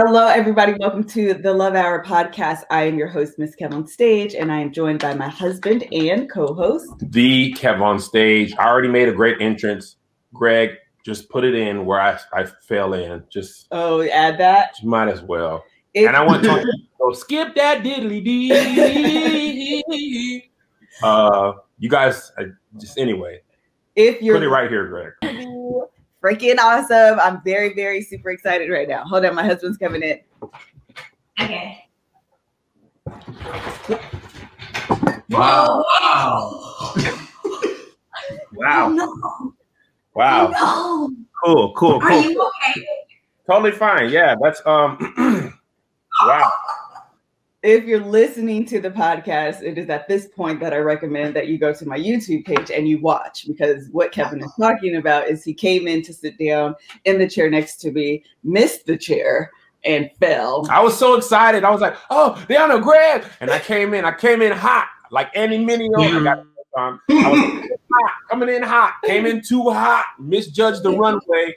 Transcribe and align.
Hello, 0.00 0.28
everybody. 0.28 0.74
Welcome 0.78 1.02
to 1.08 1.34
the 1.34 1.52
Love 1.52 1.74
Hour 1.74 2.04
podcast. 2.04 2.62
I 2.70 2.84
am 2.84 2.98
your 2.98 3.08
host, 3.08 3.36
Miss 3.36 3.56
Kev 3.56 3.74
on 3.74 3.84
Stage, 3.84 4.32
and 4.32 4.52
I 4.52 4.60
am 4.60 4.72
joined 4.72 5.00
by 5.00 5.12
my 5.12 5.28
husband 5.28 5.88
and 5.90 6.30
co-host, 6.30 6.88
the 7.00 7.52
Kev 7.54 7.80
on 7.80 7.98
Stage. 7.98 8.54
I 8.60 8.68
already 8.68 8.86
made 8.86 9.08
a 9.08 9.12
great 9.12 9.40
entrance. 9.40 9.96
Greg, 10.32 10.76
just 11.04 11.28
put 11.30 11.42
it 11.42 11.56
in 11.56 11.84
where 11.84 12.00
I, 12.00 12.16
I 12.32 12.44
fell 12.44 12.94
in. 12.94 13.24
Just 13.28 13.66
oh, 13.72 14.02
add 14.02 14.38
that. 14.38 14.74
Might 14.84 15.08
as 15.08 15.20
well. 15.20 15.64
If, 15.94 16.06
and 16.06 16.16
I 16.16 16.24
want 16.24 16.44
to 16.44 16.64
go 17.02 17.12
skip 17.14 17.56
that 17.56 17.82
diddly 17.82 18.24
dee. 18.24 18.52
uh, 21.02 21.54
you 21.80 21.88
guys, 21.88 22.30
uh, 22.38 22.44
just 22.80 22.98
anyway. 22.98 23.40
If 23.96 24.22
you're 24.22 24.36
put 24.36 24.44
it 24.44 24.48
right 24.48 24.70
here, 24.70 24.86
Greg 24.86 25.14
freaking 26.22 26.58
awesome. 26.58 27.20
I'm 27.20 27.42
very, 27.42 27.74
very 27.74 28.02
super 28.02 28.30
excited 28.30 28.70
right 28.70 28.88
now. 28.88 29.04
Hold 29.04 29.24
on, 29.24 29.34
my 29.34 29.44
husband's 29.44 29.78
coming 29.78 30.02
in. 30.02 30.20
Okay. 31.40 31.84
Wow. 35.30 35.84
Wow. 36.00 36.94
wow. 38.52 38.88
No. 38.88 39.54
Wow. 40.14 40.48
No. 40.48 41.10
Cool, 41.44 41.72
cool, 41.74 42.00
cool. 42.00 42.02
Are 42.02 42.20
you 42.20 42.50
okay? 42.66 42.86
Totally 43.46 43.72
fine. 43.72 44.10
Yeah, 44.10 44.34
that's 44.42 44.60
um 44.66 44.98
wow 46.22 46.50
if 47.62 47.84
you're 47.84 48.04
listening 48.04 48.64
to 48.66 48.80
the 48.80 48.90
podcast, 48.90 49.62
it 49.62 49.78
is 49.78 49.90
at 49.90 50.06
this 50.06 50.28
point 50.28 50.60
that 50.60 50.72
I 50.72 50.78
recommend 50.78 51.34
that 51.34 51.48
you 51.48 51.58
go 51.58 51.72
to 51.72 51.86
my 51.86 51.98
YouTube 51.98 52.44
page 52.44 52.70
and 52.70 52.88
you 52.88 53.00
watch 53.00 53.46
because 53.48 53.88
what 53.90 54.12
Kevin 54.12 54.42
is 54.42 54.52
talking 54.60 54.96
about 54.96 55.26
is 55.28 55.42
he 55.42 55.54
came 55.54 55.88
in 55.88 56.02
to 56.02 56.12
sit 56.12 56.38
down 56.38 56.76
in 57.04 57.18
the 57.18 57.28
chair 57.28 57.50
next 57.50 57.76
to 57.78 57.90
me, 57.90 58.22
missed 58.44 58.86
the 58.86 58.96
chair, 58.96 59.50
and 59.84 60.10
fell. 60.20 60.66
I 60.70 60.80
was 60.82 60.96
so 60.96 61.14
excited. 61.14 61.64
I 61.64 61.70
was 61.70 61.80
like, 61.80 61.96
"Oh, 62.10 62.42
Deonna, 62.48 62.82
grab!" 62.82 63.24
And 63.40 63.50
I 63.50 63.58
came 63.58 63.94
in. 63.94 64.04
I 64.04 64.12
came 64.12 64.42
in 64.42 64.52
hot, 64.52 64.88
like 65.10 65.30
Andy 65.34 65.58
Mineo. 65.58 65.98
I 65.98 66.22
got 66.22 66.38
um, 66.76 67.00
I 67.10 67.30
was 67.30 67.68
hot, 67.92 68.12
coming 68.30 68.48
in 68.50 68.62
hot. 68.62 68.94
Came 69.04 69.26
in 69.26 69.42
too 69.42 69.70
hot. 69.70 70.06
Misjudged 70.18 70.82
the 70.84 70.96
runway. 70.96 71.56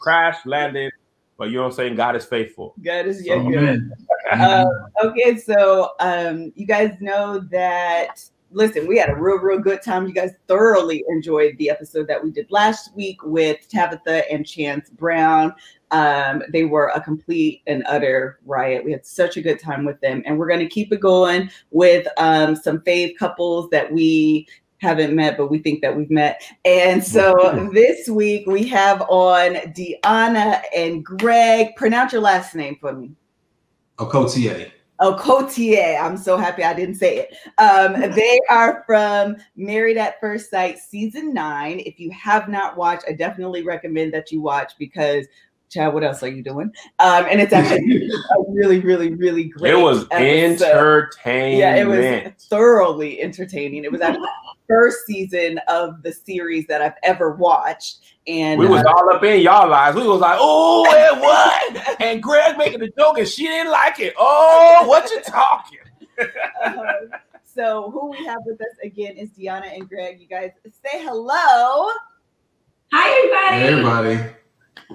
Crash 0.00 0.36
landed. 0.44 0.92
But 1.40 1.48
you 1.48 1.56
know 1.56 1.62
what 1.62 1.68
I'm 1.68 1.76
saying? 1.76 1.94
God 1.94 2.16
is 2.16 2.26
faithful. 2.26 2.74
God 2.84 3.06
is 3.06 3.26
yeah, 3.26 3.42
good. 3.42 3.90
uh, 4.30 4.66
okay, 5.02 5.38
so 5.38 5.92
um, 5.98 6.52
you 6.54 6.66
guys 6.66 6.94
know 7.00 7.40
that. 7.50 8.22
Listen, 8.52 8.86
we 8.86 8.98
had 8.98 9.08
a 9.08 9.14
real, 9.14 9.38
real 9.38 9.58
good 9.58 9.80
time. 9.80 10.06
You 10.06 10.12
guys 10.12 10.32
thoroughly 10.48 11.02
enjoyed 11.08 11.56
the 11.56 11.70
episode 11.70 12.08
that 12.08 12.22
we 12.22 12.30
did 12.30 12.50
last 12.50 12.94
week 12.94 13.22
with 13.22 13.66
Tabitha 13.70 14.30
and 14.30 14.46
Chance 14.46 14.90
Brown. 14.90 15.54
Um, 15.92 16.42
they 16.52 16.64
were 16.66 16.88
a 16.88 17.00
complete 17.00 17.62
and 17.66 17.84
utter 17.88 18.38
riot. 18.44 18.84
We 18.84 18.92
had 18.92 19.06
such 19.06 19.38
a 19.38 19.40
good 19.40 19.60
time 19.60 19.86
with 19.86 19.98
them, 20.02 20.22
and 20.26 20.38
we're 20.38 20.48
going 20.48 20.60
to 20.60 20.68
keep 20.68 20.92
it 20.92 21.00
going 21.00 21.50
with 21.70 22.06
um, 22.18 22.54
some 22.54 22.80
fave 22.80 23.16
couples 23.16 23.70
that 23.70 23.90
we 23.90 24.46
haven't 24.80 25.14
met, 25.14 25.36
but 25.36 25.50
we 25.50 25.58
think 25.58 25.82
that 25.82 25.94
we've 25.94 26.10
met. 26.10 26.42
And 26.64 27.04
so 27.04 27.70
this 27.72 28.08
week 28.08 28.46
we 28.46 28.66
have 28.68 29.02
on 29.02 29.54
Deonna 29.72 30.62
and 30.74 31.04
Greg. 31.04 31.76
Pronounce 31.76 32.12
your 32.12 32.22
last 32.22 32.54
name 32.54 32.76
for 32.80 32.92
me. 32.92 33.12
Okotie. 33.98 34.70
Okotie. 35.00 36.00
I'm 36.00 36.16
so 36.16 36.36
happy 36.36 36.64
I 36.64 36.74
didn't 36.74 36.96
say 36.96 37.18
it. 37.18 37.36
Um, 37.58 38.00
they 38.14 38.40
are 38.48 38.82
from 38.86 39.36
Married 39.56 39.98
at 39.98 40.20
First 40.20 40.50
Sight 40.50 40.78
season 40.78 41.34
nine. 41.34 41.80
If 41.80 42.00
you 42.00 42.10
have 42.10 42.48
not 42.48 42.76
watched, 42.76 43.04
I 43.08 43.12
definitely 43.12 43.62
recommend 43.62 44.12
that 44.14 44.32
you 44.32 44.40
watch 44.40 44.72
because 44.78 45.26
Chad, 45.70 45.94
what 45.94 46.02
else 46.02 46.22
are 46.24 46.28
you 46.28 46.42
doing? 46.42 46.72
Um, 46.98 47.26
and 47.30 47.40
it's 47.40 47.52
actually 47.52 48.08
a 48.36 48.42
really, 48.48 48.80
really, 48.80 49.14
really 49.14 49.44
great. 49.44 49.72
It 49.72 49.76
was 49.76 50.04
episode. 50.10 50.64
entertaining. 50.64 51.58
Yeah, 51.58 51.76
it 51.76 51.86
was 51.86 52.32
thoroughly 52.46 53.22
entertaining. 53.22 53.84
It 53.84 53.92
was 53.92 54.00
actually 54.00 54.22
the 54.22 54.28
first 54.68 55.06
season 55.06 55.60
of 55.68 56.02
the 56.02 56.12
series 56.12 56.66
that 56.66 56.82
I've 56.82 56.96
ever 57.04 57.36
watched. 57.36 57.98
And 58.26 58.58
we 58.58 58.66
was 58.66 58.82
uh, 58.82 58.90
all 58.90 59.14
up 59.14 59.22
in 59.22 59.40
y'all 59.42 59.68
lives. 59.68 59.96
We 59.96 60.06
was 60.06 60.20
like, 60.20 60.38
oh, 60.40 60.84
it 60.90 61.20
was. 61.20 61.96
and 62.00 62.20
Greg 62.20 62.58
making 62.58 62.80
the 62.80 62.90
joke 62.98 63.18
and 63.18 63.28
she 63.28 63.44
didn't 63.44 63.70
like 63.70 64.00
it. 64.00 64.14
Oh, 64.18 64.84
what 64.86 65.08
you 65.10 65.20
talking? 65.22 65.78
um, 66.64 66.76
so 67.44 67.90
who 67.92 68.10
we 68.10 68.24
have 68.26 68.40
with 68.44 68.60
us 68.60 68.76
again 68.82 69.16
is 69.16 69.30
Deonna 69.30 69.72
and 69.72 69.88
Greg. 69.88 70.20
You 70.20 70.26
guys 70.26 70.50
say 70.64 71.02
hello. 71.04 71.90
Hi, 72.92 73.08
everybody. 73.18 73.56
Hey, 73.56 73.68
everybody. 73.68 74.36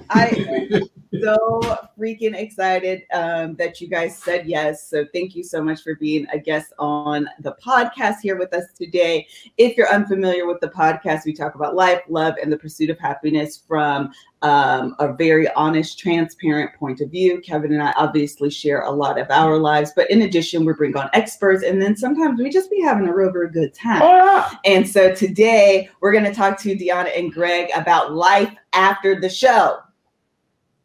I 0.10 0.28
am 0.72 0.90
so 1.22 1.60
freaking 1.98 2.36
excited 2.36 3.04
um, 3.14 3.56
that 3.56 3.80
you 3.80 3.88
guys 3.88 4.18
said 4.18 4.48
yes. 4.48 4.90
So 4.90 5.06
thank 5.14 5.36
you 5.36 5.44
so 5.44 5.64
much 5.64 5.82
for 5.82 5.96
being 5.96 6.28
a 6.32 6.40
guest 6.40 6.74
on 6.78 7.28
the 7.40 7.56
podcast 7.66 8.16
here 8.22 8.38
with 8.38 8.54
us 8.54 8.66
today. 8.78 9.28
If 9.58 9.78
you're 9.78 9.92
unfamiliar 9.92 10.46
with 10.46 10.60
the 10.60 10.70
podcast, 10.70 11.26
we 11.26 11.34
talk 11.34 11.56
about 11.56 11.76
life, 11.76 12.02
love, 12.10 12.36
and 12.42 12.52
the 12.52 12.58
pursuit 12.58 12.90
of 12.90 13.00
happiness 13.00 13.62
from 13.68 14.12
um, 14.46 14.96
a 15.00 15.12
very 15.12 15.52
honest, 15.54 15.98
transparent 15.98 16.72
point 16.76 17.02
of 17.02 17.10
view. 17.10 17.42
Kevin 17.42 17.74
and 17.74 17.82
I 17.82 17.92
obviously 17.98 18.52
share 18.52 18.82
a 18.82 18.92
lot 18.92 19.20
of 19.20 19.26
our 19.32 19.58
lives, 19.58 19.92
but 19.96 20.10
in 20.12 20.22
addition, 20.22 20.66
we 20.66 20.74
bring 20.74 20.96
on 20.96 21.10
experts, 21.14 21.64
and 21.64 21.82
then 21.82 21.98
sometimes 21.98 22.40
we 22.40 22.52
just 22.52 22.70
be 22.70 22.80
having 22.80 23.08
a 23.08 23.14
real, 23.14 23.32
real 23.32 23.50
good 23.50 23.74
time. 23.74 24.04
Oh, 24.04 24.16
yeah. 24.16 24.52
And 24.64 24.88
so 24.88 25.16
today 25.16 25.90
we're 26.00 26.12
going 26.12 26.26
to 26.26 26.34
talk 26.34 26.60
to 26.60 26.76
Deonna 26.76 27.18
and 27.18 27.34
Greg 27.34 27.72
about 27.76 28.14
life 28.14 28.54
after 28.74 29.20
the 29.20 29.30
show. 29.30 29.80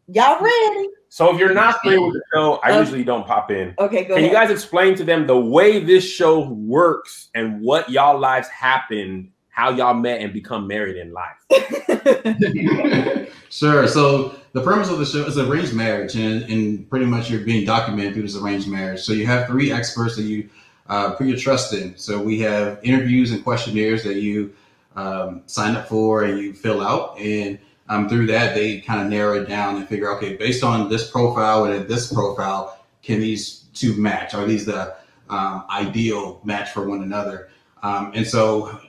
Y'all 0.09 0.43
ready? 0.43 0.89
So 1.11 1.35
if 1.35 1.39
you're 1.39 1.53
not 1.53 1.81
familiar 1.83 2.07
with 2.07 2.15
the 2.15 2.23
show, 2.33 2.61
I 2.65 2.79
usually 2.79 3.05
don't 3.05 3.27
pop 3.27 3.51
in. 3.51 3.75
Okay, 3.79 4.05
go 4.05 4.15
Can 4.15 4.25
ahead. 4.25 4.31
you 4.31 4.33
guys 4.33 4.51
explain 4.51 4.95
to 4.95 5.05
them 5.05 5.27
the 5.27 5.39
way 5.39 5.85
this 5.85 6.09
show 6.09 6.49
works 6.49 7.29
and 7.35 7.61
what 7.61 7.91
y'all 7.91 8.19
lives 8.19 8.49
happened, 8.49 9.31
how 9.51 9.71
y'all 9.71 9.95
met 9.95 10.21
and 10.21 10.33
become 10.33 10.67
married 10.67 10.97
in 10.97 11.13
life? 11.13 11.37
sure. 13.51 13.87
So 13.87 14.37
the 14.53 14.63
premise 14.63 14.89
of 14.89 14.99
the 14.99 15.07
show 15.07 15.25
is 15.27 15.39
arranged 15.39 15.75
marriage, 15.75 16.17
and, 16.17 16.43
and 16.45 16.89
pretty 16.89 17.07
much 17.07 17.31
you're 17.31 17.45
being 17.45 17.65
documented 17.67 18.15
through 18.15 18.23
this 18.23 18.37
arranged 18.37 18.69
marriage. 18.69 19.01
So 19.01 19.13
you 19.13 19.27
have 19.27 19.47
three 19.47 19.73
experts 19.73 20.17
that 20.17 20.23
you 20.23 20.49
uh, 20.89 21.13
put 21.13 21.27
your 21.27 21.37
trust 21.37 21.73
in. 21.73 21.97
So 21.97 22.21
we 22.21 22.41
have 22.41 22.81
interviews 22.83 23.33
and 23.33 23.45
questionnaires 23.45 24.03
that 24.05 24.17
you 24.17 24.53
um, 24.97 25.43
sign 25.47 25.77
up 25.77 25.89
for 25.89 26.25
and 26.25 26.39
you 26.39 26.53
fill 26.53 26.81
out, 26.81 27.19
and 27.19 27.59
um, 27.91 28.09
through 28.09 28.27
that, 28.27 28.55
they 28.55 28.81
kind 28.81 29.01
of 29.01 29.09
narrow 29.09 29.43
it 29.43 29.49
down 29.49 29.77
and 29.77 29.89
figure, 29.89 30.15
okay, 30.17 30.37
based 30.37 30.63
on 30.63 30.89
this 30.89 31.11
profile 31.11 31.65
and 31.65 31.89
this 31.89 32.13
profile, 32.13 32.79
can 33.03 33.19
these 33.19 33.65
two 33.75 33.97
match? 33.97 34.33
Are 34.33 34.47
these 34.47 34.65
the 34.65 34.95
um, 35.29 35.65
ideal 35.71 36.41
match 36.45 36.71
for 36.71 36.89
one 36.89 37.03
another? 37.03 37.51
Um, 37.83 38.13
and 38.15 38.25
so 38.25 38.81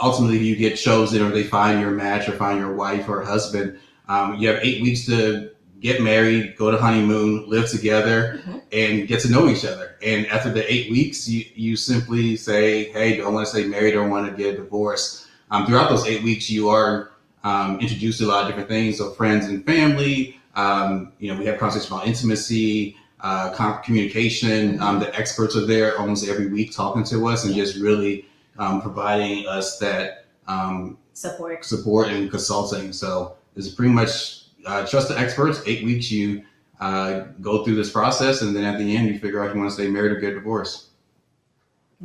ultimately, 0.00 0.38
you 0.38 0.56
get 0.56 0.76
chosen, 0.76 1.22
or 1.22 1.30
they 1.30 1.44
find 1.44 1.80
your 1.80 1.90
match, 1.90 2.28
or 2.28 2.32
find 2.32 2.58
your 2.58 2.74
wife 2.74 3.08
or 3.08 3.22
husband. 3.22 3.78
Um, 4.08 4.36
you 4.36 4.48
have 4.48 4.58
eight 4.62 4.82
weeks 4.82 5.06
to 5.06 5.50
get 5.80 6.00
married, 6.00 6.56
go 6.56 6.70
to 6.70 6.78
honeymoon, 6.78 7.48
live 7.48 7.68
together, 7.68 8.40
mm-hmm. 8.46 8.58
and 8.72 9.08
get 9.08 9.20
to 9.20 9.30
know 9.30 9.48
each 9.48 9.64
other. 9.64 9.96
And 10.02 10.26
after 10.28 10.50
the 10.50 10.72
eight 10.72 10.90
weeks, 10.90 11.28
you, 11.28 11.44
you 11.54 11.76
simply 11.76 12.36
say, 12.36 12.90
hey, 12.92 13.16
don't 13.16 13.34
want 13.34 13.46
to 13.46 13.50
stay 13.50 13.66
married 13.66 13.94
or 13.94 14.08
want 14.08 14.30
to 14.30 14.36
get 14.36 14.54
a 14.54 14.56
divorce? 14.58 15.26
Um, 15.50 15.66
throughout 15.66 15.90
those 15.90 16.06
eight 16.06 16.22
weeks, 16.22 16.48
you 16.48 16.68
are 16.68 17.12
um, 17.44 17.80
introduced 17.80 18.20
to 18.20 18.26
a 18.26 18.28
lot 18.28 18.42
of 18.42 18.48
different 18.48 18.68
things. 18.68 18.98
So 18.98 19.10
friends 19.10 19.46
and 19.46 19.64
family. 19.66 20.40
Um, 20.54 21.12
you 21.18 21.32
know, 21.32 21.38
we 21.38 21.46
have 21.46 21.58
conversations 21.58 21.90
about 21.90 22.06
intimacy, 22.06 22.96
uh, 23.20 23.50
communication. 23.82 24.80
Um, 24.80 25.00
the 25.00 25.14
experts 25.18 25.56
are 25.56 25.66
there 25.66 25.98
almost 25.98 26.28
every 26.28 26.46
week 26.46 26.72
talking 26.72 27.04
to 27.04 27.26
us 27.28 27.44
and 27.44 27.54
just 27.54 27.76
really 27.76 28.26
um, 28.58 28.80
providing 28.80 29.46
us 29.46 29.78
that 29.78 30.26
um, 30.46 30.98
support, 31.12 31.64
support 31.64 32.08
and 32.08 32.30
consulting. 32.30 32.92
So 32.92 33.36
it's 33.56 33.68
pretty 33.68 33.92
much 33.92 34.46
uh, 34.66 34.86
trust 34.86 35.08
the 35.08 35.18
experts. 35.18 35.62
Eight 35.66 35.84
weeks, 35.84 36.10
you 36.10 36.44
uh, 36.80 37.26
go 37.40 37.64
through 37.64 37.76
this 37.76 37.90
process, 37.90 38.42
and 38.42 38.54
then 38.54 38.64
at 38.64 38.78
the 38.78 38.96
end, 38.96 39.08
you 39.08 39.18
figure 39.18 39.42
out 39.42 39.48
if 39.48 39.54
you 39.54 39.60
want 39.60 39.70
to 39.70 39.74
stay 39.74 39.88
married 39.88 40.12
or 40.12 40.20
get 40.20 40.34
divorced. 40.34 40.88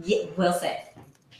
Yeah, 0.04 0.26
well 0.36 0.54
said. 0.54 0.90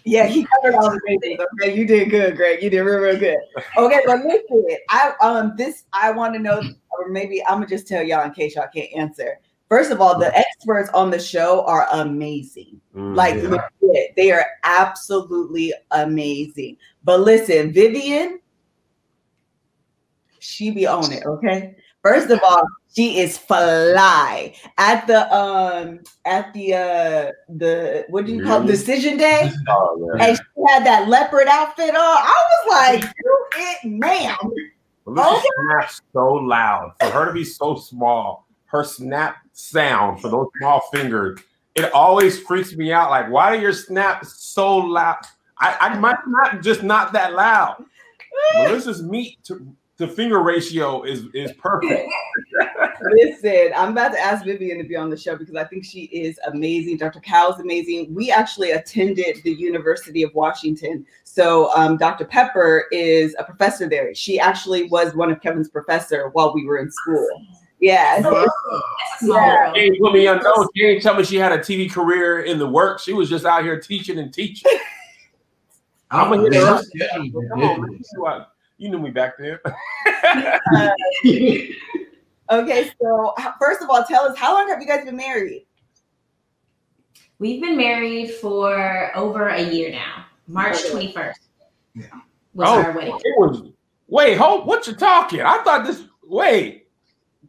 Yeah, 0.04 0.26
he 0.26 0.46
covered 0.46 0.76
all 0.76 0.90
the 0.90 1.02
bases. 1.06 1.46
Okay, 1.54 1.78
you 1.78 1.86
did 1.86 2.10
good, 2.10 2.38
Greg. 2.38 2.64
You 2.64 2.70
did 2.70 2.80
real, 2.80 3.00
real 3.00 3.20
good. 3.20 3.38
Okay, 3.78 4.00
but 4.06 4.24
listen, 4.24 4.66
I 4.90 5.14
um 5.22 5.54
this 5.58 5.84
I 5.92 6.12
want 6.12 6.34
to 6.34 6.40
know, 6.40 6.62
or 6.92 7.10
maybe 7.10 7.46
I'm 7.46 7.56
gonna 7.56 7.68
just 7.68 7.88
tell 7.88 8.02
y'all 8.02 8.24
in 8.24 8.32
case 8.32 8.56
y'all 8.56 8.70
can't 8.74 8.90
answer. 8.96 9.40
First 9.70 9.92
of 9.92 10.00
all, 10.00 10.18
the 10.18 10.36
experts 10.38 10.90
on 10.94 11.12
the 11.12 11.20
show 11.20 11.66
are 11.66 11.88
amazing. 11.92 12.80
Mm. 12.96 13.16
Like 13.16 13.36
Yeah. 13.36 14.02
they 14.16 14.32
are 14.32 14.46
absolutely 14.64 15.74
amazing. 15.92 16.78
But 17.04 17.20
listen, 17.22 17.74
Vivian, 17.74 18.40
she 20.40 20.72
be 20.72 20.88
on 20.88 21.12
it, 21.12 21.26
okay? 21.26 21.76
First 22.04 22.30
of 22.30 22.40
all, 22.48 22.64
she 22.96 23.20
is 23.20 23.38
fly 23.38 24.56
at 24.78 25.06
the 25.08 25.32
um 25.36 26.00
at 26.26 26.54
the 26.54 26.74
uh 26.74 27.32
the 27.50 28.06
what 28.10 28.26
do 28.26 28.34
you 28.34 28.44
call 28.44 28.62
it? 28.62 28.64
Mhm. 28.64 28.68
decision 28.68 29.18
day? 29.18 29.52
Oh. 29.68 30.10
And 30.20 30.38
she 30.38 30.44
had 30.74 30.86
that 30.86 31.10
leopard 31.10 31.48
outfit 31.50 31.90
on. 31.90 31.96
I 31.98 32.44
was 32.66 32.72
like, 32.72 33.02
do 33.02 33.38
it, 33.58 33.86
ma'am. 33.90 34.38
Melissa 35.06 35.48
snaps 35.70 36.02
so 36.14 36.34
loud. 36.36 36.94
For 37.02 37.10
her 37.10 37.26
to 37.26 37.34
be 37.34 37.44
so 37.44 37.76
small, 37.76 38.48
her 38.66 38.84
snap 38.84 39.38
sound 39.58 40.22
for 40.22 40.30
those 40.30 40.48
small 40.60 40.82
fingers, 40.94 41.40
it 41.76 41.92
always 41.94 42.40
freaks 42.40 42.76
me 42.76 42.92
out. 42.92 43.10
Like, 43.10 43.30
why 43.30 43.56
are 43.56 43.60
your 43.60 43.74
snaps 43.74 44.44
so 44.44 44.78
loud? 44.78 45.18
I, 45.60 45.76
I 45.80 46.00
might 46.00 46.20
not 46.28 46.62
just 46.62 46.84
not 46.84 47.12
that 47.14 47.34
loud. 47.34 47.84
Melissa's 48.54 49.02
meat 49.02 49.44
to, 49.44 49.76
to 49.98 50.08
finger 50.08 50.44
ratio 50.44 51.04
is 51.04 51.26
is 51.34 51.52
perfect. 51.54 52.08
Listen, 53.02 53.72
I'm 53.76 53.92
about 53.92 54.10
to 54.10 54.20
ask 54.20 54.46
Vivian 54.46 54.78
to 54.78 54.84
be 54.84 54.96
on 54.96 55.10
the 55.10 55.18
show 55.18 55.36
because 55.36 55.56
I 55.56 55.64
think 55.64 55.86
she 55.86 56.02
is 56.06 56.40
amazing. 56.48 56.98
Dr. 56.98 57.20
Cow 57.20 57.52
is 57.52 57.60
amazing. 57.60 58.14
We 58.14 58.32
actually 58.32 58.72
attended 58.72 59.38
the 59.44 59.54
University 59.54 60.24
of 60.24 60.34
Washington. 60.36 61.06
So 61.24 61.74
um, 61.76 61.98
Dr. 61.98 62.26
Pepper 62.26 62.86
is 62.92 63.36
a 63.40 63.44
professor 63.44 63.90
there. 63.90 64.14
She 64.14 64.40
actually 64.40 64.84
was 64.84 65.16
one 65.16 65.32
of 65.32 65.42
Kevin's 65.42 65.70
professor 65.70 66.30
while 66.30 66.54
we 66.54 66.66
were 66.66 66.78
in 66.78 66.92
school. 66.92 67.28
Yeah. 67.80 68.22
so- 68.22 68.32
That's 68.34 68.48
a 69.22 69.26
small 69.26 69.38
Yeah. 69.38 69.74
She 69.74 69.80
ain't 69.82 70.00
put 70.00 70.14
me 70.14 70.28
on 70.28 70.38
no. 70.44 70.68
She 70.76 70.84
ain't 70.86 71.02
tell 71.04 71.16
me 71.16 71.24
she 71.24 71.36
had 71.38 71.52
a 71.52 71.60
TV 71.60 71.92
career 71.92 72.40
in 72.42 72.58
the 72.60 72.68
work. 72.68 73.00
She 73.00 73.14
was 73.14 73.30
just 73.30 73.46
out 73.46 73.64
here 73.64 73.80
teaching 73.80 74.18
and 74.20 74.34
teaching. 74.34 74.72
I'm 76.12 76.30
gonna 76.30 76.44
hit 76.44 76.54
her. 76.56 76.82
Come 77.50 77.64
on, 77.64 77.82
man. 77.82 77.92
You 77.92 78.00
knew 78.16 78.26
I- 78.26 78.46
You 78.78 78.90
knew 78.90 79.00
me 79.00 79.12
back 79.12 79.34
then. 79.38 79.60
Uh, 82.50 82.62
okay, 82.62 82.90
so 83.02 83.34
first 83.60 83.82
of 83.82 83.90
all, 83.90 84.04
tell 84.06 84.24
us 84.24 84.38
how 84.38 84.54
long 84.54 84.70
have 84.70 84.80
you 84.82 84.88
guys 84.88 85.04
been 85.04 85.18
married? 85.18 85.66
We've 87.40 87.62
been 87.62 87.76
married 87.78 88.32
for 88.36 89.16
over 89.18 89.50
a 89.50 89.62
year 89.62 89.92
now. 89.92 90.26
March 90.48 90.78
21st 90.84 91.34
Yeah. 91.94 92.06
was 92.54 92.68
Oh, 92.70 92.82
our 92.84 92.92
wedding. 92.94 93.16
It 93.16 93.40
was. 93.40 93.64
Wait, 94.08 94.38
hold. 94.38 94.66
What 94.66 94.88
you 94.88 94.94
talking? 94.94 95.42
I 95.42 95.62
thought 95.64 95.86
this. 95.86 96.04
Wait, 96.24 96.87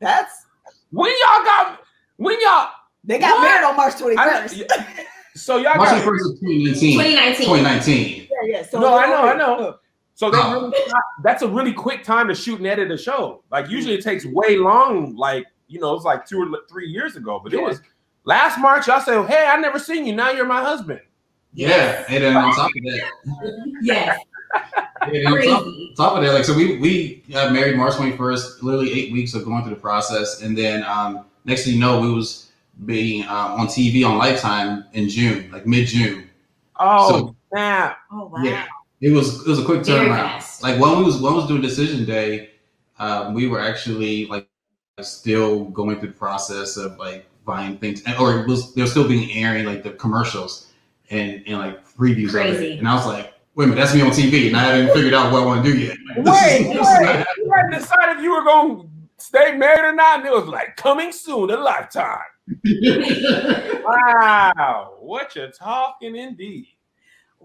That's 0.01 0.47
when 0.91 1.11
y'all 1.23 1.45
got 1.45 1.81
when 2.17 2.37
y'all. 2.41 2.69
they 3.05 3.19
got 3.19 3.39
What? 3.39 3.43
married 3.45 3.65
on 3.65 3.77
March 3.77 3.95
I, 3.95 4.47
21st. 4.47 5.07
so 5.37 5.57
y'all 5.57 5.77
March 5.77 5.89
got. 5.91 6.03
1st 6.05 6.33
of 6.33 6.41
2019. 6.41 6.93
2019. 6.99 7.47
2019. 7.47 8.17
yeah, 8.17 8.27
yeah. 8.59 8.63
So 8.67 8.81
No, 8.81 8.99
I 8.99 9.07
know, 9.07 9.23
I 9.23 9.35
know. 9.37 9.77
So 10.15 10.31
they 10.31 10.39
Oh. 10.41 10.69
really, 10.71 10.85
that's 11.23 11.43
a 11.43 11.49
really 11.49 11.73
quick 11.73 12.03
time 12.03 12.27
to 12.29 12.35
shoot 12.35 12.59
and 12.59 12.67
edit 12.67 12.91
a 12.91 12.99
show. 12.99 13.45
Like 13.53 13.69
usually 13.71 13.95
it 13.95 14.03
takes 14.03 14.25
way 14.27 14.57
long. 14.57 15.15
Like 15.17 15.47
you 15.69 15.79
know, 15.81 15.95
it's 15.95 16.05
like 16.05 16.27
two 16.27 16.41
or 16.43 16.59
three 16.69 16.89
years 16.89 17.15
ago. 17.17 17.41
But 17.43 17.53
it 17.55 17.63
was 17.63 17.81
last 18.25 18.59
March. 18.59 18.89
Y'all 18.89 19.01
said, 19.01 19.27
"Hey, 19.27 19.47
I 19.47 19.57
never 19.59 19.79
seen 19.79 20.07
you. 20.07 20.15
Now 20.17 20.31
you're 20.31 20.47
my 20.47 20.61
husband." 20.63 21.01
Yeah, 21.55 22.05
and 22.09 22.25
then 22.25 22.37
on 22.37 22.55
top 22.55 22.67
of 22.69 22.83
that, 22.85 23.73
Yes, 23.83 24.19
and 25.03 25.15
then 25.15 25.27
on 25.27 25.43
top, 25.43 25.65
top 25.97 26.17
of 26.19 26.25
that, 26.25 26.33
like 26.35 26.45
so 26.45 26.55
we 26.55 26.77
we 26.79 27.23
got 27.31 27.53
married 27.53 27.77
March 27.77 27.95
21st, 27.95 28.63
literally 28.63 28.93
eight 28.93 29.13
weeks 29.13 29.35
of 29.35 29.45
going 29.45 29.63
through 29.63 29.75
the 29.75 29.81
process, 29.81 30.43
and 30.43 30.57
then 30.57 30.83
um, 30.85 31.25
next 31.45 31.65
thing 31.65 31.75
you 31.75 31.81
know, 31.81 32.01
we 32.01 32.11
was 32.13 32.51
being 32.87 33.25
uh, 33.25 33.55
on 33.59 33.67
TV 33.67 34.07
on 34.07 34.19
Lifetime 34.19 34.85
in 34.93 35.09
June, 35.09 35.51
like 35.51 35.67
mid 35.67 35.87
June. 35.89 36.29
Oh 36.79 37.11
So- 37.11 37.37
snap! 37.53 37.99
Oh 38.13 38.27
wow. 38.27 38.43
Yeah. 38.43 38.67
It 39.01 39.11
was 39.11 39.47
it 39.47 39.49
was 39.49 39.61
a 39.61 39.65
quick 39.65 39.83
turnaround. 39.83 40.63
Like 40.63 40.81
when 40.81 40.99
we 40.99 41.05
was 41.05 41.21
when 41.21 41.33
we 41.35 41.39
was 41.39 41.47
doing 41.49 41.63
decision 41.63 42.05
day, 42.05 42.51
um, 42.99 43.33
we 43.33 43.47
were 43.47 43.61
actually 43.61 44.27
like 44.27 44.49
still 45.01 45.67
going 45.67 46.01
through 46.01 46.09
the 46.09 46.15
process 46.15 46.77
of 46.77 46.99
like 46.99 47.25
buying 47.45 47.79
things, 47.79 48.03
and, 48.07 48.17
or 48.19 48.41
it 48.41 48.49
was 48.49 48.75
they 48.75 48.83
were 48.83 48.89
still 48.89 49.07
being 49.07 49.31
airing 49.33 49.65
like 49.67 49.85
the 49.85 49.91
commercials 49.93 50.73
and 51.11 51.45
and 51.47 51.59
like 51.59 51.87
previews 51.97 52.31
of 52.31 52.61
it. 52.61 52.79
And 52.81 52.89
I 52.89 52.95
was 52.97 53.07
like, 53.07 53.35
wait 53.59 53.65
a 53.65 53.67
minute, 53.67 53.81
that's 53.83 53.93
me 53.95 54.01
on 54.03 54.11
TV, 54.11 54.47
and 54.47 54.57
I 54.57 54.61
haven't 54.77 54.95
figured 54.95 55.15
out 55.15 55.33
what 55.33 55.43
I 55.43 55.47
want 55.47 55.65
to 55.65 55.73
do 55.73 55.79
yet. 55.79 55.97
Like, 56.17 56.27
Wait, 56.27 56.63
this 56.73 56.87
wait. 56.87 57.27
You 57.39 57.51
hadn't 57.53 57.73
decided 57.73 58.17
if 58.19 58.23
you 58.23 58.31
were 58.31 58.45
gonna 58.45 58.85
stay 59.19 59.57
married 59.57 59.85
or 59.85 59.93
not, 59.93 60.21
and 60.21 60.29
it 60.29 60.33
was 60.33 60.47
like 60.47 60.77
coming 60.77 61.11
soon, 61.11 61.51
a 61.51 61.57
lifetime. 61.57 62.21
Wow, 63.85 64.95
what 65.01 65.35
you're 65.35 65.51
talking 65.51 66.15
indeed? 66.17 66.67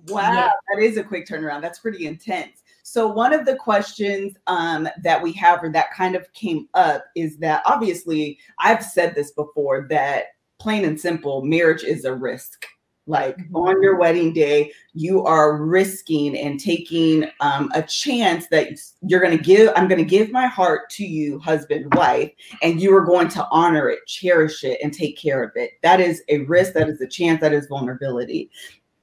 Wow, 0.07 0.33
Yeah. 0.33 0.50
that 0.75 0.83
is 0.83 0.98
a 0.98 1.04
quick 1.04 1.25
turnaround. 1.27 1.62
That's 1.62 1.80
pretty 1.80 2.06
intense. 2.06 2.62
So 2.83 3.07
one 3.07 3.33
of 3.33 3.45
the 3.45 3.56
questions 3.56 4.36
um, 4.48 4.88
that 5.04 5.21
we 5.21 5.31
have, 5.33 5.63
or 5.63 5.69
that 5.71 5.94
kind 5.94 6.15
of 6.15 6.31
came 6.33 6.68
up, 6.74 7.06
is 7.15 7.38
that 7.38 7.62
obviously 7.65 8.38
I've 8.60 8.83
said 8.83 9.15
this 9.15 9.31
before 9.31 9.88
that 9.89 10.25
plain 10.60 10.83
and 10.86 11.00
simple, 11.00 11.44
marriage 11.44 11.83
is 11.83 12.04
a 12.06 12.13
risk. 12.13 12.65
Like 13.05 13.38
on 13.53 13.81
your 13.83 13.97
wedding 13.97 14.31
day, 14.31 14.71
you 14.94 15.25
are 15.25 15.57
risking 15.57 16.38
and 16.38 16.57
taking 16.57 17.29
um, 17.41 17.69
a 17.75 17.83
chance 17.83 18.47
that 18.47 18.69
you're 19.01 19.19
going 19.19 19.38
to 19.38 19.44
give. 19.44 19.73
I'm 19.75 19.89
going 19.89 20.03
to 20.03 20.09
give 20.09 20.31
my 20.31 20.47
heart 20.47 20.89
to 20.91 21.05
you, 21.05 21.38
husband, 21.39 21.94
wife, 21.95 22.31
and 22.61 22.81
you 22.81 22.95
are 22.95 23.03
going 23.03 23.27
to 23.29 23.45
honor 23.51 23.89
it, 23.89 24.00
cherish 24.07 24.63
it, 24.63 24.79
and 24.81 24.94
take 24.94 25.17
care 25.17 25.44
of 25.44 25.51
it. 25.55 25.71
That 25.81 26.00
is 26.00 26.23
a 26.29 26.39
risk. 26.39 26.73
That 26.73 26.88
is 26.88 27.01
a 27.01 27.07
chance. 27.07 27.41
That 27.41 27.53
is 27.53 27.67
vulnerability 27.67 28.50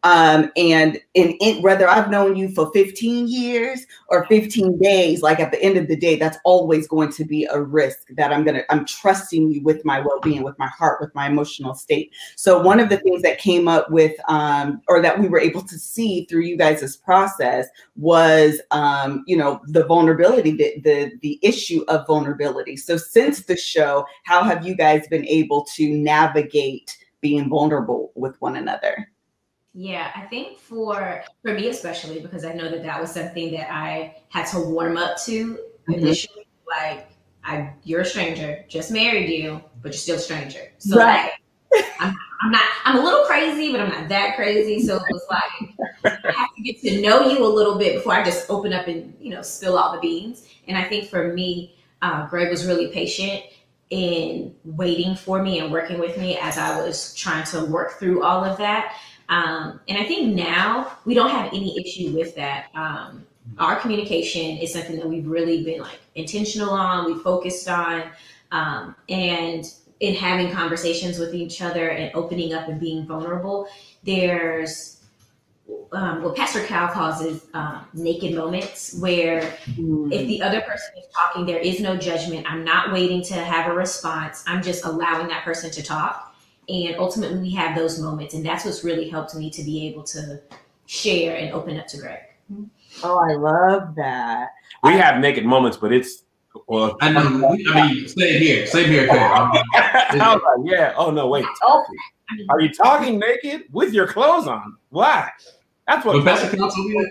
um 0.02 0.50
and 0.56 0.98
in, 1.14 1.32
in 1.40 1.62
whether 1.62 1.88
i've 1.88 2.10
known 2.10 2.36
you 2.36 2.48
for 2.50 2.70
15 2.72 3.28
years 3.28 3.86
or 4.08 4.26
15 4.26 4.78
days 4.78 5.22
like 5.22 5.40
at 5.40 5.52
the 5.52 5.62
end 5.62 5.76
of 5.76 5.88
the 5.88 5.96
day 5.96 6.16
that's 6.16 6.38
always 6.44 6.86
going 6.88 7.10
to 7.12 7.24
be 7.24 7.44
a 7.46 7.60
risk 7.60 8.08
that 8.16 8.32
i'm 8.32 8.44
gonna 8.44 8.62
i'm 8.70 8.84
trusting 8.84 9.50
you 9.50 9.62
with 9.62 9.84
my 9.84 10.00
well-being 10.00 10.42
with 10.42 10.58
my 10.58 10.66
heart 10.66 11.00
with 11.00 11.14
my 11.14 11.26
emotional 11.26 11.74
state. 11.74 12.12
So 12.36 12.60
one 12.60 12.80
of 12.80 12.88
the 12.88 12.98
things 12.98 13.22
that 13.22 13.38
came 13.38 13.68
up 13.68 13.90
with 13.90 14.14
um 14.28 14.80
or 14.88 15.00
that 15.02 15.18
we 15.18 15.28
were 15.28 15.40
able 15.40 15.62
to 15.62 15.78
see 15.78 16.26
through 16.26 16.42
you 16.42 16.56
guys' 16.56 16.96
process 16.96 17.66
was 17.96 18.60
um 18.70 19.24
you 19.26 19.36
know 19.36 19.60
the 19.66 19.84
vulnerability 19.84 20.52
the 20.52 20.80
the, 20.82 21.12
the 21.22 21.38
issue 21.42 21.84
of 21.88 22.06
vulnerability. 22.06 22.76
So 22.76 22.96
since 22.96 23.44
the 23.44 23.56
show 23.56 24.06
how 24.24 24.42
have 24.42 24.66
you 24.66 24.74
guys 24.74 25.08
been 25.08 25.26
able 25.26 25.64
to 25.76 25.88
navigate 25.88 26.96
being 27.20 27.48
vulnerable 27.48 28.12
with 28.14 28.40
one 28.40 28.56
another 28.56 29.08
Yeah, 29.72 30.10
I 30.16 30.22
think 30.22 30.58
for 30.58 31.22
for 31.42 31.54
me 31.54 31.68
especially 31.68 32.20
because 32.20 32.44
I 32.44 32.52
know 32.52 32.68
that 32.70 32.82
that 32.82 33.00
was 33.00 33.12
something 33.12 33.52
that 33.52 33.72
I 33.72 34.16
had 34.28 34.46
to 34.48 34.58
warm 34.60 34.96
up 34.96 35.16
to 35.26 35.58
Mhm. 35.88 35.94
initially. 35.96 36.46
Like, 36.66 37.08
I 37.44 37.72
you're 37.84 38.00
a 38.00 38.04
stranger, 38.04 38.64
just 38.68 38.90
married 38.90 39.30
you, 39.30 39.62
but 39.82 39.92
you're 39.92 39.98
still 39.98 40.16
a 40.16 40.18
stranger. 40.18 40.72
So 40.78 40.96
Right. 40.98 41.30
like, 41.72 41.84
I'm, 42.00 42.14
I'm 42.42 42.50
not. 42.50 42.64
I'm 42.84 42.98
a 42.98 43.02
little 43.02 43.24
crazy, 43.26 43.70
but 43.70 43.80
I'm 43.80 43.90
not 43.90 44.08
that 44.08 44.34
crazy. 44.34 44.80
So 44.84 44.96
it 44.96 45.02
was 45.08 45.24
like 45.30 45.70
I 46.04 46.32
have 46.32 46.48
to 46.56 46.62
get 46.62 46.80
to 46.82 47.00
know 47.00 47.28
you 47.28 47.44
a 47.44 47.46
little 47.46 47.78
bit 47.78 47.94
before 47.94 48.14
I 48.14 48.24
just 48.24 48.50
open 48.50 48.72
up 48.72 48.88
and 48.88 49.14
you 49.20 49.30
know 49.30 49.42
spill 49.42 49.78
all 49.78 49.92
the 49.92 50.00
beans. 50.00 50.48
And 50.66 50.76
I 50.76 50.84
think 50.84 51.08
for 51.08 51.32
me, 51.32 51.76
uh, 52.02 52.26
Greg 52.28 52.50
was 52.50 52.66
really 52.66 52.88
patient 52.88 53.44
in 53.90 54.54
waiting 54.64 55.14
for 55.16 55.42
me 55.42 55.58
and 55.60 55.70
working 55.72 55.98
with 55.98 56.16
me 56.16 56.38
as 56.38 56.58
I 56.58 56.80
was 56.80 57.14
trying 57.14 57.44
to 57.46 57.64
work 57.66 57.98
through 57.98 58.22
all 58.22 58.44
of 58.44 58.56
that. 58.58 58.96
Um, 59.30 59.80
and 59.88 59.96
I 59.96 60.04
think 60.04 60.34
now 60.34 60.92
we 61.04 61.14
don't 61.14 61.30
have 61.30 61.46
any 61.54 61.78
issue 61.78 62.10
with 62.10 62.34
that. 62.34 62.66
Um, 62.74 63.26
our 63.58 63.76
communication 63.76 64.58
is 64.58 64.72
something 64.72 64.96
that 64.96 65.08
we've 65.08 65.26
really 65.26 65.64
been 65.64 65.80
like 65.80 66.00
intentional 66.14 66.70
on, 66.70 67.06
we 67.06 67.18
focused 67.20 67.68
on, 67.68 68.10
um, 68.52 68.94
and 69.08 69.64
in 70.00 70.14
having 70.14 70.50
conversations 70.50 71.18
with 71.18 71.34
each 71.34 71.62
other 71.62 71.90
and 71.90 72.10
opening 72.14 72.52
up 72.54 72.68
and 72.68 72.80
being 72.80 73.06
vulnerable. 73.06 73.68
There's 74.02 75.00
um, 75.92 76.22
what 76.22 76.34
Pastor 76.34 76.64
Cal 76.64 76.88
calls 76.88 77.20
is 77.20 77.46
um, 77.54 77.86
naked 77.92 78.34
moments 78.34 78.98
where 78.98 79.56
if 79.76 80.26
the 80.26 80.42
other 80.42 80.60
person 80.62 80.90
is 80.98 81.04
talking, 81.14 81.46
there 81.46 81.58
is 81.58 81.80
no 81.80 81.96
judgment. 81.96 82.50
I'm 82.50 82.64
not 82.64 82.92
waiting 82.92 83.22
to 83.24 83.34
have 83.34 83.70
a 83.70 83.74
response. 83.74 84.42
I'm 84.46 84.62
just 84.62 84.84
allowing 84.84 85.28
that 85.28 85.44
person 85.44 85.70
to 85.70 85.82
talk. 85.82 86.29
And 86.70 86.96
ultimately, 86.98 87.38
we 87.40 87.50
have 87.52 87.76
those 87.76 87.98
moments. 87.98 88.34
And 88.34 88.46
that's 88.46 88.64
what's 88.64 88.84
really 88.84 89.08
helped 89.08 89.34
me 89.34 89.50
to 89.50 89.62
be 89.64 89.88
able 89.88 90.04
to 90.04 90.40
share 90.86 91.36
and 91.36 91.52
open 91.52 91.78
up 91.78 91.88
to 91.88 91.98
Greg. 91.98 92.20
Mm-hmm. 92.52 92.64
Oh, 93.02 93.18
I 93.18 93.34
love 93.34 93.94
that. 93.96 94.50
We 94.82 94.92
have 94.92 95.20
naked 95.20 95.44
moments, 95.44 95.76
but 95.76 95.92
it's 95.92 96.24
Well, 96.66 96.96
I 97.00 97.12
know. 97.12 97.56
I 97.72 97.92
mean, 97.92 98.08
same 98.08 98.40
here. 98.40 98.66
Same 98.66 98.90
here, 98.90 99.06
Kev. 99.08 99.62
Like, 100.12 100.40
yeah. 100.64 100.92
Oh 100.96 101.10
no, 101.10 101.28
wait. 101.28 101.44
Talking? 101.60 101.96
Are 102.48 102.60
you 102.60 102.72
talking 102.72 103.18
naked 103.18 103.64
with 103.72 103.92
your 103.92 104.06
clothes 104.06 104.46
on? 104.46 104.76
Why? 104.90 105.30
That's 105.86 106.04
what. 106.04 106.16
When 106.16 106.24
Pastor 106.24 106.56
Cal 106.56 106.70
told 106.70 106.86
me, 106.88 107.06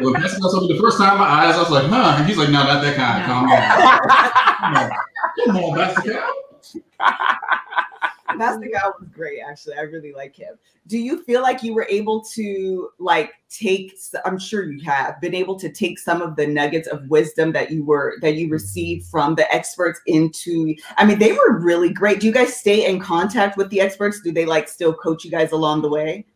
when 0.00 0.14
Pastor 0.14 0.40
Cal 0.40 0.50
told 0.50 0.68
me 0.68 0.74
the 0.76 0.80
first 0.80 0.98
time, 0.98 1.18
my 1.18 1.24
eyes, 1.24 1.54
I 1.56 1.60
was 1.60 1.70
like, 1.70 1.86
huh. 1.86 2.16
And 2.18 2.26
he's 2.26 2.36
like, 2.36 2.50
no, 2.50 2.64
not 2.64 2.82
that 2.82 2.96
kind. 2.96 3.24
Calm 3.24 3.48
down. 3.48 4.90
Come 5.46 5.56
on, 5.56 5.76
Pastor 5.78 6.12
Cal. 6.12 6.34
That's 8.38 8.58
the 8.58 8.68
guy 8.68 8.86
was 8.86 9.08
great. 9.12 9.40
Actually, 9.46 9.76
I 9.76 9.82
really 9.82 10.12
like 10.12 10.34
him. 10.34 10.54
Do 10.86 10.98
you 10.98 11.22
feel 11.22 11.40
like 11.40 11.62
you 11.62 11.74
were 11.74 11.86
able 11.88 12.22
to 12.34 12.90
like 12.98 13.32
take? 13.48 13.96
I'm 14.24 14.38
sure 14.38 14.70
you 14.70 14.82
have 14.84 15.20
been 15.20 15.34
able 15.34 15.58
to 15.60 15.70
take 15.70 15.98
some 15.98 16.20
of 16.20 16.36
the 16.36 16.46
nuggets 16.46 16.88
of 16.88 17.08
wisdom 17.08 17.52
that 17.52 17.70
you 17.70 17.84
were 17.84 18.16
that 18.22 18.34
you 18.34 18.48
received 18.48 19.06
from 19.06 19.34
the 19.34 19.52
experts 19.54 20.00
into. 20.06 20.74
I 20.96 21.04
mean, 21.04 21.18
they 21.18 21.32
were 21.32 21.58
really 21.58 21.92
great. 21.92 22.20
Do 22.20 22.26
you 22.26 22.32
guys 22.32 22.56
stay 22.56 22.86
in 22.88 23.00
contact 23.00 23.56
with 23.56 23.70
the 23.70 23.80
experts? 23.80 24.20
Do 24.20 24.32
they 24.32 24.46
like 24.46 24.68
still 24.68 24.94
coach 24.94 25.24
you 25.24 25.30
guys 25.30 25.52
along 25.52 25.82
the 25.82 25.88
way? 25.88 26.26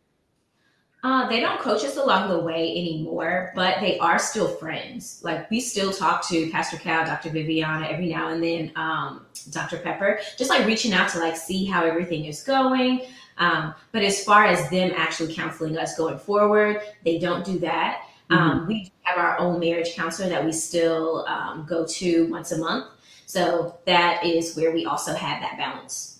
Uh, 1.04 1.28
they 1.28 1.38
don't 1.38 1.60
coach 1.60 1.84
us 1.84 1.96
along 1.96 2.28
the 2.28 2.38
way 2.38 2.72
anymore, 2.72 3.52
but 3.54 3.80
they 3.80 3.98
are 4.00 4.18
still 4.18 4.48
friends. 4.48 5.20
Like 5.22 5.48
we 5.48 5.60
still 5.60 5.92
talk 5.92 6.26
to 6.28 6.50
Pastor 6.50 6.76
Cal, 6.76 7.06
Dr. 7.06 7.30
Viviana 7.30 7.86
every 7.86 8.08
now 8.08 8.30
and 8.30 8.42
then, 8.42 8.72
um, 8.74 9.26
Dr. 9.50 9.78
Pepper, 9.78 10.18
just 10.36 10.50
like 10.50 10.66
reaching 10.66 10.92
out 10.92 11.08
to 11.10 11.20
like 11.20 11.36
see 11.36 11.64
how 11.64 11.84
everything 11.84 12.24
is 12.24 12.42
going. 12.42 13.02
Um, 13.38 13.74
but 13.92 14.02
as 14.02 14.24
far 14.24 14.46
as 14.46 14.68
them 14.70 14.92
actually 14.96 15.32
counseling 15.32 15.78
us 15.78 15.96
going 15.96 16.18
forward, 16.18 16.82
they 17.04 17.20
don't 17.20 17.44
do 17.44 17.60
that. 17.60 18.02
Um, 18.30 18.66
we 18.66 18.90
have 19.02 19.18
our 19.18 19.38
own 19.38 19.60
marriage 19.60 19.94
counselor 19.94 20.28
that 20.28 20.44
we 20.44 20.52
still 20.52 21.24
um, 21.26 21.64
go 21.66 21.86
to 21.86 22.26
once 22.30 22.52
a 22.52 22.58
month. 22.58 22.88
So 23.26 23.78
that 23.86 24.24
is 24.24 24.56
where 24.56 24.72
we 24.72 24.84
also 24.84 25.14
have 25.14 25.40
that 25.42 25.56
balance. 25.56 26.17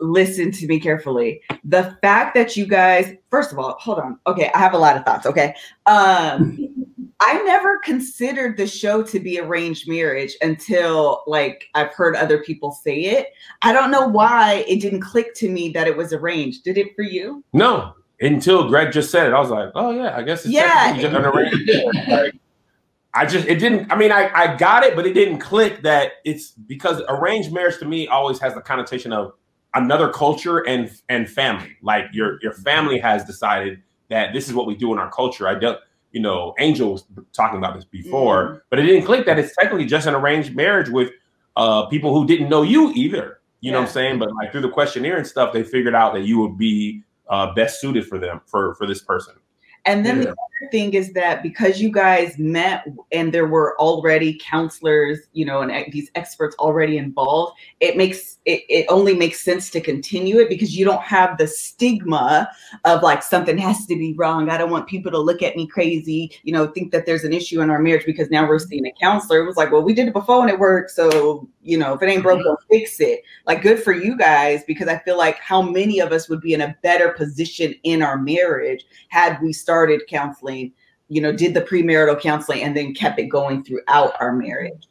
Listen 0.00 0.50
to 0.52 0.66
me 0.66 0.80
carefully. 0.80 1.40
The 1.64 1.96
fact 2.02 2.34
that 2.34 2.56
you 2.56 2.66
guys, 2.66 3.14
first 3.30 3.52
of 3.52 3.58
all, 3.58 3.76
hold 3.78 3.98
on. 3.98 4.18
Okay, 4.26 4.50
I 4.54 4.58
have 4.58 4.74
a 4.74 4.78
lot 4.78 4.96
of 4.96 5.04
thoughts. 5.04 5.26
Okay. 5.26 5.54
Um, 5.86 6.68
I 7.20 7.40
never 7.44 7.78
considered 7.78 8.56
the 8.56 8.66
show 8.66 9.02
to 9.04 9.18
be 9.20 9.38
arranged 9.38 9.88
marriage 9.88 10.36
until 10.42 11.22
like 11.26 11.68
I've 11.74 11.94
heard 11.94 12.16
other 12.16 12.42
people 12.42 12.72
say 12.72 13.00
it. 13.02 13.28
I 13.62 13.72
don't 13.72 13.90
know 13.90 14.06
why 14.06 14.64
it 14.68 14.80
didn't 14.80 15.00
click 15.00 15.34
to 15.36 15.48
me 15.48 15.70
that 15.70 15.86
it 15.86 15.96
was 15.96 16.12
arranged. 16.12 16.64
Did 16.64 16.76
it 16.76 16.94
for 16.94 17.02
you? 17.02 17.42
No, 17.52 17.94
until 18.20 18.68
Greg 18.68 18.92
just 18.92 19.10
said 19.10 19.28
it, 19.28 19.32
I 19.32 19.40
was 19.40 19.50
like, 19.50 19.70
oh 19.74 19.92
yeah, 19.92 20.16
I 20.16 20.22
guess 20.22 20.44
it's 20.44 20.52
Yeah. 20.52 20.96
just 21.00 21.14
an 21.14 21.24
arranged 21.24 21.66
marriage. 21.66 22.08
Like, 22.08 22.34
I 23.14 23.24
just 23.26 23.46
it 23.46 23.60
didn't. 23.60 23.90
I 23.92 23.96
mean, 23.96 24.10
I 24.10 24.28
I 24.34 24.56
got 24.56 24.82
it, 24.82 24.96
but 24.96 25.06
it 25.06 25.12
didn't 25.14 25.38
click 25.38 25.82
that 25.82 26.14
it's 26.24 26.50
because 26.50 27.00
arranged 27.08 27.52
marriage 27.52 27.78
to 27.78 27.84
me 27.86 28.08
always 28.08 28.40
has 28.40 28.54
the 28.54 28.60
connotation 28.60 29.12
of 29.12 29.32
another 29.74 30.08
culture 30.10 30.58
and 30.66 30.90
and 31.08 31.28
family. 31.28 31.76
Like 31.82 32.06
your 32.12 32.38
your 32.42 32.52
family 32.52 32.98
has 32.98 33.24
decided 33.24 33.82
that 34.08 34.32
this 34.32 34.48
is 34.48 34.54
what 34.54 34.66
we 34.66 34.74
do 34.74 34.92
in 34.92 34.98
our 34.98 35.10
culture. 35.10 35.48
I 35.48 35.54
don't. 35.54 35.78
You 36.12 36.20
know, 36.20 36.54
Angel 36.60 36.92
was 36.92 37.04
talking 37.32 37.58
about 37.58 37.74
this 37.74 37.84
before, 37.84 38.64
but 38.70 38.78
it 38.78 38.82
didn't 38.82 39.04
click 39.04 39.26
that 39.26 39.36
it's 39.36 39.52
technically 39.56 39.84
just 39.84 40.06
an 40.06 40.14
arranged 40.14 40.54
marriage 40.54 40.88
with 40.88 41.10
uh 41.56 41.86
people 41.86 42.14
who 42.14 42.26
didn't 42.26 42.48
know 42.48 42.62
you 42.62 42.92
either. 42.92 43.40
You 43.60 43.72
know 43.72 43.80
what 43.80 43.88
I'm 43.88 43.92
saying? 43.92 44.18
But 44.18 44.32
like 44.34 44.52
through 44.52 44.60
the 44.60 44.68
questionnaire 44.68 45.16
and 45.16 45.26
stuff, 45.26 45.52
they 45.52 45.64
figured 45.64 45.94
out 45.94 46.12
that 46.14 46.20
you 46.20 46.38
would 46.38 46.58
be 46.58 47.02
uh, 47.28 47.54
best 47.54 47.80
suited 47.80 48.06
for 48.06 48.18
them 48.18 48.42
for 48.46 48.74
for 48.74 48.86
this 48.86 49.02
person. 49.02 49.34
And 49.86 50.04
then 50.04 50.18
Yeah. 50.18 50.24
the 50.24 50.30
other 50.30 50.70
thing 50.70 50.94
is 50.94 51.12
that 51.12 51.42
because 51.42 51.80
you 51.80 51.90
guys 51.92 52.38
met 52.38 52.86
and 53.12 53.32
there 53.32 53.46
were 53.46 53.78
already 53.78 54.40
counselors, 54.42 55.20
you 55.32 55.44
know, 55.44 55.60
and 55.60 55.92
these 55.92 56.10
experts 56.14 56.56
already 56.58 56.96
involved, 56.96 57.58
it 57.80 57.96
makes 57.96 58.38
it, 58.46 58.62
it 58.68 58.86
only 58.88 59.14
makes 59.14 59.42
sense 59.42 59.70
to 59.70 59.80
continue 59.80 60.38
it 60.38 60.48
because 60.48 60.76
you 60.76 60.84
don't 60.84 61.02
have 61.02 61.36
the 61.38 61.46
stigma 61.46 62.48
of 62.84 63.02
like 63.02 63.22
something 63.22 63.58
has 63.58 63.86
to 63.86 63.96
be 63.96 64.14
wrong. 64.14 64.50
I 64.50 64.58
don't 64.58 64.70
want 64.70 64.86
people 64.86 65.10
to 65.12 65.18
look 65.18 65.42
at 65.42 65.56
me 65.56 65.66
crazy, 65.66 66.30
you 66.44 66.52
know, 66.52 66.66
think 66.68 66.92
that 66.92 67.06
there's 67.06 67.24
an 67.24 67.32
issue 67.32 67.60
in 67.60 67.70
our 67.70 67.78
marriage 67.78 68.06
because 68.06 68.30
now 68.30 68.46
we're 68.46 68.58
seeing 68.58 68.86
a 68.86 68.90
mm-hmm. 68.90 69.04
counselor. 69.04 69.40
It 69.40 69.46
was 69.46 69.56
like, 69.56 69.70
well, 69.70 69.82
we 69.82 69.94
did 69.94 70.08
it 70.08 70.14
before 70.14 70.42
and 70.42 70.50
it 70.50 70.58
worked. 70.58 70.90
So, 70.90 71.48
you 71.62 71.78
know, 71.78 71.94
if 71.94 72.02
it 72.02 72.06
ain't 72.06 72.22
broke, 72.22 72.38
mm-hmm. 72.38 72.48
don't 72.48 72.60
fix 72.70 73.00
it. 73.00 73.20
Like, 73.46 73.62
good 73.62 73.82
for 73.82 73.92
you 73.92 74.16
guys 74.16 74.62
because 74.66 74.88
I 74.88 74.98
feel 74.98 75.18
like 75.18 75.38
how 75.38 75.62
many 75.62 76.00
of 76.00 76.12
us 76.12 76.28
would 76.28 76.40
be 76.40 76.54
in 76.54 76.60
a 76.62 76.76
better 76.82 77.10
position 77.10 77.74
in 77.82 78.02
our 78.02 78.18
marriage 78.18 78.84
had 79.08 79.40
we 79.42 79.52
started 79.52 79.73
counseling, 80.08 80.72
you 81.08 81.20
know, 81.20 81.32
did 81.32 81.54
the 81.54 81.60
premarital 81.60 82.20
counseling 82.20 82.62
and 82.62 82.76
then 82.76 82.94
kept 82.94 83.18
it 83.18 83.26
going 83.26 83.64
throughout 83.64 84.14
our 84.20 84.32
marriage. 84.32 84.88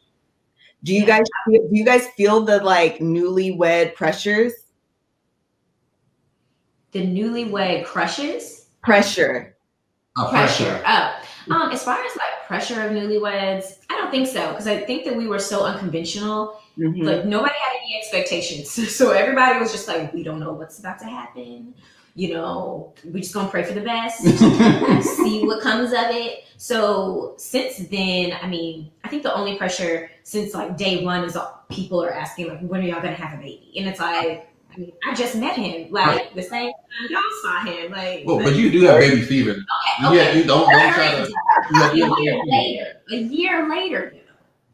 Do 0.84 0.94
you 0.94 1.06
guys 1.06 1.26
do 1.48 1.68
you 1.72 1.86
guys 1.86 2.08
feel 2.18 2.42
the 2.42 2.62
like 2.64 3.00
newlywed 3.00 3.96
pressures? 3.96 4.54
The 6.92 7.00
newlywed 7.00 7.86
crushes. 7.86 8.68
Pressure. 8.84 9.56
Uh, 10.18 10.30
pressure. 10.30 10.84
Oh, 10.86 11.22
um, 11.50 11.72
as 11.72 11.84
far 11.84 12.04
as 12.04 12.16
like 12.16 12.48
pressure 12.48 12.82
of 12.82 12.92
newlyweds, 12.92 13.80
I 13.90 13.98
don't 13.98 14.12
think 14.12 14.28
so 14.28 14.50
because 14.50 14.68
I 14.68 14.82
think 14.82 15.06
that 15.06 15.16
we 15.16 15.28
were 15.28 15.40
so 15.40 15.66
unconventional. 15.66 16.60
Mhm. 16.78 17.04
Like 17.04 17.26
nobody 17.26 17.54
had 17.54 17.78
any 17.82 17.98
expectations, 17.98 18.70
so 18.96 19.12
everybody 19.12 19.60
was 19.60 19.72
just 19.72 19.88
like, 19.88 20.14
we 20.14 20.24
don't 20.24 20.40
know 20.40 20.54
what's 20.54 20.80
about 20.80 21.00
to 21.00 21.06
happen. 21.06 21.74
You 22.16 22.34
know, 22.36 22.94
we 23.12 23.22
just 23.22 23.34
gonna 23.34 23.50
pray 23.50 23.64
for 23.64 23.74
the 23.74 23.82
best, 23.82 24.22
see 25.18 25.46
what 25.46 25.62
comes 25.64 25.90
of 25.92 26.06
it. 26.12 26.44
So 26.58 27.34
since 27.38 27.78
then, 27.90 28.38
I 28.40 28.48
mean, 28.48 28.92
I 29.04 29.08
think 29.10 29.24
the 29.24 29.34
only 29.34 29.58
pressure 29.58 30.12
since 30.24 30.54
like 30.54 30.78
day 30.78 31.04
one 31.04 31.24
is 31.24 31.36
all, 31.36 31.66
people 31.70 32.04
are 32.04 32.14
asking 32.14 32.50
like, 32.50 32.62
when 32.62 32.82
are 32.82 32.84
y'all 32.84 33.02
gonna 33.02 33.16
have 33.16 33.38
a 33.40 33.42
baby? 33.42 33.74
And 33.78 33.88
it's 33.88 34.00
like. 34.00 34.50
I 34.76 34.80
mean, 34.80 34.92
I 35.08 35.14
just 35.14 35.36
met 35.36 35.56
him. 35.56 35.92
Like 35.92 36.34
the 36.34 36.42
same 36.42 36.72
time 36.72 37.08
y'all 37.12 37.22
saw 37.44 37.64
him. 37.64 37.92
Like, 37.92 38.24
Well, 38.26 38.40
but 38.40 38.56
you 38.56 38.72
do 38.72 38.82
have 38.86 39.00
baby 39.02 39.22
fever. 39.22 39.52
okay, 39.52 40.16
Yeah, 40.18 40.32
you 40.32 40.46
don't 40.46 40.68
don't 40.68 40.94
try 40.96 41.12
to. 41.12 41.30
You 41.70 41.76
have, 41.76 41.94
a 41.94 41.96
year 41.96 42.10
later, 42.44 43.02
a 43.12 43.16
year 43.16 43.70
later, 43.70 44.16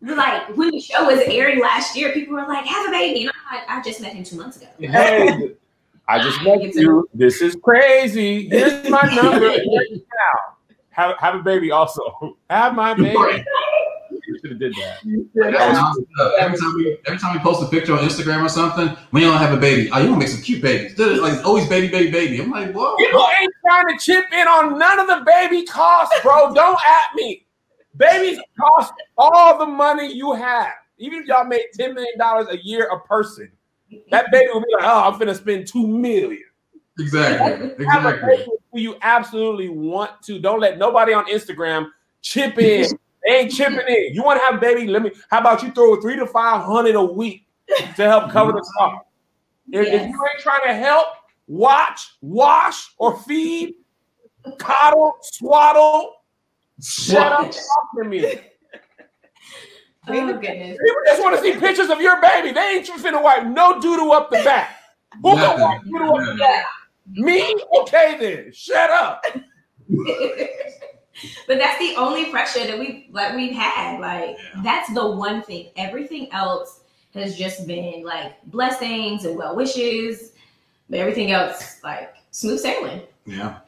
like 0.02 0.56
when 0.56 0.72
the 0.72 0.80
show 0.80 1.06
was 1.06 1.20
airing 1.26 1.60
last 1.60 1.98
year, 1.98 2.14
people 2.14 2.34
were 2.34 2.48
like, 2.48 2.66
"Have 2.66 2.88
a 2.88 2.92
baby," 2.92 3.24
and 3.24 3.32
I'm 3.32 3.58
like, 3.58 3.70
"I 3.70 3.82
just 3.82 4.00
met 4.00 4.14
him 4.14 4.24
two 4.24 4.38
months 4.38 4.56
ago." 4.56 4.68
Hey, 4.80 5.52
I 6.10 6.22
just 6.22 6.42
met 6.44 6.62
you. 6.76 7.08
This 7.14 7.42
is 7.42 7.56
crazy. 7.64 8.50
Here's 8.50 8.90
my 8.90 9.02
number. 9.16 9.56
Now. 9.92 10.56
Have 10.90 11.18
have 11.20 11.36
a 11.36 11.40
baby 11.44 11.72
also. 11.72 12.36
Have 12.50 12.76
my 12.76 12.94
baby. 12.94 13.16
Right. 13.16 13.46
You 14.28 14.38
should 14.40 14.52
have 14.52 14.60
did 14.60 14.74
that. 14.76 15.00
That 15.36 15.54
was- 15.74 16.06
uh, 16.20 16.32
every 16.40 16.58
time 16.58 16.76
we 16.76 16.98
every 17.08 17.20
time 17.20 17.34
we 17.34 17.40
post 17.40 17.64
a 17.64 17.68
picture 17.68 17.94
on 17.94 18.00
Instagram 18.00 18.44
or 18.46 18.50
something, 18.50 18.90
when 19.12 19.24
you 19.24 19.30
don't 19.30 19.38
have 19.40 19.54
a 19.54 19.62
baby, 19.62 19.90
oh, 19.92 20.00
you 20.00 20.10
want 20.10 20.16
to 20.16 20.20
make 20.20 20.28
some 20.28 20.42
cute 20.42 20.62
babies. 20.62 20.98
Like 21.00 21.44
always, 21.46 21.68
baby, 21.70 21.88
baby, 21.88 22.12
baby. 22.12 22.42
I'm 22.42 22.52
like, 22.52 22.74
whoa. 22.74 22.96
People 22.98 23.26
ain't 23.40 23.54
trying 23.66 23.88
to 23.88 24.04
chip 24.04 24.26
in 24.34 24.48
on 24.48 24.78
none 24.78 25.00
of 25.00 25.08
the 25.08 25.24
baby 25.26 25.64
costs, 25.66 26.20
bro. 26.22 26.54
Don't 26.54 26.80
at 26.86 27.16
me. 27.16 27.46
Babies 27.96 28.40
cost 28.60 28.94
all 29.18 29.58
the 29.58 29.66
money 29.66 30.14
you 30.14 30.34
have. 30.34 30.74
Even 30.98 31.20
if 31.20 31.28
y'all 31.28 31.46
made 31.46 31.66
$10 31.78 31.94
million 31.96 32.20
a 32.20 32.58
year 32.58 32.90
a 32.92 33.00
person, 33.08 33.50
that 34.12 34.32
baby 34.32 34.48
will 34.54 34.62
be 34.62 34.68
like, 34.74 34.84
oh, 34.84 35.12
I'm 35.12 35.20
finna 35.20 35.36
spend 35.36 35.68
two 35.68 35.88
million. 35.88 36.44
Exactly. 37.00 37.86
Have 37.88 38.06
a 38.06 38.10
Exactly. 38.10 38.38
baby 38.38 38.52
who 38.72 38.80
you 38.80 38.96
absolutely 39.02 39.70
want 39.70 40.22
to. 40.24 40.40
Don't 40.40 40.60
let 40.60 40.78
nobody 40.78 41.14
on 41.14 41.26
Instagram 41.28 41.88
chip 42.22 42.58
in. 42.60 42.86
They 43.26 43.36
ain't 43.36 43.52
chipping 43.52 43.80
in. 43.88 44.14
You 44.14 44.24
want 44.24 44.40
to 44.40 44.46
have 44.46 44.56
a 44.56 44.58
baby? 44.60 44.88
Let 44.88 45.02
me. 45.04 45.12
How 45.30 45.40
about 45.40 45.64
you 45.64 45.72
throw 45.72 46.00
three 46.02 46.16
to 46.18 46.26
five 46.26 46.64
hundred 46.64 46.96
a 46.96 47.04
week 47.04 47.46
to 47.96 48.04
help 48.04 48.32
cover 48.32 48.52
the 48.52 48.62
cost? 48.78 49.06
If, 49.72 49.88
if 49.88 50.02
you 50.02 50.26
ain't 50.26 50.40
trying 50.40 50.66
to 50.68 50.74
help, 50.74 51.08
watch, 51.48 52.16
wash, 52.22 52.94
or 52.98 53.18
feed, 53.20 53.76
coddle, 54.58 55.16
swaddle, 55.22 56.16
shut 56.82 57.32
up, 57.32 57.52
talk 57.52 57.90
to 57.98 58.04
me. 58.04 58.40
Oh 60.10 60.34
goodness. 60.34 60.78
People 60.78 61.02
just 61.06 61.22
want 61.22 61.36
to 61.38 61.42
see 61.42 61.60
pictures 61.60 61.90
of 61.90 62.02
your 62.02 62.22
baby. 62.22 62.52
They 62.52 62.78
ain't 62.78 62.88
finna 62.88 63.22
wipe 63.22 63.46
no 63.46 63.80
doodle 63.80 64.12
up 64.12 64.30
the 64.30 64.42
back. 64.44 64.76
Who 65.22 65.36
gonna 65.36 65.42
Nothing. 65.42 65.62
wipe 65.64 65.84
doodle 65.84 66.18
up 66.18 66.26
the 66.26 66.36
back? 66.40 66.66
Me? 67.12 67.56
Okay 67.82 68.18
then. 68.20 68.52
Shut 68.54 68.90
up. 68.90 69.26
but 71.48 71.58
that's 71.58 71.80
the 71.80 71.96
only 71.98 72.26
pressure 72.26 72.66
that 72.66 72.78
we 72.80 73.10
like 73.12 73.36
we've 73.36 73.56
had. 73.56 74.00
Like 74.00 74.38
that's 74.64 74.94
the 74.94 75.12
one 75.12 75.42
thing. 75.42 75.70
Everything 75.76 76.32
else 76.32 76.82
has 77.14 77.38
just 77.38 77.68
been 77.68 78.04
like 78.04 78.42
blessings 78.46 79.26
and 79.26 79.38
well 79.38 79.56
wishes. 79.56 80.34
But 80.90 81.00
everything 81.00 81.32
else, 81.32 81.82
like 81.84 82.16
smooth 82.32 82.60
sailing. 82.60 83.02
Yeah. 83.26 83.60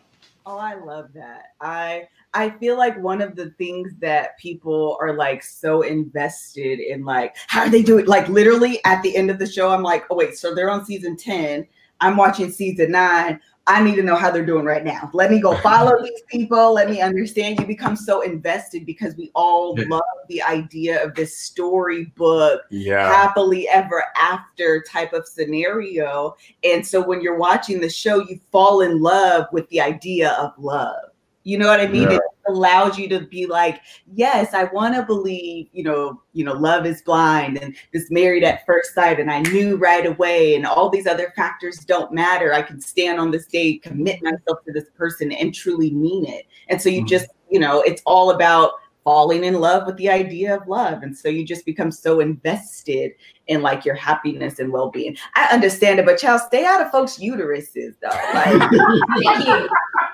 Oh, 0.46 0.58
I 0.58 0.76
love 0.76 1.14
that. 1.14 1.54
I 1.60 2.08
I 2.34 2.50
feel 2.50 2.78
like 2.78 2.98
one 3.02 3.22
of 3.22 3.36
the 3.36 3.50
things 3.52 3.94
that 4.00 4.38
people 4.38 4.98
are 5.02 5.14
like 5.14 5.44
so 5.44 5.82
invested 5.82 6.80
in, 6.80 7.04
like, 7.04 7.36
how 7.48 7.62
are 7.62 7.70
they 7.70 7.82
it, 7.82 8.08
Like, 8.08 8.30
literally 8.30 8.80
at 8.86 9.02
the 9.04 9.16
end 9.16 9.30
of 9.30 9.38
the 9.40 9.46
show, 9.46 9.70
I'm 9.70 9.84
like, 9.84 10.06
oh, 10.10 10.16
wait, 10.16 10.38
so 10.38 10.56
they're 10.56 10.70
on 10.70 10.86
season 10.86 11.18
10. 11.18 11.68
I'm 12.00 12.18
watching 12.18 12.50
season 12.50 12.92
nine. 12.92 13.40
I 13.68 13.84
need 13.84 13.96
to 13.96 14.04
know 14.04 14.16
how 14.16 14.32
they're 14.32 14.46
doing 14.46 14.66
right 14.66 14.84
now. 14.84 15.10
Let 15.14 15.30
me 15.30 15.40
go 15.40 15.56
follow 15.58 15.94
these 16.04 16.22
people. 16.30 16.74
Let 16.74 16.90
me 16.90 17.00
understand. 17.00 17.60
You 17.60 17.66
become 17.68 17.96
so 17.96 18.22
invested 18.22 18.86
because 18.88 19.16
we 19.16 19.30
all 19.36 19.76
love 19.88 20.02
the 20.30 20.42
idea 20.42 21.04
of 21.04 21.14
this 21.14 21.38
storybook, 21.38 22.62
Yeah. 22.72 23.08
happily 23.08 23.68
ever 23.70 24.04
after 24.16 24.82
type 24.82 25.14
of 25.14 25.28
scenario. 25.28 26.36
And 26.64 26.86
so 26.86 27.06
when 27.06 27.22
you're 27.22 27.38
watching 27.38 27.80
the 27.80 27.90
show, 27.90 28.20
you 28.28 28.40
fall 28.52 28.82
in 28.82 29.00
love 29.02 29.46
with 29.52 29.70
the 29.70 29.80
idea 29.80 30.32
of 30.32 30.54
love. 30.58 31.11
You 31.44 31.58
know 31.58 31.68
what 31.68 31.80
I 31.80 31.88
mean? 31.88 32.04
Yeah. 32.04 32.18
It 32.18 32.22
allows 32.48 32.98
you 32.98 33.10
to 33.10 33.22
be 33.22 33.46
like, 33.48 33.82
yes, 34.14 34.54
I 34.54 34.66
want 34.66 34.96
to 34.96 35.04
believe, 35.04 35.70
you 35.72 35.84
know, 35.84 36.22
you 36.34 36.46
know, 36.46 36.54
love 36.54 36.86
is 36.86 37.02
blind 37.02 37.58
and 37.58 37.76
this 37.94 38.12
married 38.12 38.44
at 38.44 38.66
first 38.66 38.94
sight, 38.94 39.20
and 39.20 39.32
I 39.32 39.42
knew 39.42 39.76
right 39.78 40.06
away, 40.06 40.56
and 40.56 40.66
all 40.66 40.90
these 40.90 41.08
other 41.08 41.34
factors 41.36 41.80
don't 41.80 42.12
matter. 42.12 42.54
I 42.54 42.62
can 42.62 42.80
stand 42.80 43.20
on 43.20 43.32
this 43.32 43.48
day, 43.48 43.78
commit 43.78 44.22
myself 44.22 44.60
to 44.66 44.72
this 44.74 44.90
person, 44.96 45.32
and 45.32 45.54
truly 45.54 45.92
mean 45.92 46.26
it. 46.26 46.46
And 46.68 46.82
so 46.82 46.90
you 46.90 47.04
Mhm. 47.04 47.10
just, 47.10 47.28
you 47.50 47.60
know, 47.60 47.82
it's 47.82 48.02
all 48.06 48.32
about 48.32 48.72
falling 49.04 49.44
in 49.44 49.60
love 49.60 49.86
with 49.86 49.98
the 49.98 50.10
idea 50.10 50.56
of 50.56 50.68
love. 50.68 51.04
And 51.04 51.16
so 51.16 51.30
you 51.30 51.46
just 51.46 51.66
become 51.66 51.92
so 51.92 52.20
invested 52.20 53.14
in 53.48 53.62
like 53.62 53.86
your 53.86 53.96
happiness 53.96 54.60
and 54.60 54.72
well-being. 54.72 55.18
I 55.36 55.48
understand 55.52 56.00
it, 56.00 56.06
but 56.06 56.20
child, 56.20 56.42
stay 56.42 56.66
out 56.66 56.82
of 56.82 56.92
folks' 56.92 57.18
uteruses 57.18 57.96
though. 58.02 58.10
Like 58.34 58.70
Thank 59.24 59.48
you. 59.48 59.70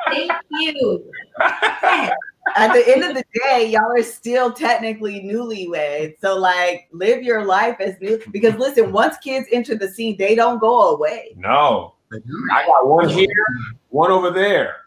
Thank 0.09 0.31
you. 0.51 1.11
at 2.55 2.73
the 2.73 2.83
end 2.87 3.03
of 3.03 3.13
the 3.13 3.23
day, 3.33 3.69
y'all 3.69 3.91
are 3.97 4.03
still 4.03 4.51
technically 4.51 5.21
newlyweds. 5.21 6.15
So 6.21 6.37
like 6.37 6.87
live 6.91 7.23
your 7.23 7.45
life 7.45 7.77
as 7.79 7.95
new 7.99 8.21
because 8.31 8.55
listen, 8.55 8.91
once 8.91 9.17
kids 9.17 9.47
enter 9.51 9.75
the 9.75 9.89
scene, 9.89 10.17
they 10.17 10.35
don't 10.35 10.59
go 10.59 10.95
away. 10.95 11.33
No. 11.35 11.95
I 12.13 12.65
got 12.65 12.87
one 12.87 13.09
here, 13.09 13.27
one 13.89 14.11
over 14.11 14.31
there. 14.31 14.77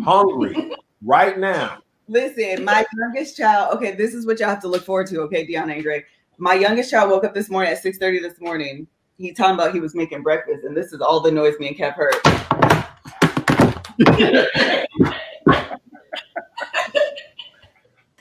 Hungry 0.00 0.72
right 1.02 1.38
now. 1.38 1.81
Listen, 2.08 2.64
my 2.64 2.84
youngest 2.98 3.36
child, 3.36 3.76
okay, 3.76 3.94
this 3.94 4.12
is 4.12 4.26
what 4.26 4.40
y'all 4.40 4.48
have 4.48 4.60
to 4.60 4.68
look 4.68 4.84
forward 4.84 5.06
to, 5.06 5.20
okay, 5.20 5.46
Deonna 5.46 5.76
and. 5.76 6.04
My 6.38 6.54
youngest 6.54 6.90
child 6.90 7.10
woke 7.10 7.24
up 7.24 7.34
this 7.34 7.48
morning 7.48 7.72
at 7.72 7.82
6:30 7.82 8.20
this 8.20 8.40
morning. 8.40 8.88
He 9.18 9.32
talking 9.32 9.54
about 9.54 9.72
he 9.72 9.80
was 9.80 9.94
making 9.94 10.22
breakfast, 10.22 10.64
and 10.64 10.76
this 10.76 10.92
is 10.92 11.00
all 11.00 11.20
the 11.20 11.30
noise 11.30 11.54
me 11.60 11.68
and 11.68 11.76
Kev 11.76 11.94
heard. 11.94 12.14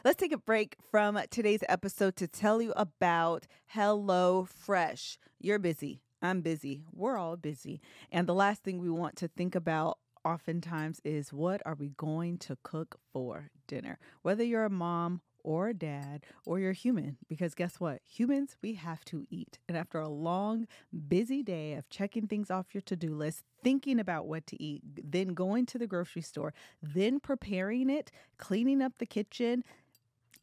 Let's 0.04 0.18
take 0.18 0.32
a 0.32 0.38
break 0.38 0.76
from 0.90 1.20
today's 1.30 1.64
episode 1.70 2.16
to 2.18 2.28
tell 2.28 2.62
you 2.62 2.74
about 2.76 3.48
Hello 3.68 4.46
Fresh. 4.46 5.18
You're 5.40 5.60
busy. 5.60 6.02
I'm 6.22 6.42
busy. 6.42 6.84
We're 6.94 7.18
all 7.18 7.38
busy. 7.38 7.82
And 8.12 8.28
the 8.28 8.36
last 8.36 8.64
thing 8.64 8.80
we 8.80 8.90
want 8.90 9.16
to 9.18 9.28
think 9.28 9.56
about 9.56 9.98
oftentimes 10.24 11.02
is 11.04 11.34
what 11.34 11.62
are 11.66 11.76
we 11.76 11.90
going 11.90 12.38
to 12.40 12.58
cook 12.64 13.00
for 13.12 13.52
dinner? 13.68 14.00
Whether 14.22 14.44
you're 14.44 14.66
a 14.66 14.70
mom 14.70 15.22
or 15.44 15.70
a 15.70 15.74
dad 15.74 16.24
or 16.46 16.60
you're 16.60 16.72
human, 16.72 17.18
because 17.28 17.56
guess 17.56 17.80
what? 17.80 18.02
Humans, 18.06 18.58
we 18.62 18.76
have 18.76 19.04
to 19.06 19.26
eat. 19.30 19.60
And 19.68 19.78
after 19.78 20.00
a 20.00 20.08
long, 20.08 20.68
busy 21.08 21.44
day 21.44 21.74
of 21.74 21.90
checking 21.90 22.28
things 22.28 22.52
off 22.52 22.74
your 22.74 22.82
to 22.82 22.96
do 22.96 23.14
list, 23.16 23.44
thinking 23.64 24.00
about 24.00 24.28
what 24.28 24.46
to 24.48 24.62
eat, 24.62 24.82
then 24.86 25.30
going 25.30 25.66
to 25.68 25.78
the 25.78 25.88
grocery 25.88 26.22
store, 26.22 26.54
then 26.82 27.20
preparing 27.20 27.90
it, 27.90 28.12
cleaning 28.38 28.82
up 28.82 28.94
the 28.98 29.06
kitchen, 29.06 29.64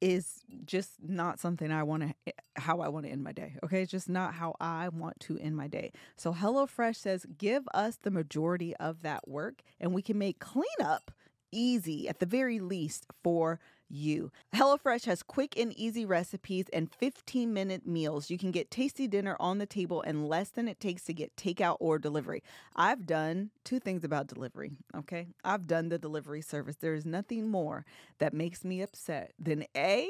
is 0.01 0.41
just 0.65 0.91
not 1.03 1.39
something 1.39 1.73
I 1.73 1.83
want 1.83 2.03
to 2.03 2.15
eh, 2.27 2.33
how 2.57 2.81
I 2.81 2.89
want 2.89 3.07
to 3.07 3.13
end 3.13 3.23
my 3.23 3.33
day. 3.33 3.57
Okay, 3.65 3.83
it's 3.83 3.91
just 3.91 4.09
not 4.09 4.35
how 4.35 4.55
I 4.61 4.89
want 4.89 5.21
to 5.21 5.39
end 5.39 5.57
my 5.57 5.69
day. 5.69 5.93
So 6.17 6.33
HelloFresh 6.33 6.97
says 6.97 7.27
give 7.37 7.69
us 7.75 7.97
the 7.97 8.11
majority 8.11 8.75
of 8.77 9.03
that 9.03 9.29
work 9.29 9.63
and 9.81 9.93
we 9.93 10.03
can 10.03 10.19
make 10.19 10.39
cleanup 10.39 11.11
easy 11.53 12.09
at 12.09 12.19
the 12.19 12.27
very 12.27 12.61
least 12.61 13.07
for 13.23 13.59
you. 13.89 14.31
HelloFresh 14.55 15.05
has 15.07 15.23
quick 15.23 15.59
and 15.59 15.73
easy 15.73 16.05
recipes 16.05 16.67
and 16.73 16.93
15 16.93 17.53
minute 17.53 17.87
meals. 17.87 18.31
You 18.31 18.39
can 18.39 18.51
get 18.51 18.71
tasty 18.71 19.07
dinner 19.07 19.37
on 19.41 19.59
the 19.59 19.67
table 19.67 20.03
in 20.03 20.29
less 20.29 20.51
than 20.51 20.69
it 20.69 20.81
takes 20.81 21.05
to 21.05 21.15
get 21.15 21.37
takeout 21.37 21.77
or 21.81 21.99
delivery. 21.99 22.43
I've 22.77 23.07
done 23.07 23.51
two 23.65 23.81
things 23.81 24.05
about 24.05 24.27
delivery, 24.27 24.73
okay? 24.97 25.29
I've 25.45 25.67
done 25.67 25.89
the 25.89 25.99
delivery 25.99 26.43
service. 26.43 26.77
There 26.77 26.95
is 26.95 27.07
nothing 27.07 27.49
more 27.49 27.85
that 28.19 28.35
makes 28.35 28.65
me 28.65 28.83
upset 28.83 29.33
than 29.39 29.65
A, 29.77 30.09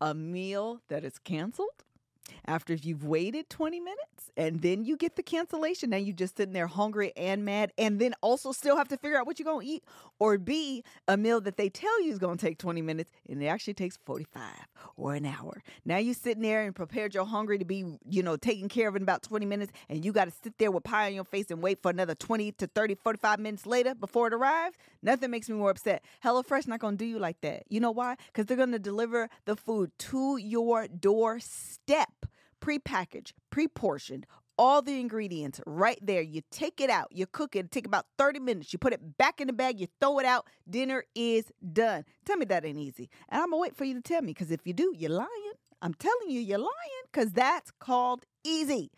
a 0.00 0.14
meal 0.14 0.80
that 0.88 1.04
is 1.04 1.18
canceled 1.18 1.84
after 2.46 2.74
you've 2.74 3.04
waited 3.04 3.48
20 3.50 3.80
minutes 3.80 4.30
and 4.36 4.62
then 4.62 4.84
you 4.84 4.96
get 4.96 5.16
the 5.16 5.22
cancellation. 5.22 5.90
Now 5.90 5.96
you 5.96 6.12
just 6.12 6.36
sitting 6.36 6.52
there 6.52 6.66
hungry 6.66 7.12
and 7.16 7.44
mad 7.44 7.72
and 7.78 7.98
then 7.98 8.14
also 8.22 8.52
still 8.52 8.76
have 8.76 8.88
to 8.88 8.96
figure 8.96 9.18
out 9.18 9.26
what 9.26 9.38
you're 9.38 9.44
going 9.44 9.66
to 9.66 9.72
eat. 9.72 9.84
Or 10.18 10.38
B, 10.38 10.84
a 11.08 11.16
meal 11.16 11.40
that 11.42 11.56
they 11.56 11.68
tell 11.68 12.02
you 12.02 12.12
is 12.12 12.18
going 12.18 12.38
to 12.38 12.46
take 12.46 12.58
20 12.58 12.82
minutes 12.82 13.10
and 13.28 13.42
it 13.42 13.46
actually 13.46 13.74
takes 13.74 13.96
45 14.04 14.42
or 14.96 15.14
an 15.14 15.26
hour. 15.26 15.62
Now 15.84 15.98
you 15.98 16.14
sitting 16.14 16.42
there 16.42 16.62
and 16.62 16.74
prepared 16.74 17.14
your 17.14 17.26
hungry 17.26 17.58
to 17.58 17.64
be, 17.64 17.98
you 18.08 18.22
know, 18.22 18.36
taken 18.36 18.68
care 18.68 18.88
of 18.88 18.96
in 18.96 19.02
about 19.02 19.22
20 19.22 19.46
minutes 19.46 19.72
and 19.88 20.04
you 20.04 20.12
got 20.12 20.26
to 20.26 20.32
sit 20.42 20.58
there 20.58 20.70
with 20.70 20.84
pie 20.84 21.06
on 21.06 21.14
your 21.14 21.24
face 21.24 21.50
and 21.50 21.62
wait 21.62 21.82
for 21.82 21.90
another 21.90 22.14
20 22.14 22.52
to 22.52 22.66
30, 22.66 22.96
45 22.96 23.38
minutes 23.38 23.66
later 23.66 23.94
before 23.94 24.28
it 24.28 24.34
arrives. 24.34 24.76
Nothing 25.02 25.30
makes 25.30 25.48
me 25.48 25.56
more 25.56 25.70
upset. 25.70 26.02
HelloFresh 26.24 26.66
not 26.66 26.80
going 26.80 26.96
to 26.96 27.04
do 27.04 27.08
you 27.08 27.18
like 27.18 27.40
that. 27.42 27.64
You 27.68 27.80
know 27.80 27.90
why? 27.90 28.16
Because 28.26 28.46
they're 28.46 28.56
going 28.56 28.72
to 28.72 28.78
deliver 28.78 29.28
the 29.44 29.56
food 29.56 29.90
to 29.98 30.36
your 30.36 30.88
doorstep 30.88 32.19
prepackaged, 32.60 33.32
pre-portioned, 33.50 34.26
all 34.58 34.82
the 34.82 35.00
ingredients 35.00 35.60
right 35.66 35.98
there. 36.02 36.20
You 36.20 36.42
take 36.50 36.80
it 36.80 36.90
out, 36.90 37.08
you 37.10 37.26
cook 37.26 37.56
it, 37.56 37.70
take 37.70 37.86
about 37.86 38.04
30 38.18 38.40
minutes, 38.40 38.72
you 38.72 38.78
put 38.78 38.92
it 38.92 39.16
back 39.16 39.40
in 39.40 39.46
the 39.46 39.54
bag, 39.54 39.80
you 39.80 39.86
throw 40.00 40.18
it 40.18 40.26
out, 40.26 40.46
dinner 40.68 41.04
is 41.14 41.50
done. 41.72 42.04
Tell 42.26 42.36
me 42.36 42.44
that 42.44 42.66
ain't 42.66 42.76
easy. 42.76 43.08
And 43.30 43.40
I'm 43.40 43.50
gonna 43.50 43.62
wait 43.62 43.74
for 43.74 43.84
you 43.84 43.94
to 43.94 44.02
tell 44.02 44.20
me, 44.20 44.32
because 44.32 44.50
if 44.50 44.66
you 44.66 44.74
do, 44.74 44.92
you're 44.96 45.10
lying. 45.10 45.28
I'm 45.82 45.94
telling 45.94 46.28
you, 46.28 46.40
you're 46.40 46.58
lying, 46.58 47.04
because 47.10 47.32
that's 47.32 47.70
called 47.80 48.26
easy. 48.44 48.90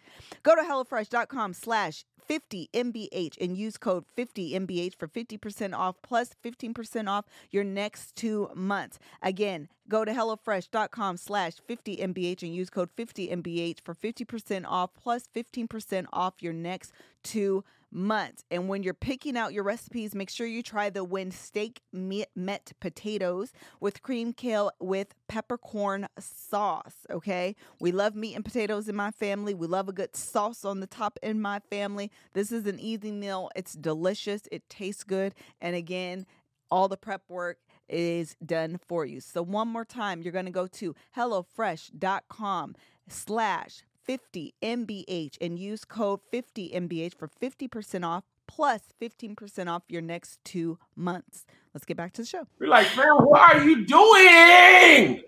Go 0.43 0.57
to 0.57 0.63
HelloFresh.com 0.63 1.55
slash 1.55 2.05
50 2.27 2.71
MBH 2.73 3.41
and 3.41 3.57
use 3.57 3.77
code 3.77 4.05
50 4.15 4.53
MBH 4.53 4.95
for 4.97 5.09
50% 5.09 5.75
off 5.77 5.97
plus 6.03 6.31
15% 6.45 7.09
off 7.09 7.25
your 7.51 7.65
next 7.65 8.17
two 8.17 8.51
months. 8.55 8.99
Again, 9.23 9.69
go 9.89 10.05
to 10.05 10.13
HelloFresh.com 10.13 11.17
slash 11.17 11.55
50 11.67 11.97
MBH 11.99 12.43
and 12.43 12.55
use 12.55 12.71
code 12.71 12.91
50 12.97 13.29
MBH 13.29 13.81
for 13.85 13.95
50% 13.95 14.65
off 14.67 14.91
plus 14.95 15.29
15% 15.35 16.07
off 16.13 16.35
your 16.41 16.53
next 16.53 16.93
two 17.23 17.65
months. 17.93 18.45
And 18.51 18.69
when 18.69 18.83
you're 18.83 18.95
picking 18.95 19.37
out 19.37 19.53
your 19.53 19.65
recipes, 19.65 20.15
make 20.15 20.31
sure 20.31 20.47
you 20.47 20.63
try 20.63 20.91
the 20.91 21.05
when 21.05 21.31
steak 21.31 21.83
me- 21.93 22.27
met 22.35 22.73
potatoes 22.81 23.53
with 23.81 24.03
cream 24.03 24.33
kale 24.33 24.71
with 24.81 25.15
peppercorn 25.29 26.09
sauce. 26.19 27.07
Okay. 27.11 27.55
We 27.81 27.93
love 27.93 28.15
meat 28.15 28.35
and 28.35 28.45
potatoes 28.45 28.89
in 28.89 28.97
my 28.97 29.11
family. 29.11 29.55
We 29.55 29.67
love 29.67 29.89
a 29.89 29.93
good 29.93 30.17
sauce 30.17 30.65
on 30.65 30.81
the 30.81 30.87
top 30.87 31.19
in 31.23 31.41
my 31.41 31.61
family. 31.71 32.11
This 32.33 32.51
is 32.53 32.67
an 32.67 32.81
easy 32.81 33.13
meal. 33.13 33.51
It's 33.55 33.75
delicious. 33.75 34.43
It 34.51 34.69
tastes 34.69 35.05
good. 35.05 35.35
And 35.61 35.77
again, 35.77 36.27
all 36.71 36.89
the 36.89 36.97
prep 36.97 37.23
work 37.29 37.59
is 37.89 38.35
done 38.45 38.81
for 38.89 39.05
you. 39.05 39.21
So 39.21 39.43
one 39.43 39.69
more 39.69 39.85
time, 39.85 40.23
you're 40.23 40.33
going 40.33 40.47
to 40.47 40.51
go 40.51 40.67
to 40.67 40.95
HelloFresh.com 41.17 42.75
slash 43.09 43.83
50 44.05 44.55
MBH 44.63 45.37
and 45.41 45.59
use 45.59 45.85
code 45.85 46.21
50 46.31 46.71
MBH 46.71 47.15
for 47.15 47.29
50% 47.29 48.05
off 48.05 48.25
plus 48.47 48.83
15% 49.01 49.69
off 49.69 49.83
your 49.89 50.03
next 50.03 50.39
two 50.45 50.79
months. 50.97 51.47
Let's 51.75 51.85
get 51.85 51.97
back 51.97 52.13
to 52.15 52.23
the 52.23 52.27
show. 52.27 52.47
We're 52.59 52.69
like, 52.69 52.95
man, 52.97 53.17
what 53.19 53.55
are 53.55 53.65
you 53.65 53.87
doing? 53.87 55.23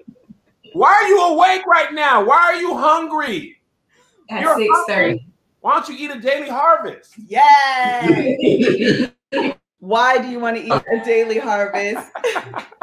Why 0.75 0.93
are 0.93 1.09
you 1.09 1.21
awake 1.21 1.67
right 1.67 1.93
now? 1.93 2.25
Why 2.25 2.37
are 2.37 2.57
you 2.57 2.77
hungry? 2.77 3.59
At 4.29 4.43
You're 4.43 4.57
six 4.57 4.71
thirty. 4.89 5.27
Why 5.61 5.75
don't 5.75 5.89
you 5.89 5.97
eat 5.97 6.11
a 6.11 6.21
daily 6.21 6.49
harvest? 6.49 7.15
Yes. 7.27 9.11
Why 9.79 10.19
do 10.19 10.29
you 10.29 10.41
want 10.41 10.57
to 10.57 10.65
eat 10.65 10.73
a 10.73 11.05
daily 11.05 11.39
harvest? 11.39 12.11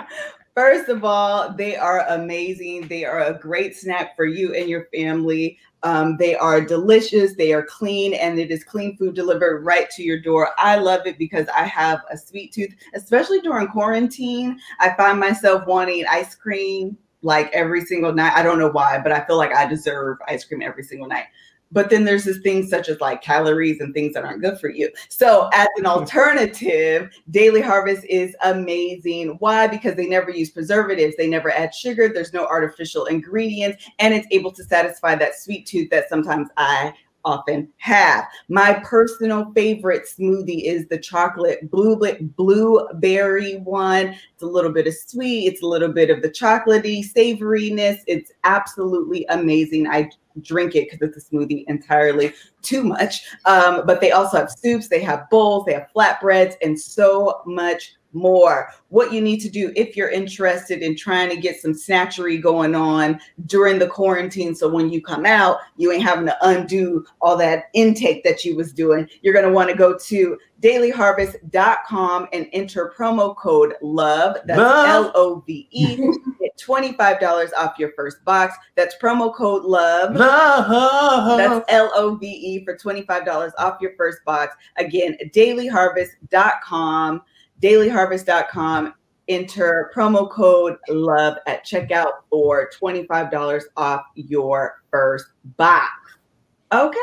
First 0.61 0.89
of 0.89 1.03
all, 1.03 1.51
they 1.51 1.75
are 1.75 2.05
amazing. 2.09 2.87
They 2.87 3.03
are 3.03 3.23
a 3.23 3.33
great 3.33 3.75
snack 3.75 4.15
for 4.15 4.25
you 4.25 4.53
and 4.53 4.69
your 4.69 4.85
family. 4.93 5.57
Um, 5.81 6.17
they 6.17 6.35
are 6.35 6.61
delicious, 6.61 7.33
they 7.35 7.51
are 7.51 7.63
clean, 7.63 8.13
and 8.13 8.39
it 8.39 8.51
is 8.51 8.63
clean 8.63 8.95
food 8.95 9.15
delivered 9.15 9.65
right 9.65 9.89
to 9.89 10.03
your 10.03 10.19
door. 10.19 10.49
I 10.59 10.75
love 10.75 11.07
it 11.07 11.17
because 11.17 11.47
I 11.47 11.63
have 11.63 12.01
a 12.11 12.15
sweet 12.15 12.53
tooth, 12.53 12.75
especially 12.93 13.41
during 13.41 13.69
quarantine. 13.69 14.59
I 14.79 14.93
find 14.93 15.19
myself 15.19 15.65
wanting 15.65 16.05
ice 16.07 16.35
cream 16.35 16.95
like 17.23 17.49
every 17.53 17.81
single 17.81 18.13
night. 18.13 18.33
I 18.35 18.43
don't 18.43 18.59
know 18.59 18.69
why, 18.69 18.99
but 19.01 19.11
I 19.11 19.25
feel 19.25 19.37
like 19.37 19.55
I 19.55 19.65
deserve 19.65 20.19
ice 20.27 20.45
cream 20.45 20.61
every 20.61 20.83
single 20.83 21.07
night. 21.07 21.25
But 21.71 21.89
then 21.89 22.03
there's 22.03 22.25
this 22.25 22.39
thing 22.39 22.67
such 22.67 22.89
as 22.89 22.99
like 22.99 23.21
calories 23.21 23.79
and 23.79 23.93
things 23.93 24.13
that 24.13 24.25
aren't 24.25 24.41
good 24.41 24.59
for 24.59 24.69
you. 24.69 24.89
So 25.09 25.49
as 25.53 25.67
an 25.77 25.83
mm-hmm. 25.83 25.99
alternative, 25.99 27.09
Daily 27.29 27.61
Harvest 27.61 28.05
is 28.05 28.35
amazing. 28.43 29.35
Why? 29.39 29.67
Because 29.67 29.95
they 29.95 30.07
never 30.07 30.31
use 30.31 30.49
preservatives, 30.49 31.15
they 31.17 31.27
never 31.27 31.51
add 31.51 31.73
sugar, 31.73 32.09
there's 32.09 32.33
no 32.33 32.45
artificial 32.45 33.05
ingredients, 33.05 33.85
and 33.99 34.13
it's 34.13 34.27
able 34.31 34.51
to 34.51 34.63
satisfy 34.63 35.15
that 35.15 35.39
sweet 35.39 35.65
tooth 35.65 35.89
that 35.89 36.09
sometimes 36.09 36.49
I 36.57 36.93
often 37.25 37.69
have. 37.77 38.25
My 38.49 38.81
personal 38.83 39.51
favorite 39.53 40.07
smoothie 40.07 40.63
is 40.63 40.87
the 40.87 40.97
chocolate 40.97 41.69
blueberry 41.69 42.17
blueberry 42.21 43.57
one. 43.57 44.15
It's 44.33 44.43
a 44.43 44.47
little 44.47 44.71
bit 44.71 44.87
of 44.87 44.93
sweet, 44.93 45.47
it's 45.47 45.61
a 45.61 45.67
little 45.67 45.91
bit 45.91 46.09
of 46.09 46.21
the 46.21 46.29
chocolatey 46.29 47.03
savoriness. 47.03 47.99
It's 48.07 48.31
absolutely 48.43 49.25
amazing. 49.29 49.87
I 49.87 50.09
drink 50.41 50.75
it 50.75 50.89
because 50.89 51.07
it's 51.07 51.25
a 51.25 51.29
smoothie 51.29 51.63
entirely 51.67 52.33
too 52.61 52.83
much. 52.83 53.23
Um, 53.45 53.85
but 53.85 54.01
they 54.01 54.11
also 54.11 54.37
have 54.37 54.51
soups, 54.51 54.87
they 54.87 55.01
have 55.01 55.29
bowls, 55.29 55.65
they 55.65 55.73
have 55.73 55.87
flatbreads, 55.95 56.55
and 56.61 56.79
so 56.79 57.41
much 57.45 57.93
more. 58.13 58.69
What 58.89 59.13
you 59.13 59.21
need 59.21 59.39
to 59.39 59.49
do 59.49 59.71
if 59.75 59.95
you're 59.95 60.09
interested 60.09 60.81
in 60.81 60.95
trying 60.95 61.29
to 61.29 61.37
get 61.37 61.61
some 61.61 61.73
snatchery 61.73 62.37
going 62.37 62.75
on 62.75 63.19
during 63.45 63.79
the 63.79 63.87
quarantine. 63.87 64.55
So 64.55 64.67
when 64.67 64.89
you 64.89 65.01
come 65.01 65.25
out, 65.25 65.59
you 65.77 65.91
ain't 65.91 66.03
having 66.03 66.25
to 66.25 66.37
undo 66.41 67.05
all 67.21 67.37
that 67.37 67.65
intake 67.73 68.23
that 68.23 68.43
you 68.43 68.55
was 68.55 68.73
doing. 68.73 69.07
You're 69.21 69.33
going 69.33 69.45
to 69.45 69.51
want 69.51 69.69
to 69.69 69.75
go 69.75 69.97
to 69.97 70.37
dailyharvest.com 70.61 72.27
and 72.33 72.47
enter 72.53 72.93
promo 72.97 73.35
code 73.35 73.75
LOVE. 73.81 74.37
That's 74.45 74.59
L 74.59 75.11
O 75.15 75.43
V 75.47 75.67
E. 75.71 75.97
Get 76.67 76.97
$25 76.97 77.49
off 77.57 77.77
your 77.77 77.91
first 77.95 78.23
box. 78.25 78.55
That's 78.75 78.95
promo 79.01 79.33
code 79.33 79.63
LOVE. 79.63 80.15
Love. 80.15 81.37
That's 81.37 81.65
L 81.69 81.91
O 81.95 82.15
V 82.15 82.27
E 82.27 82.65
for 82.65 82.75
$25 82.75 83.51
off 83.57 83.77
your 83.81 83.95
first 83.97 84.23
box. 84.25 84.55
Again, 84.77 85.17
dailyharvest.com 85.33 87.21
dailyharvest.com. 87.61 88.93
Enter 89.27 89.91
promo 89.95 90.29
code 90.29 90.77
love 90.89 91.37
at 91.47 91.65
checkout 91.65 92.11
for 92.29 92.69
$25 92.81 93.61
off 93.77 94.01
your 94.15 94.81
first 94.89 95.27
box. 95.57 95.87
Okay. 96.73 96.99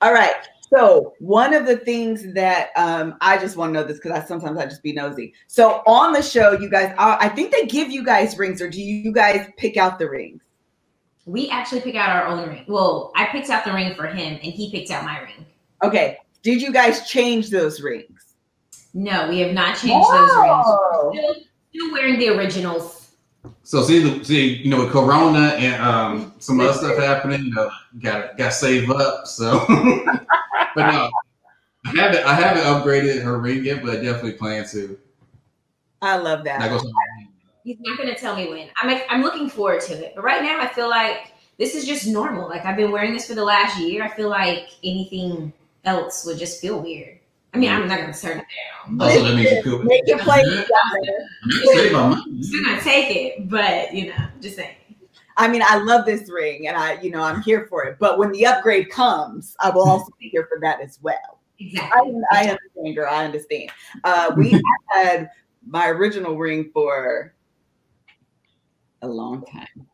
All 0.00 0.12
right. 0.12 0.34
So 0.70 1.14
one 1.20 1.54
of 1.54 1.66
the 1.66 1.76
things 1.76 2.32
that 2.34 2.70
um, 2.76 3.16
I 3.20 3.38
just 3.38 3.56
want 3.56 3.70
to 3.70 3.80
know 3.80 3.86
this 3.86 3.98
because 3.98 4.12
I 4.12 4.24
sometimes 4.24 4.58
I 4.58 4.64
just 4.64 4.82
be 4.82 4.92
nosy. 4.92 5.32
So 5.46 5.82
on 5.86 6.12
the 6.12 6.22
show, 6.22 6.52
you 6.52 6.68
guys, 6.68 6.94
I 6.98 7.26
I 7.26 7.28
think 7.28 7.52
they 7.52 7.66
give 7.66 7.90
you 7.90 8.04
guys 8.04 8.36
rings, 8.36 8.60
or 8.60 8.68
do 8.68 8.82
you 8.82 9.12
guys 9.12 9.48
pick 9.56 9.76
out 9.76 9.98
the 9.98 10.08
rings? 10.08 10.42
We 11.24 11.48
actually 11.50 11.80
pick 11.80 11.96
out 11.96 12.10
our 12.10 12.26
own 12.26 12.48
ring. 12.48 12.64
Well, 12.68 13.12
I 13.16 13.26
picked 13.26 13.50
out 13.50 13.64
the 13.64 13.72
ring 13.72 13.94
for 13.94 14.06
him, 14.06 14.34
and 14.34 14.52
he 14.52 14.70
picked 14.70 14.90
out 14.90 15.04
my 15.04 15.20
ring. 15.20 15.46
Okay. 15.82 16.18
Did 16.42 16.62
you 16.62 16.72
guys 16.72 17.08
change 17.08 17.50
those 17.50 17.80
rings? 17.80 18.36
No, 18.94 19.28
we 19.28 19.40
have 19.40 19.52
not 19.52 19.76
changed 19.76 20.08
those 20.10 20.30
rings. 20.36 20.66
Still, 21.10 21.34
still 21.70 21.92
wearing 21.92 22.18
the 22.18 22.28
originals. 22.28 23.06
So 23.62 23.82
see, 23.82 24.22
see, 24.24 24.54
you 24.58 24.70
know, 24.70 24.84
with 24.84 24.92
Corona 24.92 25.48
and 25.58 25.82
um, 25.82 26.34
some 26.38 26.60
other 26.60 26.72
stuff 26.72 26.96
happening, 26.98 27.46
you 27.46 27.54
know, 27.54 27.70
got 28.00 28.36
got 28.38 28.46
to 28.46 28.52
save 28.52 28.90
up. 28.90 29.26
So, 29.26 29.66
but 30.76 30.92
no, 30.92 31.10
I 31.84 31.90
haven't 31.96 32.24
I 32.24 32.34
haven't 32.34 32.62
upgraded 32.62 33.22
her 33.22 33.38
ring 33.40 33.64
yet, 33.64 33.82
but 33.82 33.90
I 33.90 33.96
definitely 33.96 34.32
plan 34.34 34.66
to. 34.68 34.98
I 36.02 36.16
love 36.16 36.44
That 36.44 36.60
that. 36.60 36.68
goes 36.70 36.82
on 36.84 36.92
my 36.92 37.02
ring. 37.18 37.28
He's 37.64 37.78
not 37.80 37.96
going 37.98 38.08
to 38.08 38.14
tell 38.14 38.36
me 38.36 38.48
when. 38.48 38.68
I'm 38.80 39.00
I'm 39.10 39.22
looking 39.22 39.48
forward 39.48 39.80
to 39.82 39.94
it. 39.94 40.12
But 40.14 40.22
right 40.22 40.42
now, 40.42 40.60
I 40.60 40.68
feel 40.68 40.88
like 40.88 41.32
this 41.58 41.74
is 41.74 41.84
just 41.86 42.06
normal. 42.06 42.48
Like 42.48 42.64
I've 42.64 42.76
been 42.76 42.92
wearing 42.92 43.12
this 43.12 43.26
for 43.26 43.34
the 43.34 43.44
last 43.44 43.78
year. 43.80 44.04
I 44.04 44.08
feel 44.08 44.28
like 44.28 44.68
anything 44.84 45.52
else 45.84 46.24
would 46.26 46.38
just 46.38 46.60
feel 46.60 46.80
weird. 46.80 47.18
I 47.54 47.58
mean, 47.58 47.70
I'm 47.72 47.88
not 47.88 47.98
going 47.98 48.12
to 48.12 48.20
turn 48.20 48.38
it 48.38 48.44
down. 48.86 48.98
Oh, 49.00 49.04
also, 49.06 49.24
that 49.24 49.34
means 49.34 49.50
you 49.50 49.62
could 49.62 49.84
Make 49.86 50.02
it 50.06 50.20
play. 50.20 50.42
save. 50.44 50.66
I'm 51.94 52.42
still 52.42 52.64
going 52.64 52.78
to 52.78 52.84
take 52.84 53.16
it, 53.16 53.48
but 53.48 53.94
you 53.94 54.08
know, 54.08 54.28
just 54.40 54.56
saying. 54.56 54.76
I 55.36 55.48
mean, 55.48 55.62
I 55.64 55.76
love 55.78 56.06
this 56.06 56.30
ring, 56.30 56.66
and 56.66 56.76
I, 56.76 57.00
you 57.00 57.10
know, 57.10 57.22
I'm 57.22 57.42
here 57.42 57.66
for 57.68 57.84
it. 57.84 57.98
But 57.98 58.18
when 58.18 58.32
the 58.32 58.46
upgrade 58.46 58.88
comes, 58.90 59.54
I 59.60 59.70
will 59.70 59.88
also 59.88 60.10
be 60.18 60.28
here 60.28 60.46
for 60.50 60.58
that 60.62 60.80
as 60.80 60.98
well. 61.02 61.40
Exactly. 61.58 62.22
I, 62.32 62.38
I 62.38 62.48
understand, 62.50 62.94
girl. 62.94 63.08
I 63.10 63.24
understand. 63.24 63.70
Uh, 64.04 64.32
we 64.36 64.60
had 64.92 65.30
my 65.66 65.88
original 65.88 66.36
ring 66.38 66.70
for 66.72 67.34
a 69.02 69.08
long 69.08 69.44
time, 69.44 69.86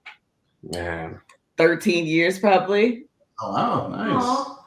Yeah. 0.70 1.14
13 1.58 2.06
years 2.06 2.38
probably. 2.38 3.06
Oh 3.40 3.52
wow, 3.52 3.88
nice. 3.88 4.22
Aw. 4.24 4.61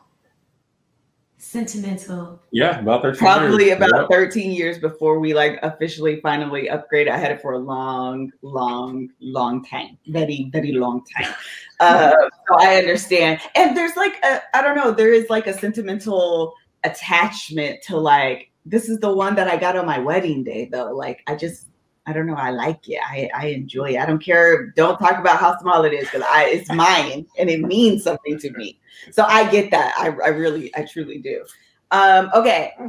Sentimental. 1.56 2.42
Yeah, 2.52 2.80
about 2.82 3.02
13 3.02 3.18
Probably 3.18 3.66
years. 3.68 3.78
about 3.78 3.92
Yep. 3.94 4.10
13 4.12 4.52
years 4.52 4.78
before 4.78 5.20
we 5.20 5.34
like 5.34 5.58
officially 5.64 6.20
finally 6.20 6.68
upgraded. 6.68 7.10
I 7.10 7.18
had 7.18 7.32
it 7.32 7.42
for 7.42 7.54
a 7.54 7.58
long, 7.58 8.30
long, 8.42 9.08
long 9.22 9.64
time. 9.64 9.98
Very, 10.08 10.50
very 10.52 10.74
long 10.74 11.04
time. 11.16 11.34
Uh, 11.82 12.14
so 12.48 12.56
I 12.58 12.78
understand. 12.78 13.42
And 13.54 13.76
there's 13.76 13.98
like 13.98 14.14
a, 14.24 14.42
I 14.54 14.62
don't 14.62 14.78
know, 14.78 14.92
there 14.92 15.12
is 15.12 15.30
like 15.30 15.46
a 15.46 15.52
sentimental 15.54 16.54
attachment 16.86 17.82
to 17.84 17.98
like, 17.98 18.50
this 18.66 18.88
is 18.88 19.00
the 19.00 19.14
one 19.14 19.36
that 19.36 19.50
I 19.50 19.58
got 19.58 19.76
on 19.76 19.86
my 19.86 20.00
wedding 20.00 20.42
day 20.46 20.70
though. 20.72 20.94
Like 20.96 21.22
I 21.28 21.36
just, 21.36 21.68
I 22.08 22.14
don't 22.14 22.28
know, 22.28 22.36
I 22.36 22.52
like 22.52 22.88
it. 22.88 23.00
I, 23.04 23.30
I 23.36 23.48
enjoy 23.48 23.92
it. 23.96 23.98
I 23.98 24.06
don't 24.06 24.24
care. 24.24 24.68
Don't 24.76 24.98
talk 25.00 25.18
about 25.18 25.40
how 25.40 25.58
small 25.60 25.84
it 25.86 25.94
is 25.94 26.06
because 26.06 26.24
I 26.30 26.46
it's 26.46 26.72
mine 26.72 27.26
and 27.40 27.50
it 27.50 27.62
means 27.62 28.04
something 28.04 28.38
to 28.40 28.52
me. 28.52 28.80
So 29.12 29.24
I 29.24 29.50
get 29.50 29.72
that. 29.72 29.94
I, 29.98 30.08
I 30.08 30.30
really, 30.30 30.76
I 30.76 30.84
truly 30.84 31.18
do. 31.20 31.44
Um, 31.92 32.30
okay. 32.34 32.74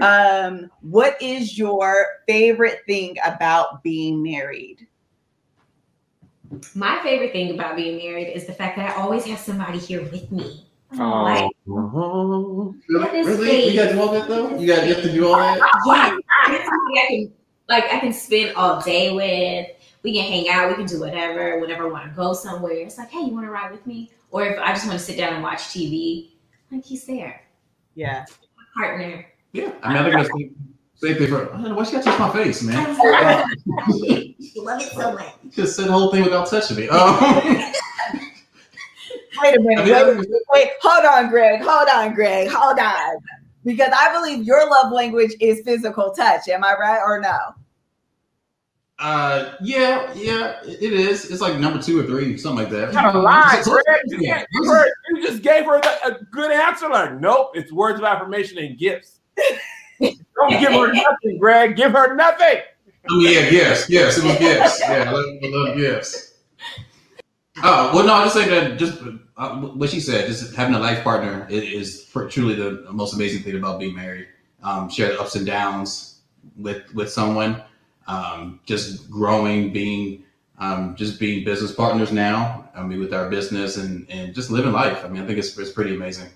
Um, 0.00 0.70
what 0.80 1.20
is 1.22 1.56
your 1.56 2.06
favorite 2.28 2.80
thing 2.86 3.16
about 3.24 3.82
being 3.82 4.22
married? 4.22 4.86
My 6.74 7.00
favorite 7.02 7.32
thing 7.32 7.54
about 7.54 7.76
being 7.76 7.96
married 7.96 8.32
is 8.32 8.46
the 8.46 8.52
fact 8.52 8.76
that 8.76 8.90
I 8.90 9.00
always 9.00 9.24
have 9.26 9.38
somebody 9.38 9.78
here 9.78 10.02
with 10.02 10.30
me. 10.30 10.66
Oh. 10.98 11.22
Like, 11.22 11.50
Really? 11.66 13.22
Really? 13.24 13.68
You 13.68 13.76
got 13.76 13.88
to 13.88 13.94
do 13.94 14.00
all 14.00 14.12
that 14.12 14.28
though? 14.28 14.58
You 14.58 14.66
got 14.66 14.86
you 14.86 14.94
have 14.94 15.02
to 15.02 15.12
do 15.12 15.26
all 15.26 15.36
that? 15.36 15.58
yeah, 15.86 16.16
I 16.46 16.50
have 16.50 16.64
somebody 16.64 17.00
I 17.00 17.06
can 17.08 17.32
like 17.72 17.84
I 17.92 17.98
can 17.98 18.12
spend 18.12 18.54
all 18.56 18.80
day 18.80 19.12
with. 19.12 19.68
We 20.02 20.14
can 20.14 20.24
hang 20.30 20.48
out. 20.48 20.68
We 20.68 20.74
can 20.74 20.86
do 20.86 21.00
whatever. 21.00 21.58
Whenever 21.60 21.84
I 21.86 21.90
want 21.90 22.08
to 22.10 22.16
go 22.16 22.32
somewhere, 22.34 22.72
it's 22.72 22.98
like, 22.98 23.10
hey, 23.10 23.20
you 23.20 23.32
want 23.34 23.46
to 23.46 23.50
ride 23.50 23.70
with 23.72 23.86
me? 23.86 24.10
Or 24.30 24.44
if 24.46 24.58
I 24.58 24.72
just 24.72 24.86
want 24.86 24.98
to 24.98 25.04
sit 25.04 25.16
down 25.16 25.34
and 25.34 25.42
watch 25.42 25.60
TV, 25.60 26.30
like 26.70 26.84
he's 26.84 27.04
there, 27.04 27.42
Yeah. 27.94 28.24
partner. 28.76 29.26
Yeah. 29.52 29.72
I 29.82 29.88
mean, 29.88 29.96
I 29.98 30.02
think 30.04 30.16
that's 30.16 30.28
the 30.30 30.50
same 31.08 31.16
thing 31.18 31.28
for. 31.28 31.52
I 31.52 31.60
don't 31.60 31.62
know, 31.70 31.74
Why 31.74 31.84
she 31.84 31.92
got 31.92 32.02
to 32.04 32.10
touch 32.10 32.18
my 32.18 32.32
face, 32.32 32.62
I 32.68 32.72
man? 32.72 32.88
love 32.98 33.44
it. 34.02 34.34
love 34.56 34.80
it 34.82 34.88
so 34.92 35.12
much. 35.14 35.34
Just 35.50 35.76
said 35.76 35.86
the 35.88 35.92
whole 35.92 36.10
thing 36.10 36.24
without 36.24 36.48
touching 36.48 36.76
me. 36.78 36.88
Um, 36.88 37.18
Wait 39.42 39.56
a 39.56 39.60
I 39.60 39.62
minute. 39.62 39.84
mean, 39.86 40.18
Wait, 40.18 40.42
wait, 40.52 40.68
hold 40.82 41.04
on, 41.04 41.28
Greg. 41.30 41.62
Hold 41.62 41.88
on, 41.88 42.14
Greg. 42.14 42.48
Hold 42.50 42.78
on. 42.78 43.16
Because 43.64 43.90
I 43.96 44.12
believe 44.12 44.44
your 44.44 44.68
love 44.70 44.92
language 44.92 45.32
is 45.40 45.62
physical 45.64 46.12
touch. 46.12 46.48
Am 46.48 46.62
I 46.64 46.74
right 46.78 47.00
or 47.04 47.20
no? 47.20 47.36
Uh, 49.02 49.56
yeah, 49.60 50.12
yeah, 50.14 50.60
it 50.64 50.92
is. 50.92 51.28
It's 51.28 51.40
like 51.40 51.58
number 51.58 51.82
two 51.82 51.98
or 51.98 52.04
three, 52.04 52.38
something 52.38 52.64
like 52.64 52.72
that. 52.72 52.94
Not 52.94 53.16
a 53.16 53.18
lie, 53.18 53.56
Just- 53.56 53.68
Greg. 53.68 53.84
You, 54.06 54.18
yeah. 54.20 54.44
you 54.52 55.22
just 55.26 55.42
gave 55.42 55.64
her 55.64 55.80
a 56.04 56.24
good 56.30 56.52
answer. 56.52 56.88
Like, 56.88 57.18
nope, 57.18 57.50
it's 57.54 57.72
words 57.72 57.98
of 57.98 58.04
affirmation 58.04 58.58
and 58.58 58.78
gifts. 58.78 59.18
Don't 60.00 60.50
give 60.50 60.70
her 60.70 60.92
nothing, 60.92 61.38
Greg. 61.40 61.74
Give 61.74 61.90
her 61.90 62.14
nothing. 62.14 62.62
Oh 63.10 63.20
yeah, 63.20 63.50
gifts. 63.50 63.90
Yes, 63.90 64.18
it 64.18 64.24
was 64.24 64.38
gifts. 64.38 64.80
Yeah, 64.80 65.08
I 65.08 65.10
love, 65.10 65.24
I 65.42 65.48
love 65.48 65.76
gifts. 65.76 66.34
Oh 67.64 67.90
well, 67.92 68.06
no, 68.06 68.14
I 68.14 68.22
just 68.22 68.36
say 68.36 68.48
that 68.48 68.78
just 68.78 69.02
uh, 69.36 69.56
what 69.56 69.90
she 69.90 69.98
said. 69.98 70.28
Just 70.28 70.54
having 70.54 70.76
a 70.76 70.78
life 70.78 71.02
partner 71.02 71.44
is, 71.50 72.08
truly 72.30 72.54
the 72.54 72.86
most 72.92 73.14
amazing 73.14 73.42
thing 73.42 73.56
about 73.56 73.80
being 73.80 73.96
married. 73.96 74.28
Um, 74.62 74.88
share 74.88 75.08
the 75.08 75.20
ups 75.20 75.34
and 75.34 75.44
downs 75.44 76.20
with 76.56 76.82
with 76.94 77.10
someone. 77.10 77.64
Um, 78.06 78.60
just 78.66 79.10
growing, 79.10 79.72
being 79.72 80.24
um, 80.58 80.94
just 80.96 81.18
being 81.18 81.44
business 81.44 81.72
partners 81.72 82.12
now. 82.12 82.68
I 82.74 82.82
mean, 82.82 83.00
with 83.00 83.12
our 83.12 83.28
business 83.28 83.76
and 83.76 84.08
and 84.10 84.34
just 84.34 84.50
living 84.50 84.72
life. 84.72 85.04
I 85.04 85.08
mean, 85.08 85.22
I 85.22 85.26
think 85.26 85.38
it's 85.38 85.56
it's 85.58 85.70
pretty 85.70 85.94
amazing. 85.94 86.30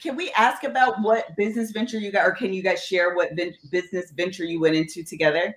Can 0.00 0.16
we 0.16 0.30
ask 0.36 0.64
about 0.64 1.00
what 1.02 1.34
business 1.36 1.70
venture 1.70 1.98
you 1.98 2.12
got, 2.12 2.26
or 2.26 2.32
can 2.32 2.52
you 2.52 2.62
guys 2.62 2.84
share 2.84 3.14
what 3.14 3.34
ven- 3.34 3.54
business 3.70 4.10
venture 4.10 4.44
you 4.44 4.60
went 4.60 4.76
into 4.76 5.02
together? 5.02 5.56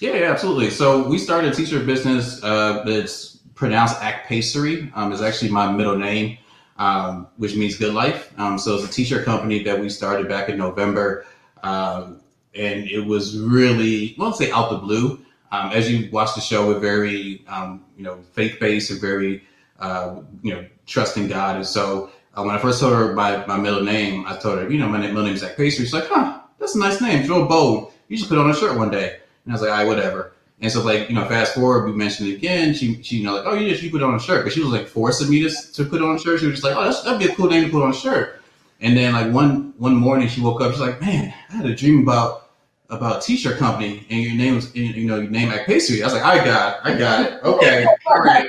Yeah, 0.00 0.14
yeah, 0.14 0.30
absolutely. 0.30 0.70
So 0.70 1.06
we 1.08 1.18
started 1.18 1.52
a 1.52 1.54
t-shirt 1.54 1.86
business 1.86 2.42
uh, 2.42 2.82
that's 2.84 3.36
pronounced 3.54 4.00
Act 4.00 4.26
Pastry. 4.28 4.90
Um, 4.94 5.12
is 5.12 5.20
actually 5.20 5.50
my 5.50 5.70
middle 5.70 5.96
name, 5.96 6.38
um, 6.78 7.28
which 7.36 7.54
means 7.54 7.76
good 7.76 7.94
life. 7.94 8.32
Um, 8.38 8.58
so 8.58 8.76
it's 8.76 8.84
a 8.84 8.92
t-shirt 8.92 9.24
company 9.24 9.62
that 9.62 9.78
we 9.78 9.88
started 9.88 10.28
back 10.28 10.48
in 10.48 10.56
November, 10.56 11.26
um, 11.62 12.20
and 12.54 12.88
it 12.88 13.00
was 13.00 13.38
really, 13.38 14.14
I 14.18 14.22
won't 14.22 14.36
say 14.36 14.50
out 14.50 14.70
the 14.70 14.78
blue. 14.78 15.20
Um, 15.52 15.72
as 15.72 15.90
you 15.90 16.10
watch 16.10 16.34
the 16.34 16.40
show, 16.40 16.66
we're 16.68 16.78
very, 16.78 17.44
um, 17.48 17.84
you 17.96 18.04
know, 18.04 18.20
faith-based 18.32 18.90
and 18.90 19.00
very, 19.00 19.42
uh, 19.80 20.20
you 20.42 20.54
know, 20.54 20.64
trusting 20.86 21.28
God. 21.28 21.56
And 21.56 21.66
so 21.66 22.10
uh, 22.36 22.42
when 22.42 22.54
I 22.54 22.58
first 22.58 22.80
told 22.80 22.92
her 22.92 23.14
my, 23.14 23.44
my 23.46 23.56
middle 23.56 23.82
name, 23.82 24.26
I 24.26 24.36
told 24.36 24.58
her, 24.58 24.70
you 24.70 24.78
know, 24.78 24.88
my 24.88 24.98
name, 24.98 25.10
middle 25.10 25.24
name 25.24 25.34
is 25.34 25.40
Zach 25.40 25.56
Pastry. 25.56 25.84
She's 25.84 25.94
like, 25.94 26.06
huh, 26.06 26.40
that's 26.58 26.76
a 26.76 26.78
nice 26.78 27.00
name. 27.00 27.20
It's 27.20 27.28
real 27.28 27.46
bold. 27.46 27.92
You 28.08 28.16
should 28.16 28.28
put 28.28 28.38
it 28.38 28.40
on 28.42 28.50
a 28.50 28.54
shirt 28.54 28.76
one 28.76 28.90
day. 28.90 29.18
And 29.44 29.52
I 29.52 29.54
was 29.54 29.62
like, 29.62 29.70
right, 29.70 29.86
whatever. 29.86 30.32
And 30.60 30.70
so 30.70 30.82
like, 30.82 31.08
you 31.08 31.14
know, 31.14 31.24
fast 31.24 31.54
forward, 31.54 31.86
we 31.86 31.92
mentioned 31.92 32.28
it 32.28 32.34
again. 32.34 32.74
She, 32.74 33.02
she, 33.02 33.16
you 33.16 33.24
know, 33.24 33.36
like, 33.36 33.46
oh, 33.46 33.54
yeah, 33.54 33.74
she 33.74 33.90
put 33.90 34.02
on 34.02 34.14
a 34.14 34.20
shirt, 34.20 34.44
but 34.44 34.52
she 34.52 34.60
was 34.60 34.70
like 34.70 34.86
forcing 34.86 35.30
me 35.30 35.42
to, 35.48 35.72
to 35.72 35.84
put 35.84 36.02
on 36.02 36.16
a 36.16 36.18
shirt. 36.18 36.40
She 36.40 36.46
was 36.46 36.60
just 36.60 36.64
like, 36.64 36.76
oh, 36.76 37.02
that'd 37.02 37.18
be 37.18 37.32
a 37.32 37.34
cool 37.34 37.48
name 37.48 37.64
to 37.64 37.70
put 37.70 37.82
on 37.82 37.90
a 37.90 37.94
shirt. 37.94 38.39
And 38.80 38.96
then 38.96 39.12
like 39.12 39.32
one, 39.32 39.74
one 39.78 39.94
morning 39.94 40.28
she 40.28 40.40
woke 40.40 40.60
up, 40.60 40.72
she's 40.72 40.80
like, 40.80 41.00
man, 41.00 41.34
I 41.50 41.56
had 41.56 41.66
a 41.66 41.74
dream 41.74 42.02
about, 42.02 42.50
about 42.88 43.22
t-shirt 43.22 43.58
company 43.58 44.06
and 44.10 44.22
your 44.22 44.34
name 44.34 44.56
was, 44.56 44.74
you 44.74 45.06
know, 45.06 45.20
your 45.20 45.30
name 45.30 45.50
at 45.50 45.66
pastry. 45.66 46.02
I 46.02 46.06
was 46.06 46.14
like, 46.14 46.24
I 46.24 46.44
got 46.44 46.74
it. 46.74 46.80
I 46.84 46.98
got 46.98 47.26
it. 47.26 47.42
Okay. 47.44 47.86
All 48.06 48.20
right. 48.20 48.48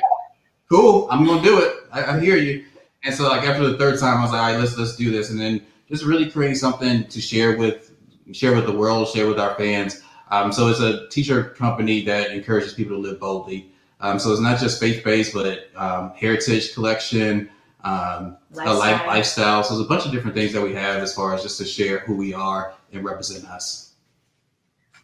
Cool. 0.70 1.08
I'm 1.12 1.26
to 1.26 1.42
do 1.44 1.60
it. 1.60 1.76
I, 1.92 2.16
I 2.16 2.20
hear 2.20 2.38
you. 2.38 2.64
And 3.04 3.14
so 3.14 3.28
like 3.28 3.44
after 3.44 3.68
the 3.68 3.78
third 3.78 4.00
time, 4.00 4.20
I 4.20 4.22
was 4.22 4.32
like, 4.32 4.42
all 4.42 4.52
right, 4.52 4.60
let's, 4.60 4.78
let's 4.78 4.96
do 4.96 5.12
this. 5.12 5.30
And 5.30 5.40
then 5.40 5.62
just 5.90 6.06
really 6.06 6.30
creating 6.30 6.56
something 6.56 7.06
to 7.08 7.22
share 7.22 7.58
with, 7.58 7.92
share 8.32 8.56
with 8.56 8.66
the 8.66 8.72
world, 8.72 9.10
share 9.10 9.28
with 9.28 9.40
our 9.40 9.56
fans. 9.56 10.02
Um, 10.30 10.54
so 10.54 10.70
it's 10.70 10.80
a 10.80 11.10
t-shirt 11.10 11.58
company 11.58 12.06
that 12.06 12.32
encourages 12.32 12.74
people 12.74 12.96
to 12.96 13.02
live 13.02 13.20
boldly. 13.20 13.70
Um, 14.00 14.18
so 14.18 14.32
it's 14.32 14.40
not 14.40 14.60
just 14.60 14.80
faith-based, 14.80 15.34
but 15.34 15.70
um, 15.76 16.14
heritage 16.16 16.74
collection, 16.74 17.50
um, 17.84 18.38
lifestyle. 18.52 18.76
a 18.76 18.78
life, 18.78 19.08
lifestyle. 19.08 19.64
So 19.64 19.76
there's 19.76 19.86
a 19.86 19.90
bunch 19.90 20.06
of 20.06 20.12
different 20.12 20.36
things 20.36 20.54
that 20.54 20.62
we 20.62 20.74
have 20.74 21.02
as 21.02 21.14
far 21.14 21.34
as 21.34 21.44
just 21.44 21.58
to 21.60 21.66
share 21.66 22.00
who 22.00 22.16
we 22.16 22.34
are 22.34 22.74
and 22.94 23.04
represent 23.04 23.46
us. 23.50 23.94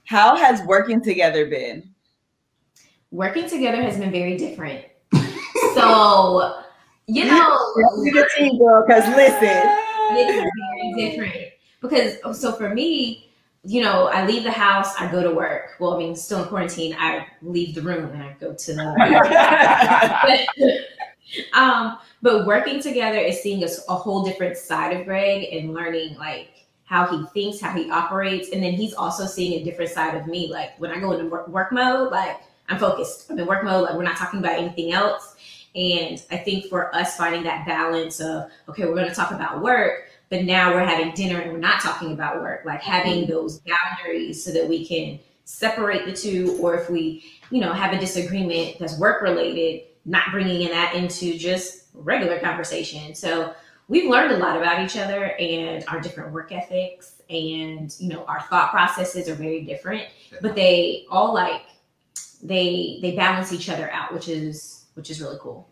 How 0.05 0.35
has 0.35 0.61
working 0.61 1.01
together 1.01 1.45
been? 1.47 1.89
Working 3.11 3.49
together 3.49 3.81
has 3.81 3.97
been 3.97 4.11
very 4.11 4.37
different. 4.37 4.85
so, 5.73 6.61
you 7.07 7.25
know, 7.25 7.57
the 7.75 8.29
team, 8.37 8.57
girl. 8.57 8.85
Because 8.85 9.07
listen, 9.15 9.63
it's 10.11 10.51
very 10.95 11.09
different. 11.09 11.51
Because 11.81 12.39
so 12.39 12.53
for 12.53 12.73
me, 12.73 13.31
you 13.63 13.81
know, 13.81 14.07
I 14.07 14.25
leave 14.25 14.43
the 14.43 14.51
house, 14.51 14.95
I 14.97 15.11
go 15.11 15.21
to 15.21 15.31
work. 15.31 15.71
Well, 15.79 15.93
I 15.93 15.97
mean, 15.97 16.15
still 16.15 16.41
in 16.41 16.47
quarantine, 16.47 16.95
I 16.97 17.27
leave 17.41 17.75
the 17.75 17.81
room 17.81 18.11
and 18.11 18.23
I 18.23 18.35
go 18.39 18.53
to 18.53 18.71
another. 18.71 18.97
but, 21.53 21.59
um, 21.59 21.97
but 22.21 22.45
working 22.45 22.81
together 22.81 23.17
is 23.17 23.41
seeing 23.41 23.63
a, 23.63 23.67
a 23.89 23.95
whole 23.95 24.23
different 24.23 24.57
side 24.57 24.95
of 24.95 25.05
Greg 25.05 25.53
and 25.53 25.73
learning 25.73 26.15
like 26.17 26.49
how 26.85 27.05
he 27.05 27.25
thinks, 27.33 27.59
how 27.59 27.73
he 27.73 27.89
operates, 27.91 28.49
and 28.51 28.63
then 28.63 28.73
he's 28.73 28.93
also 28.93 29.25
seeing 29.25 29.59
a 29.59 29.63
different 29.63 29.91
side 29.91 30.15
of 30.15 30.27
me. 30.27 30.49
Like 30.49 30.79
when 30.79 30.91
I 30.91 30.99
go 30.99 31.11
into 31.11 31.25
work, 31.25 31.47
work 31.49 31.71
mode, 31.71 32.11
like 32.11 32.41
I'm 32.69 32.79
focused. 32.79 33.29
I'm 33.29 33.39
in 33.39 33.45
work 33.45 33.63
mode. 33.63 33.83
Like 33.83 33.95
we're 33.95 34.03
not 34.03 34.17
talking 34.17 34.39
about 34.39 34.57
anything 34.57 34.91
else. 34.93 35.35
And 35.75 36.21
I 36.31 36.37
think 36.37 36.65
for 36.65 36.93
us 36.95 37.17
finding 37.17 37.43
that 37.43 37.65
balance 37.65 38.19
of 38.19 38.49
okay, 38.69 38.85
we're 38.85 38.95
going 38.95 39.09
to 39.09 39.13
talk 39.13 39.31
about 39.31 39.61
work, 39.61 40.05
but 40.29 40.43
now 40.43 40.73
we're 40.73 40.85
having 40.85 41.13
dinner 41.13 41.39
and 41.39 41.51
we're 41.51 41.59
not 41.59 41.81
talking 41.81 42.13
about 42.13 42.41
work 42.41 42.65
like 42.65 42.81
having 42.81 43.23
mm-hmm. 43.23 43.31
those 43.31 43.61
boundaries 43.61 44.43
so 44.43 44.51
that 44.51 44.67
we 44.67 44.85
can 44.85 45.19
separate 45.45 46.05
the 46.05 46.13
two 46.13 46.57
or 46.61 46.75
if 46.75 46.89
we 46.89 47.23
you 47.51 47.61
know 47.61 47.71
have 47.71 47.93
a 47.93 47.99
disagreement 47.99 48.77
that's 48.79 48.99
work 48.99 49.21
related 49.21 49.83
not 50.07 50.31
bringing 50.31 50.63
in 50.63 50.71
that 50.71 50.95
into 50.95 51.37
just 51.37 51.83
regular 51.93 52.39
conversation 52.39 53.13
so 53.13 53.53
we've 53.87 54.09
learned 54.09 54.33
a 54.33 54.37
lot 54.37 54.57
about 54.57 54.83
each 54.83 54.97
other 54.97 55.35
and 55.39 55.85
our 55.87 56.01
different 56.01 56.31
work 56.31 56.51
ethics 56.51 57.21
and 57.29 57.95
you 57.99 58.09
know 58.09 58.25
our 58.25 58.41
thought 58.41 58.71
processes 58.71 59.29
are 59.29 59.35
very 59.35 59.61
different 59.61 60.07
but 60.41 60.55
they 60.55 61.05
all 61.11 61.33
like 61.33 61.61
they 62.41 62.97
they 63.01 63.15
balance 63.15 63.53
each 63.53 63.69
other 63.69 63.91
out 63.91 64.13
which 64.13 64.27
is 64.27 64.85
which 64.95 65.11
is 65.11 65.21
really 65.21 65.37
cool 65.39 65.67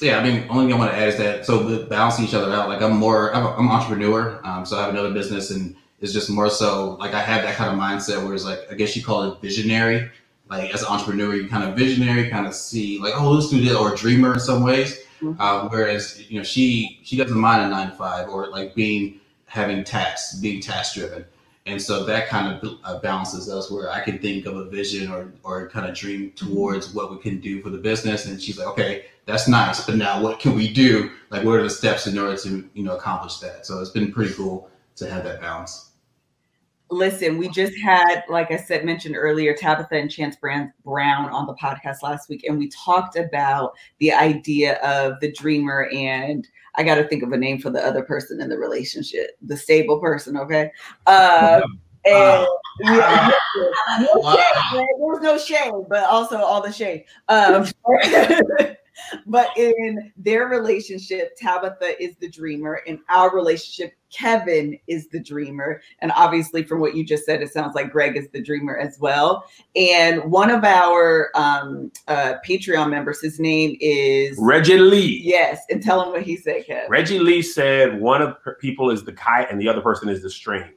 yeah, 0.00 0.18
I 0.18 0.22
mean, 0.22 0.46
only 0.48 0.66
thing 0.66 0.74
I 0.74 0.78
want 0.78 0.92
to 0.92 0.96
add 0.96 1.08
is 1.08 1.16
that 1.18 1.44
so 1.44 1.62
the 1.62 1.86
balancing 1.86 2.24
each 2.24 2.34
other 2.34 2.52
out. 2.52 2.68
Like 2.68 2.80
I'm 2.80 2.96
more, 2.96 3.34
I'm, 3.34 3.46
I'm 3.46 3.66
an 3.66 3.72
entrepreneur, 3.72 4.40
um, 4.44 4.64
so 4.64 4.78
I 4.78 4.82
have 4.82 4.90
another 4.90 5.12
business, 5.12 5.50
and 5.50 5.76
it's 6.00 6.12
just 6.12 6.30
more 6.30 6.48
so 6.48 6.96
like 6.98 7.12
I 7.12 7.20
have 7.20 7.42
that 7.42 7.56
kind 7.56 7.70
of 7.70 7.78
mindset 7.78 8.24
where 8.24 8.34
it's 8.34 8.44
like 8.44 8.60
I 8.70 8.74
guess 8.74 8.96
you 8.96 9.04
call 9.04 9.30
it 9.30 9.40
visionary. 9.40 10.10
Like 10.50 10.74
as 10.74 10.82
an 10.82 10.88
entrepreneur, 10.88 11.34
you 11.34 11.48
kind 11.48 11.64
of 11.64 11.76
visionary, 11.76 12.28
kind 12.28 12.46
of 12.46 12.54
see 12.54 12.98
like 12.98 13.14
oh 13.16 13.30
let's 13.30 13.48
do 13.48 13.60
this, 13.60 13.74
or 13.74 13.94
a 13.94 13.96
dreamer 13.96 14.34
in 14.34 14.40
some 14.40 14.62
ways. 14.62 14.98
Mm-hmm. 15.20 15.40
Um, 15.40 15.68
whereas 15.68 16.28
you 16.30 16.38
know 16.38 16.44
she 16.44 17.00
she 17.02 17.16
doesn't 17.16 17.38
mind 17.38 17.62
a 17.62 17.68
nine 17.68 17.90
to 17.90 17.96
five 17.96 18.28
or 18.28 18.48
like 18.48 18.74
being 18.74 19.20
having 19.46 19.84
tasks, 19.84 20.38
being 20.38 20.60
task 20.60 20.94
driven. 20.94 21.24
And 21.66 21.80
so 21.80 22.04
that 22.04 22.28
kind 22.28 22.54
of 22.54 22.78
uh, 22.84 22.98
balances 23.00 23.50
us 23.50 23.70
where 23.70 23.90
I 23.90 24.00
can 24.00 24.18
think 24.18 24.46
of 24.46 24.56
a 24.56 24.64
vision 24.64 25.10
or, 25.12 25.32
or 25.42 25.68
kind 25.68 25.86
of 25.86 25.94
dream 25.94 26.30
mm-hmm. 26.30 26.46
towards 26.46 26.94
what 26.94 27.10
we 27.10 27.18
can 27.18 27.40
do 27.40 27.60
for 27.60 27.70
the 27.70 27.78
business. 27.78 28.26
And 28.26 28.40
she's 28.40 28.58
like, 28.58 28.68
okay, 28.68 29.06
that's 29.26 29.46
nice, 29.46 29.84
but 29.84 29.96
now 29.96 30.22
what 30.22 30.40
can 30.40 30.54
we 30.54 30.72
do? 30.72 31.10
Like, 31.30 31.44
what 31.44 31.58
are 31.58 31.62
the 31.62 31.70
steps 31.70 32.06
in 32.06 32.18
order 32.18 32.36
to, 32.38 32.68
you 32.74 32.82
know, 32.82 32.96
accomplish 32.96 33.38
that? 33.38 33.66
So 33.66 33.80
it's 33.80 33.90
been 33.90 34.12
pretty 34.12 34.34
cool 34.34 34.70
to 34.96 35.08
have 35.08 35.22
that 35.24 35.40
balance. 35.40 35.89
Listen, 36.90 37.38
we 37.38 37.48
just 37.48 37.72
had, 37.78 38.24
like 38.28 38.50
I 38.50 38.56
said, 38.56 38.84
mentioned 38.84 39.16
earlier, 39.16 39.54
Tabitha 39.54 39.94
and 39.94 40.10
Chance 40.10 40.36
Brown 40.36 40.72
on 40.84 41.46
the 41.46 41.54
podcast 41.54 42.02
last 42.02 42.28
week, 42.28 42.44
and 42.48 42.58
we 42.58 42.68
talked 42.68 43.16
about 43.16 43.74
the 43.98 44.12
idea 44.12 44.74
of 44.80 45.20
the 45.20 45.32
dreamer 45.32 45.88
and 45.92 46.46
I 46.76 46.82
got 46.82 46.96
to 46.96 47.04
think 47.04 47.22
of 47.22 47.32
a 47.32 47.36
name 47.36 47.60
for 47.60 47.70
the 47.70 47.84
other 47.84 48.02
person 48.02 48.40
in 48.40 48.48
the 48.48 48.58
relationship, 48.58 49.36
the 49.42 49.56
stable 49.56 49.98
person. 49.98 50.36
Okay. 50.36 50.70
Uh, 51.06 51.60
and 52.06 52.46
yeah, 52.80 53.30
no 54.00 54.22
shade, 54.32 54.86
there's 54.98 55.20
no 55.20 55.38
shame, 55.38 55.84
but 55.88 56.04
also 56.04 56.38
all 56.38 56.62
the 56.62 56.72
shade. 56.72 57.04
Um, 57.28 57.66
but 59.26 59.48
in 59.56 60.12
their 60.16 60.46
relationship, 60.46 61.36
Tabitha 61.36 62.02
is 62.02 62.16
the 62.16 62.28
dreamer. 62.28 62.82
In 62.86 63.00
our 63.08 63.34
relationship, 63.34 63.94
Kevin 64.10 64.78
is 64.86 65.08
the 65.08 65.20
dreamer. 65.20 65.80
And 66.00 66.12
obviously, 66.16 66.64
from 66.64 66.80
what 66.80 66.96
you 66.96 67.04
just 67.04 67.24
said, 67.24 67.42
it 67.42 67.52
sounds 67.52 67.74
like 67.74 67.92
Greg 67.92 68.16
is 68.16 68.28
the 68.30 68.42
dreamer 68.42 68.76
as 68.76 68.98
well. 68.98 69.44
And 69.76 70.24
one 70.30 70.50
of 70.50 70.64
our 70.64 71.30
um, 71.34 71.92
uh, 72.08 72.34
Patreon 72.46 72.90
members, 72.90 73.20
his 73.20 73.38
name 73.38 73.76
is 73.80 74.36
Reggie 74.40 74.78
Lee. 74.78 75.20
Yes. 75.24 75.62
And 75.70 75.82
tell 75.82 76.02
him 76.02 76.10
what 76.10 76.22
he 76.22 76.36
said, 76.36 76.66
Kevin. 76.66 76.90
Reggie 76.90 77.18
Lee 77.18 77.42
said 77.42 78.00
one 78.00 78.22
of 78.22 78.36
people 78.58 78.90
is 78.90 79.04
the 79.04 79.12
kite 79.12 79.50
and 79.50 79.60
the 79.60 79.68
other 79.68 79.80
person 79.80 80.08
is 80.08 80.22
the 80.22 80.30
string. 80.30 80.72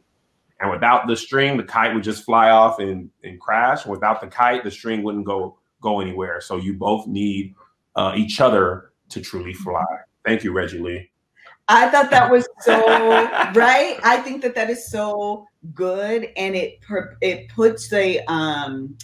And 0.59 0.71
without 0.71 1.07
the 1.07 1.17
string, 1.17 1.57
the 1.57 1.63
kite 1.63 1.93
would 1.93 2.03
just 2.03 2.23
fly 2.23 2.49
off 2.49 2.79
and, 2.79 3.09
and 3.23 3.39
crash. 3.39 3.85
Without 3.85 4.21
the 4.21 4.27
kite, 4.27 4.63
the 4.63 4.71
string 4.71 5.03
wouldn't 5.03 5.25
go 5.25 5.57
go 5.81 5.99
anywhere. 5.99 6.39
So 6.39 6.55
you 6.55 6.73
both 6.73 7.05
need 7.07 7.53
uh, 7.95 8.13
each 8.15 8.39
other 8.39 8.91
to 9.09 9.21
truly 9.21 9.53
fly. 9.53 9.83
Thank 10.25 10.43
you, 10.43 10.51
Reggie 10.51 10.79
Lee. 10.79 11.09
I 11.67 11.89
thought 11.89 12.11
that 12.11 12.29
was 12.29 12.47
so 12.59 12.85
right. 13.53 13.97
I 14.03 14.17
think 14.17 14.41
that 14.41 14.55
that 14.55 14.69
is 14.69 14.89
so 14.89 15.45
good, 15.73 16.29
and 16.35 16.55
it 16.55 16.79
it 17.21 17.49
puts 17.49 17.91
a 17.93 18.19
um, 18.25 18.97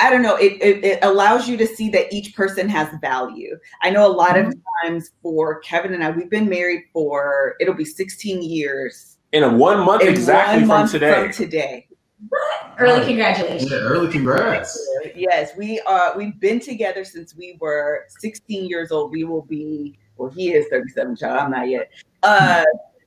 I 0.00 0.10
don't 0.10 0.22
know. 0.22 0.36
It, 0.36 0.54
it, 0.62 0.84
it 0.84 0.98
allows 1.02 1.48
you 1.48 1.56
to 1.58 1.66
see 1.66 1.90
that 1.90 2.12
each 2.12 2.34
person 2.34 2.68
has 2.68 2.88
value. 3.00 3.56
I 3.82 3.90
know 3.90 4.06
a 4.06 4.10
lot 4.10 4.38
of 4.38 4.46
mm-hmm. 4.46 4.86
times 4.88 5.10
for 5.22 5.60
Kevin 5.60 5.92
and 5.92 6.02
I, 6.02 6.10
we've 6.10 6.30
been 6.30 6.48
married 6.48 6.84
for 6.92 7.54
it'll 7.60 7.74
be 7.74 7.84
16 7.84 8.42
years 8.42 9.18
in 9.32 9.42
a 9.42 9.48
one 9.48 9.84
month 9.84 10.02
exactly 10.02 10.60
one 10.60 10.68
month 10.68 10.90
from 10.90 11.00
today. 11.00 11.22
From 11.22 11.32
today. 11.32 11.86
Early 12.78 13.04
congratulations. 13.06 13.70
Yeah, 13.70 13.78
early 13.78 14.10
congrats. 14.10 14.78
Yes, 15.14 15.56
we 15.56 15.80
are. 15.80 16.16
We've 16.16 16.38
been 16.40 16.60
together 16.60 17.04
since 17.04 17.34
we 17.34 17.56
were 17.60 18.06
16 18.08 18.68
years 18.68 18.90
old. 18.90 19.10
We 19.10 19.24
will 19.24 19.42
be. 19.42 19.98
Well, 20.16 20.30
he 20.30 20.52
is 20.52 20.66
37, 20.68 21.16
child. 21.16 21.38
I'm 21.38 21.50
not 21.50 21.68
yet. 21.68 21.90
Uh, 22.22 22.64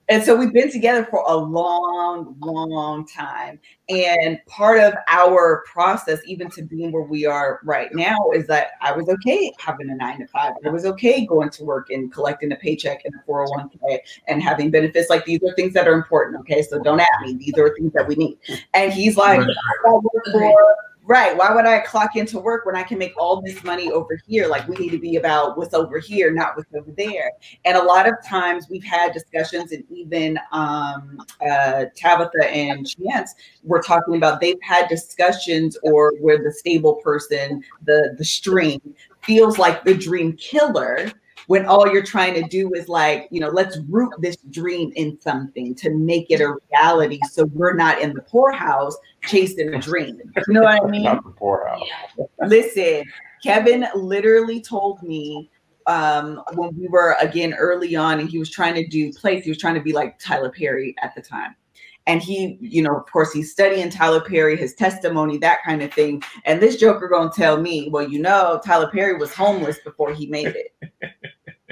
and 0.09 0.23
so 0.23 0.35
we've 0.35 0.51
been 0.51 0.71
together 0.71 1.05
for 1.05 1.23
a 1.27 1.35
long, 1.35 2.35
long 2.39 3.07
time. 3.07 3.59
And 3.89 4.39
part 4.47 4.79
of 4.79 4.93
our 5.07 5.63
process, 5.71 6.19
even 6.25 6.49
to 6.51 6.63
being 6.63 6.91
where 6.91 7.03
we 7.03 7.25
are 7.25 7.59
right 7.63 7.93
now, 7.93 8.17
is 8.33 8.45
that 8.47 8.71
I 8.81 8.91
was 8.91 9.07
okay 9.07 9.51
having 9.59 9.89
a 9.89 9.95
nine 9.95 10.19
to 10.19 10.27
five. 10.27 10.53
I 10.65 10.69
was 10.69 10.85
okay 10.85 11.25
going 11.25 11.49
to 11.51 11.63
work 11.63 11.89
and 11.89 12.11
collecting 12.11 12.51
a 12.51 12.55
paycheck 12.55 13.05
and 13.05 13.13
a 13.15 13.29
401k 13.29 13.99
and 14.27 14.41
having 14.41 14.71
benefits. 14.71 15.09
Like 15.09 15.25
these 15.25 15.41
are 15.43 15.53
things 15.55 15.73
that 15.73 15.87
are 15.87 15.93
important. 15.93 16.39
Okay. 16.41 16.63
So 16.63 16.81
don't 16.81 16.99
at 16.99 17.07
me. 17.21 17.35
These 17.35 17.57
are 17.57 17.73
things 17.75 17.93
that 17.93 18.07
we 18.07 18.15
need. 18.15 18.37
And 18.73 18.91
he's 18.91 19.15
like, 19.15 19.39
I 19.39 19.89
work 19.91 20.25
for 20.31 20.75
Right. 21.05 21.35
Why 21.35 21.53
would 21.53 21.65
I 21.65 21.81
clock 21.81 22.15
into 22.15 22.39
work 22.39 22.65
when 22.65 22.77
I 22.77 22.83
can 22.83 22.97
make 22.97 23.11
all 23.17 23.41
this 23.41 23.61
money 23.61 23.91
over 23.91 24.17
here? 24.25 24.47
Like 24.47 24.65
we 24.69 24.77
need 24.77 24.91
to 24.91 24.97
be 24.97 25.17
about 25.17 25.57
what's 25.57 25.73
over 25.73 25.99
here, 25.99 26.31
not 26.31 26.55
what's 26.55 26.73
over 26.73 26.91
there. 26.95 27.29
And 27.65 27.75
a 27.75 27.83
lot 27.83 28.07
of 28.07 28.15
times 28.25 28.67
we've 28.69 28.85
had 28.85 29.11
discussions, 29.11 29.73
and 29.73 29.83
even 29.91 30.39
um, 30.53 31.19
uh, 31.45 31.85
Tabitha 31.93 32.49
and 32.49 32.87
Chance 32.87 33.35
were 33.63 33.81
talking 33.81 34.15
about 34.15 34.39
they've 34.39 34.55
had 34.63 34.87
discussions, 34.87 35.77
or 35.83 36.13
where 36.21 36.41
the 36.41 36.53
stable 36.53 36.95
person, 37.03 37.61
the 37.81 38.15
the 38.17 38.23
string, 38.25 38.79
feels 39.23 39.57
like 39.57 39.83
the 39.83 39.95
dream 39.95 40.37
killer 40.37 41.11
when 41.47 41.65
all 41.65 41.87
you're 41.87 42.03
trying 42.03 42.33
to 42.35 42.43
do 42.43 42.73
is 42.73 42.87
like, 42.87 43.27
you 43.31 43.39
know, 43.39 43.49
let's 43.49 43.77
root 43.89 44.11
this 44.19 44.37
dream 44.49 44.91
in 44.95 45.19
something 45.21 45.75
to 45.75 45.91
make 45.91 46.27
it 46.29 46.41
a 46.41 46.55
reality 46.71 47.19
so 47.31 47.45
we're 47.45 47.73
not 47.73 48.01
in 48.01 48.13
the 48.13 48.21
poorhouse 48.21 48.95
chasing 49.23 49.73
a 49.73 49.79
dream. 49.79 50.19
You 50.47 50.53
know 50.53 50.61
what 50.61 50.83
I 50.83 50.87
mean? 50.87 51.03
Not 51.03 51.23
the 51.23 51.31
poorhouse. 51.31 51.81
Yeah. 52.17 52.25
Listen, 52.47 53.03
Kevin 53.43 53.85
literally 53.95 54.61
told 54.61 55.01
me 55.03 55.49
um, 55.85 56.41
when 56.53 56.75
we 56.77 56.87
were 56.87 57.17
again 57.19 57.53
early 57.53 57.95
on 57.95 58.19
and 58.19 58.29
he 58.29 58.39
was 58.39 58.49
trying 58.49 58.75
to 58.75 58.87
do 58.87 59.11
plays, 59.11 59.43
he 59.43 59.49
was 59.49 59.57
trying 59.57 59.75
to 59.75 59.81
be 59.81 59.93
like 59.93 60.17
Tyler 60.19 60.49
Perry 60.49 60.95
at 61.01 61.13
the 61.15 61.21
time. 61.21 61.55
And 62.05 62.21
he, 62.21 62.57
you 62.59 62.81
know, 62.81 62.95
of 62.95 63.05
course, 63.11 63.31
he's 63.31 63.51
studying 63.51 63.89
Tyler 63.89 64.21
Perry, 64.21 64.57
his 64.57 64.73
testimony, 64.73 65.37
that 65.37 65.63
kind 65.63 65.81
of 65.81 65.93
thing. 65.93 66.21
And 66.45 66.61
this 66.61 66.77
Joker 66.77 67.07
gonna 67.07 67.31
tell 67.33 67.61
me, 67.61 67.89
well, 67.89 68.07
you 68.07 68.19
know, 68.19 68.61
Tyler 68.65 68.89
Perry 68.91 69.15
was 69.15 69.33
homeless 69.33 69.79
before 69.79 70.13
he 70.13 70.27
made 70.27 70.53
it. 70.53 70.73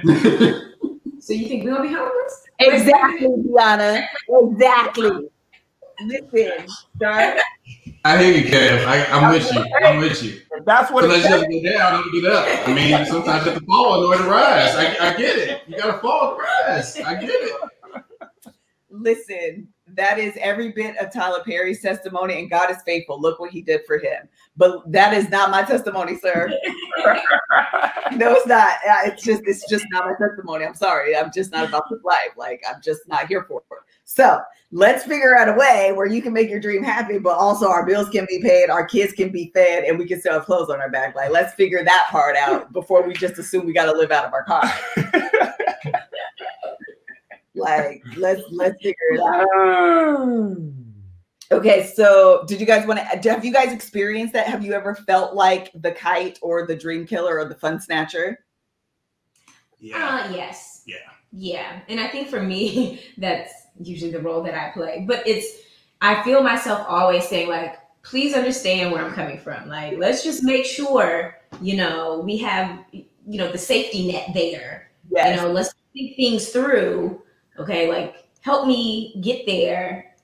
so 1.20 1.34
you 1.34 1.48
think 1.48 1.66
we're 1.66 1.72
gonna 1.72 1.90
be 1.90 1.94
homeless? 1.94 2.44
Exactly, 2.60 3.28
Deonna. 3.28 4.08
Exactly. 4.30 5.30
Listen, 6.04 6.68
sir. 7.00 7.42
I 8.04 8.24
hear 8.24 8.36
you, 8.36 8.50
Kev. 8.50 8.86
I, 8.86 8.98
am 9.10 9.32
with 9.32 9.52
you. 9.54 9.64
I'm 9.84 10.00
with 10.00 10.24
you. 10.24 10.42
That's 10.66 10.92
what 10.92 11.04
Unless 11.04 11.24
you 11.24 11.30
have 11.30 11.42
to 11.42 11.48
go 11.48 11.70
down, 11.70 12.02
don't 12.02 12.12
get 12.12 12.32
up. 12.32 12.68
I 12.68 12.74
mean, 12.74 13.06
sometimes 13.06 13.46
you 13.46 13.52
have 13.52 13.60
to 13.60 13.66
fall 13.66 14.04
in 14.04 14.10
order 14.10 14.24
to 14.24 14.30
rise. 14.30 14.76
I, 14.76 15.10
I 15.10 15.18
get 15.18 15.38
it. 15.38 15.62
You 15.68 15.78
gotta 15.78 16.00
fall 16.00 16.36
to 16.36 16.42
rise. 16.42 17.00
I 17.00 17.16
get 17.16 17.30
it. 17.30 17.72
Listen, 18.90 19.68
that 19.96 20.20
is 20.20 20.38
every 20.40 20.72
bit 20.72 20.98
of 20.98 21.14
Tyler 21.14 21.44
Perry's 21.46 21.82
testimony, 21.82 22.40
and 22.40 22.50
God 22.50 22.72
is 22.72 22.78
faithful. 22.86 23.20
Look 23.20 23.40
what 23.40 23.52
he 23.52 23.62
did 23.62 23.82
for 23.86 23.98
him. 23.98 24.28
But 24.58 24.92
that 24.92 25.14
is 25.14 25.30
not 25.30 25.52
my 25.52 25.64
testimony, 25.64 26.18
sir. 26.18 26.50
no, 28.16 28.34
it's 28.34 28.48
not. 28.48 28.78
It's 29.06 29.24
just 29.24 29.44
it's 29.46 29.68
just 29.70 29.86
not 29.92 30.06
my 30.06 30.14
testimony. 30.14 30.66
I'm 30.66 30.76
sorry. 30.76 31.16
I'm 31.16 31.32
just 31.34 31.52
not 31.52 31.68
about 31.68 31.84
this 31.90 32.04
life. 32.04 32.32
Like 32.38 32.62
I'm 32.70 32.82
just 32.82 33.08
not 33.08 33.28
here 33.28 33.44
for 33.44 33.60
it. 33.60 33.78
So 34.04 34.42
let's 34.72 35.06
figure 35.06 35.38
out 35.38 35.48
a 35.48 35.54
way 35.54 35.94
where 35.94 36.06
you 36.06 36.22
can 36.22 36.34
make 36.34 36.50
your 36.50 36.60
dream 36.60 36.84
happy, 36.84 37.18
but 37.18 37.38
also 37.38 37.70
our 37.70 37.86
bills 37.86 38.10
can 38.10 38.26
be 38.28 38.42
paid, 38.42 38.70
our 38.70 38.86
kids 38.86 39.14
can 39.14 39.32
be 39.32 39.52
fed, 39.54 39.86
and 39.86 39.98
we 39.98 40.06
can 40.06 40.20
still 40.20 40.34
have 40.34 40.46
clothes 40.46 40.70
on 40.70 40.82
our 40.82 40.90
back. 40.90 41.16
Like 41.16 41.32
let's 41.32 41.54
figure 41.54 41.84
that 41.84 42.08
part 42.10 42.36
out 42.36 42.74
before 42.74 43.08
we 43.08 43.14
just 43.14 43.38
assume 43.38 43.66
we 43.66 43.74
got 43.74 43.86
to 43.86 43.98
live 43.98 44.12
out 44.12 44.26
of 44.26 44.34
our 44.34 44.44
car. 44.44 44.64
Like, 47.62 48.04
let's 48.18 48.42
let's 48.50 48.76
figure 48.82 48.96
it 49.12 49.22
out. 49.22 50.58
Okay, 51.52 51.86
so 51.86 52.44
did 52.48 52.60
you 52.60 52.66
guys 52.66 52.88
want 52.88 53.00
to? 53.00 53.30
Have 53.30 53.44
you 53.44 53.52
guys 53.52 53.74
experienced 53.74 54.34
that? 54.34 54.48
Have 54.48 54.64
you 54.64 54.74
ever 54.74 54.96
felt 54.96 55.36
like 55.36 55.72
the 55.76 55.92
kite 55.92 56.40
or 56.42 56.66
the 56.66 56.76
dream 56.76 57.06
killer 57.06 57.40
or 57.40 57.46
the 57.46 57.56
fun 57.56 57.80
snatcher? 57.80 58.40
Yeah. 59.80 60.26
Uh, 60.30 60.34
yes. 60.34 60.84
Yeah. 60.86 60.96
Yeah, 61.34 61.80
and 61.88 62.00
I 62.00 62.08
think 62.08 62.28
for 62.28 62.42
me, 62.42 63.02
that's 63.18 63.52
usually 63.80 64.12
the 64.12 64.20
role 64.20 64.44
that 64.44 64.54
I 64.54 64.72
play. 64.72 65.06
But 65.08 65.28
it's 65.28 65.48
I 66.02 66.24
feel 66.24 66.42
myself 66.42 66.86
always 66.88 67.28
saying 67.28 67.50
like, 67.50 67.78
please 68.04 68.34
understand 68.34 68.92
where 68.92 69.04
I'm 69.04 69.14
coming 69.14 69.40
from. 69.40 69.68
Like, 69.68 69.98
let's 69.98 70.24
just 70.24 70.44
make 70.44 70.66
sure 70.66 71.38
you 71.62 71.78
know 71.78 72.20
we 72.20 72.38
have 72.38 72.80
you 72.92 73.06
know 73.26 73.52
the 73.52 73.58
safety 73.58 74.12
net 74.12 74.30
there. 74.34 74.92
Yes. 75.10 75.36
You 75.36 75.42
know, 75.42 75.52
let's 75.52 75.74
think 75.94 76.16
things 76.16 76.50
through 76.50 77.22
Okay, 77.60 77.90
like 77.90 78.16
help 78.42 78.68
me 78.68 79.16
get 79.22 79.46
there. 79.46 80.16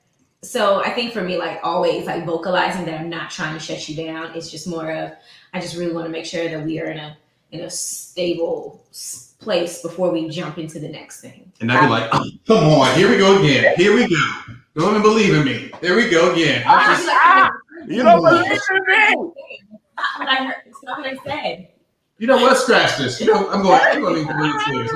So 0.43 0.81
I 0.81 0.91
think 0.91 1.13
for 1.13 1.21
me, 1.21 1.37
like 1.37 1.59
always, 1.63 2.05
like 2.05 2.25
vocalizing 2.25 2.85
that 2.85 2.99
I'm 2.99 3.09
not 3.09 3.31
trying 3.31 3.53
to 3.53 3.59
shut 3.59 3.87
you 3.89 3.95
down. 3.95 4.35
It's 4.35 4.49
just 4.49 4.67
more 4.67 4.91
of 4.91 5.11
I 5.53 5.59
just 5.59 5.75
really 5.75 5.93
want 5.93 6.05
to 6.05 6.11
make 6.11 6.25
sure 6.25 6.47
that 6.47 6.63
we 6.63 6.79
are 6.79 6.85
in 6.91 6.97
a 6.97 7.17
in 7.51 7.61
a 7.61 7.69
stable 7.69 8.85
place 9.39 9.81
before 9.81 10.11
we 10.11 10.29
jump 10.29 10.57
into 10.57 10.79
the 10.79 10.89
next 10.89 11.21
thing. 11.21 11.51
And 11.61 11.71
I'd 11.71 11.81
be 11.81 11.87
like, 11.87 12.09
oh, 12.11 12.29
come 12.45 12.63
on, 12.65 12.95
here 12.95 13.09
we 13.09 13.17
go 13.17 13.39
again. 13.39 13.75
Here 13.77 13.93
we 13.93 14.07
go. 14.07 14.53
Don't 14.75 14.91
even 14.91 15.01
believe 15.01 15.33
in 15.33 15.45
me. 15.45 15.71
There 15.81 15.95
we 15.95 16.09
go 16.09 16.33
again. 16.33 16.63
I 16.67 16.95
just, 16.95 17.07
ah, 17.09 17.51
you 17.87 18.03
don't 18.03 18.21
believe 18.21 18.45
in 18.45 18.51
me. 18.51 19.33
It's 19.97 19.97
not 19.97 20.19
what 20.19 20.27
I 20.29 20.35
heard. 20.45 20.55
It's 20.65 20.83
not 20.83 20.99
what 20.99 21.07
I 21.07 21.15
said. 21.25 21.69
You 22.19 22.27
know 22.27 22.37
what? 22.37 22.57
Scratch 22.57 22.97
this. 22.97 23.19
You 23.19 23.27
know, 23.27 23.49
I'm 23.49 23.61
going. 23.61 23.79
I'm 23.81 24.01
going 24.01 24.27
to 24.27 24.41
leave 24.41 24.87
this. 24.87 24.91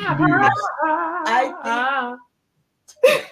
I'm 0.00 0.18
going 0.18 0.30
to 0.30 0.50
I 0.86 1.42
think, 1.44 1.56
ah, 1.64 2.16
ah. 3.04 3.20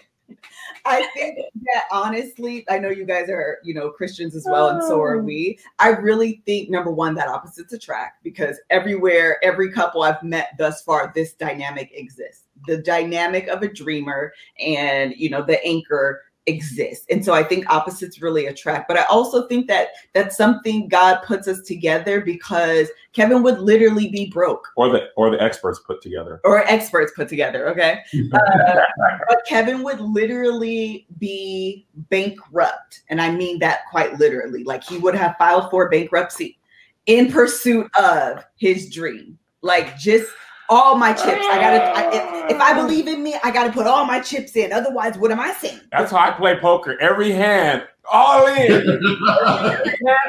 I 0.84 1.06
think 1.14 1.36
that 1.36 1.82
honestly, 1.92 2.64
I 2.70 2.78
know 2.78 2.88
you 2.88 3.04
guys 3.04 3.28
are, 3.28 3.58
you 3.62 3.74
know, 3.74 3.90
Christians 3.90 4.34
as 4.34 4.46
well, 4.48 4.68
and 4.68 4.82
so 4.82 5.00
are 5.00 5.16
oh. 5.16 5.22
we. 5.22 5.58
I 5.78 5.88
really 5.88 6.42
think 6.46 6.70
number 6.70 6.90
one, 6.90 7.14
that 7.16 7.28
opposites 7.28 7.72
attract 7.72 8.24
because 8.24 8.58
everywhere, 8.70 9.38
every 9.42 9.70
couple 9.70 10.02
I've 10.02 10.22
met 10.22 10.50
thus 10.58 10.82
far, 10.82 11.12
this 11.14 11.34
dynamic 11.34 11.90
exists. 11.92 12.44
The 12.66 12.78
dynamic 12.78 13.48
of 13.48 13.62
a 13.62 13.72
dreamer 13.72 14.32
and 14.58 15.14
you 15.16 15.30
know 15.30 15.42
the 15.42 15.62
anchor 15.64 16.22
exist. 16.48 17.06
And 17.10 17.24
so 17.24 17.32
i 17.34 17.42
think 17.42 17.68
opposites 17.70 18.20
really 18.22 18.46
attract 18.46 18.88
but 18.88 18.98
i 18.98 19.04
also 19.04 19.46
think 19.48 19.66
that 19.68 19.88
that's 20.14 20.36
something 20.36 20.88
god 20.88 21.20
puts 21.26 21.46
us 21.46 21.60
together 21.62 22.20
because 22.20 22.88
kevin 23.12 23.42
would 23.42 23.58
literally 23.58 24.08
be 24.08 24.30
broke. 24.30 24.66
Or 24.76 24.88
the 24.88 25.08
or 25.16 25.30
the 25.30 25.40
experts 25.42 25.80
put 25.86 26.00
together. 26.02 26.40
Or 26.44 26.64
experts 26.66 27.12
put 27.14 27.28
together 27.28 27.68
okay? 27.68 28.00
Uh, 28.32 28.80
but 29.28 29.42
kevin 29.46 29.82
would 29.82 30.00
literally 30.00 31.06
be 31.18 31.86
bankrupt 32.10 33.02
and 33.08 33.20
i 33.20 33.30
mean 33.30 33.58
that 33.58 33.80
quite 33.90 34.18
literally. 34.18 34.64
Like 34.64 34.84
he 34.84 34.98
would 34.98 35.14
have 35.14 35.36
filed 35.38 35.70
for 35.70 35.88
bankruptcy 35.88 36.58
in 37.06 37.30
pursuit 37.30 37.90
of 37.96 38.44
his 38.56 38.90
dream. 38.90 39.38
Like 39.62 39.96
just 39.98 40.26
all 40.68 40.96
my 40.96 41.12
chips. 41.12 41.46
I 41.46 41.60
gotta. 41.60 41.82
I, 41.82 42.08
if, 42.08 42.50
if, 42.52 42.60
I 42.60 42.78
oh. 42.78 42.86
believe 42.86 43.08
in 43.08 43.22
me, 43.22 43.36
I 43.42 43.50
gotta 43.50 43.72
put 43.72 43.86
all 43.86 44.04
my 44.04 44.20
chips 44.20 44.56
in. 44.56 44.72
Otherwise, 44.72 45.16
what 45.16 45.30
am 45.30 45.40
I 45.40 45.52
saying? 45.52 45.80
That's 45.92 46.10
how 46.10 46.18
I 46.18 46.30
play 46.32 46.58
poker. 46.58 47.00
Every 47.00 47.30
hand, 47.30 47.86
all 48.10 48.46
in. 48.46 48.72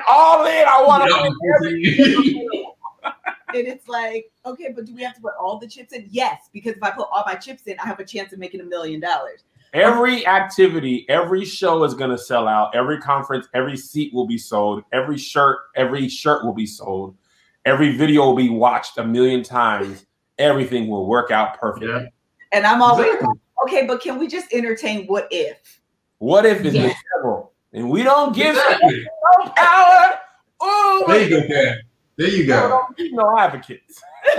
all 0.10 0.46
in. 0.46 0.66
I 0.68 0.84
want 0.86 1.10
to. 1.10 2.66
and 3.54 3.68
it's 3.68 3.88
like, 3.88 4.32
okay, 4.46 4.72
but 4.76 4.86
do 4.86 4.96
we 4.96 5.04
have 5.04 5.16
to 5.16 5.22
put 5.22 5.34
all 5.40 5.60
the 5.60 5.68
chips 5.68 5.94
in? 5.94 6.08
Yes, 6.10 6.50
because 6.54 6.76
if 6.76 6.84
I 6.84 6.92
put 6.92 7.08
all 7.12 7.24
my 7.26 7.36
chips 7.36 7.64
in, 7.64 7.78
I 7.80 7.88
have 7.88 8.00
a 8.00 8.06
chance 8.06 8.34
of 8.34 8.40
making 8.40 8.62
a 8.62 8.66
million 8.66 9.00
dollars. 9.00 9.44
Every 9.74 10.26
activity, 10.26 11.06
every 11.10 11.46
show 11.46 11.84
is 11.84 11.94
going 11.94 12.10
to 12.10 12.18
sell 12.18 12.48
out. 12.48 12.76
Every 12.76 13.00
conference, 13.00 13.48
every 13.54 13.78
seat 13.78 14.12
will 14.14 14.26
be 14.26 14.38
sold. 14.38 14.84
Every 14.92 15.18
shirt, 15.18 15.60
every 15.76 16.10
shirt 16.10 16.44
will 16.44 16.54
be 16.54 16.66
sold. 16.66 17.16
Every 17.66 17.96
video 17.96 18.26
will 18.26 18.36
be 18.36 18.50
watched 18.50 18.98
a 18.98 19.04
million 19.04 19.44
times 19.44 20.08
everything 20.40 20.88
will 20.88 21.06
work 21.06 21.30
out 21.30 21.60
perfectly. 21.60 21.90
Yeah. 21.90 22.08
And 22.52 22.66
I'm 22.66 22.82
always 22.82 23.14
exactly. 23.14 23.40
okay, 23.66 23.86
but 23.86 24.02
can 24.02 24.18
we 24.18 24.28
just 24.28 24.52
entertain 24.52 25.06
what 25.06 25.28
if? 25.30 25.82
What 26.18 26.46
if 26.46 26.66
is 26.66 26.74
yeah. 26.74 26.94
terrible? 27.14 27.54
And 27.74 27.90
we 27.90 28.02
don't 28.02 28.36
give 28.36 28.56
exactly. 28.56 29.06
no 29.06 29.50
power. 29.52 30.20
Oh, 30.60 31.06
there 31.08 31.22
you 31.22 31.30
go, 31.30 31.48
Ken. 31.48 31.80
There 32.18 32.28
you 32.28 32.48
go. 32.48 32.88
No 33.00 33.38
advocates. 33.38 34.02